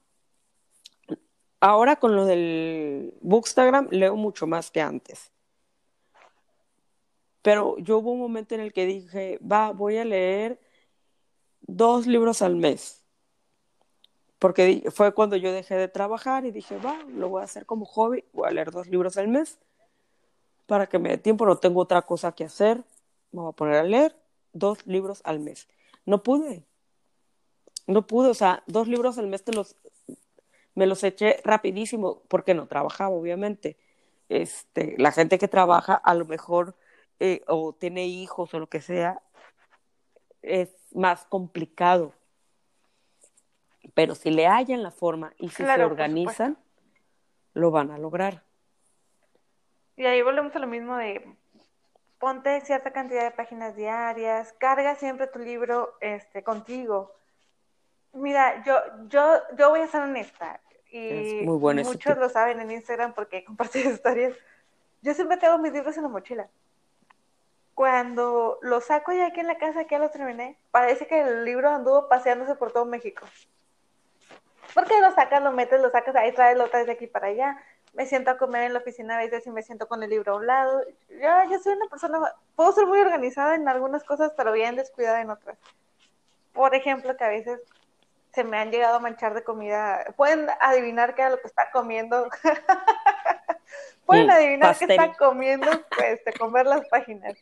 ahora 1.62 1.95
con 1.95 2.16
lo 2.16 2.26
del 2.26 3.14
Bookstagram 3.22 3.88
leo 3.91 4.16
mucho 4.16 4.47
más 4.47 4.72
que 4.72 4.82
antes. 4.82 5.32
Pero 7.41 7.78
yo 7.80 7.99
hubo 7.99 8.12
un 8.12 8.20
momento 8.20 8.53
en 8.55 8.62
el 8.62 8.74
que 8.74 8.86
dije, 8.86 9.39
va, 9.39 9.72
voy 9.72 9.97
a 9.97 10.05
leer 10.05 10.59
dos 11.62 12.05
libros 12.07 12.41
al 12.41 12.55
mes. 12.55 13.03
Porque 14.38 14.84
fue 14.91 15.14
cuando 15.14 15.36
yo 15.38 15.51
dejé 15.51 15.76
de 15.76 15.88
trabajar 15.88 16.45
y 16.45 16.51
dije, 16.51 16.78
va, 16.78 17.03
lo 17.07 17.30
voy 17.30 17.41
a 17.41 17.45
hacer 17.45 17.66
como 17.66 17.86
hobby, 17.86 18.26
voy 18.34 18.47
a 18.47 18.51
leer 18.51 18.72
dos 18.72 18.88
libros 18.88 19.18
al 19.18 19.28
mes 19.28 19.59
para 20.66 20.88
que 20.88 20.99
me 20.99 21.09
dé 21.09 21.18
tiempo, 21.18 21.45
no 21.45 21.57
tengo 21.57 21.82
otra 21.82 22.01
cosa 22.03 22.32
que 22.32 22.45
hacer, 22.45 22.78
me 23.32 23.41
voy 23.41 23.49
a 23.49 23.51
poner 23.51 23.76
a 23.76 23.84
leer 23.84 24.16
dos 24.53 24.86
libros 24.88 25.22
al 25.26 25.39
mes. 25.39 25.68
No 26.05 26.24
pude, 26.24 26.64
no 27.88 28.07
pude, 28.07 28.30
o 28.30 28.34
sea, 28.34 28.64
dos 28.68 28.88
libros 28.88 29.18
al 29.18 29.28
mes 29.28 29.43
te 29.43 29.51
los, 29.51 29.76
me 30.82 30.88
los 30.88 31.04
eché 31.04 31.40
rapidísimo 31.44 32.24
porque 32.28 32.56
no 32.56 32.66
trabajaba, 32.66 33.12
obviamente. 33.12 33.78
Este, 34.30 34.96
la 34.98 35.12
gente 35.12 35.38
que 35.38 35.48
trabaja 35.48 35.94
a 35.94 36.16
lo 36.16 36.26
mejor 36.26 36.76
eh, 37.20 37.44
o 37.46 37.74
tiene 37.74 38.08
hijos 38.08 38.52
o 38.52 38.60
lo 38.60 38.66
que 38.68 38.82
sea, 38.82 39.22
es 40.42 40.70
más 40.92 41.26
complicado. 41.26 42.16
Pero 43.94 44.16
si 44.16 44.32
le 44.32 44.48
hallan 44.48 44.82
la 44.82 44.90
forma 44.90 45.36
y 45.38 45.50
si 45.50 45.64
se 45.64 45.84
organizan, 45.84 46.58
lo 47.54 47.70
van 47.70 47.92
a 47.92 48.00
lograr. 48.00 48.42
Y 49.98 50.08
ahí 50.08 50.24
volvemos 50.24 50.56
a 50.56 50.60
lo 50.60 50.66
mismo 50.66 50.98
de 50.98 51.38
ponte 52.18 52.60
cierta 52.62 52.92
cantidad 52.92 53.24
de 53.24 53.38
páginas 53.38 53.76
diarias, 53.76 54.52
carga 54.54 54.96
siempre 54.96 55.28
tu 55.28 55.38
libro 55.38 55.96
este, 56.02 56.44
contigo. 56.44 57.14
Mira, 58.14 58.64
yo, 58.64 58.74
yo, 59.10 59.42
yo 59.56 59.70
voy 59.70 59.82
a 59.82 59.88
ser 59.88 60.02
honesta. 60.02 60.60
Y 60.92 61.44
muchos 61.46 62.18
lo 62.18 62.30
saben 62.30 62.60
en 62.60 62.72
Instagram 62.72 63.14
porque 63.14 63.38
he 63.39 63.44
compartido 63.46 63.92
historias. 63.92 64.36
Yo 65.02 65.14
siempre 65.14 65.38
tengo 65.38 65.58
mis 65.58 65.74
libros 65.74 65.98
en 65.98 66.04
la 66.04 66.10
mochila. 66.10 66.48
Cuando 67.74 68.60
lo 68.62 68.82
saco 68.82 69.12
ya 69.14 69.28
aquí 69.28 69.39
en 69.39 69.48
la 69.48 69.58
casa, 69.58 69.86
que 69.86 69.96
ya 69.96 70.00
lo 70.00 70.10
terminé, 70.10 70.58
parece 70.70 71.08
que 71.08 71.22
el 71.22 71.46
libro 71.46 71.70
anduvo 71.70 72.08
paseándose 72.10 72.56
por 72.56 72.72
todo 72.72 72.86
México. 72.86 73.26
Porque 74.76 75.00
lo 75.02 75.12
sacas, 75.16 75.42
lo 75.42 75.52
metes, 75.52 75.82
lo 75.82 75.89
sacas, 75.89 76.16
ahí 76.16 76.32
traes, 76.34 76.58
lo 76.58 76.70
traes 76.70 76.86
de 76.86 76.94
aquí 76.94 77.08
para 77.08 77.28
allá 77.28 77.58
me 77.94 78.06
siento 78.06 78.32
a 78.32 78.38
comer 78.38 78.64
en 78.64 78.74
la 78.74 78.80
oficina 78.80 79.16
a 79.16 79.20
veces 79.20 79.46
y 79.46 79.52
me 79.52 79.64
siento 79.64 79.88
con 79.88 80.02
el 80.04 80.10
libro 80.10 80.34
a 80.34 80.38
un 80.38 80.48
lado. 80.48 80.82
Yo, 81.10 81.50
yo 81.50 81.60
soy 81.60 81.74
una 81.74 81.88
persona, 81.88 82.20
puedo 82.56 82.72
ser 82.72 82.86
muy 82.86 83.00
organizada 83.00 83.56
en 83.56 83.68
algunas 83.68 84.04
cosas, 84.04 84.32
pero 84.38 84.54
bien 84.54 84.76
descuidada 84.76 85.22
en 85.22 85.30
otras. 85.30 85.58
Por 86.54 86.74
ejemplo, 86.74 87.16
que 87.18 87.24
a 87.24 87.30
veces 87.30 87.60
se 88.34 88.44
me 88.44 88.58
han 88.58 88.72
llegado 88.72 88.96
a 88.96 89.00
manchar 89.00 89.34
de 89.34 89.44
comida. 89.44 90.06
Pueden 90.16 90.48
adivinar 90.60 91.16
qué 91.16 91.24
es 91.24 91.32
lo 91.32 91.40
que 91.40 91.48
está 91.48 91.70
comiendo. 91.72 92.30
Pueden 94.06 94.28
mm, 94.28 94.32
adivinar 94.32 94.78
qué 94.78 94.86
está 94.86 95.14
comiendo, 95.14 95.68
pues, 95.96 96.24
de 96.26 96.34
comer 96.34 96.66
las 96.66 96.88
páginas. 96.88 97.34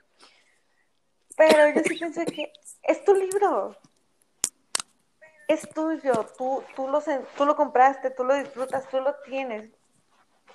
Pero 1.38 1.70
yo 1.70 1.82
sí 1.84 1.96
pensé 1.98 2.26
que 2.26 2.52
es 2.84 3.04
tu 3.04 3.14
libro. 3.14 3.76
Es 5.48 5.68
tuyo, 5.70 6.28
tú, 6.38 6.64
tú, 6.76 6.88
lo, 6.88 7.02
tú 7.36 7.46
lo 7.46 7.56
compraste, 7.56 8.12
tú 8.12 8.24
lo 8.24 8.36
disfrutas, 8.36 8.88
tú 8.90 9.02
lo 9.02 9.16
tienes 9.26 9.72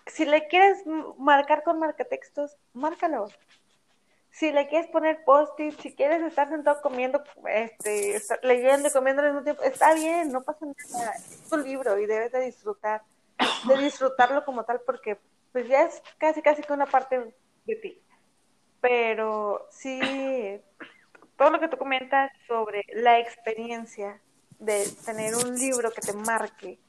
si 0.07 0.25
le 0.25 0.47
quieres 0.49 0.85
marcar 1.19 1.63
con 1.63 1.79
marcatextos, 1.79 2.57
márcalo. 2.73 3.29
Si 4.35 4.51
le 4.51 4.67
quieres 4.67 4.91
poner 4.91 5.23
post-it, 5.23 5.79
si 5.79 5.95
quieres 5.95 6.21
estar 6.23 6.49
sentado 6.49 6.83
comiendo, 6.83 7.23
este, 7.47 8.21
leyendo 8.43 8.89
y 8.89 8.91
comiendo 8.91 9.23
al 9.23 9.29
mismo 9.29 9.45
tiempo, 9.45 9.63
está 9.63 9.95
bien, 9.95 10.33
no 10.33 10.43
pasa 10.43 10.67
nada. 10.67 11.13
Es 11.13 11.49
tu 11.49 11.57
libro 11.57 11.97
y 12.01 12.07
debes 12.07 12.33
de 12.33 12.41
disfrutar, 12.41 13.03
de 13.69 13.79
disfrutarlo 13.79 14.45
como 14.45 14.65
tal, 14.65 14.81
porque 14.85 15.21
pues 15.53 15.69
ya 15.69 15.83
es 15.83 16.03
casi, 16.19 16.43
casi 16.43 16.63
que 16.63 16.73
una 16.73 16.87
parte 16.87 17.33
de 17.65 17.77
ti. 17.77 18.03
Pero 18.81 19.69
sí, 19.71 20.61
todo 21.37 21.51
lo 21.51 21.61
que 21.61 21.69
tú 21.69 21.79
comentas 21.79 22.33
sobre 22.49 22.83
la 22.93 23.21
experiencia 23.21 24.21
de 24.59 24.85
tener 25.07 25.37
un 25.37 25.55
libro 25.57 25.93
que 25.93 26.01
te 26.01 26.13
marque, 26.13 26.81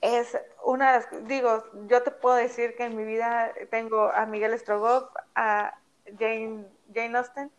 es 0.00 0.34
una 0.64 1.00
digo, 1.24 1.62
yo 1.88 2.02
te 2.02 2.10
puedo 2.10 2.36
decir 2.36 2.74
que 2.74 2.84
en 2.84 2.96
mi 2.96 3.04
vida 3.04 3.52
tengo 3.70 4.10
a 4.10 4.24
Miguel 4.24 4.58
Strogoff, 4.58 5.10
a 5.34 5.74
Jane, 6.18 6.64
Jane 6.92 7.18
Austen, 7.18 7.50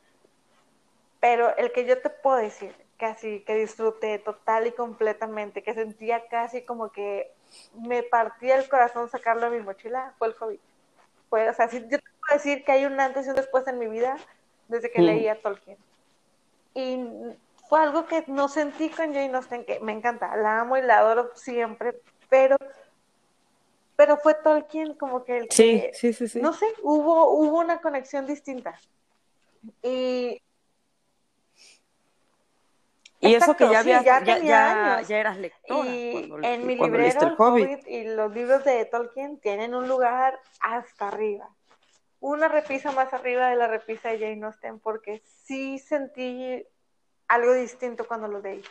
pero 1.20 1.56
el 1.58 1.72
que 1.72 1.86
yo 1.86 2.02
te 2.02 2.10
puedo 2.10 2.38
decir, 2.38 2.74
casi 2.98 3.42
que 3.42 3.56
disfruté 3.56 4.20
total 4.20 4.68
y 4.68 4.72
completamente, 4.72 5.64
que 5.64 5.74
sentía 5.74 6.28
casi 6.28 6.64
como 6.64 6.92
que 6.92 7.32
me 7.74 8.04
partía 8.04 8.58
el 8.58 8.68
corazón 8.70 9.10
sacarlo 9.10 9.50
de 9.50 9.60
mi 9.60 9.64
mochila, 9.64 10.14
fue 10.18 10.28
el 10.28 10.34
hobby. 10.36 10.60
Fue, 11.30 11.50
o 11.50 11.54
sea, 11.54 11.70
yo 11.70 11.82
te 11.82 12.00
puedo 12.00 12.34
decir 12.34 12.64
que 12.64 12.72
hay 12.72 12.86
un 12.86 13.00
antes 13.00 13.26
y 13.26 13.30
un 13.30 13.36
después 13.36 13.68
en 13.68 13.80
mi 13.80 13.88
vida 13.88 14.18
desde 14.68 14.92
que 14.92 15.02
leía 15.02 15.34
leí 15.34 15.42
Tolkien. 15.42 15.78
Y 16.74 17.10
fue 17.68 17.82
algo 17.82 18.06
que 18.06 18.24
no 18.28 18.48
sentí 18.48 18.90
con 18.90 19.14
Jane 19.14 19.36
Austen, 19.36 19.66
que 19.66 19.80
me 19.80 19.92
encanta, 19.92 20.36
la 20.38 20.62
amo 20.62 20.78
y 20.78 20.82
la 20.82 21.00
adoro 21.00 21.32
siempre, 21.36 22.00
pero 22.30 22.58
pero 23.98 24.18
fue 24.18 24.36
Tolkien 24.36 24.94
como 24.94 25.26
que 25.26 25.38
el 25.40 25.48
que, 25.50 25.92
sí, 25.94 26.14
sí, 26.14 26.28
sí, 26.30 26.40
no 26.40 26.54
sé, 26.54 26.68
hubo, 26.84 27.32
hubo 27.32 27.60
una 27.60 27.82
conexión 27.82 28.28
distinta. 28.28 28.80
Y, 29.82 30.40
y 33.20 33.34
eso 33.34 33.58
que 33.58 33.68
ya, 33.68 33.80
había, 33.80 34.04
ya, 34.04 34.24
ya, 34.24 35.02
ya, 35.02 35.20
eras 35.20 35.38
lectora. 35.38 35.90
Y 35.90 36.32
en 36.44 36.68
mi 36.68 36.76
librero, 36.76 37.36
Hobbit 37.36 37.88
y 37.88 38.04
los 38.04 38.32
libros 38.32 38.64
de 38.64 38.86
Tolkien 38.86 39.40
tienen 39.40 39.74
un 39.74 39.88
lugar 39.88 40.40
hasta 40.62 41.08
arriba. 41.08 41.50
Una 42.20 42.48
repisa 42.48 42.92
más 42.92 43.12
arriba 43.14 43.50
de 43.50 43.56
la 43.56 43.68
repisa 43.68 44.10
de 44.10 44.20
Jane 44.20 44.46
Austen, 44.46 44.80
porque 44.80 45.24
sí 45.44 45.80
sentí 45.80 46.64
algo 47.28 47.52
distinto 47.54 48.08
cuando 48.08 48.28
lo 48.28 48.42
leí. 48.42 48.62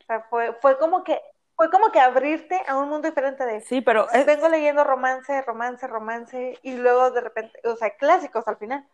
O 0.00 0.04
sea, 0.06 0.22
fue, 0.22 0.54
fue 0.54 0.76
como 0.76 1.04
que 1.04 1.20
fue 1.60 1.70
como 1.70 1.92
que 1.92 2.00
abrirte 2.00 2.58
a 2.66 2.78
un 2.78 2.88
mundo 2.88 3.06
diferente 3.06 3.44
de 3.44 3.60
sí 3.60 3.82
pero 3.82 4.06
vengo 4.24 4.48
leyendo 4.48 4.82
romance 4.82 5.42
romance 5.42 5.86
romance 5.86 6.58
y 6.62 6.76
luego 6.76 7.10
de 7.10 7.20
repente 7.20 7.60
o 7.64 7.76
sea 7.76 7.90
clásicos 7.98 8.48
al 8.48 8.56
final 8.56 8.88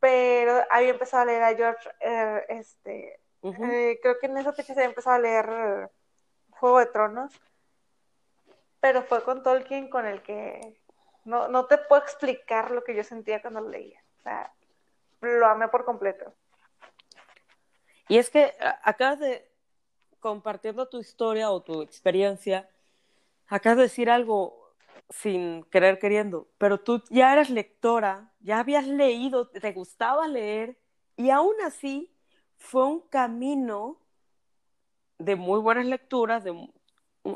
pero 0.00 0.62
había 0.68 0.90
empezado 0.90 1.22
a 1.22 1.24
leer 1.24 1.42
a 1.42 1.56
George 1.56 1.88
eh, 2.00 2.44
este 2.50 3.20
eh, 3.42 3.98
creo 4.02 4.18
que 4.18 4.26
en 4.26 4.36
esa 4.36 4.52
fecha 4.52 4.74
se 4.74 4.80
había 4.80 4.90
empezado 4.90 5.16
a 5.16 5.18
leer 5.18 5.90
Juego 6.50 6.80
de 6.80 6.86
Tronos 6.86 7.40
pero 8.80 9.02
fue 9.04 9.24
con 9.24 9.42
Tolkien 9.42 9.88
con 9.88 10.04
el 10.04 10.20
que 10.20 10.78
No, 11.24 11.48
no 11.48 11.64
te 11.64 11.78
puedo 11.78 12.02
explicar 12.02 12.70
lo 12.70 12.84
que 12.84 12.94
yo 12.94 13.02
sentía 13.02 13.40
cuando 13.40 13.62
lo 13.62 13.70
leía. 13.70 14.04
O 14.18 14.22
sea, 14.24 14.52
lo 15.22 15.46
amé 15.46 15.68
por 15.68 15.86
completo. 15.86 16.34
Y 18.08 18.18
es 18.18 18.28
que 18.28 18.52
acabas 18.82 19.20
de, 19.20 19.53
compartiendo 20.24 20.88
tu 20.88 21.00
historia 21.00 21.50
o 21.50 21.60
tu 21.60 21.82
experiencia, 21.82 22.66
acabas 23.46 23.76
de 23.76 23.82
decir 23.82 24.08
algo 24.08 24.72
sin 25.10 25.64
querer 25.64 25.98
queriendo, 25.98 26.48
pero 26.56 26.80
tú 26.80 27.02
ya 27.10 27.30
eras 27.30 27.50
lectora, 27.50 28.32
ya 28.40 28.58
habías 28.58 28.86
leído, 28.86 29.48
te 29.48 29.72
gustaba 29.72 30.26
leer, 30.26 30.78
y 31.14 31.28
aún 31.28 31.54
así 31.62 32.10
fue 32.56 32.86
un 32.86 33.00
camino 33.02 33.98
de 35.18 35.36
muy 35.36 35.60
buenas 35.60 35.84
lecturas, 35.84 36.42
de 36.42 36.70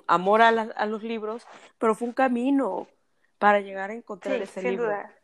amor 0.07 0.41
a, 0.41 0.49
a 0.49 0.87
los 0.87 1.03
libros, 1.03 1.47
pero 1.77 1.95
fue 1.95 2.09
un 2.09 2.15
camino 2.15 2.89
para 3.39 3.61
llegar 3.61 3.91
a 3.91 3.95
encontrar 3.97 4.41
ese 4.41 4.63
sin 4.63 4.71
libro. 4.71 4.87
Duda. 4.87 5.15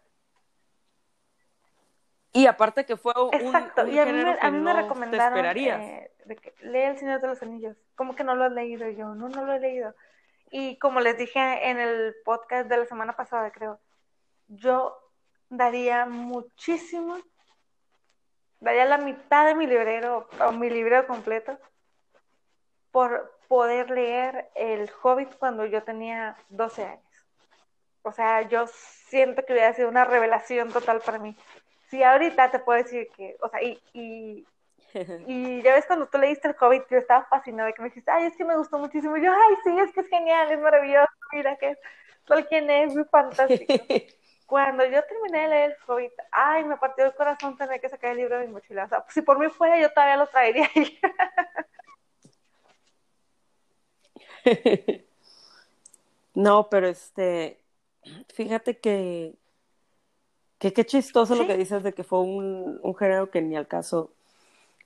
Y 2.36 2.48
aparte 2.48 2.85
que 2.85 2.97
fue 2.97 3.12
un, 3.16 3.32
Exacto. 3.32 3.86
y 3.86 3.97
a 3.97 4.05
mí 4.05 4.12
me, 4.12 4.36
a 4.40 4.51
mí 4.51 4.59
me 4.59 4.73
recomendaron 4.73 5.47
eh, 5.56 6.11
de 6.24 6.36
que 6.36 6.52
lee 6.62 6.81
El 6.81 6.98
Señor 6.98 7.20
de 7.20 7.28
los 7.28 7.40
Anillos. 7.43 7.77
¿Cómo 7.94 8.16
que 8.16 8.24
no 8.24 8.35
lo 8.35 8.43
has 8.43 8.51
leído 8.51 8.90
yo? 8.90 9.15
No, 9.15 9.28
no 9.28 9.44
lo 9.44 9.52
he 9.52 9.61
leído. 9.61 9.94
Y 10.51 10.77
como 10.78 10.98
les 10.98 11.16
dije 11.16 11.70
en 11.70 11.78
el 11.78 12.16
podcast 12.24 12.69
de 12.69 12.77
la 12.77 12.86
semana 12.86 13.15
pasada, 13.15 13.52
creo, 13.52 13.78
yo 14.48 14.98
daría 15.48 16.06
muchísimo, 16.06 17.16
daría 18.59 18.85
la 18.85 18.98
mitad 18.98 19.47
de 19.47 19.55
mi 19.55 19.69
librero 19.69 20.28
o 20.40 20.51
mi 20.51 20.70
librero 20.70 21.06
completo 21.06 21.56
por 22.90 23.39
poder 23.47 23.90
leer 23.90 24.51
El 24.56 24.90
Hobbit 25.05 25.36
cuando 25.36 25.66
yo 25.66 25.85
tenía 25.85 26.36
12 26.48 26.85
años. 26.85 27.27
O 28.02 28.11
sea, 28.11 28.43
yo 28.43 28.66
siento 28.66 29.44
que 29.44 29.52
hubiera 29.52 29.73
sido 29.73 29.89
una 29.89 30.05
revelación 30.05 30.73
total 30.73 31.01
para 31.01 31.20
mí 31.20 31.36
sí, 31.94 32.02
ahorita 32.02 32.50
te 32.50 32.58
puedo 32.58 32.82
decir 32.82 33.08
que, 33.16 33.36
o 33.40 33.48
sea, 33.48 33.62
y, 33.62 33.80
y, 33.92 34.44
y 35.28 35.62
ya 35.62 35.74
ves 35.74 35.86
cuando 35.86 36.08
tú 36.08 36.18
leíste 36.18 36.48
el 36.48 36.56
Hobbit, 36.58 36.82
yo 36.90 36.98
estaba 36.98 37.24
fascinada 37.26 37.72
que 37.72 37.82
me 37.82 37.88
dijiste, 37.88 38.10
ay, 38.10 38.26
es 38.26 38.36
que 38.36 38.44
me 38.44 38.56
gustó 38.56 38.78
muchísimo. 38.78 39.16
Y 39.16 39.22
yo, 39.22 39.32
ay, 39.32 39.54
sí, 39.62 39.78
es 39.78 39.92
que 39.92 40.00
es 40.00 40.08
genial, 40.08 40.50
es 40.50 40.58
maravilloso, 40.58 41.08
mira 41.32 41.56
que 41.56 41.76
quien 42.48 42.68
es, 42.68 42.94
muy 42.94 43.04
fantástico. 43.04 43.72
cuando 44.46 44.84
yo 44.84 45.02
terminé 45.04 45.42
de 45.42 45.48
leer 45.48 45.70
el 45.70 45.76
Hobbit, 45.86 46.12
ay, 46.32 46.64
me 46.64 46.76
partió 46.76 47.04
el 47.04 47.14
corazón 47.14 47.56
tener 47.56 47.80
que 47.80 47.88
sacar 47.88 48.10
el 48.10 48.16
libro 48.18 48.38
de 48.38 48.46
mi 48.46 48.52
mochila. 48.52 48.84
O 48.84 48.88
sea, 48.88 49.04
si 49.08 49.22
por 49.22 49.38
mí 49.38 49.48
fuera, 49.48 49.80
yo 49.80 49.90
todavía 49.90 50.16
lo 50.16 50.26
traería 50.26 50.68
ahí. 50.74 50.98
no, 56.34 56.68
pero 56.68 56.88
este, 56.88 57.60
fíjate 58.34 58.78
que 58.80 59.34
que 60.65 60.73
qué 60.73 60.86
chistoso 60.86 61.35
lo 61.35 61.47
que 61.47 61.59
dices 61.59 61.82
de 61.82 61.93
que 61.93 62.05
fue 62.05 62.20
un, 62.20 62.81
un 62.82 62.97
género 62.97 63.31
que 63.31 63.43
ni 63.43 63.55
al 63.55 63.69
caso. 63.69 64.15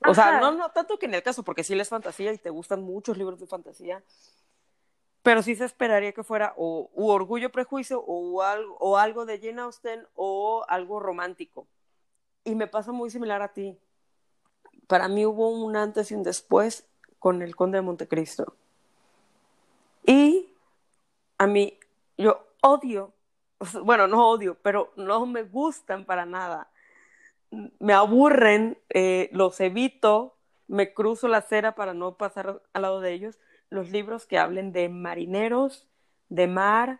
O 0.05 0.13
sea, 0.13 0.41
no, 0.41 0.51
no 0.51 0.71
tanto 0.71 0.99
que 0.99 1.07
ni 1.07 1.15
al 1.15 1.23
caso, 1.23 1.43
porque 1.43 1.63
sí 1.63 1.73
es 1.79 1.87
fantasía 1.87 2.33
y 2.33 2.37
te 2.37 2.49
gustan 2.49 2.83
muchos 2.83 3.17
libros 3.17 3.39
de 3.39 3.47
fantasía, 3.47 4.03
pero 5.23 5.41
sí 5.41 5.55
se 5.55 5.63
esperaría 5.63 6.11
que 6.11 6.21
fuera 6.21 6.53
o 6.57 6.89
Orgullo, 6.93 7.49
Prejuicio 7.49 8.01
o 8.01 8.41
algo, 8.41 8.75
o 8.81 8.97
algo 8.97 9.25
de 9.25 9.39
Jane 9.39 9.61
Austen 9.61 10.05
o 10.15 10.65
algo 10.67 10.99
romántico. 10.99 11.65
Y 12.43 12.55
me 12.55 12.67
pasa 12.67 12.91
muy 12.91 13.09
similar 13.09 13.41
a 13.41 13.53
ti. 13.53 13.79
Para 14.87 15.07
mí 15.07 15.25
hubo 15.25 15.49
un 15.49 15.77
antes 15.77 16.11
y 16.11 16.15
un 16.15 16.23
después 16.23 16.89
con 17.19 17.41
el 17.41 17.55
Conde 17.55 17.77
de 17.77 17.83
Montecristo. 17.83 18.53
Y 20.05 20.51
a 21.37 21.47
mí, 21.47 21.79
yo 22.17 22.45
odio 22.61 23.13
bueno, 23.83 24.07
no 24.07 24.29
odio, 24.29 24.57
pero 24.61 24.91
no 24.95 25.25
me 25.25 25.43
gustan 25.43 26.05
para 26.05 26.25
nada. 26.25 26.69
Me 27.79 27.93
aburren, 27.93 28.77
eh, 28.89 29.29
los 29.33 29.59
evito, 29.59 30.35
me 30.67 30.93
cruzo 30.93 31.27
la 31.27 31.37
acera 31.37 31.75
para 31.75 31.93
no 31.93 32.15
pasar 32.15 32.61
al 32.73 32.81
lado 32.81 33.01
de 33.01 33.13
ellos. 33.13 33.39
Los 33.69 33.89
libros 33.89 34.25
que 34.25 34.37
hablen 34.37 34.71
de 34.71 34.87
marineros, 34.89 35.87
de 36.29 36.47
mar 36.47 36.99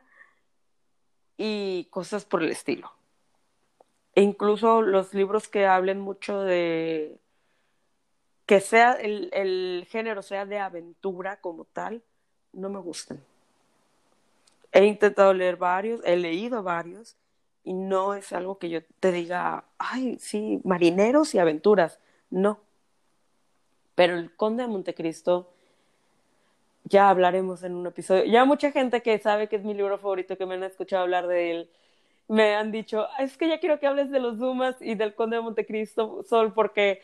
y 1.38 1.88
cosas 1.92 2.26
por 2.26 2.44
el 2.44 2.50
estilo. 2.50 2.92
E 4.16 4.22
incluso 4.22 4.82
los 4.82 5.14
libros 5.14 5.48
que 5.48 5.66
hablen 5.66 6.00
mucho 6.00 6.42
de 6.42 7.20
que 8.46 8.60
sea 8.60 8.94
el, 8.94 9.30
el 9.32 9.88
género 9.90 10.24
sea 10.24 10.46
de 10.46 10.58
aventura 10.58 11.40
como 11.40 11.66
tal, 11.66 12.02
no 12.52 12.70
me 12.70 12.80
gustan. 12.80 13.24
He 14.72 14.86
intentado 14.86 15.34
leer 15.34 15.58
varios, 15.58 16.02
he 16.06 16.16
leído 16.16 16.64
varios 16.64 17.18
y 17.64 17.74
no 17.74 18.14
es 18.14 18.32
algo 18.34 18.58
que 18.58 18.70
yo 18.70 18.82
te 19.00 19.12
diga, 19.12 19.66
ay, 19.78 20.18
sí, 20.20 20.62
marineros 20.64 21.34
y 21.34 21.40
aventuras. 21.40 22.00
No. 22.30 22.60
Pero 23.96 24.18
el 24.18 24.36
Conde 24.36 24.64
de 24.64 24.70
Montecristo, 24.70 25.52
ya 26.84 27.10
hablaremos 27.10 27.64
en 27.64 27.76
un 27.76 27.88
episodio. 27.88 28.26
Ya 28.26 28.46
mucha 28.46 28.72
gente 28.72 29.02
que 29.02 29.18
sabe 29.20 29.48
que 29.50 29.58
es 29.58 29.64
mi 29.64 29.74
libro 29.74 29.98
favorito, 29.98 30.38
que 30.38 30.46
me 30.46 30.56
han 30.56 30.64
escuchado 30.64 31.04
hablar 31.04 31.28
de 31.28 31.52
él, 31.52 31.70
me 32.28 32.56
han 32.56 32.72
dicho, 32.72 33.08
es 33.18 33.38
que 33.38 33.50
ya 33.50 33.60
quiero 33.60 33.80
que 33.80 33.88
hables 33.88 34.12
de 34.12 34.20
los 34.20 34.38
Dumas 34.38 34.76
y 34.82 34.96
del 34.96 35.16
Conde 35.16 35.38
de 35.38 35.42
Montecristo, 35.42 36.24
Sol, 36.24 36.54
porque 36.54 37.02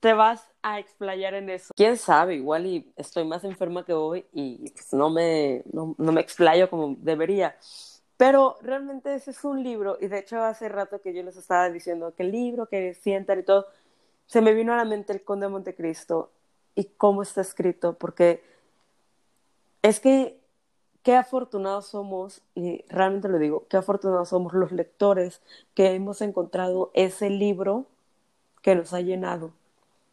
te 0.00 0.12
vas 0.12 0.50
a 0.62 0.78
explayar 0.78 1.34
en 1.34 1.50
eso. 1.50 1.72
Quién 1.76 1.96
sabe, 1.96 2.34
igual 2.34 2.66
y 2.66 2.92
estoy 2.96 3.24
más 3.24 3.44
enferma 3.44 3.84
que 3.84 3.92
hoy 3.92 4.26
y 4.32 4.70
pues 4.70 4.92
no 4.92 5.10
me, 5.10 5.62
no, 5.72 5.94
me 5.98 6.20
explayo 6.20 6.68
como 6.68 6.96
debería. 6.98 7.56
Pero 8.16 8.56
realmente 8.62 9.14
ese 9.14 9.30
es 9.30 9.44
un 9.44 9.62
libro, 9.62 9.98
y 10.00 10.06
de 10.06 10.18
hecho 10.18 10.42
hace 10.42 10.68
rato 10.68 11.00
que 11.02 11.12
yo 11.12 11.22
les 11.22 11.36
estaba 11.36 11.68
diciendo 11.68 12.14
que 12.16 12.22
el 12.22 12.32
libro, 12.32 12.66
que 12.66 12.94
sientan 12.94 13.40
y 13.40 13.42
todo, 13.42 13.66
se 14.26 14.40
me 14.40 14.54
vino 14.54 14.72
a 14.72 14.76
la 14.76 14.84
mente 14.86 15.12
el 15.12 15.22
Conde 15.22 15.46
de 15.46 15.52
Montecristo 15.52 16.30
y 16.74 16.84
cómo 16.84 17.22
está 17.22 17.42
escrito, 17.42 17.92
porque 17.94 18.42
es 19.82 20.00
que 20.00 20.40
qué 21.02 21.14
afortunados 21.14 21.88
somos, 21.88 22.40
y 22.54 22.84
realmente 22.88 23.28
lo 23.28 23.38
digo, 23.38 23.66
qué 23.68 23.76
afortunados 23.76 24.30
somos 24.30 24.54
los 24.54 24.72
lectores 24.72 25.42
que 25.74 25.92
hemos 25.92 26.22
encontrado 26.22 26.90
ese 26.94 27.28
libro 27.28 27.84
que 28.62 28.74
nos 28.74 28.94
ha 28.94 29.00
llenado 29.00 29.52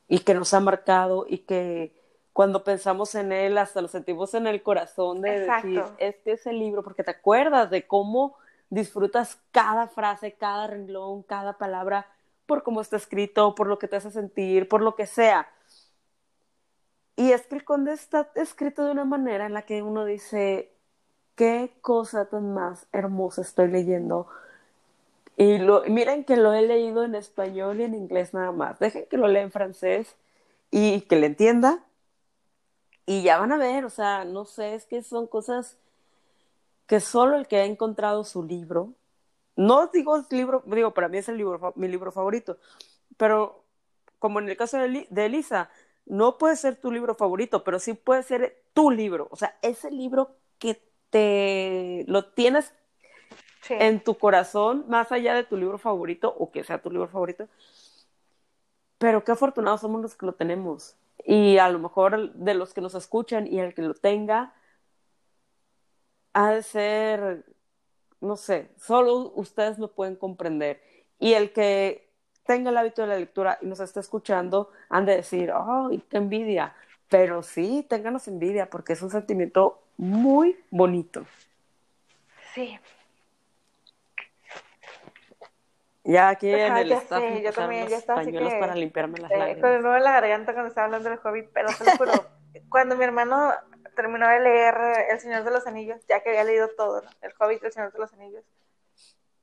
y 0.08 0.20
que 0.20 0.34
nos 0.34 0.54
ha 0.54 0.60
marcado 0.60 1.26
y 1.28 1.40
que 1.40 2.02
cuando 2.34 2.64
pensamos 2.64 3.14
en 3.16 3.32
él 3.32 3.58
hasta 3.58 3.82
lo 3.82 3.88
sentimos 3.88 4.34
en 4.34 4.48
el 4.48 4.64
corazón 4.64 5.22
de 5.22 5.42
decir, 5.42 5.84
este 6.00 6.34
es 6.34 6.48
el 6.48 6.60
libro, 6.60 6.84
porque 6.84 7.04
te 7.04 7.12
acuerdas 7.12 7.70
de 7.70 7.86
cómo 7.86 8.36
disfrutas 8.70 9.40
cada 9.52 9.88
frase, 9.88 10.34
cada 10.34 10.68
renglón, 10.68 11.22
cada 11.24 11.58
palabra, 11.58 12.08
por 12.48 12.64
cómo 12.64 12.82
está 12.82 12.98
escrito, 12.98 13.54
por 13.56 13.68
lo 13.68 13.78
que 13.78 13.88
te 13.88 13.98
hace 13.98 14.10
sentir, 14.10 14.68
por 14.68 14.82
lo 14.82 14.96
que 14.96 15.06
sea. 15.06 15.48
Y 17.16 17.32
es 17.32 17.46
que 17.46 17.56
el 17.56 17.64
conde 17.64 17.94
está 17.94 18.32
escrito 18.36 18.84
de 18.84 18.92
una 18.92 19.06
manera 19.06 19.46
en 19.46 19.54
la 19.54 19.62
que 19.62 19.84
uno 19.84 20.04
dice, 20.04 20.74
qué 21.36 21.78
cosa 21.82 22.26
tan 22.26 22.54
más 22.54 22.88
hermosa 22.92 23.42
estoy 23.42 23.68
leyendo, 23.68 24.28
y 25.36 25.58
lo, 25.58 25.84
miren 25.86 26.24
que 26.24 26.38
lo 26.38 26.54
he 26.54 26.62
leído 26.62 27.04
en 27.04 27.16
español 27.16 27.80
y 27.80 27.84
en 27.84 27.96
inglés 27.96 28.34
nada 28.34 28.52
más. 28.52 28.80
Dejen 28.80 29.06
que 29.10 29.18
lo 29.18 29.28
lea 29.28 29.42
en 29.42 29.52
francés 29.52 30.16
y 30.72 31.02
que 31.02 31.16
le 31.16 31.28
entienda. 31.28 31.84
Y 33.06 33.24
ya 33.24 33.40
van 33.40 33.52
a 33.52 33.58
ver, 33.58 33.86
o 33.86 33.90
sea, 33.90 34.26
no 34.26 34.46
sé, 34.46 34.76
es 34.76 34.86
que 34.86 35.04
son 35.04 35.28
cosas 35.28 35.78
que 36.88 37.00
solo 37.00 37.38
el 37.38 37.48
que 37.48 37.58
ha 37.58 37.66
encontrado 37.66 38.24
su 38.24 38.44
libro, 38.44 38.94
no 39.56 39.88
digo 39.88 40.16
el 40.16 40.26
libro, 40.30 40.64
digo, 40.66 40.94
para 40.94 41.10
mí 41.10 41.18
es 41.18 41.30
el 41.30 41.38
libro, 41.38 41.74
mi 41.76 41.88
libro 41.88 42.12
favorito, 42.12 42.58
pero 43.18 43.64
como 44.20 44.40
en 44.40 44.50
el 44.50 44.58
caso 44.58 44.78
de, 44.78 45.08
de 45.10 45.26
Elisa, 45.26 45.70
no 46.06 46.38
puede 46.38 46.56
ser 46.56 46.76
tu 46.78 46.92
libro 46.92 47.16
favorito, 47.16 47.64
pero 47.64 47.80
sí 47.80 47.94
puede 47.94 48.24
ser 48.24 48.62
tu 48.74 48.92
libro, 48.92 49.28
o 49.32 49.36
sea, 49.36 49.58
ese 49.62 49.92
libro 49.92 50.36
que 50.60 50.82
te 51.10 52.06
lo 52.08 52.26
tienes 52.26 52.74
en 53.70 54.04
tu 54.04 54.18
corazón, 54.18 54.86
más 54.88 55.12
allá 55.12 55.36
de 55.36 55.44
tu 55.44 55.58
libro 55.58 55.78
favorito 55.78 56.34
o 56.38 56.52
que 56.52 56.64
sea 56.64 56.82
tu 56.82 56.90
libro 56.90 57.08
favorito. 57.08 57.48
Pero 58.98 59.24
qué 59.24 59.32
afortunados 59.32 59.82
somos 59.82 60.02
los 60.02 60.16
que 60.16 60.26
lo 60.26 60.34
tenemos. 60.34 60.96
Y 61.26 61.58
a 61.58 61.70
lo 61.70 61.80
mejor 61.80 62.34
de 62.34 62.54
los 62.54 62.74
que 62.74 62.82
nos 62.82 62.96
escuchan 62.96 63.48
y 63.48 63.60
el 63.60 63.74
que 63.74 63.82
lo 63.82 63.94
tenga, 63.94 64.54
ha 66.34 66.52
de 66.52 66.64
ser, 66.64 67.46
no 68.20 68.36
sé, 68.36 68.72
solo 68.78 69.32
ustedes 69.36 69.78
lo 69.80 69.92
pueden 69.92 70.16
comprender. 70.16 70.82
Y 71.20 71.34
el 71.34 71.54
que 71.54 72.10
tenga 72.46 72.72
el 72.72 72.78
hábito 72.78 73.04
de 73.04 73.08
la 73.08 73.18
lectura 73.18 73.60
y 73.62 73.68
nos 73.68 73.80
está 73.80 74.00
escuchando, 74.00 74.72
han 74.90 75.06
de 75.06 75.18
decir, 75.18 75.52
¡ay, 75.54 76.02
qué 76.10 76.18
envidia! 76.18 76.76
Pero 77.08 77.44
sí, 77.44 77.86
ténganos 77.88 78.28
envidia 78.28 78.70
porque 78.70 78.94
es 78.94 79.02
un 79.02 79.12
sentimiento 79.12 79.82
muy 79.98 80.58
bonito. 80.72 81.26
Sí, 82.54 82.78
ya 86.04 86.30
aquí 86.30 86.50
en 86.50 86.78
el 86.78 86.92
staff 86.92 87.24
yo 87.42 87.54
también 87.54 87.88
ya 87.88 87.98
estaba 87.98 88.22
así 88.22 88.32
que, 88.32 88.58
para 88.60 88.76
limpiarme 88.76 89.20
las 89.20 89.32
lágrimas. 89.32 89.62
Con 89.62 89.72
el 89.72 89.98
en 89.98 90.04
la 90.04 90.12
garganta 90.12 90.54
cuando 90.54 90.70
estaba 90.70 90.86
hablando 90.86 91.10
del 91.10 91.20
Hobbit, 91.24 91.50
pero 91.54 91.70
te 91.78 91.86
lo 91.86 91.92
juro, 91.98 92.12
cuando 92.70 92.96
mi 92.96 93.04
hermano 93.04 93.54
terminó 93.96 94.28
de 94.28 94.40
leer 94.40 94.76
El 95.10 95.20
Señor 95.20 95.44
de 95.44 95.52
los 95.52 95.66
Anillos, 95.68 96.02
ya 96.08 96.22
que 96.22 96.30
había 96.30 96.44
leído 96.44 96.70
todo, 96.70 97.04
El 97.22 97.34
Hobbit, 97.40 97.64
El 97.64 97.72
Señor 97.72 97.94
de 97.94 98.00
los 98.00 98.12
Anillos, 98.14 98.44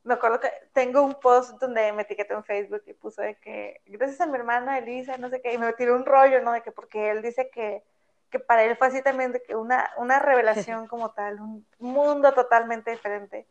me 0.02 0.14
acuerdo 0.14 0.40
que 0.40 0.50
tengo 0.72 1.02
un 1.02 1.14
post 1.14 1.58
donde 1.60 1.92
me 1.92 2.02
etiqueté 2.02 2.34
en 2.34 2.44
Facebook 2.44 2.82
y 2.86 2.94
puso 2.94 3.22
de 3.22 3.36
que 3.36 3.80
gracias 3.86 4.20
a 4.20 4.26
mi 4.26 4.36
hermana 4.36 4.78
Elisa, 4.78 5.18
no 5.18 5.28
sé 5.28 5.40
qué, 5.42 5.52
y 5.52 5.58
me 5.58 5.72
tiró 5.74 5.94
un 5.94 6.06
rollo, 6.06 6.40
¿no? 6.42 6.52
De 6.52 6.62
que 6.62 6.72
porque 6.72 7.10
él 7.10 7.22
dice 7.22 7.50
que, 7.50 7.82
que 8.30 8.38
para 8.38 8.64
él 8.64 8.76
fue 8.76 8.88
así 8.88 9.02
también, 9.02 9.32
de 9.32 9.42
que 9.42 9.56
una, 9.56 9.90
una 9.98 10.18
revelación 10.18 10.86
como 10.88 11.10
tal, 11.10 11.40
un 11.40 11.66
mundo 11.78 12.32
totalmente 12.32 12.90
diferente. 12.90 13.46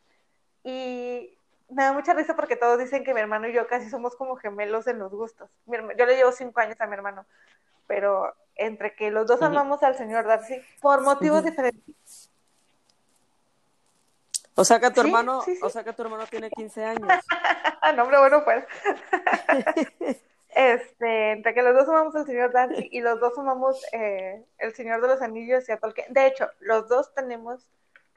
Y 0.63 1.38
me 1.69 1.83
da 1.83 1.93
mucha 1.93 2.13
risa 2.13 2.35
porque 2.35 2.55
todos 2.55 2.79
dicen 2.79 3.03
que 3.03 3.13
mi 3.13 3.21
hermano 3.21 3.47
y 3.47 3.53
yo 3.53 3.67
casi 3.67 3.89
somos 3.89 4.15
como 4.15 4.35
gemelos 4.35 4.87
en 4.87 4.99
los 4.99 5.11
gustos. 5.11 5.49
Yo 5.65 6.05
le 6.05 6.15
llevo 6.15 6.31
cinco 6.31 6.59
años 6.59 6.79
a 6.79 6.87
mi 6.87 6.93
hermano, 6.93 7.25
pero 7.87 8.35
entre 8.55 8.93
que 8.93 9.11
los 9.11 9.27
dos 9.27 9.41
amamos 9.41 9.83
al 9.83 9.95
señor 9.95 10.25
Darcy 10.25 10.61
por 10.81 11.01
motivos 11.01 11.43
diferentes. 11.43 12.29
O 14.55 14.65
sea 14.65 14.79
que 14.79 14.91
tu 14.91 15.01
hermano, 15.01 15.41
o 15.61 15.69
sea 15.69 15.83
que 15.83 15.93
tu 15.93 16.01
hermano 16.01 16.25
tiene 16.27 16.49
15 16.49 16.83
años. 16.83 17.07
no, 17.95 18.03
hombre, 18.03 18.19
bueno, 18.19 18.43
pues. 18.43 18.65
este, 20.49 21.31
entre 21.31 21.53
que 21.53 21.61
los 21.61 21.73
dos 21.73 21.87
amamos 21.87 22.15
al 22.15 22.25
señor 22.25 22.51
Darcy 22.51 22.89
y 22.91 22.99
los 22.99 23.19
dos 23.21 23.37
amamos 23.37 23.81
eh, 23.93 24.43
el 24.57 24.73
Señor 24.73 25.01
de 25.01 25.07
los 25.07 25.21
Anillos 25.21 25.69
y 25.69 25.71
a 25.71 25.77
Tolkien. 25.77 26.11
De 26.11 26.27
hecho, 26.27 26.49
los 26.59 26.89
dos 26.89 27.13
tenemos 27.13 27.65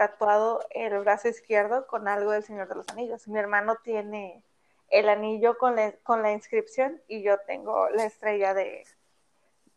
tatuado 0.02 0.66
el 0.70 0.98
brazo 0.98 1.28
izquierdo 1.28 1.86
con 1.86 2.08
algo 2.08 2.32
del 2.32 2.42
Señor 2.42 2.66
de 2.66 2.74
los 2.74 2.88
Anillos. 2.88 3.28
Mi 3.28 3.38
hermano 3.38 3.76
tiene 3.84 4.42
el 4.88 5.08
anillo 5.08 5.56
con, 5.58 5.76
con 6.02 6.22
la 6.22 6.32
inscripción 6.32 7.00
y 7.06 7.22
yo 7.22 7.38
tengo 7.46 7.88
la 7.90 8.04
estrella 8.04 8.52
de, 8.52 8.84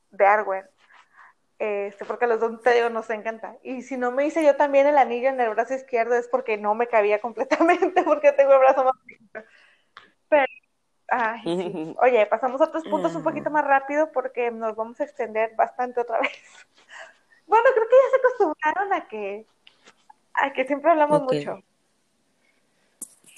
de 0.10 0.26
Arwen. 0.26 0.65
Este, 1.60 2.06
porque 2.06 2.26
a 2.26 2.27
los 2.27 2.39
dos 2.39 2.60
te 2.64 2.73
digo, 2.73 2.89
nos 2.89 3.07
encanta. 3.11 3.56
Y 3.61 3.84
si 3.84 3.97
no 3.97 4.11
me 4.11 4.26
hice 4.26 4.43
yo 4.43 4.56
también 4.56 4.88
el 4.88 4.97
anillo 4.97 5.30
en 5.30 5.39
el 5.39 5.52
brazo 5.52 5.76
izquierdo 5.76 6.15
es 6.15 6.27
porque 6.27 6.57
no 6.57 6.73
me 6.73 6.88
cabía 6.88 7.22
completamente, 7.22 8.02
porque 8.03 8.31
tengo 8.31 8.53
el 8.53 8.60
brazo 8.60 8.84
más 8.84 8.95
pequeño. 9.06 9.45
Pero, 10.27 10.45
ay, 11.10 11.95
Oye, 12.02 12.26
pasamos 12.26 12.60
a 12.61 12.65
otros 12.65 12.84
puntos 12.85 13.14
un 13.14 13.23
poquito 13.23 13.52
más 13.52 13.64
rápido 13.64 14.11
porque 14.11 14.49
nos 14.49 14.76
vamos 14.76 14.99
a 14.99 15.03
extender 15.03 15.56
bastante 15.56 16.02
otra 16.02 16.19
vez. 16.22 16.68
Bueno, 17.45 17.69
creo 17.76 17.88
que 17.88 17.95
ya 17.95 18.10
se 18.10 18.18
acostumbraron 18.18 18.93
a 18.93 19.07
que, 19.07 19.45
a 20.41 20.53
que 20.53 20.66
siempre 20.66 20.91
hablamos 20.91 21.22
mucho. 21.24 21.62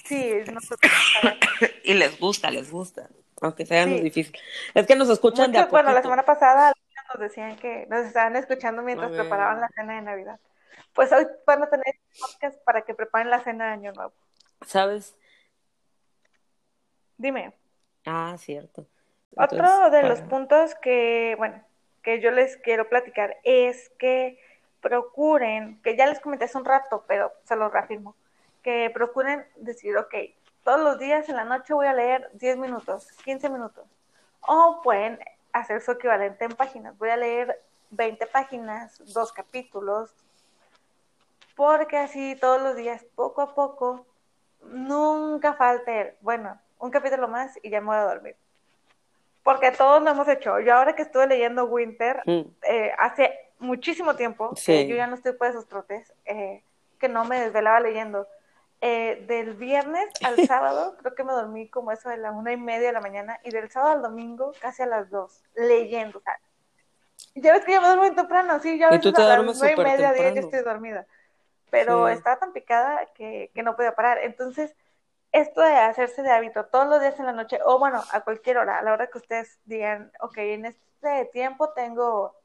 Sí, 0.05 0.33
nosotros. 0.51 0.91
y 1.83 1.93
les 1.93 2.19
gusta, 2.19 2.49
les 2.49 2.71
gusta, 2.71 3.09
aunque 3.41 3.65
sea 3.65 3.85
muy 3.85 3.99
difícil. 3.99 4.37
Es 4.73 4.87
que 4.87 4.95
nos 4.95 5.09
escuchan 5.09 5.51
de 5.51 5.59
a 5.59 5.65
Bueno, 5.65 5.91
la 5.91 6.01
semana 6.01 6.23
pasada 6.23 6.73
nos 7.13 7.19
decían 7.19 7.55
que 7.57 7.85
nos 7.87 8.05
estaban 8.05 8.35
escuchando 8.35 8.81
mientras 8.81 9.11
preparaban 9.11 9.61
la 9.61 9.69
cena 9.69 9.95
de 9.95 10.01
Navidad. 10.01 10.39
Pues 10.93 11.11
hoy 11.11 11.27
van 11.45 11.63
a 11.63 11.69
tener 11.69 11.95
podcast 12.19 12.63
para 12.63 12.81
que 12.83 12.93
preparen 12.93 13.29
la 13.29 13.43
cena 13.43 13.67
de 13.67 13.71
Año 13.71 13.93
Nuevo. 13.93 14.13
¿Sabes? 14.65 15.15
Dime. 17.17 17.53
Ah, 18.05 18.35
cierto. 18.37 18.87
Otro 19.35 19.89
de 19.91 20.03
los 20.03 20.21
puntos 20.21 20.73
que, 20.75 21.35
bueno, 21.37 21.63
que 22.01 22.21
yo 22.21 22.31
les 22.31 22.57
quiero 22.57 22.89
platicar 22.89 23.37
es 23.43 23.91
que 23.99 24.39
procuren, 24.81 25.81
que 25.81 25.95
ya 25.95 26.07
les 26.07 26.19
comenté 26.19 26.45
hace 26.45 26.57
un 26.57 26.65
rato, 26.65 27.03
pero 27.07 27.31
se 27.43 27.55
los 27.55 27.71
reafirmo, 27.71 28.15
que 28.63 28.89
procuren 28.93 29.45
decir, 29.55 29.97
ok, 29.97 30.13
todos 30.63 30.81
los 30.81 30.99
días 30.99 31.29
en 31.29 31.37
la 31.37 31.45
noche 31.45 31.73
voy 31.73 31.87
a 31.87 31.93
leer 31.93 32.29
10 32.33 32.57
minutos, 32.57 33.11
15 33.23 33.49
minutos. 33.49 33.85
O 34.41 34.81
pueden 34.83 35.19
hacer 35.53 35.81
su 35.81 35.91
equivalente 35.91 36.45
en 36.45 36.51
páginas. 36.51 36.97
Voy 36.97 37.09
a 37.09 37.17
leer 37.17 37.61
20 37.91 38.27
páginas, 38.27 39.01
dos 39.13 39.31
capítulos, 39.31 40.13
porque 41.55 41.97
así 41.97 42.35
todos 42.35 42.61
los 42.61 42.75
días, 42.75 43.05
poco 43.15 43.41
a 43.41 43.55
poco, 43.55 44.05
nunca 44.61 45.53
falte, 45.53 46.17
bueno, 46.21 46.59
un 46.79 46.91
capítulo 46.91 47.27
más 47.27 47.57
y 47.63 47.69
ya 47.69 47.81
me 47.81 47.87
voy 47.87 47.95
a 47.95 48.03
dormir. 48.03 48.35
Porque 49.43 49.71
todos 49.71 50.03
lo 50.03 50.09
hemos 50.09 50.27
hecho. 50.27 50.59
Yo 50.59 50.75
ahora 50.75 50.95
que 50.95 51.03
estuve 51.03 51.27
leyendo 51.27 51.65
Winter, 51.65 52.21
mm. 52.25 52.41
eh, 52.63 52.91
hace 52.99 53.46
muchísimo 53.59 54.15
tiempo, 54.15 54.53
que 54.65 54.87
yo 54.87 54.95
ya 54.95 55.07
no 55.07 55.15
estoy 55.15 55.33
por 55.33 55.47
esos 55.47 55.67
trotes, 55.67 56.13
eh, 56.25 56.63
que 56.99 57.09
no 57.09 57.25
me 57.25 57.39
desvelaba 57.39 57.79
leyendo. 57.79 58.27
Eh, 58.79 59.25
del 59.27 59.55
viernes 59.55 60.07
al 60.23 60.37
sábado, 60.47 60.95
creo 60.99 61.15
que 61.15 61.23
me 61.23 61.33
dormí 61.33 61.67
como 61.67 61.91
eso 61.91 62.09
de 62.09 62.17
la 62.17 62.31
una 62.31 62.51
y 62.51 62.57
media 62.57 62.87
de 62.87 62.93
la 62.93 63.01
mañana, 63.01 63.39
y 63.43 63.49
del 63.49 63.71
sábado 63.71 63.93
al 63.93 64.01
domingo 64.03 64.51
casi 64.61 64.83
a 64.83 64.85
las 64.85 65.09
dos, 65.09 65.41
leyendo. 65.55 66.19
O 66.19 66.21
sea, 66.21 66.39
ya 67.33 67.53
ves 67.53 67.65
que 67.65 67.73
yo 67.73 67.81
me 67.81 67.87
duermo 67.87 68.03
muy 68.05 68.15
temprano, 68.15 68.59
sí, 68.59 68.77
ya 68.77 68.89
ves 68.89 69.01
que 69.01 69.09
a 69.09 69.37
las 69.37 69.43
nueve 69.43 69.73
y 69.73 69.83
media, 69.83 70.33
yo 70.33 70.41
estoy 70.41 70.61
dormida. 70.61 71.07
Pero 71.69 72.07
estaba 72.07 72.37
tan 72.37 72.53
picada 72.53 73.07
que, 73.13 73.51
que 73.53 73.63
no 73.63 73.75
podía 73.75 73.93
parar. 73.93 74.19
Entonces, 74.19 74.73
esto 75.31 75.61
de 75.61 75.75
hacerse 75.75 76.23
de 76.23 76.31
hábito 76.31 76.65
todos 76.65 76.87
los 76.87 77.01
días 77.01 77.19
en 77.19 77.25
la 77.25 77.33
noche, 77.33 77.59
o 77.65 77.79
bueno, 77.79 78.03
a 78.11 78.21
cualquier 78.21 78.57
hora, 78.57 78.79
a 78.79 78.81
la 78.81 78.93
hora 78.93 79.07
que 79.07 79.17
ustedes 79.17 79.59
digan, 79.65 80.11
ok, 80.21 80.37
en 80.37 80.65
este 80.65 81.25
tiempo 81.31 81.69
tengo, 81.73 82.35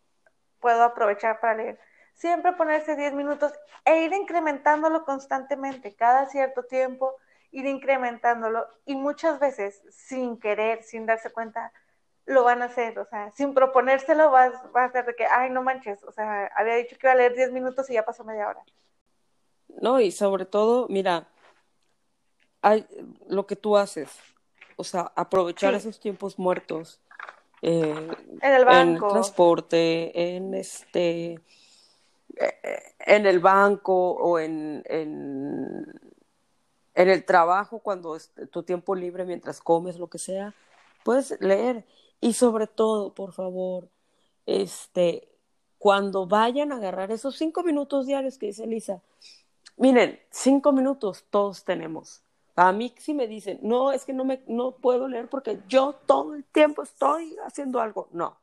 puedo 0.62 0.82
aprovechar 0.82 1.40
para 1.40 1.56
leer 1.56 1.78
siempre 2.14 2.52
ponerse 2.52 2.96
10 2.96 3.14
minutos 3.14 3.52
e 3.84 4.04
ir 4.04 4.12
incrementándolo 4.12 5.04
constantemente, 5.04 5.94
cada 5.94 6.26
cierto 6.26 6.62
tiempo, 6.64 7.16
ir 7.50 7.66
incrementándolo 7.66 8.66
y 8.86 8.94
muchas 8.94 9.40
veces 9.40 9.82
sin 9.90 10.38
querer, 10.38 10.82
sin 10.82 11.06
darse 11.06 11.30
cuenta, 11.30 11.72
lo 12.24 12.44
van 12.44 12.62
a 12.62 12.66
hacer, 12.66 12.98
o 12.98 13.04
sea, 13.04 13.30
sin 13.32 13.52
proponérselo 13.52 14.30
va, 14.30 14.50
va 14.74 14.84
a 14.84 14.92
ser 14.92 15.04
de 15.04 15.14
que, 15.16 15.26
ay, 15.26 15.50
no 15.50 15.62
manches, 15.62 16.02
o 16.04 16.12
sea, 16.12 16.46
había 16.54 16.76
dicho 16.76 16.96
que 16.96 17.06
iba 17.06 17.12
a 17.12 17.16
leer 17.16 17.34
10 17.34 17.52
minutos 17.52 17.90
y 17.90 17.94
ya 17.94 18.04
pasó 18.04 18.22
media 18.24 18.48
hora. 18.48 18.62
No, 19.80 20.00
y 20.00 20.12
sobre 20.12 20.44
todo, 20.44 20.86
mira, 20.88 21.26
hay 22.60 22.86
lo 23.26 23.46
que 23.46 23.56
tú 23.56 23.76
haces, 23.76 24.16
o 24.76 24.84
sea, 24.84 25.12
aprovechar 25.16 25.74
esos 25.74 25.98
tiempos 25.98 26.38
muertos. 26.38 27.00
Eh, 27.62 28.08
en 28.40 28.54
el 28.54 28.64
banco. 28.64 29.06
En 29.06 29.12
transporte, 29.12 30.36
en 30.36 30.54
este 30.54 31.40
en 33.00 33.26
el 33.26 33.40
banco 33.40 34.12
o 34.12 34.38
en, 34.38 34.82
en, 34.86 35.84
en 36.94 37.08
el 37.08 37.24
trabajo, 37.24 37.80
cuando 37.80 38.16
es 38.16 38.32
tu 38.50 38.62
tiempo 38.62 38.94
libre 38.94 39.24
mientras 39.24 39.60
comes, 39.60 39.98
lo 39.98 40.08
que 40.08 40.18
sea, 40.18 40.54
puedes 41.04 41.40
leer. 41.40 41.84
Y 42.20 42.34
sobre 42.34 42.66
todo, 42.66 43.14
por 43.14 43.32
favor, 43.32 43.88
este, 44.46 45.28
cuando 45.78 46.26
vayan 46.26 46.72
a 46.72 46.76
agarrar 46.76 47.10
esos 47.10 47.36
cinco 47.36 47.62
minutos 47.62 48.06
diarios 48.06 48.38
que 48.38 48.46
dice 48.46 48.64
Elisa, 48.64 49.02
miren, 49.76 50.20
cinco 50.30 50.72
minutos 50.72 51.24
todos 51.30 51.64
tenemos. 51.64 52.22
A 52.54 52.72
mí 52.72 52.94
si 52.98 53.14
me 53.14 53.26
dicen, 53.26 53.58
no, 53.62 53.92
es 53.92 54.04
que 54.04 54.12
no, 54.12 54.24
me, 54.24 54.42
no 54.46 54.72
puedo 54.72 55.08
leer 55.08 55.28
porque 55.28 55.60
yo 55.68 55.94
todo 56.06 56.34
el 56.34 56.44
tiempo 56.44 56.82
estoy 56.82 57.36
haciendo 57.44 57.80
algo. 57.80 58.08
No, 58.12 58.38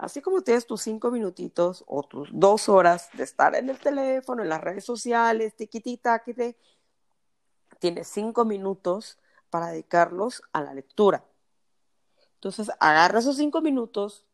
Así 0.00 0.22
como 0.22 0.40
tienes 0.40 0.66
tus 0.66 0.80
cinco 0.80 1.10
minutitos 1.10 1.84
o 1.86 2.02
tus 2.02 2.30
dos 2.32 2.70
horas 2.70 3.10
de 3.12 3.22
estar 3.22 3.54
en 3.54 3.68
el 3.68 3.78
teléfono, 3.78 4.42
en 4.42 4.48
las 4.48 4.62
redes 4.62 4.82
sociales, 4.82 5.54
tiquitita, 5.54 6.24
tienes 7.78 8.08
cinco 8.08 8.46
minutos 8.46 9.18
para 9.50 9.72
dedicarlos 9.72 10.42
a 10.52 10.62
la 10.62 10.72
lectura. 10.72 11.22
Entonces, 12.36 12.70
agarra 12.80 13.18
esos 13.18 13.36
cinco 13.36 13.60
minutos 13.60 14.24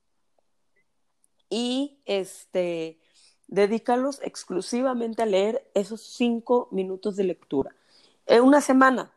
y 1.51 1.99
este, 2.05 3.01
dedícalos 3.49 4.21
exclusivamente 4.23 5.25
a 5.25 5.27
leer 5.27 5.69
esos 5.75 6.01
cinco 6.01 6.69
minutos 6.71 7.17
de 7.17 7.25
lectura. 7.25 7.75
En 8.27 8.43
una 8.43 8.61
semana, 8.61 9.13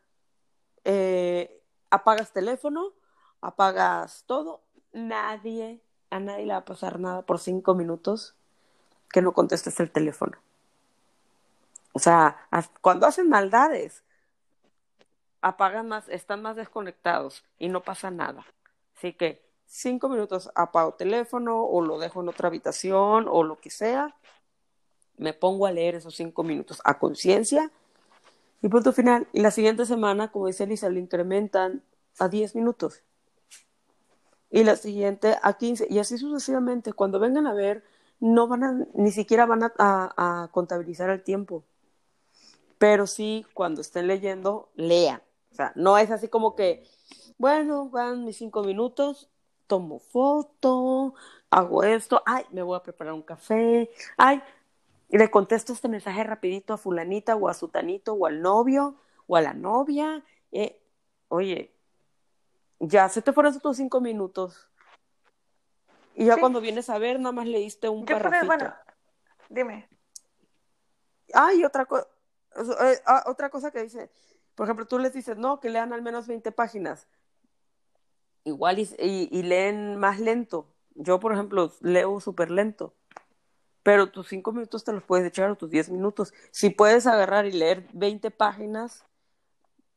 eh, 0.84 1.62
apagas 1.90 2.32
teléfono, 2.32 2.94
apagas 3.42 4.24
todo, 4.26 4.62
nadie 4.94 5.82
a 6.10 6.20
nadie 6.20 6.46
le 6.46 6.54
va 6.54 6.60
a 6.60 6.66
pasar 6.66 7.00
nada 7.00 7.22
por 7.22 7.40
cinco 7.40 7.76
minutos 7.76 8.36
que 9.12 9.22
no 9.22 9.34
contestes 9.34 9.80
el 9.80 9.92
teléfono. 9.92 10.38
O 11.94 12.00
sea, 12.00 12.48
cuando 12.82 13.08
hacen 13.08 13.30
maldades, 13.30 14.04
apagan 15.42 15.88
más, 15.88 16.08
están 16.10 16.42
más 16.42 16.56
desconectados 16.56 17.44
y 17.58 17.70
no 17.70 17.82
pasa 17.82 18.12
nada. 18.12 18.46
Así 18.96 19.14
que 19.14 19.44
cinco 19.66 20.10
minutos 20.10 20.52
apago 20.56 20.94
teléfono 20.94 21.64
o 21.64 21.82
lo 21.82 22.00
dejo 22.00 22.22
en 22.22 22.30
otra 22.30 22.48
habitación 22.48 23.28
o 23.30 23.44
lo 23.44 23.60
que 23.60 23.70
sea. 23.70 24.16
Me 25.18 25.34
pongo 25.34 25.66
a 25.66 25.72
leer 25.72 25.96
esos 25.96 26.16
cinco 26.16 26.44
minutos 26.44 26.82
a 26.86 27.00
conciencia 27.00 27.72
y 28.62 28.70
punto 28.70 28.94
final. 28.94 29.28
La 29.34 29.52
siguiente 29.52 29.86
semana, 29.86 30.32
como 30.32 30.48
dice 30.48 30.66
Elisa, 30.66 30.90
lo 30.90 31.00
incrementan 31.00 31.84
a 32.20 32.28
diez 32.28 32.56
minutos 32.56 33.04
y 34.52 34.64
la 34.64 34.76
siguiente 34.76 35.38
a 35.42 35.54
15 35.54 35.88
y 35.90 36.00
así 36.00 36.18
sucesivamente. 36.18 36.94
Cuando 36.94 37.20
vengan 37.20 37.48
a 37.48 37.54
ver, 37.54 37.84
no 38.20 38.48
van 38.48 38.64
a, 38.64 38.86
ni 38.94 39.12
siquiera 39.12 39.46
van 39.46 39.64
a, 39.64 39.74
a, 39.78 40.50
contabilizar 40.52 41.10
el 41.10 41.24
tiempo. 41.24 41.64
Pero 42.78 43.08
sí, 43.08 43.46
cuando 43.54 43.82
estén 43.82 44.08
leyendo, 44.08 44.70
lean. 44.76 45.22
O 45.52 45.56
sea, 45.56 45.74
no 45.76 45.98
es 45.98 46.12
así 46.12 46.30
como 46.30 46.56
que, 46.56 46.84
bueno, 47.38 47.90
van 47.90 48.26
mis 48.26 48.38
cinco 48.38 48.64
minutos, 48.64 49.30
tomo 49.68 50.00
foto, 50.00 51.14
hago 51.50 51.84
esto, 51.84 52.22
ay, 52.26 52.46
me 52.52 52.64
voy 52.64 52.78
a 52.78 52.84
preparar 52.84 53.14
un 53.14 53.22
café, 53.22 53.90
ay, 54.18 54.42
le 55.18 55.32
contesto 55.32 55.74
este 55.74 55.88
mensaje 55.88 56.24
rapidito 56.24 56.74
a 56.74 56.78
fulanita 56.78 57.36
o 57.36 57.50
a 57.50 57.54
sutanito 57.54 58.14
o 58.14 58.28
al 58.28 58.42
novio 58.42 58.96
o 59.28 59.36
a 59.36 59.42
la 59.42 59.54
novia. 59.54 60.24
Eh, 60.52 60.80
oye, 61.30 61.74
ya 62.80 63.10
se 63.10 63.22
te 63.22 63.34
fueron 63.34 63.54
estos 63.54 63.78
cinco 63.78 64.02
minutos. 64.02 64.70
Y 66.14 66.26
ya 66.26 66.38
cuando 66.38 66.62
vienes 66.62 66.90
a 66.90 67.00
ver, 67.00 67.20
nada 67.20 67.32
más 67.32 67.48
leíste 67.48 67.90
un 67.90 68.06
Yo 68.06 68.18
bueno, 68.46 68.74
dime. 69.50 69.90
Ah, 71.34 71.54
y 71.54 71.64
otra 71.64 71.86
cosa, 71.86 72.08
eh, 72.82 73.02
ah, 73.06 73.24
otra 73.28 73.50
cosa 73.50 73.72
que 73.72 73.82
dice, 73.82 74.12
por 74.54 74.66
ejemplo, 74.66 74.86
tú 74.86 75.00
les 75.00 75.14
dices, 75.14 75.38
no, 75.38 75.60
que 75.60 75.70
lean 75.70 75.94
al 75.94 76.02
menos 76.02 76.28
20 76.28 76.52
páginas. 76.52 77.08
Igual 78.44 78.80
y, 78.80 78.90
y 79.00 79.44
leen 79.44 79.96
más 79.98 80.20
lento. 80.20 80.68
Yo, 80.96 81.20
por 81.20 81.34
ejemplo, 81.34 81.72
leo 81.82 82.20
súper 82.20 82.52
lento 82.52 82.94
pero 83.90 84.12
tus 84.12 84.28
cinco 84.28 84.52
minutos 84.52 84.84
te 84.84 84.94
los 84.94 85.02
puedes 85.02 85.26
echar 85.26 85.50
o 85.50 85.56
tus 85.56 85.72
diez 85.72 85.90
minutos. 85.90 86.32
Si 86.52 86.70
puedes 86.70 87.08
agarrar 87.08 87.48
y 87.48 87.52
leer 87.52 87.88
20 87.94 88.30
páginas, 88.30 89.04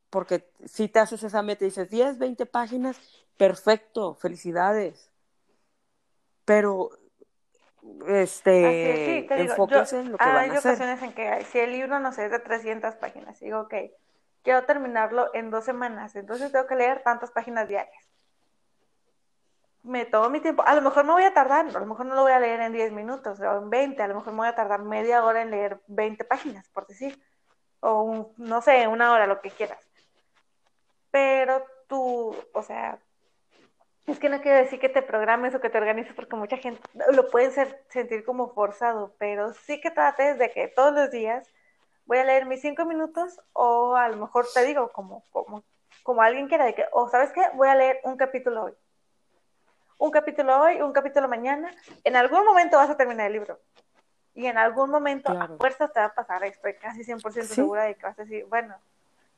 porque 0.08 0.48
si 0.64 0.88
te 0.88 0.98
haces 0.98 1.22
esa 1.22 1.42
meta 1.42 1.64
y 1.64 1.68
dices 1.68 1.90
10, 1.90 2.16
20 2.16 2.46
páginas, 2.46 2.98
perfecto, 3.36 4.14
felicidades. 4.14 5.10
Pero 6.46 6.88
este 8.08 9.26
enfóquense 9.42 10.00
en 10.00 10.12
lo 10.12 10.16
que 10.16 10.24
van 10.24 10.36
a 10.36 10.40
hacer. 10.40 10.52
Hay 10.52 10.58
ocasiones 10.58 11.02
en 11.02 11.12
que 11.12 11.44
si 11.52 11.58
el 11.58 11.72
libro 11.72 11.98
no 11.98 12.12
sé 12.12 12.24
es 12.24 12.30
de 12.30 12.38
300 12.38 12.94
páginas, 12.94 13.40
digo, 13.40 13.60
ok, 13.60 13.74
quiero 14.42 14.64
terminarlo 14.64 15.28
en 15.34 15.50
dos 15.50 15.66
semanas, 15.66 16.16
entonces 16.16 16.50
tengo 16.50 16.66
que 16.66 16.76
leer 16.76 17.02
tantas 17.02 17.30
páginas 17.30 17.68
diarias 17.68 18.11
me 19.82 20.04
tomo 20.04 20.30
mi 20.30 20.40
tiempo. 20.40 20.62
A 20.64 20.74
lo 20.74 20.82
mejor 20.82 21.04
me 21.04 21.12
voy 21.12 21.24
a 21.24 21.34
tardar, 21.34 21.66
a 21.66 21.80
lo 21.80 21.86
mejor 21.86 22.06
no 22.06 22.14
lo 22.14 22.22
voy 22.22 22.32
a 22.32 22.40
leer 22.40 22.60
en 22.60 22.72
10 22.72 22.92
minutos 22.92 23.40
o 23.40 23.58
en 23.58 23.70
20, 23.70 24.02
a 24.02 24.08
lo 24.08 24.16
mejor 24.16 24.32
me 24.32 24.38
voy 24.38 24.48
a 24.48 24.54
tardar 24.54 24.82
media 24.82 25.24
hora 25.24 25.42
en 25.42 25.50
leer 25.50 25.80
20 25.88 26.24
páginas, 26.24 26.68
por 26.70 26.86
decir. 26.86 27.20
O 27.80 28.32
no 28.36 28.62
sé, 28.62 28.86
una 28.86 29.12
hora, 29.12 29.26
lo 29.26 29.40
que 29.40 29.50
quieras. 29.50 29.84
Pero 31.10 31.64
tú, 31.88 32.34
o 32.54 32.62
sea, 32.62 32.98
es 34.06 34.18
que 34.18 34.28
no 34.28 34.40
quiero 34.40 34.58
decir 34.58 34.78
que 34.80 34.88
te 34.88 35.02
programes 35.02 35.54
o 35.54 35.60
que 35.60 35.70
te 35.70 35.78
organices 35.78 36.14
porque 36.14 36.36
mucha 36.36 36.56
gente 36.56 36.80
lo 37.12 37.28
puede 37.28 37.50
ser, 37.50 37.84
sentir 37.88 38.24
como 38.24 38.52
forzado, 38.54 39.14
pero 39.18 39.52
sí 39.52 39.80
que 39.80 39.90
trates 39.90 40.38
de 40.38 40.50
que 40.50 40.68
todos 40.68 40.92
los 40.94 41.10
días 41.10 41.48
voy 42.06 42.18
a 42.18 42.24
leer 42.24 42.46
mis 42.46 42.60
5 42.60 42.84
minutos 42.84 43.40
o 43.52 43.96
a 43.96 44.08
lo 44.08 44.16
mejor 44.16 44.46
te 44.52 44.64
digo 44.64 44.92
como, 44.92 45.24
como, 45.30 45.64
como 46.02 46.22
alguien 46.22 46.48
quiera 46.48 46.64
de 46.64 46.74
que, 46.74 46.86
o 46.92 47.08
sabes 47.08 47.32
qué, 47.32 47.42
voy 47.54 47.68
a 47.68 47.74
leer 47.74 48.00
un 48.04 48.16
capítulo 48.16 48.64
hoy 48.64 48.74
un 50.02 50.10
capítulo 50.10 50.60
hoy, 50.60 50.82
un 50.82 50.92
capítulo 50.92 51.28
mañana, 51.28 51.72
en 52.02 52.16
algún 52.16 52.44
momento 52.44 52.76
vas 52.76 52.90
a 52.90 52.96
terminar 52.96 53.28
el 53.28 53.34
libro. 53.34 53.60
Y 54.34 54.46
en 54.46 54.58
algún 54.58 54.90
momento 54.90 55.30
a 55.30 55.46
fuerzas 55.46 55.92
te 55.92 56.00
va 56.00 56.06
a 56.06 56.14
pasar, 56.14 56.42
estoy 56.42 56.74
casi 56.74 57.04
100% 57.04 57.44
segura 57.44 57.84
de 57.84 57.94
que 57.94 58.02
vas 58.02 58.18
a 58.18 58.22
decir, 58.22 58.44
bueno, 58.46 58.74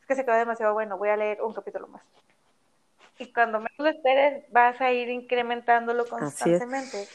es 0.00 0.06
que 0.06 0.14
se 0.14 0.24
quedó 0.24 0.36
demasiado 0.36 0.72
bueno, 0.72 0.96
voy 0.96 1.10
a 1.10 1.18
leer 1.18 1.42
un 1.42 1.52
capítulo 1.52 1.86
más. 1.88 2.02
Y 3.18 3.30
cuando 3.30 3.58
menos 3.58 3.76
lo 3.76 3.88
esperes, 3.88 4.50
vas 4.52 4.80
a 4.80 4.90
ir 4.90 5.10
incrementándolo 5.10 6.06
constantemente. 6.06 7.08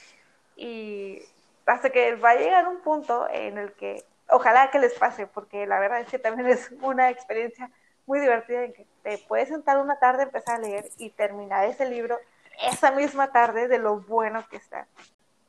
Y 0.55 1.19
hasta 1.65 1.89
que 1.89 2.17
va 2.17 2.31
a 2.31 2.35
llegar 2.35 2.67
un 2.67 2.81
punto 2.81 3.27
en 3.31 3.57
el 3.57 3.73
que, 3.73 4.03
ojalá 4.29 4.69
que 4.69 4.77
les 4.77 4.93
pase, 4.93 5.25
porque 5.25 5.65
la 5.65 5.79
verdad 5.79 6.01
es 6.01 6.07
que 6.07 6.19
también 6.19 6.49
es 6.49 6.71
una 6.83 7.09
experiencia 7.09 7.71
muy 8.05 8.19
divertida 8.19 8.63
en 8.63 8.73
que 8.73 8.85
te 9.01 9.17
puedes 9.27 9.49
sentar 9.49 9.79
una 9.79 9.97
tarde, 9.97 10.23
empezar 10.23 10.57
a 10.57 10.59
leer 10.59 10.85
y 10.99 11.09
terminar 11.09 11.65
ese 11.65 11.89
libro 11.89 12.19
esa 12.61 12.91
misma 12.91 13.31
tarde 13.31 13.67
de 13.67 13.79
lo 13.79 14.01
bueno 14.01 14.45
que 14.49 14.57
está. 14.57 14.87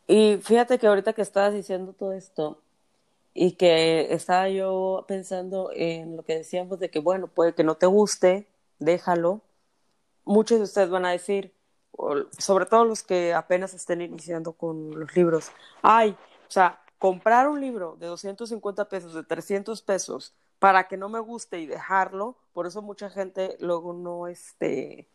Y 0.06 0.38
fíjate 0.42 0.78
que 0.78 0.86
ahorita 0.86 1.12
que 1.12 1.22
estabas 1.22 1.54
diciendo 1.54 1.92
todo 1.92 2.12
esto 2.12 2.60
y 3.32 3.52
que 3.52 4.12
estaba 4.12 4.48
yo 4.48 5.04
pensando 5.06 5.70
en 5.72 6.16
lo 6.16 6.24
que 6.24 6.36
decíamos 6.36 6.80
de 6.80 6.90
que, 6.90 6.98
bueno, 6.98 7.28
puede 7.28 7.54
que 7.54 7.64
no 7.64 7.76
te 7.76 7.86
guste, 7.86 8.48
déjalo. 8.78 9.40
Muchos 10.24 10.58
de 10.58 10.64
ustedes 10.64 10.90
van 10.90 11.06
a 11.06 11.12
decir, 11.12 11.54
sobre 12.38 12.66
todo 12.66 12.84
los 12.84 13.02
que 13.02 13.34
apenas 13.34 13.74
estén 13.74 14.00
iniciando 14.00 14.52
con 14.52 14.98
los 14.98 15.14
libros, 15.14 15.52
ay, 15.82 16.16
o 16.48 16.50
sea, 16.50 16.80
comprar 16.98 17.48
un 17.48 17.60
libro 17.60 17.96
de 17.98 18.06
250 18.06 18.88
pesos, 18.88 19.14
de 19.14 19.22
300 19.22 19.80
pesos, 19.82 20.34
para 20.58 20.88
que 20.88 20.96
no 20.96 21.08
me 21.08 21.20
guste 21.20 21.60
y 21.60 21.66
dejarlo, 21.66 22.36
por 22.52 22.66
eso 22.66 22.82
mucha 22.82 23.10
gente 23.10 23.56
luego 23.60 23.92
no, 23.92 24.26
este, 24.26 25.08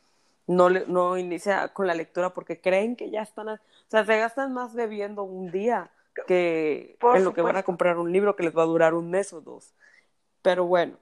no, 0.47 0.69
no 0.69 1.17
inicia 1.17 1.69
con 1.69 1.87
la 1.87 1.93
lectura 1.93 2.33
porque 2.33 2.61
creen 2.61 2.95
que 2.95 3.09
ya 3.09 3.21
están, 3.21 3.49
o 3.49 3.59
sea, 3.87 4.05
se 4.05 4.17
gastan 4.17 4.53
más 4.53 4.73
bebiendo 4.73 5.23
un 5.23 5.51
día 5.51 5.91
que 6.27 6.97
en 7.13 7.23
lo 7.23 7.33
que 7.33 7.41
van 7.41 7.57
a 7.57 7.63
comprar 7.63 7.97
un 7.97 8.11
libro 8.11 8.35
que 8.35 8.43
les 8.43 8.55
va 8.55 8.63
a 8.63 8.67
durar 8.67 8.93
un 8.93 9.09
mes 9.09 9.33
o 9.33 9.41
dos. 9.41 9.73
Pero 10.41 10.65
bueno, 10.65 10.97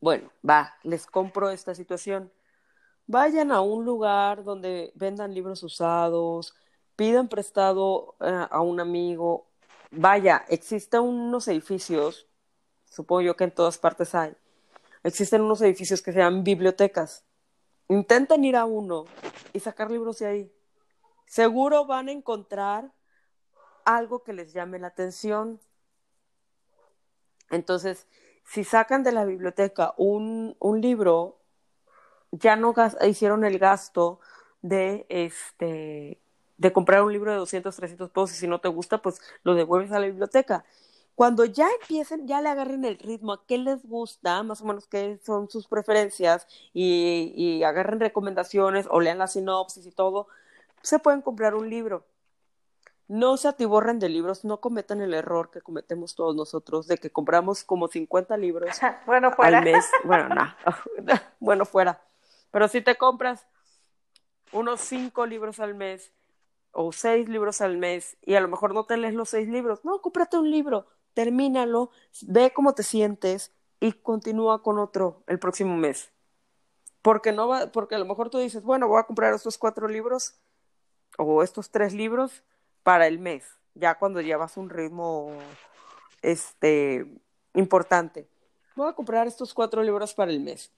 bueno, 0.00 0.30
va, 0.48 0.74
les 0.82 1.06
compro 1.06 1.50
esta 1.50 1.74
situación. 1.74 2.32
Vayan 3.06 3.52
a 3.52 3.60
un 3.60 3.84
lugar 3.84 4.44
donde 4.44 4.92
vendan 4.94 5.34
libros 5.34 5.62
usados, 5.62 6.54
pidan 6.96 7.28
prestado 7.28 8.14
eh, 8.20 8.46
a 8.48 8.60
un 8.60 8.80
amigo. 8.80 9.46
Vaya, 9.90 10.44
existen 10.48 11.00
unos 11.00 11.48
edificios, 11.48 12.28
supongo 12.88 13.22
yo 13.22 13.36
que 13.36 13.44
en 13.44 13.50
todas 13.50 13.78
partes 13.78 14.14
hay, 14.14 14.34
existen 15.02 15.42
unos 15.42 15.60
edificios 15.62 16.00
que 16.00 16.12
se 16.12 16.18
llaman 16.20 16.44
bibliotecas 16.44 17.24
Intenten 17.90 18.44
ir 18.44 18.54
a 18.54 18.66
uno 18.66 19.06
y 19.52 19.58
sacar 19.58 19.90
libros 19.90 20.20
de 20.20 20.26
ahí. 20.26 20.52
Seguro 21.26 21.86
van 21.86 22.08
a 22.08 22.12
encontrar 22.12 22.92
algo 23.84 24.22
que 24.22 24.32
les 24.32 24.52
llame 24.52 24.78
la 24.78 24.86
atención. 24.86 25.60
Entonces, 27.50 28.06
si 28.44 28.62
sacan 28.62 29.02
de 29.02 29.10
la 29.10 29.24
biblioteca 29.24 29.92
un, 29.96 30.56
un 30.60 30.80
libro, 30.80 31.40
ya 32.30 32.54
no 32.54 32.72
hicieron 33.08 33.44
el 33.44 33.58
gasto 33.58 34.20
de 34.62 35.04
este 35.08 36.20
de 36.58 36.72
comprar 36.72 37.02
un 37.02 37.12
libro 37.12 37.32
de 37.32 37.38
200, 37.38 37.74
300 37.74 38.10
pesos 38.10 38.32
y 38.32 38.34
si 38.36 38.46
no 38.46 38.60
te 38.60 38.68
gusta, 38.68 39.02
pues 39.02 39.20
lo 39.42 39.56
devuelves 39.56 39.90
a 39.90 39.98
la 39.98 40.06
biblioteca. 40.06 40.64
Cuando 41.20 41.44
ya 41.44 41.68
empiecen, 41.82 42.26
ya 42.26 42.40
le 42.40 42.48
agarren 42.48 42.82
el 42.86 42.96
ritmo, 42.96 43.34
a 43.34 43.44
qué 43.44 43.58
les 43.58 43.84
gusta, 43.84 44.42
más 44.42 44.62
o 44.62 44.64
menos 44.64 44.86
qué 44.86 45.20
son 45.22 45.50
sus 45.50 45.68
preferencias 45.68 46.46
y, 46.72 47.34
y 47.36 47.62
agarren 47.62 48.00
recomendaciones 48.00 48.86
o 48.90 49.00
lean 49.00 49.18
la 49.18 49.26
sinopsis 49.26 49.84
y 49.84 49.90
todo, 49.90 50.28
se 50.80 50.98
pueden 50.98 51.20
comprar 51.20 51.54
un 51.54 51.68
libro. 51.68 52.06
No 53.06 53.36
se 53.36 53.48
atiborren 53.48 53.98
de 53.98 54.08
libros, 54.08 54.46
no 54.46 54.62
cometan 54.62 55.02
el 55.02 55.12
error 55.12 55.50
que 55.50 55.60
cometemos 55.60 56.14
todos 56.14 56.34
nosotros 56.34 56.86
de 56.86 56.96
que 56.96 57.10
compramos 57.10 57.64
como 57.64 57.88
50 57.88 58.38
libros 58.38 58.70
bueno, 59.04 59.30
fuera. 59.32 59.58
al 59.58 59.64
mes. 59.64 59.90
Bueno, 60.04 60.34
no, 60.34 60.54
bueno, 61.38 61.66
fuera. 61.66 62.00
Pero 62.50 62.66
si 62.66 62.80
te 62.80 62.96
compras 62.96 63.46
unos 64.52 64.80
5 64.80 65.26
libros 65.26 65.60
al 65.60 65.74
mes 65.74 66.14
o 66.72 66.92
6 66.92 67.28
libros 67.28 67.60
al 67.60 67.76
mes 67.76 68.16
y 68.22 68.36
a 68.36 68.40
lo 68.40 68.48
mejor 68.48 68.72
no 68.72 68.84
te 68.86 68.96
lees 68.96 69.12
los 69.12 69.28
6 69.28 69.48
libros, 69.50 69.84
no, 69.84 70.00
cómprate 70.00 70.38
un 70.38 70.50
libro, 70.50 70.86
termínalo, 71.14 71.90
ve 72.22 72.52
cómo 72.52 72.74
te 72.74 72.82
sientes 72.82 73.52
y 73.80 73.92
continúa 73.92 74.62
con 74.62 74.78
otro 74.78 75.22
el 75.26 75.38
próximo 75.38 75.76
mes. 75.76 76.10
Porque 77.02 77.32
no 77.32 77.48
va, 77.48 77.72
porque 77.72 77.94
a 77.94 77.98
lo 77.98 78.04
mejor 78.04 78.30
tú 78.30 78.38
dices, 78.38 78.62
bueno, 78.62 78.88
voy 78.88 79.00
a 79.00 79.04
comprar 79.04 79.32
estos 79.32 79.56
cuatro 79.56 79.88
libros 79.88 80.34
o 81.16 81.42
estos 81.42 81.70
tres 81.70 81.94
libros 81.94 82.44
para 82.82 83.06
el 83.06 83.18
mes, 83.18 83.44
ya 83.74 83.98
cuando 83.98 84.20
llevas 84.20 84.56
un 84.56 84.70
ritmo 84.70 85.32
este 86.22 87.06
importante. 87.54 88.28
Voy 88.76 88.88
a 88.88 88.94
comprar 88.94 89.26
estos 89.26 89.54
cuatro 89.54 89.82
libros 89.82 90.14
para 90.14 90.30
el 90.30 90.40
mes. 90.40 90.72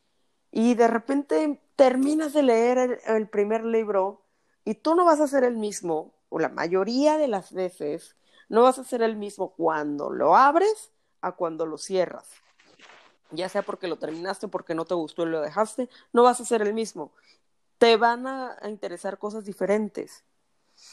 Y 0.50 0.74
de 0.74 0.88
repente 0.88 1.60
terminas 1.76 2.32
de 2.32 2.42
leer 2.42 3.00
el, 3.06 3.28
primer 3.28 3.64
libro 3.64 4.22
y 4.64 4.74
tú 4.74 4.94
no 4.94 5.04
vas 5.04 5.20
a 5.20 5.26
ser 5.26 5.44
el 5.44 5.56
mismo, 5.56 6.12
o 6.28 6.38
la 6.38 6.48
mayoría 6.48 7.16
de 7.16 7.28
las 7.28 7.52
veces, 7.52 8.16
no 8.52 8.62
vas 8.62 8.78
a 8.78 8.84
ser 8.84 9.00
el 9.00 9.16
mismo 9.16 9.54
cuando 9.54 10.10
lo 10.10 10.36
abres 10.36 10.92
a 11.22 11.32
cuando 11.32 11.64
lo 11.64 11.78
cierras. 11.78 12.28
Ya 13.30 13.48
sea 13.48 13.62
porque 13.62 13.88
lo 13.88 13.96
terminaste 13.96 14.46
porque 14.46 14.74
no 14.74 14.84
te 14.84 14.92
gustó 14.92 15.22
y 15.22 15.30
lo 15.30 15.40
dejaste, 15.40 15.88
no 16.12 16.22
vas 16.22 16.38
a 16.38 16.44
ser 16.44 16.60
el 16.60 16.74
mismo. 16.74 17.12
Te 17.78 17.96
van 17.96 18.26
a, 18.26 18.58
interesar 18.64 19.16
cosas 19.16 19.46
diferentes. 19.46 20.22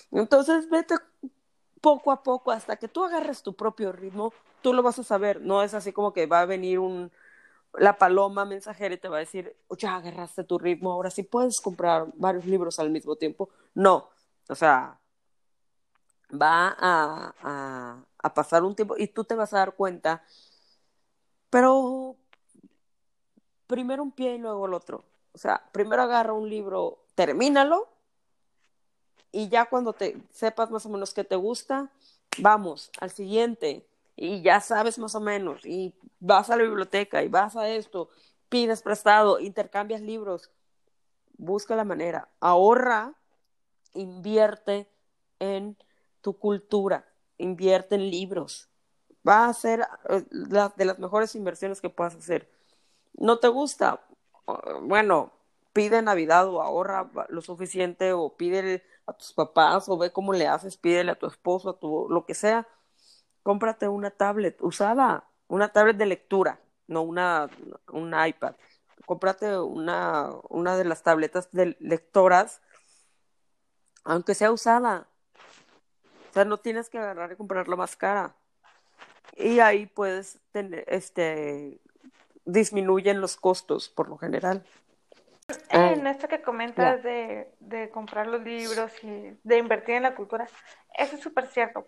Entonces, 0.10 0.69
vete 0.69 0.95
poco 1.81 2.14
a 2.14 2.23
poco 2.23 2.52
hasta 2.52 2.77
que 2.77 2.88
tú 2.88 3.03
agarres 3.03 3.44
tu 3.44 3.53
propio 3.53 3.91
ritmo, 3.91 4.31
tú 4.61 4.73
lo 4.73 4.81
vas 4.81 4.98
a 4.99 5.03
saber. 5.03 5.41
No 5.41 5.61
es 5.61 5.73
así 5.73 5.91
como 5.91 6.14
que 6.14 6.27
va 6.27 6.40
a 6.40 6.45
venir 6.45 6.80
un, 6.80 7.11
la 7.73 7.98
paloma 7.98 8.45
mensajera 8.45 8.95
y 8.95 8.99
te 8.99 9.10
va 9.10 9.18
a 9.18 9.19
decir, 9.19 9.57
ya 9.77 9.98
agarraste 9.98 10.45
tu 10.45 10.60
ritmo, 10.60 10.94
ahora 10.94 11.11
sí 11.11 11.23
puedes 11.23 11.60
comprar 11.60 12.07
varios 12.14 12.45
libros 12.45 12.80
al 12.80 12.90
mismo 12.90 13.18
tiempo. 13.18 13.49
No, 13.73 14.11
o 14.48 14.56
sea, 14.56 14.98
va 16.32 16.76
a, 16.78 18.04
a, 18.22 18.34
pasar 18.34 18.64
un 18.64 18.76
tiempo 18.76 18.96
y 18.98 19.08
tú 19.08 19.24
te 19.24 19.36
vas 19.36 19.54
a 19.54 19.60
dar 19.60 19.76
cuenta, 19.76 20.24
pero 21.50 22.16
primero 23.68 24.04
un 24.04 24.12
pie 24.12 24.36
y 24.36 24.38
luego 24.38 24.66
el 24.66 24.74
otro. 24.74 25.04
O 25.34 25.38
sea, 25.38 25.64
primero 25.72 26.02
agarra 26.04 26.34
un 26.34 26.50
libro, 26.50 27.00
termínalo 27.16 27.88
y 29.32 29.50
ya 29.50 29.66
cuando 29.66 29.94
te 29.94 30.18
sepas 30.32 30.72
más 30.72 30.86
o 30.86 30.90
menos 30.90 31.14
qué 31.14 31.24
te 31.24 31.36
gusta, 31.36 31.90
vamos 32.40 32.92
al 33.00 33.12
siguiente. 33.12 33.86
y 34.22 34.42
ya 34.42 34.60
sabes 34.60 35.00
más 35.00 35.16
o 35.16 35.22
menos, 35.22 35.66
y 35.66 35.94
vas 36.20 36.50
a 36.50 36.58
la 36.58 36.64
biblioteca 36.64 37.24
y 37.24 37.30
vas 37.30 37.56
a 37.56 37.70
esto, 37.70 38.10
pides 38.50 38.82
prestado, 38.82 39.40
intercambias 39.40 40.02
libros, 40.02 40.52
busca 41.38 41.76
la 41.78 41.86
manera, 41.86 42.28
ahorra, 42.42 43.14
invierte 43.94 44.90
en 45.40 45.78
tu 46.22 46.38
cultura, 46.38 47.06
invierte 47.38 47.96
en 47.96 48.10
libros. 48.10 48.70
Va 49.28 49.48
a 49.48 49.54
ser 49.54 49.88
eh, 50.10 50.24
de 50.30 50.86
las 50.86 51.00
mejores 51.00 51.36
inversiones 51.36 51.82
que 51.82 51.90
puedas 51.90 52.16
hacer. 52.16 52.50
¿No 53.14 53.40
te 53.40 53.48
gusta? 53.48 54.02
Bueno, 54.84 55.34
pide 55.74 56.02
Navidad 56.02 56.48
o 56.48 56.62
ahorra 56.62 57.10
lo 57.30 57.41
suficiente 57.41 58.14
o 58.14 58.36
pide 58.36 58.84
a 59.06 59.14
tus 59.14 59.34
papás 59.34 59.90
o 59.90 59.98
ve 59.98 60.12
cómo 60.12 60.34
le 60.34 60.48
haces, 60.48 60.78
pídele 60.78 61.12
a 61.12 61.20
tu 61.20 61.28
esposo, 61.28 61.70
a 61.70 61.80
tu 61.80 62.08
lo 62.10 62.26
que 62.26 62.34
sea 62.34 62.68
cómprate 63.44 63.88
una 63.88 64.12
tablet 64.12 64.62
usada, 64.62 65.28
una 65.48 65.70
tablet 65.70 65.98
de 65.98 66.06
lectura, 66.06 66.60
no 66.88 67.02
una, 67.02 67.50
un 67.91 68.14
iPad. 68.14 68.56
Cómprate 69.08 69.58
una, 69.58 70.30
una 70.50 70.78
de 70.78 70.86
las 70.86 71.02
tabletas 71.02 71.50
de 71.52 71.76
lectoras, 71.80 72.62
aunque 74.04 74.36
sea 74.36 74.52
usada. 74.52 75.09
O 76.30 76.34
sea, 76.34 76.46
no 76.46 76.58
tienes 76.58 76.90
que 76.90 76.98
agarrar 76.98 77.32
y 77.32 77.36
comprarla 77.36 77.76
más 77.76 77.96
cara. 77.96 78.36
Y 79.36 79.60
ahí 79.60 79.86
puedes 79.86 80.40
tener, 80.52 80.84
este, 80.88 81.80
disminuyen 82.46 83.22
los 83.22 83.38
costos 83.38 83.90
por 83.90 84.10
lo 84.10 84.18
general. 84.18 84.64
En 85.70 86.06
esto 86.06 86.28
que 86.28 86.42
comentas 86.42 87.02
de, 87.02 87.52
de 87.60 87.90
comprar 87.90 88.28
los 88.28 88.44
libros 88.44 88.92
y 89.04 89.36
de 89.44 89.58
invertir 89.58 89.96
en 89.96 90.04
la 90.04 90.16
cultura, 90.16 90.48
eso 90.96 91.16
es 91.16 91.22
súper 91.22 91.48
cierto. 91.48 91.88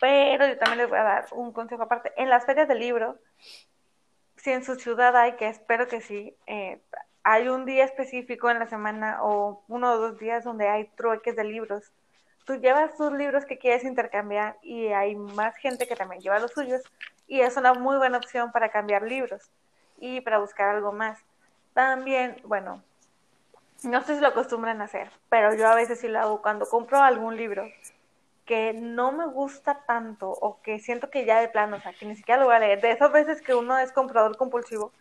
Pero 0.00 0.46
yo 0.46 0.58
también 0.58 0.78
les 0.78 0.88
voy 0.88 0.98
a 0.98 1.02
dar 1.02 1.26
un 1.32 1.52
consejo 1.52 1.82
aparte. 1.82 2.12
En 2.16 2.30
las 2.30 2.46
ferias 2.46 2.68
del 2.68 2.78
libro, 2.78 3.18
si 4.36 4.50
en 4.50 4.64
su 4.64 4.76
ciudad 4.76 5.14
hay, 5.16 5.36
que 5.36 5.48
espero 5.48 5.86
que 5.86 6.00
sí, 6.00 6.36
eh, 6.46 6.82
hay 7.22 7.48
un 7.48 7.64
día 7.64 7.84
específico 7.84 8.50
en 8.50 8.58
la 8.58 8.66
semana 8.66 9.22
o 9.22 9.62
uno 9.68 9.92
o 9.92 9.98
dos 9.98 10.18
días 10.18 10.44
donde 10.44 10.68
hay 10.68 10.86
trueques 10.96 11.36
de 11.36 11.44
libros. 11.44 11.92
Tú 12.44 12.56
llevas 12.56 12.96
tus 12.96 13.12
libros 13.12 13.44
que 13.44 13.58
quieres 13.58 13.84
intercambiar 13.84 14.56
y 14.62 14.88
hay 14.88 15.14
más 15.14 15.56
gente 15.56 15.86
que 15.86 15.96
también 15.96 16.20
lleva 16.20 16.40
los 16.40 16.52
suyos 16.52 16.82
y 17.28 17.40
es 17.40 17.56
una 17.56 17.72
muy 17.74 17.96
buena 17.96 18.18
opción 18.18 18.52
para 18.52 18.70
cambiar 18.70 19.02
libros 19.02 19.50
y 19.98 20.20
para 20.20 20.38
buscar 20.38 20.74
algo 20.74 20.92
más. 20.92 21.18
También, 21.72 22.36
bueno, 22.44 22.82
no 23.84 24.02
sé 24.02 24.16
si 24.16 24.20
lo 24.20 24.28
acostumbran 24.28 24.80
a 24.80 24.84
hacer, 24.84 25.10
pero 25.28 25.54
yo 25.54 25.68
a 25.68 25.74
veces 25.74 26.00
sí 26.00 26.08
lo 26.08 26.20
hago 26.20 26.42
cuando 26.42 26.66
compro 26.66 27.00
algún 27.00 27.36
libro 27.36 27.64
que 28.44 28.72
no 28.72 29.12
me 29.12 29.26
gusta 29.26 29.84
tanto 29.86 30.28
o 30.28 30.60
que 30.62 30.80
siento 30.80 31.10
que 31.10 31.24
ya 31.24 31.40
de 31.40 31.48
plano, 31.48 31.76
o 31.76 31.80
sea, 31.80 31.92
que 31.92 32.06
ni 32.06 32.16
siquiera 32.16 32.40
lo 32.40 32.46
voy 32.46 32.56
a 32.56 32.58
leer, 32.58 32.80
de 32.80 32.90
esas 32.90 33.12
veces 33.12 33.40
que 33.40 33.54
uno 33.54 33.78
es 33.78 33.92
comprador 33.92 34.36
compulsivo, 34.36 34.92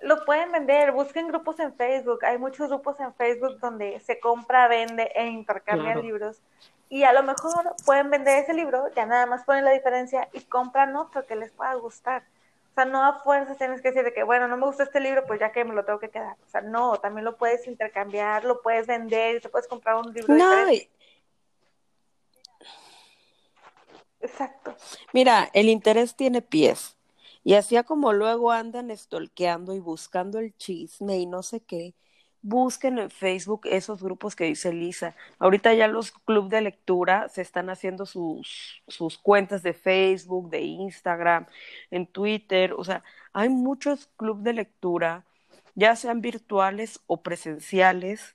lo 0.00 0.24
pueden 0.24 0.52
vender, 0.52 0.92
busquen 0.92 1.28
grupos 1.28 1.58
en 1.60 1.74
Facebook, 1.74 2.24
hay 2.24 2.38
muchos 2.38 2.68
grupos 2.68 2.98
en 3.00 3.14
Facebook 3.14 3.58
donde 3.60 4.00
se 4.00 4.20
compra, 4.20 4.68
vende 4.68 5.10
e 5.14 5.26
intercambia 5.26 5.94
libros 5.96 6.42
y 6.88 7.04
a 7.04 7.12
lo 7.12 7.22
mejor 7.22 7.74
pueden 7.84 8.10
vender 8.10 8.42
ese 8.42 8.54
libro, 8.54 8.88
ya 8.94 9.06
nada 9.06 9.26
más 9.26 9.44
ponen 9.44 9.64
la 9.64 9.72
diferencia 9.72 10.28
y 10.32 10.40
compran 10.42 10.94
otro 10.96 11.26
que 11.26 11.36
les 11.36 11.50
pueda 11.52 11.74
gustar. 11.74 12.22
O 12.70 12.74
sea, 12.74 12.84
no 12.84 13.04
a 13.04 13.20
fuerzas 13.20 13.56
tienes 13.56 13.80
que 13.80 13.88
decir 13.88 14.04
de 14.04 14.12
que, 14.12 14.24
bueno, 14.24 14.48
no 14.48 14.56
me 14.56 14.66
gusta 14.66 14.82
este 14.82 15.00
libro, 15.00 15.24
pues 15.26 15.38
ya 15.38 15.52
que 15.52 15.64
me 15.64 15.74
lo 15.74 15.84
tengo 15.84 16.00
que 16.00 16.10
quedar. 16.10 16.36
O 16.44 16.48
sea, 16.48 16.60
no, 16.60 16.96
también 16.98 17.24
lo 17.24 17.36
puedes 17.36 17.66
intercambiar, 17.66 18.44
lo 18.44 18.62
puedes 18.62 18.86
vender, 18.86 19.40
te 19.40 19.48
puedes 19.48 19.68
comprar 19.68 19.96
un 19.96 20.12
libro 20.12 20.34
no, 20.34 20.50
diferente. 20.50 20.90
Exacto. 24.20 24.74
Mira, 25.12 25.50
el 25.52 25.68
interés 25.68 26.16
tiene 26.16 26.42
pies. 26.42 26.93
Y 27.44 27.54
así 27.54 27.76
como 27.84 28.12
luego 28.12 28.52
andan 28.52 28.90
estolqueando 28.90 29.74
y 29.74 29.80
buscando 29.80 30.38
el 30.38 30.56
chisme 30.56 31.18
y 31.18 31.26
no 31.26 31.42
sé 31.42 31.60
qué, 31.60 31.94
busquen 32.44 32.98
en 32.98 33.10
Facebook 33.10 33.62
esos 33.64 34.02
grupos 34.02 34.36
que 34.36 34.44
dice 34.44 34.72
Lisa. 34.72 35.16
Ahorita 35.38 35.74
ya 35.74 35.88
los 35.88 36.12
clubes 36.12 36.50
de 36.50 36.60
lectura 36.62 37.28
se 37.30 37.42
están 37.42 37.70
haciendo 37.70 38.06
sus, 38.06 38.82
sus 38.88 39.18
cuentas 39.18 39.62
de 39.62 39.74
Facebook, 39.74 40.50
de 40.50 40.60
Instagram, 40.60 41.46
en 41.90 42.06
Twitter. 42.06 42.74
O 42.74 42.84
sea, 42.84 43.02
hay 43.32 43.48
muchos 43.48 44.08
clubes 44.16 44.44
de 44.44 44.52
lectura, 44.54 45.24
ya 45.74 45.96
sean 45.96 46.20
virtuales 46.20 47.00
o 47.06 47.22
presenciales. 47.22 48.34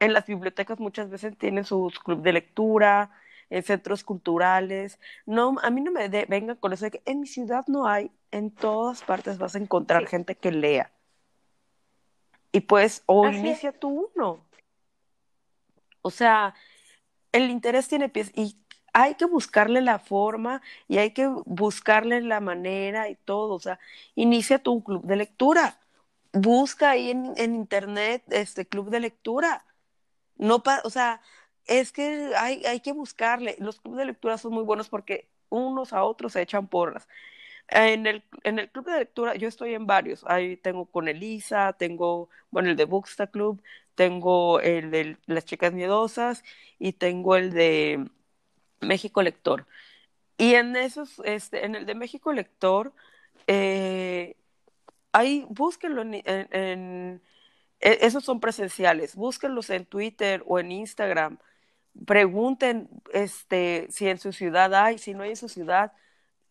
En 0.00 0.12
las 0.12 0.26
bibliotecas 0.26 0.80
muchas 0.80 1.10
veces 1.10 1.36
tienen 1.38 1.64
sus 1.64 1.98
clubes 2.00 2.24
de 2.24 2.32
lectura, 2.32 3.10
en 3.50 3.62
centros 3.62 4.04
culturales. 4.04 4.98
No, 5.26 5.56
a 5.62 5.70
mí 5.70 5.80
no 5.80 5.92
me 5.92 6.08
de, 6.08 6.26
vengan 6.26 6.56
con 6.56 6.72
eso 6.72 6.84
de 6.84 6.92
que 6.92 7.02
en 7.04 7.20
mi 7.20 7.26
ciudad 7.26 7.64
no 7.66 7.86
hay, 7.86 8.10
en 8.30 8.50
todas 8.50 9.02
partes 9.02 9.38
vas 9.38 9.54
a 9.54 9.58
encontrar 9.58 10.06
gente 10.06 10.34
que 10.34 10.50
lea. 10.50 10.90
Y 12.52 12.60
pues, 12.60 13.02
o 13.06 13.28
inicia 13.28 13.72
tú 13.72 14.10
uno. 14.14 14.44
O 16.02 16.10
sea, 16.10 16.54
el 17.32 17.50
interés 17.50 17.88
tiene 17.88 18.08
pies 18.08 18.30
y 18.34 18.56
hay 18.92 19.16
que 19.16 19.24
buscarle 19.24 19.80
la 19.80 19.98
forma 19.98 20.62
y 20.86 20.98
hay 20.98 21.10
que 21.10 21.26
buscarle 21.26 22.20
la 22.20 22.38
manera 22.38 23.08
y 23.08 23.16
todo. 23.16 23.54
O 23.54 23.58
sea, 23.58 23.80
inicia 24.14 24.60
tu 24.60 24.84
club 24.84 25.04
de 25.04 25.16
lectura. 25.16 25.80
Busca 26.32 26.90
ahí 26.90 27.10
en, 27.10 27.32
en 27.36 27.56
internet 27.56 28.22
este 28.30 28.66
club 28.66 28.88
de 28.90 29.00
lectura. 29.00 29.64
No 30.36 30.62
pa, 30.62 30.80
o 30.84 30.90
sea, 30.90 31.20
es 31.66 31.92
que 31.92 32.32
hay, 32.36 32.64
hay 32.66 32.80
que 32.80 32.92
buscarle. 32.92 33.56
Los 33.58 33.80
clubes 33.80 33.98
de 34.00 34.06
lectura 34.06 34.38
son 34.38 34.52
muy 34.54 34.64
buenos 34.64 34.88
porque 34.88 35.28
unos 35.48 35.92
a 35.92 36.04
otros 36.04 36.32
se 36.32 36.42
echan 36.42 36.68
porras. 36.68 37.08
En 37.68 38.06
el, 38.06 38.24
en 38.44 38.58
el 38.58 38.70
club 38.70 38.86
de 38.86 38.98
lectura, 38.98 39.34
yo 39.36 39.48
estoy 39.48 39.74
en 39.74 39.86
varios. 39.86 40.24
Ahí 40.26 40.56
tengo 40.56 40.86
con 40.86 41.08
Elisa, 41.08 41.74
tengo, 41.74 42.28
bueno, 42.50 42.70
el 42.70 42.76
de 42.76 42.84
Booksta 42.84 43.28
Club, 43.28 43.62
tengo 43.94 44.60
el 44.60 44.90
de 44.90 45.18
Las 45.26 45.44
Chicas 45.46 45.72
Miedosas 45.72 46.44
y 46.78 46.92
tengo 46.94 47.36
el 47.36 47.52
de 47.52 48.08
México 48.80 49.22
Lector. 49.22 49.66
Y 50.38 50.54
en 50.54 50.76
esos, 50.76 51.20
este, 51.24 51.64
en 51.66 51.76
el 51.76 51.86
de 51.86 51.94
México 51.94 52.32
Lector, 52.32 52.92
eh, 53.46 54.36
ahí 55.12 55.46
búsquenlo 55.50 56.02
en, 56.02 56.14
en, 56.24 57.22
e, 57.80 57.98
esos 58.02 58.24
son 58.24 58.40
presenciales, 58.40 59.16
búsquenlos 59.16 59.70
en 59.70 59.86
Twitter 59.86 60.42
o 60.46 60.58
en 60.58 60.72
Instagram 60.72 61.38
pregunten 62.06 62.88
este, 63.12 63.86
si 63.90 64.08
en 64.08 64.18
su 64.18 64.32
ciudad 64.32 64.74
hay, 64.74 64.98
si 64.98 65.14
no 65.14 65.22
hay 65.22 65.30
en 65.30 65.36
su 65.36 65.48
ciudad, 65.48 65.92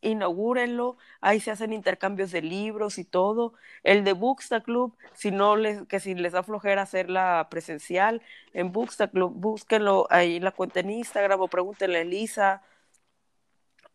inaugúrenlo, 0.04 0.98
ahí 1.22 1.40
se 1.40 1.52
hacen 1.52 1.74
intercambios 1.74 2.32
de 2.32 2.42
libros 2.42 2.98
y 2.98 3.06
todo. 3.06 3.54
El 3.84 4.04
de 4.04 4.14
Booksta 4.14 4.62
Club, 4.62 4.96
si 5.14 5.32
no 5.32 5.56
les, 5.56 5.86
que 5.88 6.00
si 6.00 6.16
les 6.16 6.34
da 6.34 6.44
flojera 6.44 6.84
hacerla 6.84 7.48
presencial, 7.50 8.22
en 8.54 8.72
Booksta 8.72 9.10
Club, 9.10 9.34
búsquenlo 9.36 10.08
ahí 10.10 10.38
en 10.38 10.44
la 10.44 10.52
cuenta 10.52 10.82
en 10.82 10.92
Instagram 10.92 11.42
o 11.42 11.48
pregúntenle 11.48 12.00
a 12.00 12.02
Elisa. 12.02 12.62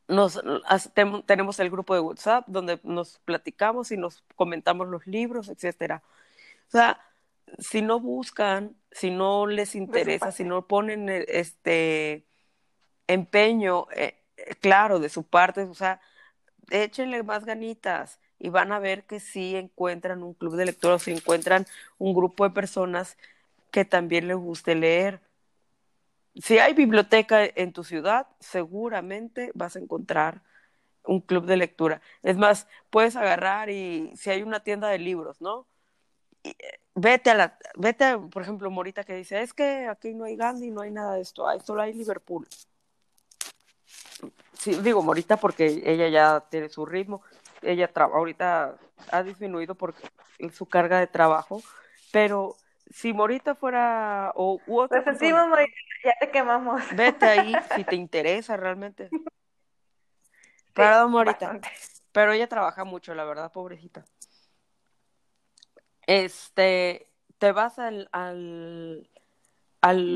Nos, 0.09 0.41
tenemos 1.27 1.61
el 1.61 1.71
grupo 1.71 1.95
de 1.95 2.01
WhatsApp 2.01 2.45
donde 2.49 2.81
nos 2.83 3.19
platicamos 3.21 3.93
y 3.93 3.99
nos 3.99 4.25
comentamos 4.37 4.89
los 4.89 5.07
libros, 5.07 5.49
etcétera. 5.51 6.03
O 6.69 6.71
sea, 6.71 7.01
si 7.59 7.83
no 7.83 8.01
buscan, 8.01 8.77
si 8.91 9.11
no 9.11 9.47
les 9.47 9.75
interesa, 9.75 10.33
si 10.33 10.45
no 10.45 10.67
ponen 10.67 11.09
eh, 11.09 11.25
este 11.29 12.27
empeño, 13.07 13.87
eh, 13.95 14.23
eh, 14.37 14.55
claro, 14.61 14.99
de 15.01 15.09
su 15.09 15.25
parte, 15.25 15.63
o 15.63 15.75
sea, 15.75 16.01
échenle 16.71 17.23
más 17.23 17.45
ganitas 17.45 18.21
y 18.39 18.51
van 18.51 18.73
a 18.73 18.79
ver 18.79 19.05
que 19.05 19.21
sí 19.21 19.57
encuentran 19.57 20.23
un 20.23 20.35
club 20.35 20.57
de 20.57 20.67
lectura, 20.67 20.99
si 20.99 21.13
encuentran 21.13 21.67
un 21.99 22.15
grupo 22.15 22.45
de 22.45 22.51
personas 22.51 23.17
que 23.71 23.85
también 23.85 24.29
les 24.29 24.37
guste 24.37 24.75
leer. 24.75 25.21
Si 26.37 26.59
hay 26.59 26.75
biblioteca 26.75 27.45
en 27.45 27.73
tu 27.73 27.85
ciudad, 27.85 28.29
seguramente 28.39 29.51
vas 29.55 29.77
a 29.77 29.81
encontrar 29.81 30.43
un 31.05 31.21
club 31.21 31.47
de 31.47 31.57
lectura. 31.57 32.01
Es 32.23 32.37
más, 32.37 32.69
puedes 32.91 33.17
agarrar 33.17 33.71
y 33.71 34.13
si 34.17 34.31
hay 34.31 34.43
una 34.43 34.61
tienda 34.61 34.89
de 34.89 34.99
libros, 34.99 35.41
¿no? 35.41 35.67
Vete 36.95 37.31
a 37.31 37.35
la, 37.35 37.59
vete, 37.77 38.19
por 38.19 38.43
ejemplo, 38.43 38.71
Morita 38.71 39.05
que 39.05 39.15
dice, 39.15 39.41
es 39.43 39.55
que 39.55 39.87
aquí 39.89 40.15
no 40.15 40.25
hay 40.25 40.37
Gandhi, 40.37 40.71
no 40.71 40.83
hay 40.83 40.91
nada 40.91 41.15
de 41.15 41.23
esto, 41.23 41.49
hay, 41.49 41.61
solo 41.61 41.83
hay 41.83 41.93
Liverpool. 41.93 42.47
Sí, 44.53 44.75
digo 44.83 45.03
Morita 45.03 45.37
porque 45.37 45.83
ella 45.85 46.09
ya 46.09 46.45
tiene 46.51 46.69
su 46.69 46.85
ritmo, 46.85 47.23
ella 47.63 47.91
ahorita 47.95 48.77
ha 49.11 49.23
disminuido 49.23 49.75
por 49.75 49.95
su 50.53 50.67
carga 50.67 50.99
de 50.99 51.07
trabajo, 51.07 51.63
pero 52.11 52.57
si 52.91 53.13
Morita 53.13 53.55
fuera 53.55 54.33
o 54.35 54.61
u 54.67 54.81
otra 54.81 55.03
Morita, 55.03 55.73
ya 56.05 56.15
te 56.21 56.31
quemamos. 56.31 56.83
Vete 56.97 57.27
ahí 57.27 57.55
si 57.77 57.85
te 57.85 57.95
interesa 57.95 58.57
realmente. 58.57 59.11
Perdón, 60.75 61.13
Morita. 61.13 61.61
Pero 62.13 62.33
ella 62.33 62.49
trabaja 62.49 62.85
mucho, 62.85 63.15
la 63.15 63.25
verdad, 63.25 63.53
pobrecita 63.53 64.05
este, 66.09 67.07
te 67.37 67.53
vas 67.53 67.79
al, 67.79 68.09
al, 68.13 69.07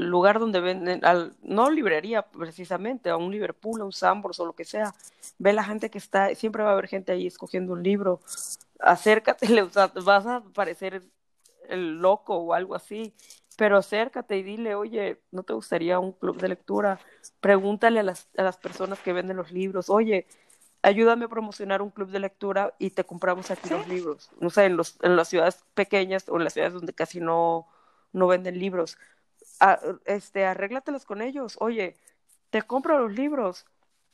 lugar 0.01 0.41
donde 0.41 0.61
venden, 0.61 1.05
al, 1.05 1.37
no 1.43 1.71
librería 1.71 2.23
precisamente, 2.23 3.11
a 3.11 3.19
un 3.19 3.31
Liverpool, 3.31 3.83
a 3.83 3.85
un 3.85 3.93
Sambors 3.93 4.41
o 4.41 4.47
lo 4.47 4.55
que 4.55 4.65
sea, 4.65 4.95
ve 5.39 5.53
la 5.53 5.63
gente 5.63 5.91
que 5.91 5.99
está, 5.99 6.35
siempre 6.35 6.63
va 6.63 6.71
a 6.71 6.73
haber 6.73 6.89
gente 6.89 7.13
ahí 7.13 7.27
escogiendo 7.27 7.75
un 7.75 7.83
libro, 7.83 8.21
acércate, 8.81 9.47
vas 10.05 10.27
a 10.27 10.43
parecer 10.55 11.03
el 11.69 12.01
loco 12.01 12.37
o 12.37 12.55
algo 12.55 12.75
así, 12.75 13.13
pero 13.59 13.77
acércate 13.77 14.39
y 14.39 14.43
dile, 14.43 14.75
oye, 14.75 15.21
¿no 15.31 15.43
te 15.43 15.53
gustaría 15.53 15.99
un 15.99 16.13
club 16.13 16.41
de 16.41 16.49
lectura? 16.49 17.01
Pregúntale 17.41 18.01
a 18.01 18.03
las, 18.03 18.31
a 18.39 18.45
las 18.45 18.57
personas 18.57 18.99
que 19.01 19.13
venden 19.13 19.37
los 19.37 19.53
libros, 19.53 19.91
oye, 19.91 20.27
ayúdame 20.83 21.27
a 21.27 21.29
promocionar 21.29 21.81
un 21.81 21.91
club 21.91 22.11
de 22.11 22.19
lectura 22.19 22.75
y 22.79 22.91
te 22.91 23.05
compramos 23.05 23.51
aquí 23.51 23.71
los 23.71 23.87
libros. 23.89 24.31
No 24.41 24.51
sé, 24.51 24.67
en, 24.67 24.77
los, 24.77 24.99
en 25.03 25.17
las 25.17 25.29
ciudades 25.29 25.65
pequeñas 25.75 26.29
o 26.29 26.37
en 26.37 26.45
las 26.45 26.53
ciudades 26.53 26.75
donde 26.75 26.93
casi 26.93 27.21
no, 27.21 27.67
no 28.13 28.27
venden 28.27 28.59
libros, 28.59 28.99
este, 30.05 30.45
arréglatelos 30.45 31.05
con 31.05 31.23
ellos. 31.23 31.57
Oye, 31.61 31.97
te 32.51 32.63
compro 32.63 32.99
los 32.99 33.13
libros 33.13 33.67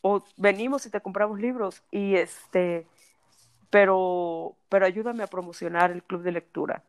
o 0.02 0.24
venimos 0.36 0.86
y 0.86 0.90
te 0.90 1.00
compramos 1.00 1.40
libros 1.40 1.82
y 1.90 2.16
este, 2.16 2.86
pero, 3.70 4.56
pero 4.68 4.86
ayúdame 4.86 5.22
a 5.24 5.28
promocionar 5.28 5.90
el 5.90 6.02
club 6.02 6.22
de 6.22 6.32
lectura. 6.32 6.84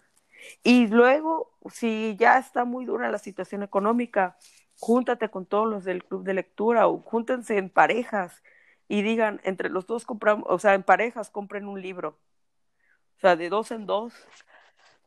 Y 0.63 0.87
luego, 0.87 1.51
si 1.71 2.15
ya 2.17 2.37
está 2.37 2.65
muy 2.65 2.85
dura 2.85 3.11
la 3.11 3.17
situación 3.17 3.63
económica, 3.63 4.37
júntate 4.77 5.29
con 5.29 5.45
todos 5.45 5.67
los 5.67 5.83
del 5.83 6.03
club 6.03 6.23
de 6.23 6.33
lectura 6.33 6.87
o 6.87 6.99
júntense 7.01 7.57
en 7.57 7.69
parejas 7.69 8.41
y 8.89 9.03
digan, 9.03 9.39
entre 9.43 9.69
los 9.69 9.85
dos 9.85 10.03
compramos, 10.03 10.45
o 10.49 10.57
sea, 10.57 10.73
en 10.73 10.81
parejas 10.81 11.29
compren 11.29 11.67
un 11.67 11.79
libro. 11.79 12.17
O 13.17 13.19
sea, 13.21 13.35
de 13.35 13.47
dos 13.47 13.69
en 13.71 13.85
dos. 13.85 14.13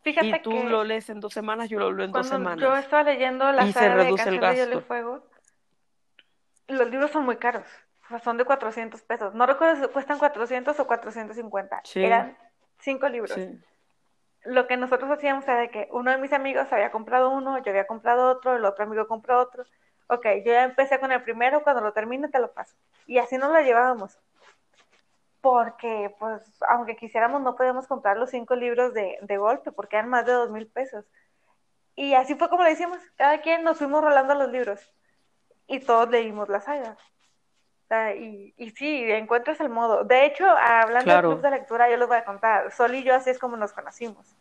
Fíjate 0.03 0.29
y 0.29 0.41
tú 0.41 0.53
lo 0.53 0.85
lees 0.85 1.11
en 1.11 1.19
dos 1.19 1.33
semanas, 1.33 1.69
yo 1.69 1.81
lo 1.81 1.93
leo 1.93 2.07
en 2.07 2.13
dos 2.13 2.29
semanas. 2.29 2.61
Yo 2.61 2.77
estaba 2.77 3.03
leyendo 3.03 3.51
la 3.51 3.71
saga 3.73 4.05
de 4.05 4.67
de 4.67 4.81
Fuego. 4.81 5.27
Los 6.69 6.91
libros 6.91 7.11
son 7.11 7.25
muy 7.25 7.37
caros. 7.37 7.67
son 8.23 8.37
de 8.37 8.45
400 8.45 9.03
pesos. 9.03 9.35
No 9.35 9.47
recuerdo 9.47 9.85
si 9.85 9.93
cuestan 9.93 10.19
400 10.19 10.79
o 10.79 10.87
450. 10.87 11.83
Eran 11.97 12.39
cinco 12.79 13.09
libros. 13.09 13.37
Lo 14.45 14.69
que 14.69 14.77
nosotros 14.77 15.11
hacíamos 15.11 15.45
era 15.45 15.59
de 15.59 15.71
que 15.71 15.89
uno 15.91 16.13
de 16.13 16.19
mis 16.19 16.33
amigos 16.33 16.67
había 16.71 16.93
comprado 16.93 17.31
uno, 17.31 17.61
yo 17.63 17.71
había 17.71 17.87
comprado 17.89 18.31
otro, 18.31 18.57
el 18.57 18.65
otro 18.65 18.85
amigo 18.85 19.09
compró 19.09 19.41
otro. 19.41 19.65
Ok, 20.13 20.27
yo 20.45 20.53
ya 20.53 20.65
empecé 20.65 21.01
con 21.01 21.13
el 21.13 21.23
primero, 21.23 21.63
cuando 21.63 21.81
lo 21.81 21.93
termine 21.93 22.29
te 22.29 22.39
lo 22.39 22.53
paso. 22.53 22.77
Y 23.07 23.19
así 23.19 23.39
nos 23.39 23.51
lo 23.51 23.61
llevábamos 23.61 24.19
porque 25.43 26.15
pues 26.21 26.41
aunque 26.69 26.97
quisiéramos 26.97 27.43
no 27.43 27.57
podíamos 27.57 27.89
comprar 27.89 28.17
los 28.17 28.31
cinco 28.31 28.55
libros 28.55 28.95
de, 28.95 29.19
de 29.21 29.37
golpe 29.37 29.73
porque 29.73 29.97
eran 29.97 30.09
más 30.09 30.25
de 30.25 30.33
dos 30.33 30.51
mil 30.51 30.67
pesos. 30.69 31.05
Y 31.95 32.15
así 32.15 32.37
fue 32.37 32.49
como 32.49 32.63
le 32.63 32.73
hicimos, 32.73 32.99
cada 33.17 33.41
quien 33.43 33.65
nos 33.65 33.77
fuimos 33.77 34.03
rolando 34.03 34.35
los 34.35 34.51
libros 34.51 34.81
y 35.67 35.81
todos 35.81 36.09
leímos 36.09 36.49
la 36.49 36.61
saga. 36.61 36.97
y, 38.17 38.55
y 38.57 38.71
sí, 38.71 39.05
encuentras 39.11 39.61
el 39.61 39.69
modo. 39.69 40.05
De 40.05 40.25
hecho, 40.25 40.47
hablando 40.49 41.13
del 41.13 41.23
club 41.23 41.41
de 41.43 41.51
lectura, 41.51 41.91
yo 41.91 41.97
les 41.97 42.09
voy 42.09 42.17
a 42.17 42.25
contar, 42.25 42.71
Sol 42.73 42.95
y 42.95 43.03
yo 43.03 43.15
así 43.15 43.31
es 43.31 43.39
como 43.39 43.57
nos 43.57 43.73
conocimos. 43.73 44.35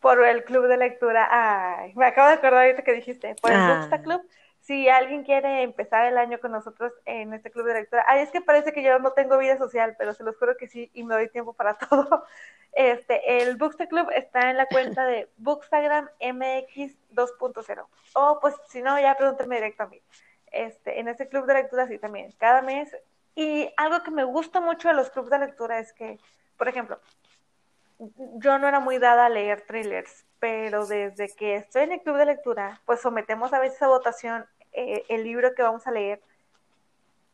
Por 0.00 0.24
el 0.24 0.44
club 0.44 0.66
de 0.66 0.78
lectura, 0.78 1.28
ay, 1.30 1.92
me 1.94 2.06
acabo 2.06 2.28
de 2.28 2.34
acordar 2.34 2.64
ahorita 2.64 2.82
que 2.82 2.92
dijiste, 2.92 3.36
por 3.40 3.52
el 3.52 3.58
ah. 3.60 4.00
Club 4.02 4.22
si 4.62 4.88
alguien 4.88 5.24
quiere 5.24 5.62
empezar 5.62 6.06
el 6.06 6.16
año 6.16 6.38
con 6.38 6.52
nosotros 6.52 6.92
en 7.04 7.34
este 7.34 7.50
club 7.50 7.66
de 7.66 7.74
lectura, 7.74 8.04
ay, 8.06 8.20
es 8.20 8.30
que 8.30 8.40
parece 8.40 8.72
que 8.72 8.84
yo 8.84 8.96
no 9.00 9.12
tengo 9.12 9.36
vida 9.36 9.58
social, 9.58 9.96
pero 9.98 10.14
se 10.14 10.22
los 10.22 10.36
juro 10.36 10.56
que 10.56 10.68
sí 10.68 10.88
y 10.94 11.02
me 11.02 11.14
doy 11.14 11.28
tiempo 11.28 11.52
para 11.52 11.76
todo. 11.90 12.24
Este, 12.70 13.42
el 13.42 13.56
Booksta 13.56 13.88
Club 13.88 14.08
está 14.14 14.50
en 14.50 14.56
la 14.56 14.66
cuenta 14.66 15.04
de 15.04 15.28
Bookstagram 15.36 16.08
MX 16.20 16.96
2.0. 17.12 17.86
O 18.14 18.38
pues 18.40 18.54
si 18.68 18.82
no, 18.82 18.98
ya 19.00 19.16
pregúntenme 19.16 19.56
directo 19.56 19.82
a 19.82 19.86
mí. 19.88 20.00
Este, 20.52 21.00
en 21.00 21.08
este 21.08 21.28
club 21.28 21.46
de 21.46 21.54
lectura 21.54 21.88
sí 21.88 21.98
también, 21.98 22.32
cada 22.38 22.62
mes. 22.62 22.96
Y 23.34 23.68
algo 23.76 24.04
que 24.04 24.12
me 24.12 24.24
gusta 24.24 24.60
mucho 24.60 24.88
de 24.88 24.94
los 24.94 25.10
clubes 25.10 25.30
de 25.30 25.40
lectura 25.40 25.80
es 25.80 25.92
que, 25.92 26.20
por 26.56 26.68
ejemplo, 26.68 27.00
yo 27.98 28.58
no 28.58 28.68
era 28.68 28.78
muy 28.78 28.98
dada 28.98 29.26
a 29.26 29.28
leer 29.28 29.62
thrillers, 29.62 30.24
pero 30.42 30.86
desde 30.86 31.28
que 31.36 31.54
estoy 31.54 31.84
en 31.84 31.92
el 31.92 32.02
club 32.02 32.16
de 32.16 32.26
lectura, 32.26 32.80
pues 32.84 33.00
sometemos 33.00 33.52
a 33.52 33.60
veces 33.60 33.80
a 33.80 33.86
votación 33.86 34.44
eh, 34.72 35.04
el 35.08 35.22
libro 35.22 35.54
que 35.54 35.62
vamos 35.62 35.86
a 35.86 35.92
leer. 35.92 36.20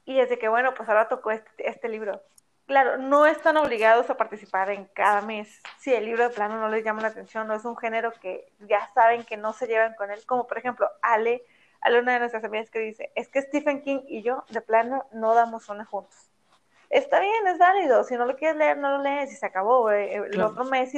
Y 0.04 0.16
desde 0.16 0.38
que, 0.38 0.46
bueno, 0.46 0.74
pues 0.74 0.90
ahora 0.90 1.08
tocó 1.08 1.30
este, 1.30 1.70
este, 1.70 1.88
libro. 1.88 2.20
Claro, 2.66 2.98
no 2.98 3.24
están 3.24 3.56
obligados 3.56 4.10
a 4.10 4.18
participar 4.18 4.68
en 4.68 4.84
cada 4.92 5.22
mes. 5.22 5.58
Si 5.78 5.94
el 5.94 6.04
libro 6.04 6.28
de 6.28 6.34
plano 6.34 6.60
no 6.60 6.68
les 6.68 6.84
llama 6.84 7.00
la 7.00 7.08
atención, 7.08 7.48
no 7.48 7.54
es 7.54 7.64
un 7.64 7.78
género 7.78 8.12
que 8.12 8.52
ya 8.68 8.86
saben 8.92 9.24
que 9.24 9.38
no 9.38 9.54
se 9.54 9.66
llevan 9.66 9.94
con 9.94 10.10
él, 10.10 10.20
como 10.26 10.46
por 10.46 10.58
ejemplo 10.58 10.90
Ale, 11.00 11.42
Ale 11.80 12.00
una 12.00 12.12
de 12.12 12.18
nuestras 12.18 12.44
amigas 12.44 12.68
que 12.68 12.80
dice, 12.80 13.10
es 13.14 13.30
que 13.30 13.40
Stephen 13.40 13.80
King 13.80 14.00
y 14.06 14.20
yo 14.20 14.44
de 14.50 14.60
plano 14.60 15.06
no 15.12 15.32
damos 15.32 15.70
una 15.70 15.86
juntos 15.86 16.28
está 16.90 17.20
bien, 17.20 17.46
es 17.46 17.58
válido. 17.58 18.02
Si 18.04 18.16
no 18.16 18.24
lo 18.24 18.36
quieres 18.36 18.56
leer, 18.56 18.78
no 18.78 18.96
lo 18.96 19.02
lees 19.02 19.30
y 19.32 19.36
se 19.36 19.46
acabó. 19.46 19.90
Eh, 19.90 20.14
eh, 20.14 20.22
el 20.32 20.40
otro 20.40 20.64
mes 20.64 20.92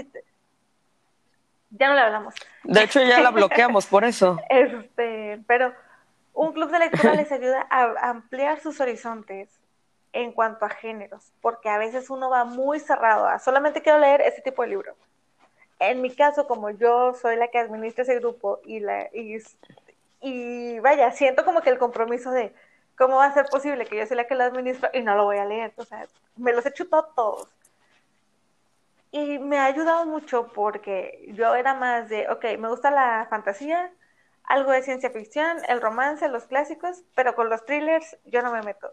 ya 1.70 1.88
no 1.88 1.94
le 1.94 2.00
hablamos. 2.00 2.34
De 2.64 2.82
hecho, 2.82 3.00
ya 3.02 3.20
la 3.20 3.30
bloqueamos 3.30 3.86
por 3.86 4.04
eso. 4.04 4.38
Este, 4.50 5.40
pero 5.46 5.72
un 6.34 6.52
club 6.52 6.70
de 6.70 6.78
lectura 6.78 7.14
les 7.14 7.30
ayuda 7.32 7.66
a 7.70 8.10
ampliar 8.10 8.60
sus 8.60 8.80
horizontes 8.80 9.48
en 10.12 10.32
cuanto 10.32 10.64
a 10.64 10.70
géneros, 10.70 11.32
porque 11.40 11.68
a 11.68 11.78
veces 11.78 12.10
uno 12.10 12.30
va 12.30 12.44
muy 12.44 12.80
cerrado 12.80 13.26
a 13.26 13.38
solamente 13.38 13.80
quiero 13.80 13.98
leer 14.00 14.20
ese 14.22 14.42
tipo 14.42 14.62
de 14.62 14.68
libro. 14.68 14.96
En 15.78 16.02
mi 16.02 16.10
caso, 16.14 16.46
como 16.46 16.70
yo 16.70 17.14
soy 17.14 17.36
la 17.36 17.48
que 17.48 17.58
administra 17.58 18.02
ese 18.02 18.18
grupo 18.18 18.60
y 18.64 18.80
la 18.80 19.08
y, 19.14 19.38
y 20.20 20.78
vaya, 20.80 21.10
siento 21.12 21.44
como 21.44 21.62
que 21.62 21.70
el 21.70 21.78
compromiso 21.78 22.32
de 22.32 22.52
¿Cómo 23.00 23.16
va 23.16 23.24
a 23.24 23.32
ser 23.32 23.46
posible 23.46 23.86
que 23.86 23.96
yo 23.96 24.04
sea 24.04 24.18
la 24.18 24.26
que 24.26 24.34
lo 24.34 24.44
administro 24.44 24.90
y 24.92 25.00
no 25.00 25.16
lo 25.16 25.24
voy 25.24 25.38
a 25.38 25.46
leer? 25.46 25.72
O 25.76 25.86
sea, 25.86 26.06
me 26.36 26.52
los 26.52 26.66
he 26.66 26.72
chutado 26.74 27.10
todos. 27.16 27.48
Y 29.12 29.38
me 29.38 29.58
ha 29.58 29.64
ayudado 29.64 30.06
mucho 30.06 30.52
porque 30.52 31.30
yo 31.34 31.54
era 31.54 31.74
más 31.74 32.08
de, 32.08 32.28
ok, 32.28 32.44
me 32.58 32.68
gusta 32.68 32.90
la 32.90 33.26
fantasía, 33.28 33.92
algo 34.44 34.70
de 34.70 34.82
ciencia 34.82 35.10
ficción, 35.10 35.58
el 35.68 35.80
romance, 35.80 36.28
los 36.28 36.44
clásicos, 36.44 37.02
pero 37.14 37.34
con 37.34 37.48
los 37.48 37.64
thrillers 37.64 38.16
yo 38.24 38.42
no 38.42 38.52
me 38.52 38.62
meto. 38.62 38.92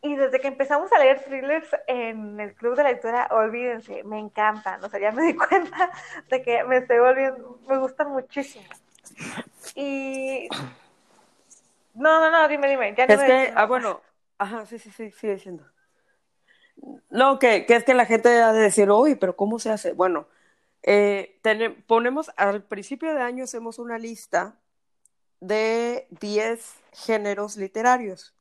Y 0.00 0.14
desde 0.14 0.40
que 0.40 0.48
empezamos 0.48 0.92
a 0.92 0.98
leer 0.98 1.24
thrillers 1.24 1.68
en 1.88 2.38
el 2.38 2.54
club 2.54 2.76
de 2.76 2.84
lectura, 2.84 3.28
olvídense, 3.30 4.04
me 4.04 4.18
encantan. 4.18 4.82
O 4.84 4.88
sea, 4.88 5.00
ya 5.00 5.10
me 5.10 5.22
di 5.24 5.34
cuenta 5.48 5.90
de 6.28 6.42
que 6.42 6.64
me 6.64 6.78
estoy 6.78 6.98
volviendo, 6.98 7.58
me 7.68 7.78
gustan 7.78 8.10
muchísimo. 8.10 8.64
Y 9.74 10.48
no, 11.94 12.20
no, 12.20 12.30
no, 12.30 12.46
dime, 12.48 12.68
dime. 12.68 12.94
Ya 12.96 13.04
es 13.04 13.20
que, 13.20 13.52
ah, 13.56 13.66
bueno, 13.66 14.00
ajá, 14.38 14.64
sí, 14.66 14.78
sí, 14.78 14.90
sí, 14.90 15.10
sigue 15.10 15.34
diciendo. 15.34 15.64
No, 17.10 17.38
que, 17.38 17.66
que 17.66 17.76
es 17.76 17.84
que 17.84 17.94
la 17.94 18.06
gente 18.06 18.28
ha 18.28 18.52
de 18.52 18.60
decir, 18.60 18.90
uy, 18.90 19.16
pero 19.16 19.36
¿cómo 19.36 19.58
se 19.58 19.70
hace? 19.70 19.92
Bueno, 19.92 20.26
eh, 20.82 21.40
ponemos, 21.86 22.30
al 22.36 22.62
principio 22.62 23.14
de 23.14 23.20
año 23.20 23.44
hacemos 23.44 23.78
una 23.78 23.98
lista 23.98 24.56
de 25.40 26.06
10 26.20 26.76
géneros 26.92 27.56
literarios. 27.56 28.34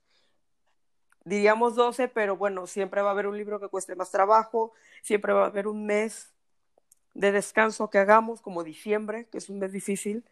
Diríamos 1.25 1.75
12, 1.75 2.07
pero 2.07 2.37
bueno, 2.37 2.67
siempre 2.67 3.01
va 3.01 3.09
a 3.09 3.11
haber 3.11 3.27
un 3.27 3.37
libro 3.37 3.59
que 3.59 3.67
cueste 3.67 3.95
más 3.95 4.11
trabajo, 4.11 4.71
siempre 5.01 5.33
va 5.33 5.43
a 5.43 5.47
haber 5.47 5.67
un 5.67 5.85
mes 5.85 6.33
de 7.13 7.31
descanso 7.31 7.89
que 7.89 7.97
hagamos, 7.97 8.41
como 8.41 8.63
diciembre, 8.63 9.25
que 9.31 9.39
es 9.39 9.49
un 9.49 9.59
mes 9.59 9.71
difícil, 9.73 10.23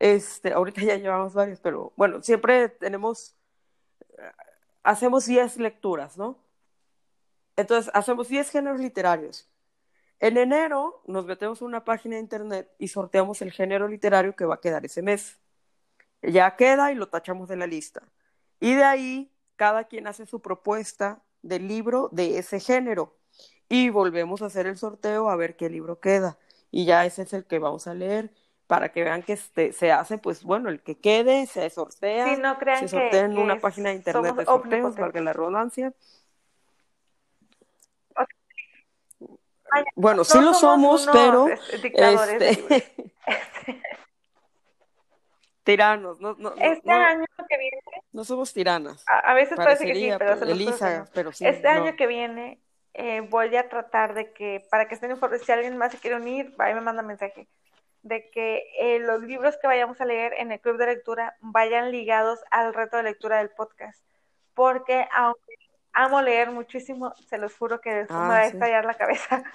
este, 0.00 0.52
ahorita 0.52 0.82
ya 0.82 0.96
llevamos 0.96 1.34
varios, 1.34 1.60
pero 1.60 1.92
bueno, 1.96 2.22
siempre 2.22 2.68
tenemos, 2.68 3.36
hacemos 4.82 5.26
10 5.26 5.58
lecturas, 5.58 6.16
¿no? 6.16 6.36
Entonces, 7.60 7.90
hacemos 7.94 8.28
10 8.28 8.50
géneros 8.50 8.80
literarios. 8.80 9.48
En 10.18 10.36
enero 10.36 11.02
nos 11.06 11.24
metemos 11.24 11.60
en 11.62 11.68
una 11.68 11.84
página 11.84 12.16
de 12.16 12.22
internet 12.22 12.70
y 12.78 12.88
sorteamos 12.88 13.40
el 13.42 13.52
género 13.52 13.88
literario 13.88 14.36
que 14.36 14.44
va 14.44 14.56
a 14.56 14.60
quedar 14.60 14.84
ese 14.84 15.02
mes. 15.02 15.38
Ya 16.22 16.56
queda 16.56 16.92
y 16.92 16.94
lo 16.94 17.08
tachamos 17.08 17.48
de 17.48 17.56
la 17.56 17.66
lista. 17.66 18.02
Y 18.60 18.74
de 18.74 18.84
ahí, 18.84 19.32
cada 19.56 19.84
quien 19.84 20.06
hace 20.06 20.26
su 20.26 20.40
propuesta 20.40 21.22
del 21.42 21.68
libro 21.68 22.10
de 22.12 22.38
ese 22.38 22.60
género. 22.60 23.16
Y 23.68 23.88
volvemos 23.88 24.42
a 24.42 24.46
hacer 24.46 24.66
el 24.66 24.76
sorteo 24.76 25.30
a 25.30 25.36
ver 25.36 25.56
qué 25.56 25.70
libro 25.70 26.00
queda. 26.00 26.38
Y 26.70 26.84
ya 26.84 27.06
ese 27.06 27.22
es 27.22 27.32
el 27.32 27.46
que 27.46 27.58
vamos 27.58 27.86
a 27.86 27.94
leer 27.94 28.30
para 28.66 28.92
que 28.92 29.02
vean 29.02 29.22
que 29.22 29.32
este, 29.32 29.72
se 29.72 29.90
hace, 29.90 30.16
pues 30.18 30.44
bueno, 30.44 30.68
el 30.68 30.80
que 30.80 30.96
quede, 30.96 31.46
se 31.46 31.68
sortea, 31.70 32.36
se 32.78 32.88
sortea 32.88 33.24
en 33.24 33.36
una 33.36 33.58
página 33.58 33.88
de 33.88 33.96
internet 33.96 34.36
de 34.36 34.44
sorteos, 34.44 34.94
que 35.12 35.20
la 35.20 35.32
redundancia. 35.32 35.92
Bueno, 39.94 40.24
sí 40.24 40.40
lo 40.40 40.54
somos, 40.54 41.08
pero 41.12 41.48
este, 41.48 41.92
tiranos, 45.64 46.20
no, 46.20 46.34
no, 46.38 46.54
este 46.56 46.90
año 46.90 47.24
que 47.48 47.58
viene, 47.58 47.80
no 48.12 48.24
somos 48.24 48.52
tiranas. 48.52 49.04
A, 49.06 49.34
veces 49.34 49.56
parece 49.56 49.86
que 49.86 49.94
sí, 49.94 50.10
pero, 50.18 50.44
Elisa, 50.44 51.08
pero 51.14 51.32
sí, 51.32 51.46
este 51.46 51.68
año 51.68 51.96
que 51.96 52.06
viene 52.06 52.60
eh, 52.94 53.20
voy 53.20 53.54
a 53.56 53.68
tratar 53.68 54.14
de 54.14 54.32
que 54.32 54.66
para 54.70 54.88
que 54.88 54.94
estén 54.94 55.10
informados, 55.10 55.44
si 55.44 55.52
alguien 55.52 55.76
más 55.76 55.92
se 55.92 55.98
quiere 55.98 56.16
unir, 56.16 56.54
ahí 56.58 56.74
me 56.74 56.80
manda 56.80 57.02
mensaje 57.02 57.48
de 58.02 58.30
que 58.30 58.64
eh, 58.78 58.98
los 58.98 59.22
libros 59.22 59.56
que 59.58 59.66
vayamos 59.66 60.00
a 60.00 60.06
leer 60.06 60.32
en 60.38 60.52
el 60.52 60.60
club 60.60 60.78
de 60.78 60.86
lectura 60.86 61.36
vayan 61.40 61.90
ligados 61.90 62.40
al 62.50 62.72
reto 62.72 62.96
de 62.96 63.02
lectura 63.04 63.38
del 63.38 63.50
podcast. 63.50 64.02
Porque 64.54 65.06
aunque 65.12 65.54
amo 66.00 66.22
leer 66.22 66.50
muchísimo, 66.50 67.14
se 67.28 67.38
los 67.38 67.54
juro 67.56 67.80
que 67.80 67.90
después 67.90 68.18
me 68.18 68.28
va 68.28 68.36
a 68.36 68.40
ah, 68.40 68.46
estallar 68.46 68.84
la 68.84 68.94
cabeza. 68.94 69.42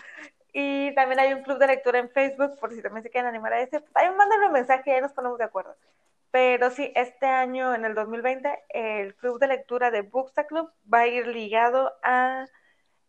Y 0.57 0.95
también 0.95 1.19
hay 1.19 1.33
un 1.33 1.43
club 1.43 1.57
de 1.57 1.67
lectura 1.67 1.99
en 1.99 2.09
Facebook, 2.09 2.57
por 2.61 2.71
si 2.71 2.81
también 2.81 3.03
se 3.03 3.09
quieren 3.09 3.27
animar 3.27 3.51
a 3.51 3.59
ese. 3.59 3.83
Ahí 3.93 4.07
mándenme 4.15 4.45
un 4.45 4.53
mensaje 4.53 4.89
y 4.89 4.93
ahí 4.93 5.01
nos 5.01 5.11
ponemos 5.11 5.37
de 5.37 5.43
acuerdo. 5.43 5.75
Pero 6.31 6.69
sí, 6.69 6.93
este 6.95 7.25
año, 7.25 7.75
en 7.75 7.83
el 7.83 7.93
2020, 7.93 8.63
el 8.69 9.15
club 9.15 9.37
de 9.37 9.47
lectura 9.47 9.91
de 9.91 10.03
Booksta 10.03 10.47
Club 10.47 10.71
va 10.91 10.99
a 10.99 11.07
ir 11.07 11.27
ligado 11.27 11.91
a 12.03 12.45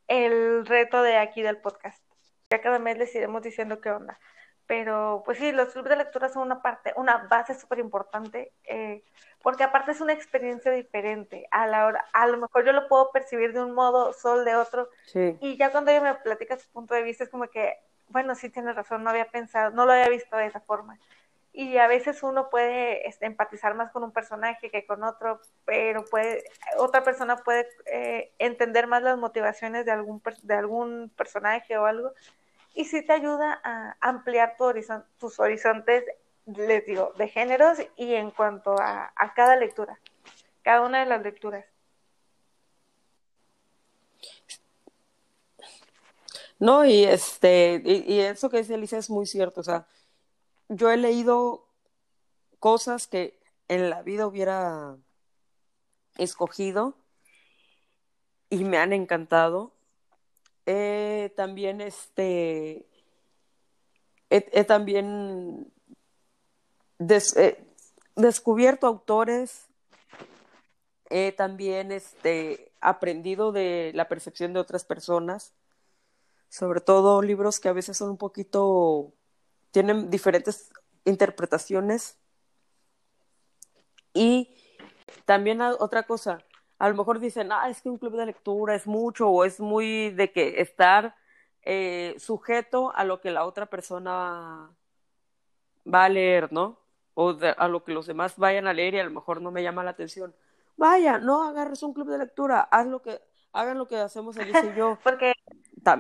el 0.09 0.67
reto 0.67 1.03
de 1.03 1.19
aquí 1.19 1.41
del 1.43 1.59
podcast. 1.59 2.03
Ya 2.51 2.61
cada 2.61 2.81
mes 2.81 2.99
les 2.99 3.15
iremos 3.15 3.43
diciendo 3.43 3.81
qué 3.81 3.91
onda. 3.91 4.19
Pero 4.67 5.23
pues 5.25 5.39
sí, 5.39 5.53
los 5.53 5.69
clubes 5.69 5.91
de 5.91 5.97
lectura 5.97 6.29
son 6.29 6.43
una 6.43 6.61
parte, 6.61 6.93
una 6.97 7.19
base 7.29 7.55
súper 7.55 7.79
importante, 7.79 8.53
eh, 8.65 9.03
porque 9.43 9.63
aparte 9.63 9.93
es 9.93 10.01
una 10.01 10.13
experiencia 10.13 10.73
diferente. 10.73 11.47
A 11.53 11.69
la 11.69 11.87
hora, 11.87 12.05
a 12.13 12.27
lo 12.27 12.39
mejor 12.39 12.65
yo 12.65 12.73
lo 12.73 12.89
puedo 12.89 13.13
percibir 13.13 13.53
de 13.53 13.63
un 13.63 13.73
modo, 13.73 14.13
Sol 14.13 14.45
de 14.45 14.57
otro. 14.57 14.89
Y 15.41 15.57
ya 15.57 15.71
cuando 15.71 15.93
ella 15.93 16.01
me 16.01 16.15
platica 16.15 16.59
su 16.59 16.69
punto 16.71 16.95
de 16.95 17.03
vista 17.03 17.25
es 17.25 17.31
como 17.31 17.47
que, 17.49 17.75
bueno, 18.09 18.35
sí 18.35 18.51
tiene 18.51 18.73
razón, 18.73 19.05
no 19.05 19.11
había 19.11 19.31
pensado, 19.31 19.71
no 19.71 19.87
lo 19.87 19.93
había 19.93 20.09
visto 20.09 20.37
de 20.37 20.47
esa 20.47 20.61
forma. 20.61 20.99
Y 21.53 21.79
a 21.79 21.87
veces 21.87 22.23
uno 22.23 22.51
puede 22.51 23.09
este, 23.09 23.25
empatizar 23.25 23.75
más 23.75 23.91
con 23.93 24.03
un 24.05 24.11
personaje 24.11 24.69
que 24.69 24.85
con 24.85 25.05
otro, 25.05 25.41
pero 25.65 26.05
puede, 26.05 26.45
otra 26.77 27.03
persona 27.05 27.37
puede 27.37 27.69
eh, 27.87 28.33
entender 28.39 28.89
más 28.89 29.03
las 29.03 29.17
motivaciones 29.17 29.87
de 29.87 29.93
algún, 29.93 30.21
de 30.43 30.55
algún 30.55 31.11
personaje 31.17 31.79
o 31.79 31.87
algo 31.87 32.13
y 32.77 32.85
sí 32.85 33.03
te 33.03 33.15
ayuda 33.15 33.59
a 33.65 33.97
ampliar 34.01 34.57
tu 34.59 34.71
tus 35.19 35.41
horizontes, 35.41 36.05
les 36.45 36.85
digo, 36.85 37.15
de 37.17 37.27
géneros 37.27 37.79
y 37.97 38.13
en 38.15 38.31
cuanto 38.31 38.77
a, 38.79 39.11
cada 39.35 39.57
lectura, 39.57 39.99
cada 40.63 40.83
una 40.83 41.01
de 41.01 41.07
las 41.07 41.23
lecturas. 41.23 41.65
No, 46.59 46.85
y 46.85 47.05
este, 47.05 47.83
y, 47.83 48.21
eso 48.21 48.51
que 48.51 48.59
dice 48.59 48.75
Alicia 48.75 48.99
es 48.99 49.09
muy 49.09 49.25
cierto, 49.25 49.63
o 49.63 49.65
sea, 49.65 49.87
yo 50.69 50.91
he 50.91 50.99
leído 50.99 51.67
cosas 52.61 53.07
que 53.07 53.41
en 53.69 53.89
la 53.89 54.03
vida 54.03 54.27
hubiera 54.27 54.97
escogido 56.19 56.95
y 58.51 58.65
me 58.65 58.77
han 58.77 58.93
encantado 58.93 59.76
He 60.67 61.33
también 61.37 61.81
este 61.81 62.87
he, 64.31 64.65
también 64.65 65.73
descubierto 68.17 68.87
autores 68.87 69.67
he 71.09 71.31
también 71.33 71.93
este 71.93 72.73
aprendido 72.81 73.53
de 73.53 73.93
la 73.95 74.09
percepción 74.09 74.53
de 74.53 74.61
otras 74.61 74.85
personas 74.85 75.53
sobre 76.49 76.81
todo 76.81 77.23
libros 77.23 77.61
que 77.61 77.69
a 77.69 77.73
veces 77.73 77.97
son 77.99 78.11
un 78.11 78.17
poquito 78.17 79.13
tienen 79.71 80.11
diferentes 80.11 80.71
interpretaciones. 81.05 82.17
Y 84.15 84.57
también 85.25 85.61
otra 85.61 86.05
cosa 86.05 86.39
a 86.79 86.89
lo 86.89 86.95
mejor 86.95 87.21
dicen, 87.21 87.51
ah, 87.53 87.69
es 87.69 87.81
que 87.81 87.89
un 87.89 87.99
club 87.99 88.17
de 88.17 88.27
lectura 88.27 88.75
es 88.75 88.87
mucho 88.87 89.29
o 89.29 89.45
es 89.45 89.61
muy 89.61 90.11
de 90.11 90.31
que 90.31 90.61
estar 90.61 91.17
eh, 91.63 92.15
sujeto 92.19 92.93
a 92.95 93.05
lo 93.05 93.21
que 93.21 93.31
la 93.31 93.45
otra 93.45 93.67
persona 93.67 94.71
va 95.93 96.05
a 96.05 96.09
leer, 96.09 96.53
¿no? 96.53 96.79
O 97.15 97.37
a 97.57 97.69
lo 97.69 97.83
que 97.83 97.93
los 97.93 98.07
demás 98.07 98.37
vayan 98.37 98.67
a 98.67 98.73
leer 98.73 98.95
y 98.95 98.99
a 98.99 99.05
lo 99.05 99.11
mejor 99.11 99.41
no 99.41 99.51
me 99.51 99.63
llama 99.63 99.85
la 99.85 99.91
atención. 99.91 100.35
Vaya, 100.77 101.19
no 101.19 101.45
agarres 101.45 101.83
un 101.83 101.95
club 101.95 102.09
de 102.09 102.19
lectura, 102.19 102.61
haz 102.61 102.87
lo 102.87 103.01
que, 103.01 103.23
hagan 103.53 103.79
lo 103.79 103.89
que 103.89 103.97
hacemos 103.97 104.37
Elisa 104.37 104.67
y 104.67 104.77
yo. 104.77 104.99
Porque 105.03 105.33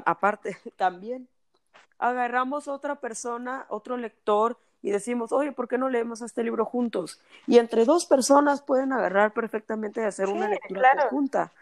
aparte, 0.04 0.56
también 0.76 1.28
agarramos 1.98 2.68
otra 2.68 2.96
persona, 2.96 3.64
otro 3.70 3.96
lector 3.96 4.58
y 4.82 4.90
decimos, 4.90 5.32
oye, 5.32 5.52
¿por 5.52 5.68
qué 5.68 5.78
no 5.78 5.88
leemos 5.88 6.20
este 6.22 6.44
libro 6.44 6.64
juntos? 6.64 7.20
Y 7.46 7.58
entre 7.58 7.84
dos 7.84 8.06
personas 8.06 8.62
pueden 8.62 8.92
agarrar 8.92 9.32
perfectamente 9.32 10.00
y 10.00 10.04
hacer 10.04 10.28
una 10.28 10.48
lectura 10.48 10.90
conjunta, 11.00 11.52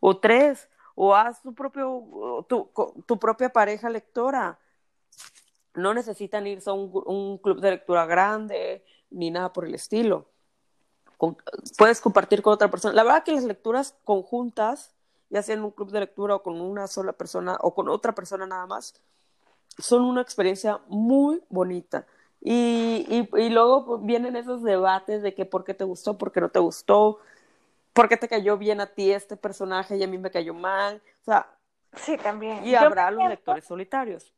o 0.00 0.18
tres, 0.18 0.68
o 0.94 1.14
haz 1.14 1.42
tu, 1.42 1.54
propio, 1.54 2.44
tu, 2.48 2.70
tu 3.06 3.18
propia 3.18 3.48
pareja 3.50 3.88
lectora. 3.88 4.58
No 5.74 5.92
necesitan 5.92 6.46
irse 6.46 6.70
a 6.70 6.72
un, 6.72 7.38
club 7.38 7.60
de 7.60 7.72
lectura 7.72 8.06
grande 8.06 8.84
ni 9.10 9.30
nada 9.30 9.52
por 9.52 9.64
el 9.64 9.74
estilo. 9.74 10.26
puedes 11.78 12.00
compartir 12.00 12.42
con 12.42 12.52
otra 12.52 12.70
persona. 12.70 12.94
La 12.94 13.02
verdad 13.02 13.24
que 13.24 13.32
las 13.32 13.44
lecturas 13.44 13.96
conjuntas, 14.04 14.94
ya 15.30 15.42
sea 15.42 15.54
en 15.54 15.64
un 15.64 15.72
club 15.72 15.90
de 15.90 16.00
lectura 16.00 16.36
o 16.36 16.42
con 16.42 16.60
una 16.60 16.86
sola 16.86 17.12
persona 17.12 17.56
o 17.60 17.74
con 17.74 17.88
otra 17.88 18.14
persona 18.14 18.46
nada 18.46 18.66
más, 18.66 18.94
son 19.78 20.02
una 20.02 20.20
experiencia 20.20 20.80
muy 20.86 21.42
bonita. 21.48 22.06
Y, 22.46 23.06
y, 23.08 23.40
y 23.40 23.48
luego 23.48 23.86
pues, 23.86 24.04
vienen 24.04 24.36
esos 24.36 24.62
debates 24.62 25.22
de 25.22 25.34
que 25.34 25.46
por 25.46 25.64
qué 25.64 25.72
te 25.72 25.84
gustó, 25.84 26.18
por 26.18 26.30
qué 26.30 26.42
no 26.42 26.50
te 26.50 26.58
gustó, 26.58 27.18
por 27.94 28.06
qué 28.06 28.18
te 28.18 28.28
cayó 28.28 28.58
bien 28.58 28.82
a 28.82 28.86
ti 28.86 29.10
este 29.10 29.38
personaje 29.38 29.96
y 29.96 30.02
a 30.02 30.06
mí 30.06 30.18
me 30.18 30.30
cayó 30.30 30.52
mal. 30.52 31.00
O 31.22 31.24
sea, 31.24 31.48
sí, 31.96 32.18
también. 32.18 32.62
Y 32.62 32.74
habrá 32.74 33.10
los 33.10 33.30
lectores 33.30 33.64
solitarios. 33.64 34.34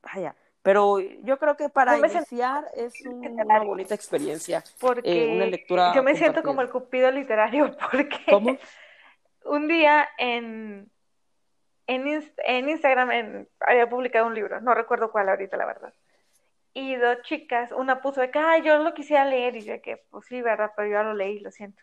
Vaya. 0.00 0.36
Pero 0.62 1.00
yo 1.00 1.38
creo 1.40 1.56
que 1.56 1.68
para 1.68 1.98
iniciar 1.98 2.66
es 2.76 2.94
una 3.04 3.64
bonita 3.64 3.96
experiencia. 3.96 4.62
Porque 4.78 5.32
eh, 5.32 5.34
una 5.34 5.46
lectura. 5.46 5.92
Yo 5.92 6.04
me 6.04 6.14
siento 6.14 6.44
como 6.44 6.62
el 6.62 6.70
cupido 6.70 7.10
literario, 7.10 7.76
porque. 7.90 8.20
¿Cómo? 8.30 8.58
Un 9.44 9.66
día 9.66 10.08
en, 10.18 10.88
en, 11.88 12.32
en 12.36 12.68
Instagram 12.68 13.46
había 13.58 13.88
publicado 13.88 14.28
un 14.28 14.34
libro, 14.34 14.60
no 14.60 14.72
recuerdo 14.72 15.10
cuál 15.10 15.30
ahorita, 15.30 15.56
la 15.56 15.66
verdad 15.66 15.92
y 16.72 16.96
dos 16.96 17.22
chicas, 17.22 17.72
una 17.72 18.00
puso 18.00 18.20
de 18.20 18.30
que, 18.30 18.38
ah, 18.38 18.58
yo 18.58 18.78
lo 18.78 18.94
quisiera 18.94 19.24
leer, 19.24 19.56
y 19.56 19.62
yo 19.62 19.80
que, 19.82 19.98
pues 20.10 20.26
sí, 20.26 20.40
verdad, 20.40 20.72
pero 20.76 20.88
yo 20.88 20.94
ya 20.94 21.02
lo 21.02 21.14
leí, 21.14 21.40
lo 21.40 21.50
siento. 21.50 21.82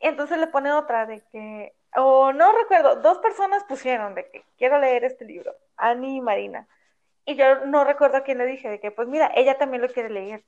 Y 0.00 0.08
entonces 0.08 0.38
le 0.38 0.46
pone 0.46 0.72
otra 0.72 1.06
de 1.06 1.22
que, 1.32 1.74
o 1.96 2.32
no 2.32 2.52
recuerdo, 2.52 2.96
dos 2.96 3.18
personas 3.18 3.64
pusieron 3.64 4.14
de 4.14 4.28
que 4.30 4.44
quiero 4.58 4.78
leer 4.78 5.04
este 5.04 5.24
libro, 5.24 5.54
Ani 5.76 6.16
y 6.16 6.20
Marina. 6.20 6.66
Y 7.24 7.34
yo 7.34 7.66
no 7.66 7.84
recuerdo 7.84 8.18
a 8.18 8.22
quién 8.22 8.38
le 8.38 8.46
dije 8.46 8.68
de 8.68 8.80
que, 8.80 8.90
pues 8.90 9.08
mira, 9.08 9.30
ella 9.34 9.58
también 9.58 9.82
lo 9.82 9.88
quiere 9.88 10.10
leer. 10.10 10.44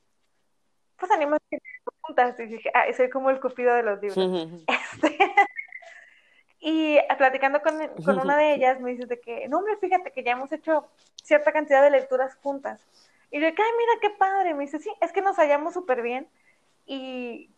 Pues 0.97 1.11
animamos 1.11 1.41
que 1.51 1.59
juntas. 2.01 2.39
Y 2.39 2.47
dije, 2.47 2.71
ah, 2.75 2.85
soy 2.97 3.11
como 3.11 3.31
el 3.31 3.41
cupido 3.41 3.75
de 3.75 3.83
los 3.83 4.01
libros. 4.01 4.19
Este, 4.67 5.19
y 6.61 6.99
platicando 7.17 7.61
con, 7.63 7.77
con 8.05 8.21
una 8.21 8.37
de 8.37 8.55
ellas, 8.55 8.81
me 8.81 8.93
dice 8.93 9.07
de 9.07 9.21
que, 9.21 9.49
no, 9.49 9.59
hombre, 9.59 9.77
fíjate 9.79 10.13
que 10.13 10.23
ya 10.23 10.33
hemos 10.33 10.53
hecho 10.53 10.89
cierta 11.23 11.53
cantidad 11.53 11.83
de 11.83 11.91
lecturas 11.91 12.37
juntas. 12.37 12.87
Y 13.31 13.41
yo, 13.41 13.47
ay, 13.47 13.53
mira 13.55 13.93
qué 14.01 14.11
padre. 14.11 14.55
Me 14.55 14.65
dice, 14.65 14.79
sí, 14.79 14.91
es 15.01 15.13
que 15.13 15.23
nos 15.23 15.37
hallamos 15.37 15.75
súper 15.75 16.03
bien 16.03 16.29
y 16.87 17.51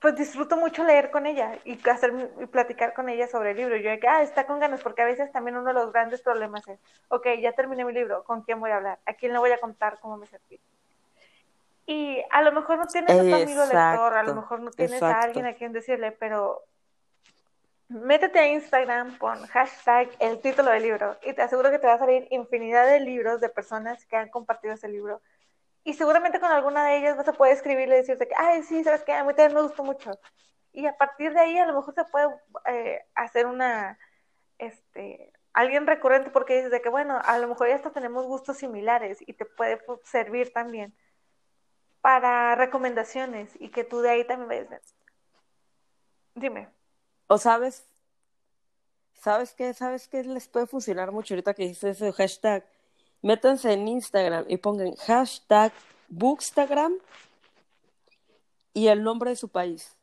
pues 0.00 0.16
disfruto 0.16 0.56
mucho 0.56 0.82
leer 0.82 1.10
con 1.10 1.26
ella 1.26 1.58
y, 1.64 1.78
hacer, 1.88 2.12
y 2.40 2.46
platicar 2.46 2.94
con 2.94 3.08
ella 3.08 3.28
sobre 3.28 3.50
el 3.50 3.58
libro. 3.58 3.76
Yo, 3.76 3.90
ah, 4.08 4.22
está 4.22 4.46
con 4.46 4.58
ganas, 4.58 4.80
porque 4.82 5.02
a 5.02 5.06
veces 5.06 5.30
también 5.30 5.56
uno 5.56 5.66
de 5.66 5.74
los 5.74 5.92
grandes 5.92 6.22
problemas 6.22 6.66
es, 6.68 6.78
ok, 7.08 7.26
ya 7.40 7.52
terminé 7.52 7.84
mi 7.84 7.92
libro, 7.92 8.24
¿con 8.24 8.42
quién 8.42 8.60
voy 8.60 8.70
a 8.70 8.76
hablar? 8.76 8.98
¿A 9.04 9.12
quién 9.12 9.32
le 9.32 9.38
voy 9.38 9.50
a 9.52 9.58
contar 9.58 9.98
cómo 10.00 10.16
me 10.16 10.26
sentí? 10.26 10.58
Y 11.86 12.22
a 12.30 12.40
lo 12.42 12.52
mejor 12.52 12.78
no 12.78 12.86
tienes 12.86 13.10
a 13.10 13.22
tu 13.22 13.34
amigo 13.34 13.62
lector, 13.62 14.14
a 14.14 14.22
lo 14.22 14.34
mejor 14.34 14.60
no 14.60 14.70
tienes 14.70 15.02
a 15.02 15.20
alguien 15.20 15.44
a 15.44 15.54
quien 15.54 15.72
decirle, 15.72 16.12
pero 16.12 16.62
métete 17.90 18.38
a 18.38 18.46
Instagram, 18.46 19.18
pon 19.18 19.46
hashtag 19.48 20.08
el 20.20 20.40
título 20.40 20.70
del 20.70 20.82
libro 20.82 21.18
y 21.24 21.32
te 21.34 21.42
aseguro 21.42 21.70
que 21.70 21.78
te 21.80 21.88
va 21.88 21.94
a 21.94 21.98
salir 21.98 22.28
infinidad 22.30 22.86
de 22.86 23.00
libros 23.00 23.40
de 23.40 23.48
personas 23.48 24.06
que 24.06 24.16
han 24.16 24.28
compartido 24.30 24.74
ese 24.74 24.88
libro. 24.88 25.20
Y 25.82 25.94
seguramente 25.94 26.40
con 26.40 26.52
alguna 26.52 26.86
de 26.86 26.98
ellas 26.98 27.16
vas 27.16 27.28
a 27.28 27.32
poder 27.32 27.54
escribirle 27.54 27.96
y 27.96 27.98
decirte 28.00 28.28
que, 28.28 28.34
ay, 28.36 28.62
sí, 28.62 28.84
sabes 28.84 29.02
que 29.02 29.12
a 29.12 29.24
mí 29.24 29.34
también 29.34 29.54
me 29.54 29.62
gustó 29.62 29.82
mucho. 29.82 30.12
Y 30.72 30.86
a 30.86 30.96
partir 30.96 31.32
de 31.34 31.40
ahí 31.40 31.58
a 31.58 31.66
lo 31.66 31.74
mejor 31.74 31.94
se 31.94 32.04
puede 32.04 32.28
eh, 32.66 33.04
hacer 33.14 33.46
una, 33.46 33.98
este, 34.58 35.32
alguien 35.52 35.86
recurrente 35.86 36.30
porque 36.30 36.56
dices 36.56 36.70
de 36.70 36.82
que, 36.82 36.90
bueno, 36.90 37.20
a 37.24 37.38
lo 37.38 37.48
mejor 37.48 37.68
ya 37.68 37.76
hasta 37.76 37.92
tenemos 37.92 38.26
gustos 38.26 38.58
similares 38.58 39.18
y 39.26 39.32
te 39.32 39.46
puede 39.46 39.80
servir 40.04 40.52
también 40.52 40.94
para 42.02 42.54
recomendaciones 42.54 43.52
y 43.60 43.70
que 43.70 43.84
tú 43.84 44.00
de 44.00 44.10
ahí 44.10 44.24
también 44.24 44.68
ves. 44.70 44.94
Dime. 46.34 46.79
O 47.32 47.38
sabes, 47.38 47.84
¿sabes 49.14 49.54
qué? 49.54 49.72
¿Sabes 49.72 50.08
qué 50.08 50.24
les 50.24 50.48
puede 50.48 50.66
funcionar 50.66 51.12
mucho 51.12 51.34
ahorita 51.34 51.54
que 51.54 51.68
dices 51.68 51.96
ese 52.02 52.12
hashtag? 52.12 52.66
Métanse 53.22 53.72
en 53.72 53.86
Instagram 53.86 54.46
y 54.48 54.56
pongan 54.56 54.96
hashtag 54.96 55.72
Bookstagram 56.08 56.92
y 58.74 58.88
el 58.88 59.04
nombre 59.04 59.30
de 59.30 59.36
su 59.36 59.48
país. 59.48 59.94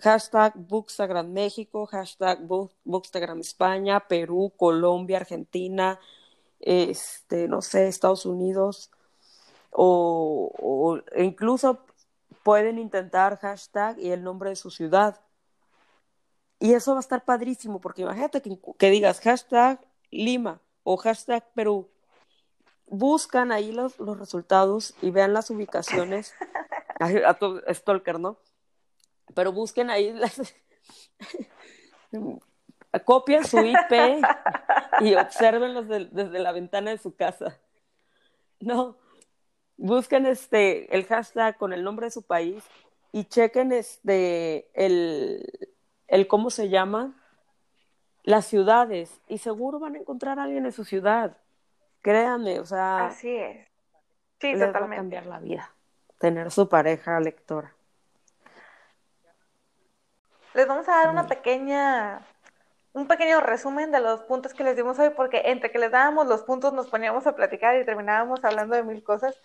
hashtag 0.00 0.54
Bookstagram 0.56 1.32
México, 1.32 1.86
hashtag 1.86 2.40
Bookstagram 2.84 3.38
España, 3.38 4.00
Perú, 4.08 4.52
Colombia, 4.56 5.18
Argentina, 5.18 6.00
este, 6.58 7.46
no 7.46 7.62
sé, 7.62 7.86
Estados 7.86 8.26
Unidos. 8.26 8.90
o, 9.70 10.50
o 10.58 10.98
incluso 11.22 11.78
pueden 12.42 12.78
intentar 12.80 13.38
hashtag 13.38 13.98
y 14.00 14.10
el 14.10 14.24
nombre 14.24 14.50
de 14.50 14.56
su 14.56 14.70
ciudad. 14.70 15.23
Y 16.64 16.72
eso 16.72 16.92
va 16.92 16.96
a 16.96 17.00
estar 17.00 17.26
padrísimo, 17.26 17.78
porque 17.78 18.00
imagínate 18.00 18.40
que, 18.40 18.58
que 18.78 18.88
digas 18.88 19.20
hashtag 19.20 19.78
Lima 20.10 20.62
o 20.82 20.96
hashtag 20.96 21.44
Perú. 21.52 21.90
Buscan 22.86 23.52
ahí 23.52 23.70
los, 23.70 23.98
los 23.98 24.18
resultados 24.18 24.94
y 25.02 25.10
vean 25.10 25.34
las 25.34 25.50
ubicaciones. 25.50 26.32
a, 27.00 27.34
tu 27.34 27.60
stalker, 27.68 28.18
¿no? 28.18 28.38
Pero 29.34 29.52
busquen 29.52 29.90
ahí 29.90 30.14
las... 30.14 30.40
Copien 33.04 33.44
su 33.44 33.58
IP 33.58 34.24
y 35.00 35.16
observenlos 35.16 35.86
desde 35.86 36.38
la 36.38 36.52
ventana 36.52 36.92
de 36.92 36.98
su 36.98 37.14
casa. 37.14 37.60
No, 38.60 38.96
busquen 39.76 40.24
este 40.24 40.96
el 40.96 41.04
hashtag 41.04 41.58
con 41.58 41.74
el 41.74 41.84
nombre 41.84 42.06
de 42.06 42.10
su 42.10 42.22
país 42.22 42.64
y 43.12 43.24
chequen 43.24 43.72
este 43.72 44.70
el, 44.72 45.73
el 46.08 46.26
cómo 46.26 46.50
se 46.50 46.68
llama 46.68 47.14
las 48.22 48.46
ciudades 48.46 49.20
y 49.28 49.38
seguro 49.38 49.78
van 49.78 49.94
a 49.94 49.98
encontrar 49.98 50.38
a 50.38 50.44
alguien 50.44 50.64
en 50.64 50.72
su 50.72 50.84
ciudad. 50.84 51.36
Créanme, 52.02 52.60
o 52.60 52.64
sea, 52.64 53.06
así 53.06 53.34
es. 53.34 53.68
Sí, 54.40 54.52
les 54.52 54.66
totalmente. 54.66 54.88
va 54.88 54.94
a 54.94 54.96
cambiar 54.96 55.26
la 55.26 55.38
vida 55.38 55.74
tener 56.24 56.50
su 56.50 56.68
pareja 56.70 57.20
lectora. 57.20 57.74
Les 60.54 60.66
vamos 60.66 60.88
a 60.88 60.92
dar 60.92 61.10
una 61.10 61.26
pequeña 61.26 62.22
un 62.94 63.08
pequeño 63.08 63.40
resumen 63.40 63.90
de 63.90 64.00
los 64.00 64.22
puntos 64.22 64.54
que 64.54 64.64
les 64.64 64.74
dimos 64.74 64.98
hoy, 65.00 65.10
porque 65.10 65.42
entre 65.46 65.70
que 65.70 65.78
les 65.78 65.90
dábamos 65.90 66.26
los 66.28 66.44
puntos 66.44 66.72
nos 66.72 66.86
poníamos 66.88 67.26
a 67.26 67.34
platicar 67.34 67.76
y 67.76 67.84
terminábamos 67.84 68.42
hablando 68.44 68.74
de 68.76 68.84
mil 68.84 69.02
cosas 69.02 69.38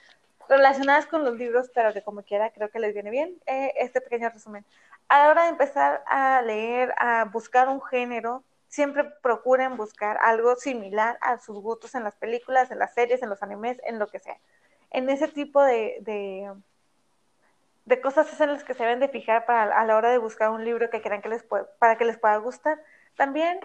relacionadas 0.47 1.05
con 1.07 1.25
los 1.25 1.35
libros, 1.35 1.69
pero 1.73 1.91
que 1.91 2.01
como 2.01 2.21
quiera 2.21 2.51
creo 2.51 2.69
que 2.69 2.79
les 2.79 2.93
viene 2.93 3.09
bien 3.09 3.35
eh, 3.45 3.73
este 3.77 3.99
pequeño 3.99 4.29
resumen. 4.29 4.63
A 5.09 5.23
la 5.23 5.29
hora 5.29 5.43
de 5.43 5.49
empezar 5.49 6.03
a 6.05 6.41
leer, 6.43 6.93
a 6.97 7.25
buscar 7.25 7.67
un 7.67 7.81
género, 7.81 8.43
siempre 8.67 9.05
procuren 9.23 9.75
buscar 9.75 10.19
algo 10.21 10.55
similar 10.55 11.17
a 11.21 11.39
sus 11.39 11.59
gustos 11.61 11.95
en 11.95 12.03
las 12.03 12.15
películas, 12.15 12.69
en 12.69 12.77
las 12.77 12.93
series, 12.93 13.23
en 13.23 13.29
los 13.29 13.41
animes, 13.41 13.81
en 13.85 13.97
lo 13.97 14.07
que 14.07 14.19
sea. 14.19 14.37
En 14.91 15.09
ese 15.09 15.27
tipo 15.27 15.63
de, 15.63 15.97
de, 17.85 18.01
cosas 18.01 18.31
es 18.31 18.39
en 18.39 18.53
las 18.53 18.63
que 18.63 18.75
se 18.75 18.83
deben 18.83 18.99
de 18.99 19.09
fijar 19.09 19.47
para, 19.47 19.75
a 19.75 19.83
la 19.85 19.97
hora 19.97 20.11
de 20.11 20.19
buscar 20.19 20.51
un 20.51 20.63
libro 20.63 20.91
que 20.91 21.01
crean 21.01 21.23
que 21.23 21.29
les 21.29 21.43
para 21.79 21.97
que 21.97 22.05
les 22.05 22.19
pueda 22.19 22.37
gustar. 22.37 22.79
También, 23.15 23.59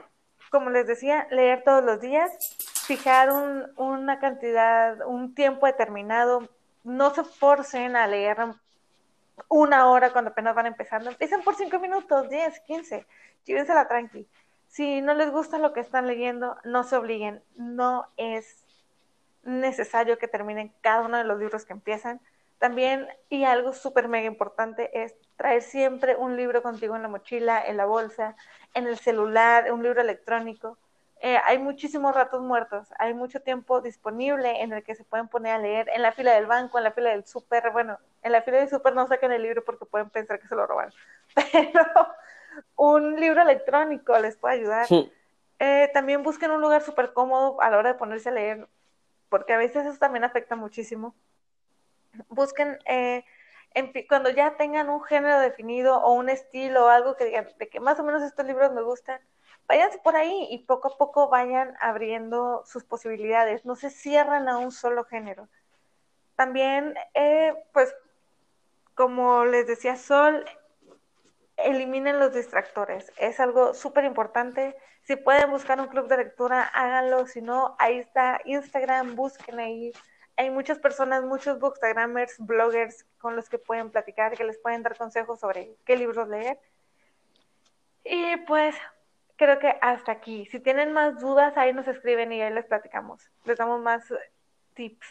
como 0.50 0.70
les 0.70 0.86
decía, 0.86 1.28
leer 1.30 1.62
todos 1.62 1.84
los 1.84 2.00
días, 2.00 2.30
fijar 2.86 3.30
un, 3.30 3.70
una 3.76 4.18
cantidad, 4.18 5.06
un 5.06 5.34
tiempo 5.34 5.66
determinado, 5.66 6.48
no 6.84 7.14
se 7.14 7.22
forcen 7.22 7.96
a 7.96 8.06
leer 8.06 8.38
una 9.48 9.88
hora 9.88 10.12
cuando 10.12 10.30
apenas 10.30 10.54
van 10.54 10.66
empezando, 10.66 11.10
empiecen 11.10 11.42
por 11.42 11.54
cinco 11.54 11.78
minutos, 11.78 12.28
diez, 12.28 12.60
quince, 12.60 13.06
llévensela 13.44 13.88
tranqui. 13.88 14.28
Si 14.68 15.00
no 15.00 15.14
les 15.14 15.30
gusta 15.30 15.58
lo 15.58 15.72
que 15.72 15.80
están 15.80 16.06
leyendo, 16.06 16.56
no 16.64 16.82
se 16.84 16.96
obliguen, 16.96 17.42
no 17.56 18.08
es 18.16 18.64
necesario 19.44 20.18
que 20.18 20.28
terminen 20.28 20.72
cada 20.80 21.02
uno 21.02 21.18
de 21.18 21.24
los 21.24 21.38
libros 21.38 21.64
que 21.64 21.72
empiezan. 21.72 22.20
También, 22.58 23.08
y 23.28 23.44
algo 23.44 23.72
súper 23.72 24.08
mega 24.08 24.26
importante, 24.26 25.02
es 25.04 25.14
traer 25.36 25.62
siempre 25.62 26.16
un 26.16 26.36
libro 26.36 26.62
contigo 26.62 26.96
en 26.96 27.02
la 27.02 27.08
mochila, 27.08 27.62
en 27.64 27.76
la 27.76 27.84
bolsa, 27.84 28.36
en 28.72 28.86
el 28.86 28.96
celular, 28.98 29.70
un 29.72 29.82
libro 29.82 30.00
electrónico. 30.00 30.78
Eh, 31.26 31.40
hay 31.46 31.56
muchísimos 31.56 32.14
ratos 32.14 32.42
muertos, 32.42 32.86
hay 32.98 33.14
mucho 33.14 33.40
tiempo 33.40 33.80
disponible 33.80 34.60
en 34.60 34.74
el 34.74 34.84
que 34.84 34.94
se 34.94 35.04
pueden 35.04 35.26
poner 35.26 35.54
a 35.54 35.58
leer 35.58 35.88
en 35.94 36.02
la 36.02 36.12
fila 36.12 36.34
del 36.34 36.44
banco, 36.44 36.76
en 36.76 36.84
la 36.84 36.92
fila 36.92 37.08
del 37.08 37.24
súper. 37.24 37.70
Bueno, 37.70 37.98
en 38.20 38.30
la 38.30 38.42
fila 38.42 38.58
del 38.58 38.68
súper 38.68 38.94
no 38.94 39.08
saquen 39.08 39.32
el 39.32 39.42
libro 39.42 39.64
porque 39.64 39.86
pueden 39.86 40.10
pensar 40.10 40.38
que 40.38 40.48
se 40.48 40.54
lo 40.54 40.66
roban, 40.66 40.92
pero 41.34 41.86
un 42.76 43.18
libro 43.18 43.40
electrónico 43.40 44.18
les 44.18 44.36
puede 44.36 44.56
ayudar. 44.56 44.86
Sí. 44.86 45.10
Eh, 45.60 45.90
también 45.94 46.22
busquen 46.22 46.50
un 46.50 46.60
lugar 46.60 46.82
súper 46.82 47.14
cómodo 47.14 47.58
a 47.62 47.70
la 47.70 47.78
hora 47.78 47.94
de 47.94 47.98
ponerse 47.98 48.28
a 48.28 48.32
leer, 48.32 48.68
porque 49.30 49.54
a 49.54 49.56
veces 49.56 49.86
eso 49.86 49.98
también 49.98 50.24
afecta 50.24 50.56
muchísimo. 50.56 51.14
Busquen, 52.28 52.78
eh, 52.84 53.24
en, 53.72 53.94
cuando 54.10 54.28
ya 54.28 54.58
tengan 54.58 54.90
un 54.90 55.02
género 55.02 55.40
definido 55.40 56.02
o 56.02 56.12
un 56.12 56.28
estilo 56.28 56.84
o 56.84 56.88
algo 56.88 57.16
que 57.16 57.24
digan, 57.24 57.48
de 57.58 57.70
que 57.70 57.80
más 57.80 57.98
o 57.98 58.04
menos 58.04 58.22
estos 58.22 58.44
libros 58.44 58.74
me 58.74 58.82
gustan, 58.82 59.22
váyanse 59.68 59.98
por 59.98 60.16
ahí 60.16 60.48
y 60.50 60.58
poco 60.58 60.88
a 60.88 60.98
poco 60.98 61.28
vayan 61.28 61.74
abriendo 61.80 62.62
sus 62.66 62.84
posibilidades. 62.84 63.64
No 63.64 63.76
se 63.76 63.90
cierran 63.90 64.48
a 64.48 64.58
un 64.58 64.72
solo 64.72 65.04
género. 65.04 65.48
También, 66.36 66.94
eh, 67.14 67.54
pues, 67.72 67.94
como 68.94 69.44
les 69.44 69.66
decía 69.66 69.96
Sol, 69.96 70.44
eliminen 71.56 72.18
los 72.18 72.34
distractores. 72.34 73.12
Es 73.18 73.40
algo 73.40 73.74
súper 73.74 74.04
importante. 74.04 74.76
Si 75.02 75.16
pueden 75.16 75.50
buscar 75.50 75.80
un 75.80 75.88
club 75.88 76.08
de 76.08 76.18
lectura, 76.18 76.62
háganlo. 76.62 77.26
Si 77.26 77.40
no, 77.40 77.76
ahí 77.78 77.98
está 77.98 78.40
Instagram, 78.44 79.14
busquen 79.14 79.60
ahí. 79.60 79.92
Hay 80.36 80.50
muchas 80.50 80.78
personas, 80.78 81.22
muchos 81.22 81.60
bookstagramers, 81.60 82.34
bloggers 82.38 83.04
con 83.18 83.36
los 83.36 83.48
que 83.48 83.58
pueden 83.58 83.90
platicar, 83.90 84.36
que 84.36 84.44
les 84.44 84.58
pueden 84.58 84.82
dar 84.82 84.96
consejos 84.96 85.38
sobre 85.38 85.76
qué 85.84 85.96
libros 85.96 86.28
leer. 86.28 86.58
Y 88.02 88.36
pues 88.38 88.74
creo 89.36 89.58
que 89.58 89.74
hasta 89.80 90.12
aquí. 90.12 90.46
Si 90.46 90.60
tienen 90.60 90.92
más 90.92 91.20
dudas, 91.20 91.56
ahí 91.56 91.72
nos 91.72 91.86
escriben 91.88 92.32
y 92.32 92.40
ahí 92.40 92.52
les 92.52 92.66
platicamos. 92.66 93.30
Les 93.44 93.58
damos 93.58 93.80
más 93.80 94.12
tips. 94.74 95.06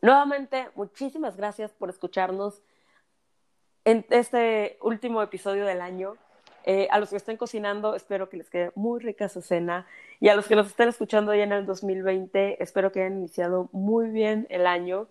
Nuevamente, 0.00 0.68
muchísimas 0.74 1.36
gracias 1.36 1.72
por 1.72 1.90
escucharnos 1.90 2.62
en 3.84 4.06
este 4.10 4.78
último 4.80 5.22
episodio 5.22 5.66
del 5.66 5.80
año. 5.80 6.16
Eh, 6.64 6.86
a 6.90 6.98
los 6.98 7.10
que 7.10 7.16
estén 7.16 7.36
cocinando, 7.36 7.94
espero 7.94 8.28
que 8.28 8.36
les 8.36 8.50
quede 8.50 8.72
muy 8.74 9.00
rica 9.00 9.28
su 9.28 9.42
cena. 9.42 9.86
Y 10.20 10.28
a 10.28 10.36
los 10.36 10.46
que 10.46 10.54
nos 10.54 10.66
estén 10.66 10.88
escuchando 10.88 11.34
ya 11.34 11.44
en 11.44 11.52
el 11.52 11.66
2020, 11.66 12.62
espero 12.62 12.92
que 12.92 13.00
hayan 13.00 13.18
iniciado 13.18 13.68
muy 13.72 14.08
bien 14.10 14.46
el 14.50 14.66
año. 14.66 15.08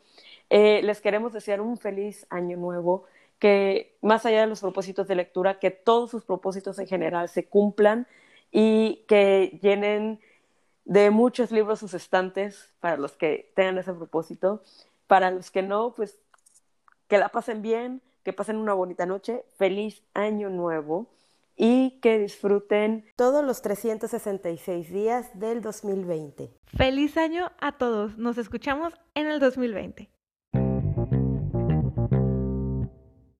Eh, 0.49 0.81
les 0.83 1.01
queremos 1.01 1.33
desear 1.33 1.59
un 1.59 1.77
feliz 1.77 2.27
año 2.29 2.57
nuevo, 2.57 3.05
que 3.39 3.97
más 4.01 4.25
allá 4.25 4.41
de 4.41 4.47
los 4.47 4.61
propósitos 4.61 5.07
de 5.07 5.15
lectura, 5.15 5.59
que 5.59 5.71
todos 5.71 6.11
sus 6.11 6.23
propósitos 6.23 6.79
en 6.79 6.87
general 6.87 7.29
se 7.29 7.45
cumplan 7.45 8.07
y 8.51 9.05
que 9.07 9.59
llenen 9.61 10.19
de 10.85 11.11
muchos 11.11 11.51
libros 11.51 11.79
sus 11.79 11.93
estantes 11.93 12.73
para 12.79 12.97
los 12.97 13.13
que 13.13 13.51
tengan 13.55 13.77
ese 13.77 13.93
propósito. 13.93 14.63
Para 15.05 15.31
los 15.31 15.51
que 15.51 15.61
no, 15.61 15.93
pues 15.95 16.19
que 17.07 17.17
la 17.17 17.29
pasen 17.29 17.61
bien, 17.61 18.01
que 18.23 18.33
pasen 18.33 18.57
una 18.57 18.73
bonita 18.73 19.05
noche, 19.05 19.43
feliz 19.57 20.03
año 20.13 20.49
nuevo 20.49 21.07
y 21.55 21.99
que 22.01 22.19
disfruten 22.19 23.05
todos 23.15 23.43
los 23.43 23.61
366 23.61 24.91
días 24.91 25.39
del 25.39 25.61
2020. 25.61 26.51
Feliz 26.65 27.17
año 27.17 27.51
a 27.59 27.77
todos. 27.77 28.17
Nos 28.17 28.37
escuchamos 28.37 28.93
en 29.15 29.27
el 29.27 29.39
2020. 29.39 30.09